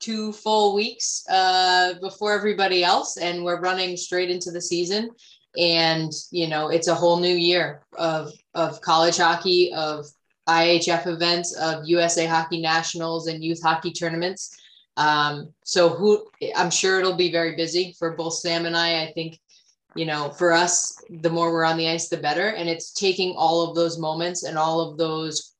two 0.00 0.32
full 0.32 0.74
weeks 0.74 1.24
uh, 1.30 1.94
before 2.00 2.32
everybody 2.32 2.82
else, 2.82 3.16
and 3.16 3.44
we're 3.44 3.60
running 3.60 3.96
straight 3.96 4.30
into 4.30 4.50
the 4.50 4.60
season. 4.60 5.10
And 5.58 6.12
you 6.30 6.48
know, 6.48 6.68
it's 6.68 6.88
a 6.88 6.94
whole 6.94 7.18
new 7.18 7.34
year 7.34 7.82
of 7.98 8.32
of 8.54 8.80
college 8.80 9.18
hockey, 9.18 9.72
of 9.74 10.06
IIHF 10.48 11.06
events, 11.06 11.56
of 11.56 11.86
USA 11.86 12.26
Hockey 12.26 12.60
Nationals 12.60 13.26
and 13.28 13.44
youth 13.44 13.62
hockey 13.62 13.92
tournaments. 13.92 14.56
Um, 14.96 15.52
so 15.64 15.88
who 15.88 16.26
I'm 16.56 16.70
sure 16.70 16.98
it'll 16.98 17.16
be 17.16 17.32
very 17.32 17.56
busy 17.56 17.94
for 17.98 18.16
both 18.16 18.34
Sam 18.34 18.66
and 18.66 18.76
I. 18.76 19.02
I 19.02 19.12
think, 19.12 19.38
you 19.94 20.04
know, 20.04 20.30
for 20.30 20.52
us, 20.52 20.96
the 21.08 21.30
more 21.30 21.52
we're 21.52 21.64
on 21.64 21.76
the 21.76 21.88
ice, 21.88 22.08
the 22.08 22.16
better. 22.16 22.48
And 22.48 22.68
it's 22.68 22.92
taking 22.92 23.34
all 23.36 23.68
of 23.68 23.74
those 23.74 23.98
moments 23.98 24.42
and 24.42 24.58
all 24.58 24.80
of 24.80 24.98
those 24.98 25.54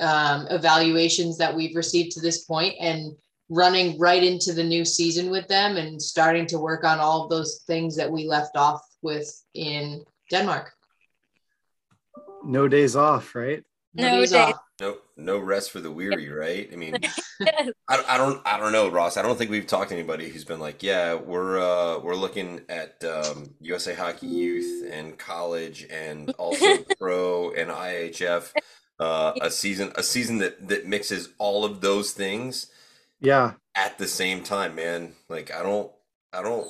um, 0.00 0.46
evaluations 0.50 1.38
that 1.38 1.54
we've 1.54 1.76
received 1.76 2.12
to 2.12 2.20
this 2.20 2.44
point 2.44 2.74
and 2.80 3.16
running 3.48 3.98
right 3.98 4.22
into 4.22 4.52
the 4.52 4.64
new 4.64 4.84
season 4.84 5.30
with 5.30 5.46
them 5.48 5.76
and 5.76 6.00
starting 6.00 6.46
to 6.46 6.58
work 6.58 6.84
on 6.84 6.98
all 6.98 7.24
of 7.24 7.30
those 7.30 7.62
things 7.66 7.96
that 7.96 8.10
we 8.10 8.26
left 8.26 8.56
off 8.56 8.82
with 9.02 9.28
in 9.54 10.04
Denmark. 10.30 10.72
no 12.44 12.68
days 12.68 12.96
off, 12.96 13.34
right? 13.34 13.62
No 13.94 14.20
days 14.20 14.30
days. 14.30 14.52
off. 14.54 14.60
No, 14.80 14.98
no 15.16 15.38
rest 15.38 15.70
for 15.70 15.80
the 15.80 15.90
weary, 15.90 16.28
right? 16.28 16.68
I 16.70 16.76
mean, 16.76 16.98
I, 17.88 18.04
I 18.08 18.18
don't 18.18 18.42
I 18.44 18.58
don't 18.58 18.72
know, 18.72 18.88
Ross. 18.88 19.16
I 19.16 19.22
don't 19.22 19.38
think 19.38 19.50
we've 19.50 19.66
talked 19.66 19.88
to 19.88 19.96
anybody 19.96 20.28
who's 20.28 20.44
been 20.44 20.60
like, 20.60 20.82
yeah, 20.82 21.14
we're 21.14 21.58
uh, 21.58 21.98
we're 22.00 22.14
looking 22.14 22.60
at 22.68 23.02
um, 23.04 23.54
USA 23.60 23.94
Hockey 23.94 24.26
Youth 24.26 24.86
and 24.92 25.16
college 25.18 25.86
and 25.90 26.30
also 26.38 26.84
pro 26.98 27.52
and 27.52 27.70
IIHF 27.70 28.52
uh, 29.00 29.32
a 29.40 29.50
season 29.50 29.92
a 29.96 30.02
season 30.02 30.38
that 30.38 30.68
that 30.68 30.86
mixes 30.86 31.30
all 31.38 31.64
of 31.64 31.80
those 31.80 32.12
things 32.12 32.66
Yeah, 33.20 33.52
at 33.74 33.98
the 33.98 34.06
same 34.06 34.42
time, 34.42 34.74
man. 34.74 35.12
Like 35.28 35.52
I 35.52 35.62
don't 35.62 35.90
I 36.32 36.42
don't. 36.42 36.66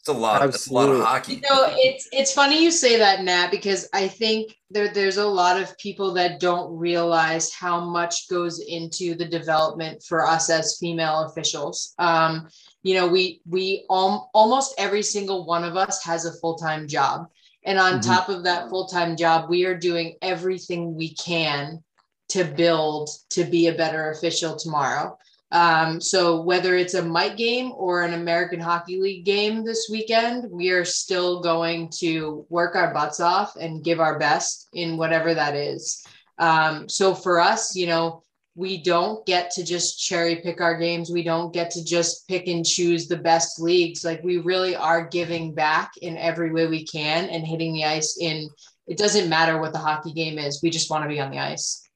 It's 0.00 0.08
a 0.10 0.12
lot. 0.12 0.44
It's 0.46 0.66
a 0.66 0.74
lot 0.74 0.90
of 0.90 1.00
hockey. 1.00 1.36
You 1.36 1.40
know, 1.40 1.66
it's 1.70 2.06
it's 2.12 2.32
funny 2.32 2.62
you 2.62 2.70
say 2.70 2.98
that, 2.98 3.22
Nat, 3.22 3.50
because 3.50 3.88
I 3.94 4.06
think 4.06 4.54
there 4.68 4.92
there's 4.92 5.16
a 5.16 5.26
lot 5.26 5.58
of 5.58 5.76
people 5.78 6.12
that 6.14 6.40
don't 6.40 6.76
realize 6.76 7.54
how 7.54 7.80
much 7.80 8.28
goes 8.28 8.60
into 8.60 9.14
the 9.14 9.24
development 9.24 10.02
for 10.02 10.26
us 10.26 10.50
as 10.50 10.76
female 10.78 11.20
officials. 11.20 11.94
Um, 11.98 12.48
you 12.82 12.94
know, 12.96 13.08
we 13.08 13.40
we 13.48 13.86
al- 13.90 14.28
almost 14.34 14.74
every 14.76 15.02
single 15.02 15.46
one 15.46 15.64
of 15.64 15.76
us 15.78 16.04
has 16.04 16.26
a 16.26 16.34
full 16.38 16.56
time 16.56 16.86
job, 16.86 17.26
and 17.64 17.78
on 17.78 17.94
Mhm. 18.00 18.04
top 18.04 18.28
of 18.28 18.44
that 18.44 18.68
full 18.68 18.86
time 18.86 19.16
job, 19.16 19.48
we 19.48 19.64
are 19.64 19.74
doing 19.78 20.16
everything 20.20 20.94
we 20.94 21.14
can 21.14 21.82
to 22.28 22.44
build 22.44 23.08
to 23.30 23.44
be 23.44 23.68
a 23.68 23.74
better 23.74 24.10
official 24.10 24.54
tomorrow. 24.56 25.16
Um, 25.54 26.00
so 26.00 26.40
whether 26.42 26.74
it's 26.74 26.94
a 26.94 27.02
Mite 27.02 27.36
game 27.36 27.72
or 27.76 28.02
an 28.02 28.14
American 28.14 28.58
Hockey 28.58 29.00
League 29.00 29.24
game 29.24 29.64
this 29.64 29.88
weekend, 29.88 30.50
we 30.50 30.70
are 30.70 30.84
still 30.84 31.40
going 31.40 31.90
to 32.00 32.44
work 32.48 32.74
our 32.74 32.92
butts 32.92 33.20
off 33.20 33.54
and 33.54 33.84
give 33.84 34.00
our 34.00 34.18
best 34.18 34.68
in 34.72 34.96
whatever 34.96 35.32
that 35.32 35.54
is. 35.54 36.04
Um, 36.38 36.88
so 36.88 37.14
for 37.14 37.40
us, 37.40 37.76
you 37.76 37.86
know, 37.86 38.24
we 38.56 38.82
don't 38.82 39.24
get 39.26 39.52
to 39.52 39.64
just 39.64 40.00
cherry 40.04 40.36
pick 40.36 40.60
our 40.60 40.76
games. 40.76 41.12
We 41.12 41.22
don't 41.22 41.54
get 41.54 41.70
to 41.72 41.84
just 41.84 42.26
pick 42.26 42.48
and 42.48 42.66
choose 42.66 43.06
the 43.06 43.16
best 43.16 43.60
leagues. 43.60 44.04
Like 44.04 44.24
we 44.24 44.38
really 44.38 44.74
are 44.74 45.06
giving 45.06 45.54
back 45.54 45.92
in 46.02 46.16
every 46.16 46.52
way 46.52 46.66
we 46.66 46.84
can 46.84 47.28
and 47.28 47.46
hitting 47.46 47.74
the 47.74 47.84
ice 47.84 48.18
in. 48.20 48.48
It 48.88 48.98
doesn't 48.98 49.28
matter 49.28 49.60
what 49.60 49.72
the 49.72 49.78
hockey 49.78 50.12
game 50.12 50.38
is. 50.38 50.62
We 50.64 50.70
just 50.70 50.90
want 50.90 51.04
to 51.04 51.08
be 51.08 51.20
on 51.20 51.30
the 51.30 51.38
ice. 51.38 51.88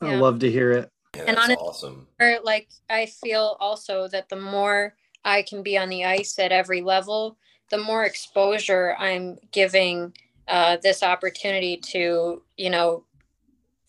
I 0.00 0.12
Yeah. 0.12 0.20
love 0.20 0.38
to 0.40 0.50
hear 0.50 0.70
it. 0.70 0.90
Yeah, 1.16 1.24
And 1.26 1.36
that's 1.36 1.44
honest- 1.44 1.60
awesome. 1.60 2.08
or 2.20 2.38
like 2.42 2.68
I 2.90 3.06
feel 3.06 3.56
also 3.60 4.08
that 4.08 4.28
the 4.28 4.36
more 4.36 4.94
I 5.24 5.42
can 5.42 5.62
be 5.62 5.76
on 5.76 5.88
the 5.88 6.04
ice 6.04 6.38
at 6.38 6.52
every 6.52 6.82
level, 6.82 7.36
the 7.70 7.78
more 7.78 8.04
exposure 8.04 8.94
I'm 8.98 9.38
giving 9.50 10.14
uh, 10.46 10.76
this 10.82 11.02
opportunity 11.02 11.76
to, 11.78 12.42
you 12.56 12.70
know, 12.70 13.04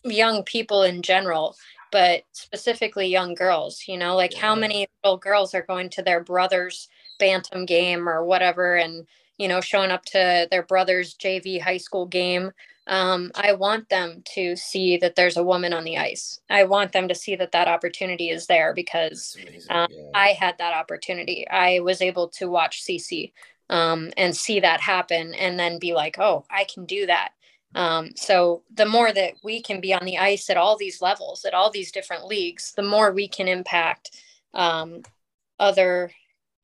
young 0.04 0.42
people 0.42 0.82
in 0.82 1.02
general, 1.02 1.56
but 1.92 2.24
specifically 2.32 3.06
young 3.06 3.34
girls. 3.34 3.84
You 3.86 3.96
know, 3.96 4.16
like 4.16 4.34
how 4.34 4.54
many 4.54 4.88
little 5.04 5.18
girls 5.18 5.54
are 5.54 5.62
going 5.62 5.90
to 5.90 6.02
their 6.02 6.20
brother's 6.22 6.88
bantam 7.18 7.66
game 7.66 8.08
or 8.08 8.24
whatever, 8.24 8.76
and 8.76 9.06
you 9.38 9.46
know, 9.46 9.60
showing 9.60 9.92
up 9.92 10.04
to 10.06 10.48
their 10.50 10.64
brother's 10.64 11.14
JV 11.14 11.60
high 11.60 11.76
school 11.76 12.06
game 12.06 12.50
um, 12.88 13.30
I 13.34 13.52
want 13.52 13.90
them 13.90 14.22
to 14.34 14.56
see 14.56 14.96
that 14.96 15.14
there's 15.14 15.36
a 15.36 15.44
woman 15.44 15.74
on 15.74 15.84
the 15.84 15.98
ice. 15.98 16.40
I 16.48 16.64
want 16.64 16.92
them 16.92 17.06
to 17.08 17.14
see 17.14 17.36
that 17.36 17.52
that 17.52 17.68
opportunity 17.68 18.30
is 18.30 18.46
there 18.46 18.72
because 18.72 19.36
um, 19.68 19.88
yeah. 19.90 20.10
I 20.14 20.28
had 20.28 20.56
that 20.58 20.74
opportunity. 20.74 21.46
I 21.48 21.80
was 21.80 22.00
able 22.00 22.28
to 22.30 22.48
watch 22.48 22.82
CC 22.82 23.32
um, 23.68 24.10
and 24.16 24.34
see 24.34 24.60
that 24.60 24.80
happen 24.80 25.34
and 25.34 25.60
then 25.60 25.78
be 25.78 25.92
like, 25.92 26.18
oh, 26.18 26.46
I 26.50 26.64
can 26.64 26.86
do 26.86 27.04
that. 27.06 27.32
Um, 27.74 28.12
so 28.16 28.62
the 28.74 28.86
more 28.86 29.12
that 29.12 29.34
we 29.44 29.60
can 29.60 29.82
be 29.82 29.92
on 29.92 30.06
the 30.06 30.16
ice 30.16 30.48
at 30.48 30.56
all 30.56 30.78
these 30.78 31.02
levels, 31.02 31.44
at 31.44 31.52
all 31.52 31.70
these 31.70 31.92
different 31.92 32.26
leagues, 32.26 32.72
the 32.74 32.82
more 32.82 33.12
we 33.12 33.28
can 33.28 33.48
impact 33.48 34.16
um, 34.54 35.02
other 35.58 36.10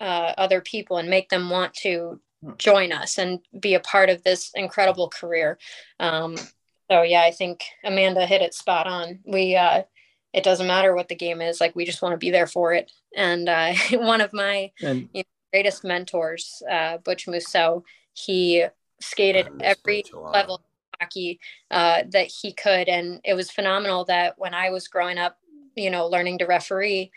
uh, 0.01 0.33
other 0.39 0.61
people 0.61 0.97
and 0.97 1.09
make 1.09 1.29
them 1.29 1.51
want 1.51 1.73
to 1.73 2.21
join 2.59 2.93
us 2.93 3.19
and 3.19 3.41
be 3.59 3.75
a 3.75 3.81
part 3.81 4.11
of 4.11 4.23
this 4.23 4.51
incredible 4.55 5.09
career. 5.09 5.59
Um, 6.01 6.37
so 6.91 7.03
yeah, 7.03 7.23
I 7.23 7.31
think 7.31 7.63
Amanda 7.83 8.27
hit 8.27 8.43
it 8.43 8.55
spot 8.55 8.87
on. 8.87 9.21
We 9.25 9.57
uh, 9.57 9.85
it 10.33 10.45
doesn't 10.45 10.67
matter 10.67 10.95
what 10.95 11.09
the 11.09 11.15
game 11.15 11.41
is, 11.41 11.61
like 11.61 11.75
we 11.77 11.85
just 11.85 12.03
want 12.03 12.13
to 12.13 12.19
be 12.19 12.31
there 12.31 12.47
for 12.47 12.73
it. 12.73 12.91
And 13.17 13.49
uh, 13.49 13.75
one 13.93 14.21
of 14.21 14.33
my 14.33 14.73
And 14.83 15.09
greatest 15.53 15.85
mentors, 15.85 16.63
uh, 16.69 16.99
Butch 16.99 17.29
Musso, 17.29 17.85
he 18.13 18.65
skated 19.01 19.49
every 19.61 20.03
Butch 20.03 20.13
a 20.13 20.19
lot. 20.19 20.33
level 20.33 20.55
of 20.57 20.61
hockey 21.01 21.39
uh, 21.71 22.03
that 22.11 22.27
he 22.27 22.53
could, 22.53 22.89
and 22.89 23.21
it 23.25 23.35
was 23.35 23.51
phenomenal 23.51 24.05
that 24.07 24.35
when 24.37 24.53
I 24.55 24.71
was 24.71 24.89
growing 24.89 25.17
up, 25.19 25.39
you 25.77 25.91
know, 25.91 26.07
learning 26.07 26.39
to 26.39 26.47
referee. 26.47 27.13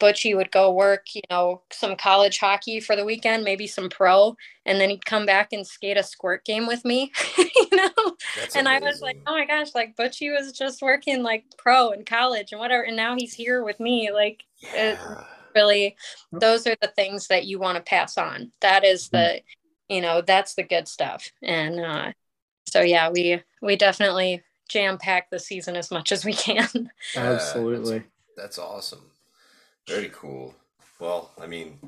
Butchie 0.00 0.36
would 0.36 0.50
go 0.50 0.72
work, 0.72 1.14
you 1.14 1.22
know, 1.30 1.62
some 1.70 1.94
college 1.94 2.38
hockey 2.38 2.80
for 2.80 2.96
the 2.96 3.04
weekend, 3.04 3.44
maybe 3.44 3.66
some 3.66 3.88
pro, 3.88 4.36
and 4.66 4.80
then 4.80 4.90
he'd 4.90 5.04
come 5.04 5.26
back 5.26 5.52
and 5.52 5.66
skate 5.66 5.96
a 5.96 6.02
squirt 6.02 6.44
game 6.44 6.66
with 6.66 6.84
me, 6.84 7.12
you 7.38 7.68
know. 7.72 7.90
That's 8.36 8.56
and 8.56 8.68
I 8.68 8.80
was 8.80 9.00
like, 9.00 9.18
oh 9.26 9.34
my 9.34 9.46
gosh, 9.46 9.74
like 9.74 9.96
Butchie 9.96 10.34
was 10.34 10.52
just 10.52 10.82
working 10.82 11.22
like 11.22 11.44
pro 11.58 11.90
in 11.90 12.04
college 12.04 12.52
and 12.52 12.60
whatever, 12.60 12.82
and 12.82 12.96
now 12.96 13.14
he's 13.16 13.34
here 13.34 13.62
with 13.62 13.78
me. 13.78 14.10
Like, 14.12 14.42
it, 14.62 14.98
really 15.54 15.96
those 16.30 16.64
are 16.66 16.76
the 16.80 16.92
things 16.94 17.26
that 17.26 17.44
you 17.44 17.58
want 17.58 17.76
to 17.76 17.82
pass 17.82 18.16
on 18.16 18.52
that 18.60 18.84
is 18.84 19.08
the 19.08 19.40
you 19.88 20.00
know 20.00 20.20
that's 20.20 20.54
the 20.54 20.62
good 20.62 20.86
stuff 20.86 21.28
and 21.42 21.80
uh 21.80 22.12
so 22.68 22.80
yeah 22.82 23.10
we 23.10 23.42
we 23.60 23.74
definitely 23.74 24.40
jam 24.68 24.96
pack 24.96 25.28
the 25.28 25.40
season 25.40 25.74
as 25.74 25.90
much 25.90 26.12
as 26.12 26.24
we 26.24 26.32
can 26.32 26.88
Yeah, 27.16 27.32
absolutely. 27.32 28.04
That's 28.36 28.58
awesome. 28.58 29.02
Very 29.90 30.10
cool. 30.14 30.54
Well, 30.98 31.30
I 31.40 31.46
mean, 31.46 31.78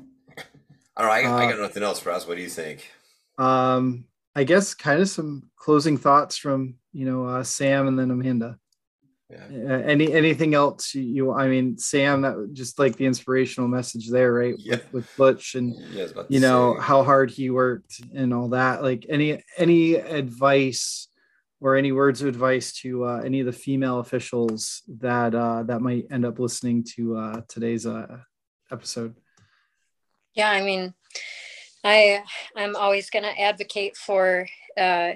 I 0.97 1.01
don't 1.01 1.07
know. 1.07 1.11
I, 1.11 1.41
I 1.41 1.45
Uh, 1.45 1.51
got 1.51 1.59
nothing 1.59 1.83
else, 1.83 2.05
Ross. 2.05 2.27
What 2.27 2.37
do 2.37 2.43
you 2.43 2.49
think? 2.49 2.89
Um, 3.37 4.05
I 4.35 4.43
guess 4.43 4.73
kind 4.73 5.01
of 5.01 5.09
some 5.09 5.49
closing 5.55 5.97
thoughts 5.97 6.37
from 6.37 6.75
you 6.91 7.05
know 7.05 7.25
uh, 7.25 7.43
Sam 7.43 7.87
and 7.87 7.97
then 7.97 8.11
Amanda. 8.11 8.57
Yeah. 9.29 9.45
Uh, 9.51 9.81
any 9.83 10.11
anything 10.13 10.53
else 10.53 10.93
you? 10.93 11.31
I 11.33 11.47
mean, 11.47 11.77
Sam, 11.77 12.21
that 12.21 12.49
just 12.53 12.77
like 12.77 12.95
the 12.97 13.05
inspirational 13.05 13.67
message 13.67 14.09
there, 14.09 14.31
right? 14.33 14.53
Yeah. 14.59 14.75
With, 14.75 14.93
with 14.93 15.17
Butch 15.17 15.55
and 15.55 15.73
Yeah, 15.91 15.99
I 15.99 16.03
was 16.03 16.11
about 16.11 16.27
to 16.27 16.33
you 16.33 16.39
know 16.39 16.75
say. 16.75 16.81
how 16.83 17.03
hard 17.03 17.31
he 17.31 17.49
worked 17.49 18.01
and 18.13 18.33
all 18.33 18.49
that. 18.49 18.83
Like 18.83 19.05
any 19.09 19.41
any 19.57 19.95
advice 19.95 21.07
or 21.63 21.77
any 21.77 21.93
words 21.93 22.21
of 22.21 22.27
advice 22.27 22.73
to 22.73 23.05
uh, 23.05 23.21
any 23.23 23.39
of 23.39 23.45
the 23.45 23.53
female 23.53 23.99
officials 23.99 24.83
that 24.99 25.33
uh, 25.33 25.63
that 25.63 25.81
might 25.81 26.05
end 26.11 26.25
up 26.25 26.37
listening 26.37 26.83
to 26.83 27.15
uh, 27.15 27.41
today's 27.47 27.87
uh, 27.87 28.17
episode. 28.69 29.15
Yeah, 30.33 30.51
I 30.51 30.61
mean, 30.61 30.93
I 31.85 32.21
I'm 32.55 32.75
always 32.75 33.09
going 33.09 33.23
to 33.23 33.41
advocate 33.41 33.95
for 33.95 34.45
uh, 34.77 35.11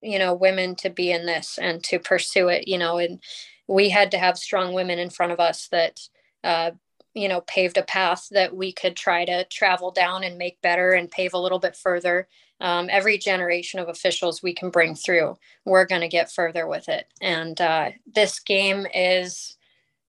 you 0.00 0.20
know 0.20 0.34
women 0.34 0.76
to 0.76 0.88
be 0.88 1.10
in 1.10 1.26
this 1.26 1.58
and 1.60 1.82
to 1.84 1.98
pursue 1.98 2.48
it. 2.48 2.68
You 2.68 2.78
know, 2.78 2.98
and 2.98 3.20
we 3.66 3.88
had 3.88 4.12
to 4.12 4.18
have 4.18 4.38
strong 4.38 4.72
women 4.74 5.00
in 5.00 5.10
front 5.10 5.32
of 5.32 5.40
us 5.40 5.66
that 5.72 5.98
uh, 6.44 6.70
you 7.12 7.28
know 7.28 7.40
paved 7.40 7.76
a 7.76 7.82
path 7.82 8.28
that 8.30 8.54
we 8.54 8.72
could 8.72 8.94
try 8.94 9.24
to 9.24 9.44
travel 9.46 9.90
down 9.90 10.22
and 10.22 10.38
make 10.38 10.62
better 10.62 10.92
and 10.92 11.10
pave 11.10 11.34
a 11.34 11.40
little 11.40 11.58
bit 11.58 11.74
further. 11.74 12.28
Um, 12.60 12.88
every 12.90 13.18
generation 13.18 13.78
of 13.78 13.88
officials 13.88 14.42
we 14.42 14.52
can 14.52 14.70
bring 14.70 14.94
through, 14.94 15.36
we're 15.64 15.86
going 15.86 16.00
to 16.00 16.08
get 16.08 16.32
further 16.32 16.66
with 16.66 16.88
it. 16.88 17.06
And 17.20 17.60
uh, 17.60 17.90
this 18.12 18.40
game 18.40 18.86
is 18.92 19.56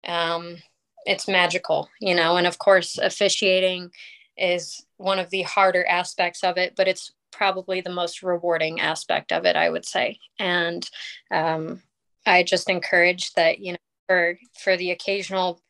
um, 0.08 0.58
it's 1.06 1.28
magical, 1.28 1.90
you 2.00 2.16
know. 2.16 2.38
And 2.38 2.48
of 2.48 2.58
course, 2.58 2.98
officiating 2.98 3.92
is 4.38 4.86
one 4.98 5.20
of 5.20 5.30
the 5.30 5.44
harder 5.44 5.86
aspects 5.86 6.44
of 6.44 6.58
it, 6.58 6.74
but 6.76 6.88
it's 6.88 7.12
probably 7.32 7.82
the 7.82 7.90
most 7.90 8.24
rewarding 8.24 8.80
aspect 8.80 9.32
of 9.32 9.46
it, 9.46 9.56
I 9.56 9.70
would 9.70 9.86
say. 9.86 10.20
And 10.40 10.90
um, 11.32 11.84
I 12.26 12.44
just 12.44 12.70
encourage 12.70 13.34
that, 13.34 13.60
you 13.60 13.74
know, 13.74 13.78
for 14.08 14.40
for 14.60 14.78
the 14.78 14.92
occasional, 14.92 15.62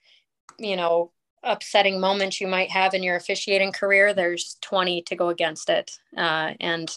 you 0.58 0.76
know, 0.76 1.12
upsetting 1.44 2.00
moments 2.00 2.42
you 2.42 2.48
might 2.48 2.70
have 2.70 2.94
in 2.94 3.04
your 3.04 3.16
officiating 3.16 3.72
career, 3.72 4.14
there's 4.14 4.58
20 4.62 5.02
to 5.04 5.16
go 5.16 5.30
against 5.30 5.70
it. 5.70 5.92
Uh, 6.18 6.54
and 6.60 6.96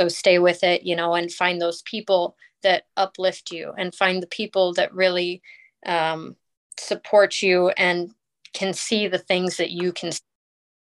so 0.00 0.08
stay 0.08 0.38
with 0.38 0.62
it, 0.64 0.82
you 0.82 0.96
know, 0.96 1.14
and 1.14 1.32
find 1.32 1.60
those 1.60 1.82
people 1.82 2.36
that 2.62 2.84
uplift 2.96 3.50
you 3.50 3.72
and 3.78 3.94
find 3.94 4.22
the 4.22 4.26
people 4.28 4.74
that 4.74 4.94
really 4.94 5.40
um, 5.86 6.36
support 6.78 7.42
you 7.42 7.68
and 7.70 8.10
can 8.52 8.72
see 8.72 9.06
the 9.06 9.18
things 9.18 9.56
that 9.58 9.70
you 9.70 9.92
can 9.92 10.10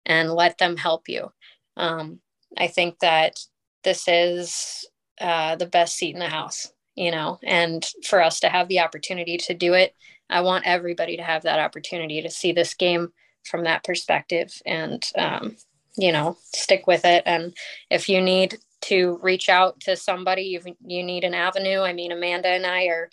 and 0.04 0.32
let 0.32 0.58
them 0.58 0.76
help 0.76 1.08
you. 1.08 1.32
Um, 1.76 2.20
I 2.56 2.68
think 2.68 3.00
that 3.00 3.40
this 3.82 4.06
is 4.08 4.88
uh, 5.20 5.56
the 5.56 5.66
best 5.66 5.96
seat 5.96 6.14
in 6.14 6.20
the 6.20 6.28
house, 6.28 6.72
you 6.97 7.10
know, 7.10 7.39
and 7.44 7.86
for 8.05 8.23
us 8.23 8.40
to 8.40 8.48
have 8.48 8.68
the 8.68 8.81
opportunity 8.81 9.36
to 9.36 9.55
do 9.55 9.74
it, 9.74 9.94
I 10.28 10.40
want 10.40 10.66
everybody 10.66 11.16
to 11.16 11.23
have 11.23 11.43
that 11.43 11.60
opportunity 11.60 12.23
to 12.23 12.31
see 12.31 12.52
this 12.52 12.74
game 12.74 13.12
from 13.44 13.64
that 13.64 13.85
perspective 13.85 14.60
and, 14.66 15.05
um, 15.16 15.56
you 15.97 16.10
know, 16.10 16.36
stick 16.52 16.86
with 16.86 17.05
it. 17.05 17.23
And 17.27 17.55
if 17.90 18.09
you 18.09 18.20
need 18.20 18.59
to 18.82 19.18
reach 19.23 19.48
out 19.48 19.81
to 19.81 19.97
somebody, 19.97 20.55
if 20.55 20.64
you 20.85 21.02
need 21.02 21.24
an 21.24 21.35
avenue, 21.35 21.81
I 21.81 21.93
mean, 21.93 22.12
Amanda 22.12 22.48
and 22.48 22.66
I 22.66 22.86
are 22.86 23.09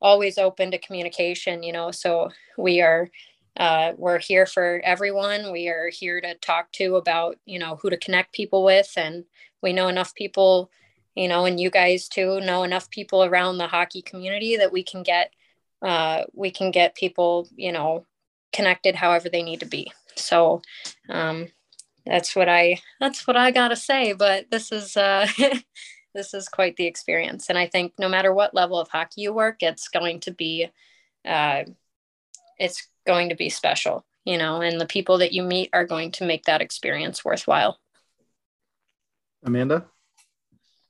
always 0.00 0.38
open 0.38 0.70
to 0.70 0.78
communication, 0.78 1.62
you 1.62 1.72
know, 1.72 1.90
so 1.90 2.30
we 2.58 2.80
are 2.80 3.08
uh, 3.56 3.92
we're 3.96 4.18
here 4.18 4.44
for 4.44 4.80
everyone. 4.84 5.50
We 5.50 5.68
are 5.68 5.88
here 5.88 6.20
to 6.20 6.34
talk 6.34 6.70
to 6.72 6.96
about, 6.96 7.38
you 7.46 7.58
know, 7.58 7.76
who 7.76 7.88
to 7.88 7.96
connect 7.96 8.34
people 8.34 8.64
with. 8.64 8.92
And 8.96 9.24
we 9.62 9.72
know 9.72 9.88
enough 9.88 10.14
people, 10.14 10.70
you 11.16 11.28
know, 11.28 11.46
and 11.46 11.58
you 11.58 11.70
guys 11.70 12.08
too 12.08 12.40
know 12.40 12.62
enough 12.62 12.90
people 12.90 13.24
around 13.24 13.56
the 13.56 13.66
hockey 13.66 14.02
community 14.02 14.58
that 14.58 14.72
we 14.72 14.82
can 14.82 15.02
get, 15.02 15.32
uh, 15.82 16.24
we 16.34 16.50
can 16.50 16.70
get 16.70 16.94
people, 16.94 17.48
you 17.56 17.72
know, 17.72 18.04
connected 18.52 18.94
however 18.94 19.28
they 19.28 19.42
need 19.42 19.60
to 19.60 19.66
be. 19.66 19.90
So, 20.14 20.60
um, 21.08 21.48
that's 22.04 22.36
what 22.36 22.48
I, 22.48 22.78
that's 23.00 23.26
what 23.26 23.36
I 23.36 23.50
got 23.50 23.68
to 23.68 23.76
say. 23.76 24.12
But 24.12 24.50
this 24.50 24.70
is, 24.70 24.96
uh, 24.96 25.26
this 26.14 26.34
is 26.34 26.48
quite 26.48 26.76
the 26.76 26.86
experience. 26.86 27.48
And 27.48 27.58
I 27.58 27.66
think 27.66 27.94
no 27.98 28.08
matter 28.08 28.32
what 28.32 28.54
level 28.54 28.78
of 28.78 28.88
hockey 28.88 29.22
you 29.22 29.32
work, 29.32 29.56
it's 29.62 29.88
going 29.88 30.20
to 30.20 30.30
be, 30.30 30.68
uh, 31.24 31.64
it's 32.58 32.88
going 33.06 33.30
to 33.30 33.34
be 33.34 33.48
special, 33.48 34.04
you 34.24 34.36
know, 34.36 34.60
and 34.60 34.80
the 34.80 34.86
people 34.86 35.18
that 35.18 35.32
you 35.32 35.42
meet 35.42 35.70
are 35.72 35.84
going 35.84 36.12
to 36.12 36.26
make 36.26 36.44
that 36.44 36.60
experience 36.60 37.24
worthwhile. 37.24 37.78
Amanda? 39.42 39.86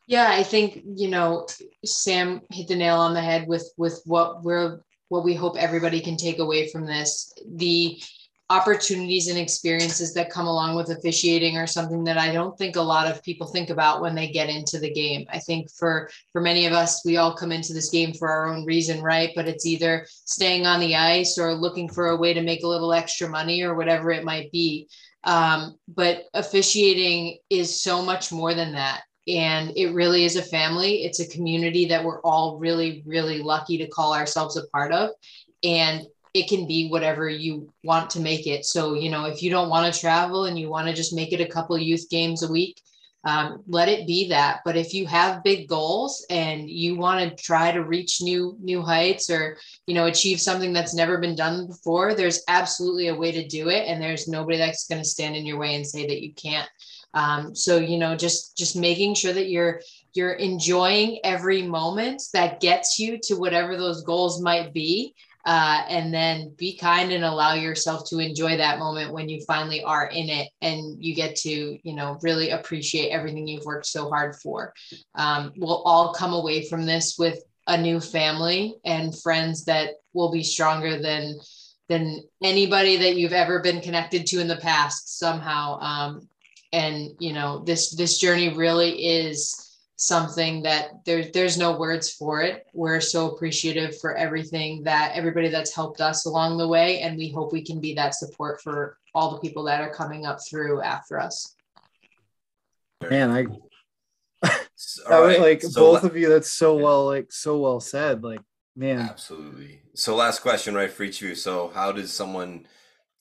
Yeah, 0.07 0.29
I 0.31 0.45
think, 0.45 0.83
you 0.85 1.09
know, 1.09 1.47
Sam 1.85 2.41
hit 2.51 2.69
the 2.69 2.77
nail 2.77 2.97
on 2.99 3.15
the 3.15 3.21
head 3.21 3.49
with 3.49 3.73
with 3.77 4.03
what 4.05 4.43
we're 4.45 4.81
what 5.09 5.25
we 5.25 5.35
hope 5.35 5.57
everybody 5.57 6.01
can 6.01 6.17
take 6.17 6.39
away 6.39 6.69
from 6.69 6.87
this. 6.87 7.33
The 7.55 8.01
opportunities 8.49 9.27
and 9.27 9.39
experiences 9.39 10.15
that 10.15 10.31
come 10.31 10.47
along 10.47 10.77
with 10.77 10.91
officiating 10.91 11.57
are 11.57 11.67
something 11.67 12.05
that 12.05 12.17
I 12.17 12.33
don't 12.33 12.57
think 12.57 12.77
a 12.77 12.81
lot 12.81 13.11
of 13.11 13.23
people 13.25 13.49
think 13.49 13.71
about 13.71 14.01
when 14.01 14.15
they 14.15 14.31
get 14.31 14.49
into 14.49 14.79
the 14.79 14.93
game. 14.93 15.27
I 15.31 15.41
think 15.41 15.69
for 15.73 16.09
for 16.33 16.41
many 16.41 16.67
of 16.67 16.73
us, 16.73 17.05
we 17.05 17.17
all 17.17 17.35
come 17.35 17.51
into 17.51 17.73
this 17.73 17.91
game 17.91 18.13
for 18.15 18.29
our 18.29 18.47
own 18.47 18.65
reason, 18.65 19.03
right? 19.03 19.33
But 19.35 19.49
it's 19.49 19.67
either 19.67 20.07
staying 20.11 20.67
on 20.67 20.79
the 20.79 20.95
ice 20.95 21.39
or 21.39 21.55
looking 21.55 21.89
for 21.89 22.09
a 22.11 22.17
way 22.17 22.33
to 22.33 22.43
make 22.43 22.63
a 22.63 22.69
little 22.69 22.93
extra 22.93 23.29
money 23.29 23.63
or 23.63 23.75
whatever 23.75 24.13
it 24.13 24.25
might 24.25 24.53
be. 24.53 24.89
Um, 25.25 25.75
but 25.89 26.23
officiating 26.35 27.39
is 27.51 27.83
so 27.83 28.03
much 28.03 28.31
more 28.31 28.55
than 28.55 28.73
that. 28.73 29.03
And 29.29 29.73
it 29.77 29.93
really 29.93 30.25
is 30.25 30.37
a 30.37 30.43
family. 30.43 31.05
It's 31.05 31.21
a 31.21 31.29
community 31.29 31.87
that 31.87 32.05
we're 32.05 32.21
all 32.21 32.59
really, 32.59 33.03
really 33.07 33.43
lucky 33.43 33.79
to 33.79 33.89
call 33.89 34.15
ourselves 34.15 34.57
a 34.57 34.67
part 34.69 34.93
of. 34.93 35.11
And 35.65 36.07
it 36.33 36.49
can 36.49 36.67
be 36.67 36.89
whatever 36.89 37.29
you 37.29 37.73
want 37.83 38.11
to 38.11 38.21
make 38.21 38.47
it. 38.47 38.67
So, 38.67 38.95
you 38.95 39.11
know, 39.11 39.25
if 39.25 39.43
you 39.43 39.51
don't 39.51 39.71
want 39.71 39.93
to 39.93 40.01
travel 40.01 40.45
and 40.45 40.59
you 40.59 40.69
want 40.69 40.87
to 40.87 40.95
just 40.95 41.15
make 41.15 41.33
it 41.33 41.41
a 41.41 41.47
couple 41.47 41.79
youth 41.79 42.09
games 42.11 42.43
a 42.43 42.53
week, 42.53 42.81
um, 43.27 43.65
let 43.67 43.89
it 43.89 44.07
be 44.07 44.29
that. 44.29 44.61
But 44.65 44.77
if 44.77 44.95
you 44.95 45.05
have 45.07 45.43
big 45.43 45.69
goals 45.69 46.25
and 46.31 46.71
you 46.71 46.97
want 46.97 47.37
to 47.37 47.43
try 47.43 47.73
to 47.73 47.83
reach 47.83 48.23
new 48.23 48.57
new 48.61 48.83
heights 48.83 49.29
or 49.31 49.59
you 49.89 49.95
know 49.95 50.07
achieve 50.07 50.41
something 50.41 50.73
that's 50.73 50.95
never 50.95 51.19
been 51.19 51.35
done 51.35 51.67
before, 51.67 52.15
there's 52.15 52.45
absolutely 52.47 53.09
a 53.09 53.15
way 53.15 53.33
to 53.33 53.49
do 53.49 53.69
it, 53.69 53.89
and 53.89 54.01
there's 54.01 54.29
nobody 54.29 54.59
that's 54.59 54.87
going 54.87 55.03
to 55.03 55.09
stand 55.09 55.35
in 55.35 55.45
your 55.45 55.59
way 55.59 55.75
and 55.75 55.85
say 55.85 56.07
that 56.07 56.23
you 56.23 56.33
can't. 56.35 56.69
Um, 57.17 57.55
so 57.55 57.79
you 57.79 57.99
know, 57.99 58.15
just 58.15 58.57
just 58.57 58.77
making 58.77 59.15
sure 59.15 59.33
that 59.33 59.49
you're 59.49 59.81
you're 60.13 60.35
enjoying 60.35 61.19
every 61.25 61.63
moment 61.63 62.23
that 62.35 62.61
gets 62.61 62.99
you 62.99 63.19
to 63.25 63.35
whatever 63.37 63.77
those 63.77 64.03
goals 64.03 64.41
might 64.41 64.73
be. 64.73 65.15
Uh, 65.47 65.85
and 65.89 66.13
then 66.13 66.53
be 66.57 66.77
kind 66.77 67.13
and 67.13 67.23
allow 67.23 67.55
yourself 67.55 68.05
to 68.05 68.19
enjoy 68.19 68.57
that 68.57 68.81
moment 68.81 69.13
when 69.13 69.29
you 69.29 69.41
finally 69.47 69.81
are 69.85 70.09
in 70.09 70.29
it 70.29 70.49
and 70.61 70.97
you 71.01 71.15
get 71.15 71.37
to 71.37 71.79
you 71.89 71.95
know 71.95 72.19
really 72.23 72.51
appreciate 72.51 73.11
everything 73.11 73.47
you've 73.47 73.65
worked 73.65 73.87
so 73.87 74.09
hard 74.09 74.35
for. 74.35 74.75
Um, 75.15 75.53
we'll 75.57 75.83
all 75.85 76.13
come 76.13 76.33
away 76.33 76.69
from 76.69 76.85
this 76.85 77.17
with 77.17 77.39
a 77.69 77.81
new 77.81 78.01
family 78.01 78.75
and 78.85 79.17
friends 79.17 79.65
that 79.67 79.91
will 80.13 80.33
be 80.33 80.43
stronger 80.43 81.01
than 81.01 81.39
than 81.89 82.25
anybody 82.43 82.97
that 82.97 83.17
you've 83.17 83.33
ever 83.33 83.61
been 83.61 83.81
connected 83.81 84.27
to 84.27 84.41
in 84.41 84.49
the 84.49 84.57
past 84.57 85.19
somehow. 85.19 85.79
Um, 85.79 86.29
and 86.77 87.11
you 87.19 87.33
know 87.33 87.61
this 87.65 87.95
this 87.97 88.19
journey 88.19 88.51
really 88.55 88.91
is 88.91 89.63
something 89.97 90.63
that 90.63 90.91
there's 91.07 91.31
there's 91.33 91.57
no 91.57 91.77
words 91.79 92.13
for 92.13 92.43
it. 92.43 92.67
We're 92.75 93.01
so 93.01 93.31
appreciative 93.31 93.99
for 93.99 94.15
everything 94.15 94.83
that 94.85 95.13
everybody 95.15 95.49
that's 95.49 95.75
helped 95.75 96.01
us 96.03 96.27
along 96.27 96.59
the 96.59 96.69
way, 96.69 97.01
and 97.01 97.17
we 97.17 97.31
hope 97.31 97.53
we 97.53 97.65
can 97.65 97.81
be 97.81 97.95
that 97.95 98.15
support 98.15 98.61
for 98.61 98.99
all 99.15 99.33
the 99.33 99.41
people 99.41 99.65
that 99.65 99.81
are 99.81 99.93
coming 99.93 100.27
up 100.27 100.39
through 100.49 100.83
after 100.83 101.19
us. 101.19 101.57
Man, 103.11 103.31
I 103.31 103.45
All 103.45 103.57
that 104.43 105.21
was 105.21 105.39
right, 105.39 105.41
like 105.41 105.63
so 105.63 105.81
both 105.81 106.03
la- 106.03 106.09
of 106.11 106.17
you. 106.17 106.29
That's 106.29 106.53
so 106.53 106.77
well, 106.77 107.07
like 107.07 107.33
so 107.33 107.59
well 107.59 107.81
said. 107.81 108.23
Like, 108.23 108.41
man, 108.77 109.01
Absolutely. 109.01 109.81
So 109.95 110.15
last 110.15 110.43
question, 110.43 110.75
right, 110.75 110.93
for 110.93 111.05
each 111.05 111.23
of 111.23 111.29
you. 111.29 111.35
So 111.35 111.73
how 111.75 111.91
does 111.91 112.13
someone 112.13 112.67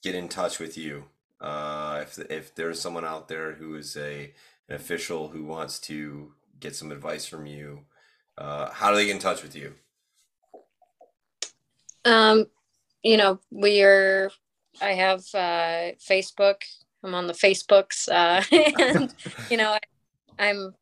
get 0.04 0.14
in 0.14 0.28
touch 0.28 0.60
with 0.60 0.78
you? 0.78 1.06
Uh, 1.42 2.04
if 2.04 2.20
if 2.30 2.56
there's 2.56 2.80
someone 2.80 3.06
out 3.06 3.28
there 3.28 3.54
who 3.54 3.76
is 3.76 3.96
a 3.98 4.34
an 4.70 4.76
official 4.76 5.30
who 5.30 5.44
wants 5.44 5.80
to 5.80 6.32
get 6.60 6.76
some 6.76 6.92
advice 6.92 7.26
from 7.26 7.46
you, 7.46 7.82
uh, 8.38 8.70
how 8.72 8.90
do 8.90 8.96
they 8.98 9.06
get 9.06 9.16
in 9.16 9.22
touch 9.22 9.44
with 9.44 9.56
you? 9.56 9.74
Um, 12.04 12.46
you 13.04 13.18
know, 13.18 13.40
we 13.52 13.82
are, 13.84 14.32
I 14.82 14.90
have 14.90 15.22
uh, 15.34 15.94
Facebook. 16.00 16.62
I'm 17.04 17.14
on 17.14 17.28
the 17.28 17.34
Facebooks. 17.34 18.10
Uh, 18.10 18.44
and, 18.80 19.14
you 19.50 19.58
know, 19.58 19.72
I, 19.72 19.80
I'm 20.40 20.74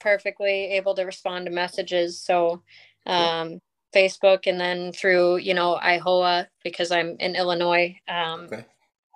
perfectly 0.00 0.72
able 0.72 0.94
to 0.94 1.04
respond 1.04 1.46
to 1.46 1.52
messages. 1.52 2.20
So, 2.20 2.62
um, 3.06 3.60
Facebook 3.94 4.46
and 4.46 4.60
then 4.60 4.92
through, 4.92 5.36
you 5.36 5.54
know, 5.54 5.78
IHOA 5.82 6.46
because 6.62 6.90
I'm 6.90 7.16
in 7.20 7.36
Illinois. 7.36 7.96
Um, 8.08 8.40
Okay. 8.52 8.64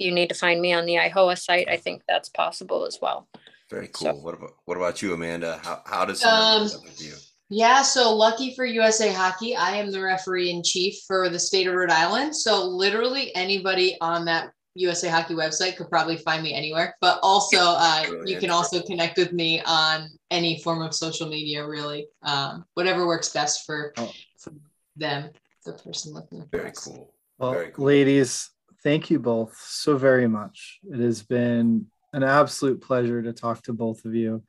You 0.02 0.10
need 0.12 0.28
to 0.30 0.34
find 0.34 0.60
me 0.60 0.72
on 0.72 0.84
the 0.84 0.94
IHOA 0.96 1.38
site. 1.38 1.68
I 1.68 1.76
think 1.76 2.02
that's 2.08 2.28
possible 2.28 2.84
as 2.84 2.98
well. 3.00 3.28
Very 3.70 3.88
So- 3.94 4.12
cool. 4.12 4.20
What 4.22 4.34
about 4.34 4.50
what 4.64 4.76
about 4.76 5.00
you, 5.00 5.14
Amanda? 5.14 5.60
How 5.62 5.82
how 5.86 6.04
does 6.04 6.20
someone 6.20 6.62
Um, 6.62 6.66
get 6.66 6.74
in 6.74 6.80
touch 6.80 6.88
with 6.90 7.02
you? 7.06 7.14
Yeah, 7.48 7.82
so 7.82 8.14
lucky 8.14 8.54
for 8.54 8.64
USA 8.64 9.12
Hockey, 9.12 9.54
I 9.54 9.76
am 9.76 9.90
the 9.92 10.00
referee 10.00 10.50
in 10.50 10.62
chief 10.62 10.94
for 11.06 11.28
the 11.28 11.38
state 11.38 11.66
of 11.66 11.74
Rhode 11.74 11.90
Island. 11.90 12.34
So 12.34 12.64
literally 12.64 13.34
anybody 13.36 13.96
on 14.00 14.24
that 14.24 14.52
USA 14.74 15.08
Hockey 15.10 15.34
website 15.34 15.76
could 15.76 15.90
probably 15.90 16.16
find 16.16 16.42
me 16.42 16.54
anywhere. 16.54 16.96
But 17.02 17.20
also, 17.22 17.58
uh, 17.86 18.06
you 18.24 18.38
can 18.40 18.48
also 18.50 18.80
connect 18.82 19.18
with 19.18 19.32
me 19.32 19.60
on 19.66 20.08
any 20.30 20.62
form 20.62 20.80
of 20.80 20.94
social 20.94 21.28
media, 21.28 21.66
really, 21.66 22.08
um, 22.22 22.64
whatever 22.74 23.06
works 23.06 23.28
best 23.28 23.66
for, 23.66 23.92
Oh. 23.98 24.10
for 24.38 24.54
them, 24.96 25.30
the 25.66 25.74
person 25.74 26.14
looking. 26.14 26.48
Very 26.50 26.72
cool. 26.72 27.12
Well, 27.38 27.52
Very 27.52 27.70
cool. 27.72 27.84
ladies, 27.84 28.48
thank 28.82 29.10
you 29.10 29.18
both 29.18 29.56
so 29.58 29.96
very 29.96 30.26
much. 30.26 30.80
It 30.90 30.98
has 30.98 31.22
been 31.22 31.86
an 32.12 32.22
absolute 32.22 32.80
pleasure 32.82 33.22
to 33.22 33.32
talk 33.32 33.62
to 33.62 33.72
both 33.72 34.04
of 34.04 34.14
you, 34.14 34.42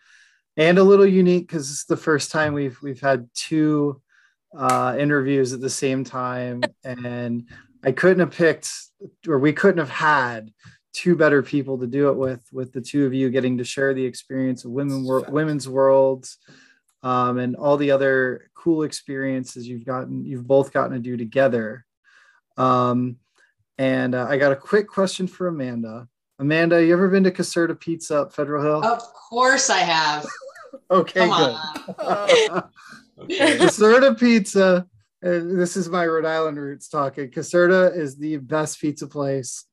and 0.57 0.77
a 0.77 0.83
little 0.83 1.05
unique 1.05 1.47
because 1.47 1.69
it's 1.69 1.85
the 1.85 1.97
first 1.97 2.31
time 2.31 2.53
we've 2.53 2.81
we've 2.81 3.01
had 3.01 3.29
two 3.33 4.01
uh, 4.57 4.95
interviews 4.97 5.53
at 5.53 5.61
the 5.61 5.69
same 5.69 6.03
time, 6.03 6.61
and 6.83 7.49
I 7.83 7.91
couldn't 7.91 8.19
have 8.19 8.31
picked, 8.31 8.71
or 9.27 9.39
we 9.39 9.53
couldn't 9.53 9.79
have 9.79 9.89
had 9.89 10.51
two 10.93 11.15
better 11.15 11.41
people 11.41 11.79
to 11.79 11.87
do 11.87 12.09
it 12.09 12.17
with. 12.17 12.43
With 12.51 12.73
the 12.73 12.81
two 12.81 13.05
of 13.05 13.13
you 13.13 13.29
getting 13.29 13.57
to 13.57 13.63
share 13.63 13.93
the 13.93 14.05
experience 14.05 14.65
of 14.65 14.71
women 14.71 15.03
wor- 15.03 15.25
women's 15.29 15.67
worlds. 15.69 16.37
Um, 17.01 17.37
and 17.37 17.57
all 17.57 17.75
the 17.75 17.91
other 17.91 18.49
cool 18.55 18.83
experiences 18.83 19.67
you've 19.67 19.83
gotten, 19.83 20.23
you've 20.23 20.47
both 20.47 20.71
gotten 20.71 20.93
to 20.93 20.99
do 20.99 21.17
together. 21.17 21.85
Um, 22.55 23.17
and 23.77 24.15
uh, 24.15 24.27
I 24.29 24.37
got 24.37 24.51
a 24.51 24.55
quick 24.55 24.87
question 24.87 25.27
for 25.27 25.47
Amanda. 25.47 26.07
Amanda, 26.39 26.83
you 26.83 26.93
ever 26.93 27.09
been 27.09 27.23
to 27.23 27.31
Caserta 27.31 27.79
Pizza 27.79 28.21
up 28.21 28.33
Federal 28.33 28.63
Hill? 28.63 28.85
Of 28.85 29.01
course, 29.13 29.69
I 29.69 29.79
have. 29.79 30.25
okay, 30.91 31.27
Come 31.27 31.55
good. 31.97 32.63
Okay. 33.19 33.57
Caserta 33.59 34.17
Pizza. 34.19 34.87
And 35.21 35.57
this 35.57 35.77
is 35.77 35.87
my 35.87 36.05
Rhode 36.05 36.25
Island 36.25 36.57
roots 36.57 36.89
talking. 36.89 37.29
Caserta 37.29 37.95
is 37.95 38.17
the 38.17 38.37
best 38.37 38.81
pizza 38.81 39.07
place 39.07 39.65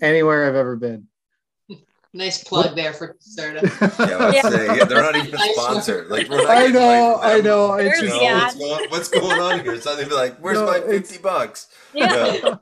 anywhere 0.00 0.48
I've 0.48 0.56
ever 0.56 0.74
been. 0.76 1.06
Nice 2.14 2.42
plug 2.42 2.74
there 2.74 2.94
for 2.94 3.14
Caserta. 3.14 3.62
Yeah, 4.08 4.16
I 4.16 4.26
was 4.26 4.34
Yeah. 4.34 4.74
yeah, 4.76 4.84
they're 4.84 5.02
not 5.02 5.14
even 5.16 5.34
a 5.34 5.36
Nice 5.36 5.56
one. 5.56 5.66
sponsor. 5.66 6.06
Like 6.08 6.28
we're 6.30 6.38
not 6.42 6.50
I 6.50 6.66
know, 6.68 6.80
money 6.80 7.12
from 7.12 7.30
I 7.30 7.40
know. 7.40 7.74
It's 7.74 8.00
You 8.00 8.08
just, 8.08 8.20
know, 8.20 8.28
the 8.28 8.34
what's, 8.34 8.56
going, 8.56 8.90
what's 8.90 9.08
going 9.10 9.40
on 9.40 9.60
here? 9.60 9.80
So 9.80 9.94
they'd 9.94 10.08
be 10.08 10.14
like, 10.14 10.38
"Where's 10.38 10.58
No, 10.58 10.66
my 10.66 10.80
fifty 10.80 11.18
bucks?" 11.18 11.68
Yeah. 11.92 12.56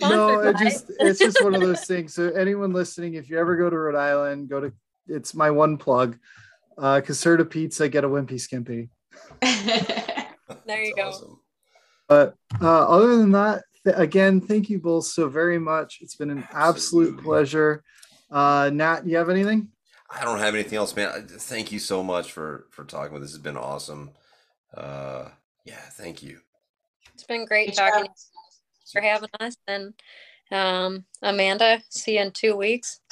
No, 0.00 0.40
Sponsored 0.42 0.46
it 0.54 0.56
just 0.58 0.84
it's 1.00 1.18
just 1.18 1.42
one 1.44 1.54
of 1.54 1.60
those 1.60 1.84
things. 1.84 2.14
So 2.14 2.28
anyone 2.30 2.72
listening, 2.72 3.14
if 3.14 3.28
you 3.30 3.38
ever 3.38 3.56
go 3.56 3.68
to 3.70 3.76
Rhode 3.76 3.94
Island, 3.96 4.48
go 4.48 4.60
to 4.60 4.72
it's 5.08 5.34
my 5.34 5.50
one 5.50 5.76
plug. 5.76 6.18
Uh 6.78 7.00
Caserta 7.04 7.48
Pizza, 7.48 7.88
get 7.88 8.04
a 8.04 8.08
wimpy 8.08 8.40
skimpy. 8.40 8.88
There 10.66 10.84
you 10.84 10.92
That's 10.96 11.02
go. 11.02 11.08
awesome. 11.08 11.40
But 12.08 12.34
uh, 12.60 12.86
other 12.88 13.16
than 13.16 13.32
that, 13.32 13.62
th- 13.84 13.96
again, 13.98 14.40
thank 14.40 14.68
you 14.68 14.78
both 14.78 15.06
so 15.06 15.28
very 15.28 15.58
much. 15.58 15.98
It's 16.02 16.14
been 16.14 16.28
an 16.30 16.46
absolute 16.52 17.22
pleasure. 17.22 17.82
Uh, 18.30 18.70
Nat, 18.72 19.06
you 19.06 19.16
have 19.16 19.30
anything? 19.30 19.68
I 20.10 20.24
don't 20.24 20.38
have 20.40 20.54
anything 20.54 20.76
else, 20.76 20.94
man. 20.94 21.08
I- 21.08 21.20
Thank 21.26 21.72
you 21.72 21.78
so 21.78 22.02
much 22.02 22.32
for 22.32 22.66
for 22.70 22.84
talking 22.84 23.14
with. 23.14 23.22
Us. 23.22 23.28
This 23.30 23.36
has 23.36 23.42
been 23.42 23.56
awesome. 23.56 24.10
Uh, 24.76 25.28
yeah, 25.64 25.80
thank 25.92 26.22
you. 26.22 26.40
It's 27.14 27.24
been 27.24 27.46
great 27.46 27.68
Good 27.68 27.76
talking 27.76 28.04
job. 28.04 28.14
For 28.92 29.00
having 29.00 29.28
us. 29.40 29.56
And 29.66 29.94
um, 30.50 31.04
Amanda, 31.22 31.82
see 31.88 32.14
you 32.14 32.20
in 32.22 32.30
two 32.32 32.56
weeks. 32.56 33.00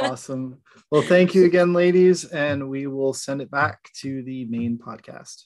Awesome. 0.00 0.58
Well, 0.90 1.02
thank 1.02 1.34
you 1.34 1.44
again, 1.44 1.72
ladies, 1.72 2.24
and 2.24 2.68
we 2.68 2.86
will 2.86 3.12
send 3.12 3.40
it 3.42 3.50
back 3.50 3.80
to 4.00 4.22
the 4.22 4.44
main 4.44 4.78
podcast. 4.78 5.44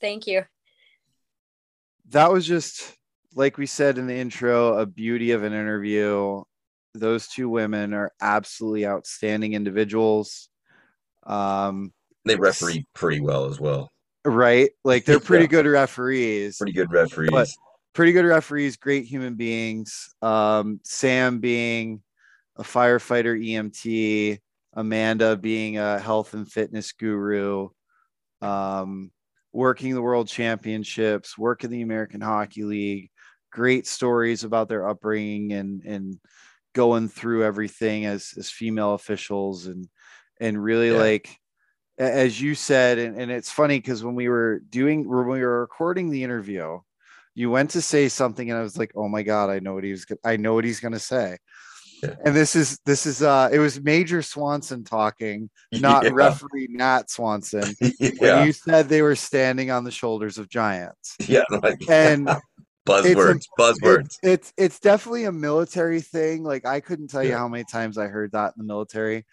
Thank 0.00 0.26
you. 0.26 0.44
that 2.10 2.32
was 2.32 2.46
just 2.46 2.94
like 3.34 3.58
we 3.58 3.66
said 3.66 3.98
in 3.98 4.06
the 4.06 4.14
intro 4.16 4.78
a 4.78 4.86
beauty 4.86 5.30
of 5.32 5.42
an 5.44 5.52
interview 5.52 6.42
those 6.94 7.28
two 7.28 7.48
women 7.48 7.92
are 7.94 8.10
absolutely 8.20 8.84
outstanding 8.86 9.52
individuals 9.52 10.48
um 11.26 11.92
They 12.24 12.34
referee 12.36 12.86
pretty 12.94 13.20
well 13.20 13.44
as 13.44 13.60
well. 13.60 13.92
Right 14.24 14.70
like 14.84 15.04
they're 15.04 15.18
pretty 15.20 15.44
Yeah. 15.44 15.62
good 15.62 15.66
referees 15.66 16.58
Pretty 16.58 16.72
good 16.72 16.90
referees. 16.92 17.56
Pretty 17.94 18.12
good 18.12 18.24
referees 18.26 18.76
great 18.76 19.04
human 19.04 19.34
beings 19.34 20.14
um 20.22 20.80
sam 20.84 21.38
being 21.40 22.02
a 22.56 22.62
firefighter 22.62 23.34
emt 23.40 24.38
amanda 24.74 25.36
being 25.36 25.78
a 25.78 25.98
health 25.98 26.34
and 26.34 26.50
fitness 26.50 26.92
guru 26.92 27.68
um 28.42 29.10
working 29.52 29.94
the 29.94 30.02
world 30.02 30.28
championships 30.28 31.36
working 31.36 31.70
the 31.70 31.82
american 31.82 32.20
hockey 32.20 32.62
league 32.62 33.10
great 33.50 33.86
stories 33.86 34.44
about 34.44 34.68
their 34.68 34.88
upbringing 34.88 35.52
and 35.52 35.82
and 35.84 36.20
going 36.74 37.08
through 37.08 37.42
everything 37.42 38.04
as 38.06 38.32
as 38.38 38.48
female 38.50 38.94
officials 38.94 39.66
and 39.66 39.88
and 40.40 40.62
really 40.62 40.90
Yeah. 40.92 40.98
like 40.98 41.39
as 42.00 42.40
you 42.40 42.54
said 42.54 42.98
and, 42.98 43.16
and 43.20 43.30
it's 43.30 43.50
funny 43.50 43.78
because 43.78 44.02
when 44.02 44.14
we 44.14 44.28
were 44.28 44.60
doing 44.70 45.06
when 45.08 45.26
we 45.28 45.40
were 45.40 45.60
recording 45.60 46.10
the 46.10 46.24
interview 46.24 46.78
you 47.34 47.50
went 47.50 47.70
to 47.70 47.80
say 47.82 48.08
something 48.08 48.50
and 48.50 48.58
i 48.58 48.62
was 48.62 48.78
like 48.78 48.90
oh 48.96 49.06
my 49.08 49.22
god 49.22 49.50
i 49.50 49.58
know 49.58 49.74
what 49.74 49.84
he 49.84 49.90
was 49.90 50.04
go- 50.06 50.16
i 50.24 50.36
know 50.36 50.54
what 50.54 50.64
he's 50.64 50.80
going 50.80 50.92
to 50.92 50.98
say 50.98 51.36
Yeah. 52.02 52.14
and 52.24 52.34
this 52.34 52.56
is 52.56 52.80
this 52.86 53.04
is 53.04 53.22
uh 53.22 53.50
it 53.52 53.58
was 53.58 53.80
major 53.82 54.22
swanson 54.22 54.82
talking 54.82 55.50
not 55.72 56.04
yeah. 56.04 56.10
referee 56.14 56.68
nat 56.70 57.10
swanson 57.10 57.74
when 57.80 57.92
yeah, 58.20 58.44
you 58.44 58.52
said 58.52 58.88
they 58.88 59.02
were 59.02 59.16
standing 59.16 59.70
on 59.70 59.84
the 59.84 59.90
shoulders 59.90 60.38
of 60.38 60.48
giants 60.48 61.16
yeah, 61.28 61.44
like, 61.50 61.86
and 61.90 62.28
buzzwords, 62.88 63.44
buzzwords. 63.58 64.00
it's, 64.00 64.18
it's 64.22 64.52
it's 64.56 64.80
definitely 64.80 65.24
a 65.24 65.32
military 65.32 66.00
thing 66.00 66.42
like 66.42 66.64
i 66.64 66.80
couldn't 66.80 67.08
tell 67.08 67.22
you 67.22 67.36
how 67.36 67.46
many 67.46 67.64
times 67.64 67.98
i 67.98 68.06
heard 68.06 68.32
that 68.32 68.54
in 68.56 68.64
the 68.64 68.64
military 68.64 69.26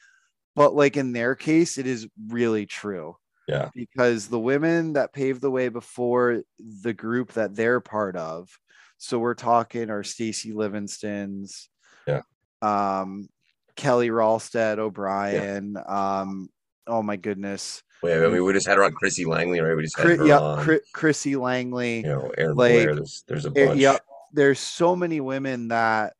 but 0.58 0.76
like 0.76 0.98
in 0.98 1.14
their 1.14 1.36
case 1.36 1.78
it 1.78 1.88
is 1.88 2.08
really 2.28 2.66
true 2.66 3.16
Yeah. 3.48 3.70
because 3.74 4.28
the 4.28 4.40
women 4.40 4.94
that 4.94 5.14
paved 5.14 5.40
the 5.42 5.52
way 5.52 5.70
before 5.70 6.42
the 6.60 6.94
group 6.94 7.32
that 7.34 7.56
they're 7.56 7.80
part 7.80 8.18
of 8.18 8.50
so 8.98 9.20
we're 9.20 9.36
talking 9.36 9.90
our 9.90 10.04
stacy 10.04 10.52
livingstons 10.52 11.68
Yeah. 12.06 12.22
um 12.62 13.30
kelly 13.78 14.10
ralstead 14.10 14.80
o'brien 14.80 15.78
um 15.86 16.50
oh 16.88 17.02
my 17.02 17.16
goodness 17.16 17.84
Wait, 18.04 18.24
I 18.24 18.28
mean, 18.28 18.44
we 18.46 18.54
just 18.54 18.68
had 18.68 18.78
her 18.78 18.84
on 18.84 18.92
Chrissy 18.94 19.26
Langley, 19.26 19.60
right? 19.60 19.76
We 19.76 19.82
just 19.82 19.98
had 19.98 20.06
Chri- 20.06 20.18
her 20.20 20.26
yeah 20.28 20.38
on. 20.40 20.64
Chri- 20.64 20.82
chrissy 20.94 21.36
langley 21.36 21.98
you 22.02 22.04
know, 22.04 22.32
Erin 22.38 22.56
like, 22.56 22.72
Blair. 22.74 22.94
There's 22.96 23.24
there's 23.28 23.46
a 23.48 23.52
it- 23.56 23.66
bunch. 23.70 23.80
yep. 23.80 24.02
there's 24.34 24.60
so 24.60 24.96
many 24.96 25.20
women 25.20 25.70
that 25.70 26.14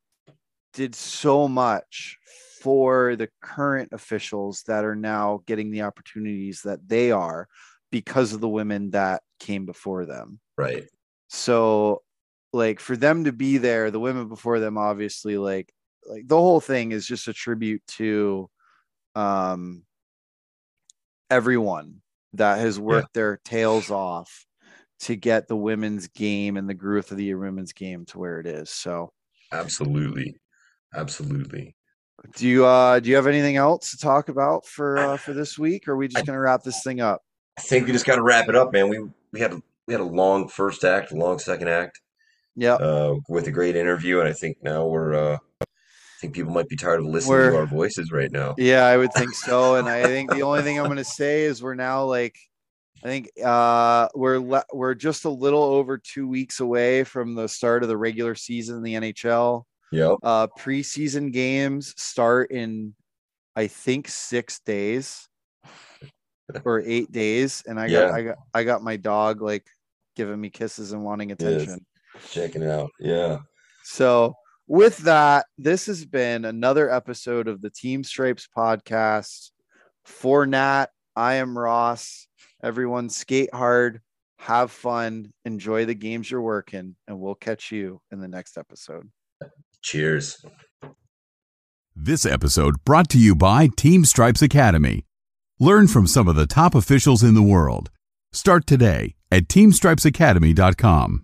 did 0.74 0.96
so 0.96 1.48
much 1.48 2.18
for 2.62 3.16
the 3.16 3.30
current 3.42 3.90
officials 3.92 4.64
that 4.68 4.86
are 4.86 4.96
now 4.96 5.42
getting 5.46 5.72
the 5.72 5.84
opportunities 5.84 6.62
that 6.64 6.88
they 6.88 7.12
are 7.12 7.48
because 7.92 8.34
of 8.34 8.42
the 8.42 8.50
women 8.50 8.92
that 8.92 9.22
came 9.40 9.66
before 9.66 10.06
them. 10.06 10.40
Right. 10.58 10.86
So 11.30 12.04
like 12.54 12.80
for 12.80 12.98
them 12.98 13.26
to 13.26 13.32
be 13.32 13.58
there, 13.58 13.92
the 13.92 14.00
women 14.00 14.28
before 14.28 14.60
them 14.60 14.78
obviously 14.78 15.38
like 15.38 15.72
like 16.08 16.28
the 16.28 16.38
whole 16.38 16.62
thing 16.62 16.92
is 16.92 17.06
just 17.06 17.28
a 17.28 17.34
tribute 17.34 17.82
to 17.88 18.50
um 19.16 19.84
everyone 21.30 22.02
that 22.34 22.60
has 22.60 22.80
worked 22.80 23.14
their 23.14 23.40
tails 23.44 23.92
off 23.92 24.46
to 25.00 25.16
get 25.16 25.48
the 25.48 25.56
women's 25.56 26.08
game 26.08 26.58
and 26.58 26.70
the 26.70 26.74
growth 26.74 27.12
of 27.12 27.18
the 27.18 27.34
women's 27.34 27.74
game 27.74 28.06
to 28.06 28.18
where 28.18 28.40
it 28.40 28.48
is. 28.48 28.70
So 28.70 29.12
Absolutely. 29.52 30.36
Absolutely. 30.94 31.76
Do 32.36 32.48
you 32.48 32.66
uh 32.66 33.00
do 33.00 33.10
you 33.10 33.16
have 33.16 33.28
anything 33.28 33.58
else 33.58 33.92
to 33.92 33.98
talk 33.98 34.30
about 34.30 34.66
for 34.66 34.98
uh 34.98 35.18
for 35.18 35.34
this 35.34 35.58
week 35.58 35.88
or 35.88 35.94
are 35.94 35.98
we 35.98 36.08
just 36.08 36.26
gonna 36.26 36.40
wrap 36.40 36.64
this 36.64 36.84
thing 36.84 37.00
up? 37.00 37.22
I 37.58 37.62
think 37.62 37.86
we 37.88 37.92
just 37.92 38.06
got 38.06 38.16
to 38.18 38.22
wrap 38.22 38.50
it 38.50 38.56
up, 38.56 38.72
man. 38.74 38.88
We 38.90 39.00
we 39.34 39.40
had 39.40 39.54
we 39.88 39.94
had 39.94 40.02
a 40.02 40.04
long 40.06 40.48
first 40.48 40.84
act, 40.84 41.12
a 41.12 41.16
long 41.16 41.40
second 41.40 41.70
act, 41.70 42.02
Yeah. 42.56 42.74
uh, 42.76 43.16
with 43.30 43.48
a 43.48 43.52
great 43.52 43.76
interview, 43.76 44.20
and 44.20 44.28
I 44.30 44.34
think 44.34 44.58
now 44.62 44.86
we're. 44.86 45.14
Uh, 45.14 45.38
I 45.62 46.20
think 46.22 46.34
people 46.34 46.52
might 46.52 46.68
be 46.68 46.76
tired 46.76 47.00
of 47.00 47.06
listening 47.06 47.32
We're- 47.38 47.52
to 47.52 47.58
our 47.58 47.66
voices 47.68 48.12
right 48.12 48.32
now. 48.32 48.56
Yeah, 48.58 48.86
I 48.86 48.98
would 48.98 49.14
think 49.14 49.34
so. 49.36 49.76
And 49.76 49.88
I 49.88 50.02
think 50.04 50.32
the 50.32 50.42
only 50.42 50.64
thing 50.64 50.80
I'm 50.80 50.86
going 50.86 50.98
to 50.98 51.04
say 51.04 51.44
is 51.44 51.62
we're 51.62 51.76
now 51.76 52.06
like, 52.06 52.36
I 53.04 53.08
think 53.08 53.30
uh, 53.46 54.08
we're 54.16 54.40
le- 54.40 54.66
we're 54.74 54.96
just 54.96 55.26
a 55.26 55.30
little 55.30 55.62
over 55.62 56.00
two 56.00 56.28
weeks 56.28 56.60
away 56.60 57.04
from 57.04 57.36
the 57.36 57.48
start 57.48 57.84
of 57.84 57.90
the 57.90 57.98
regular 57.98 58.34
season 58.34 58.78
in 58.78 58.82
the 58.84 58.96
NHL. 58.96 59.64
Yep. 59.92 60.18
Uh, 60.24 60.48
preseason 60.60 61.32
games 61.32 61.94
start 61.98 62.52
in, 62.52 62.94
I 63.56 63.68
think, 63.68 64.08
six 64.08 64.60
days 64.60 65.28
or 66.66 66.82
eight 66.86 67.12
days, 67.12 67.64
and 67.66 67.80
I 67.80 67.90
got 67.90 68.08
Yeah. 68.08 68.12
I 68.12 68.22
got 68.24 68.38
I 68.54 68.64
got 68.64 68.84
my 68.84 68.98
dog 68.98 69.42
like 69.42 69.66
giving 70.16 70.40
me 70.40 70.50
kisses 70.50 70.92
and 70.92 71.04
wanting 71.04 71.32
attention. 71.32 71.86
Checking 72.30 72.64
it 72.64 72.70
out. 72.70 72.90
Yeah. 73.00 73.40
So, 73.84 74.34
with 74.68 74.98
that, 75.00 75.46
this 75.58 75.86
has 75.86 76.04
been 76.04 76.44
another 76.44 76.90
episode 76.90 77.48
of 77.48 77.62
the 77.62 77.70
Team 77.70 78.04
Stripes 78.04 78.48
podcast. 78.56 79.52
For 80.04 80.46
Nat, 80.46 80.88
I 81.16 81.36
am 81.36 81.58
Ross. 81.58 82.28
Everyone 82.64 83.10
skate 83.10 83.54
hard, 83.54 84.02
have 84.40 84.72
fun, 84.72 85.32
enjoy 85.46 85.86
the 85.86 85.94
games 85.94 86.32
you're 86.32 86.42
working, 86.42 86.96
and 87.08 87.20
we'll 87.20 87.36
catch 87.36 87.72
you 87.72 88.02
in 88.12 88.20
the 88.20 88.28
next 88.28 88.58
episode. 88.58 89.10
Cheers. 89.84 90.44
This 91.96 92.26
episode 92.26 92.84
brought 92.84 93.10
to 93.10 93.18
you 93.18 93.36
by 93.36 93.70
Team 93.76 94.06
Stripes 94.06 94.42
Academy. 94.42 95.04
Learn 95.60 95.88
from 95.88 96.06
some 96.08 96.28
of 96.28 96.36
the 96.36 96.46
top 96.46 96.76
officials 96.76 97.24
in 97.24 97.34
the 97.34 97.42
world. 97.42 97.90
Start 98.32 98.68
today 98.68 99.16
at 99.32 99.48
teamstripesacademy.com. 99.48 101.24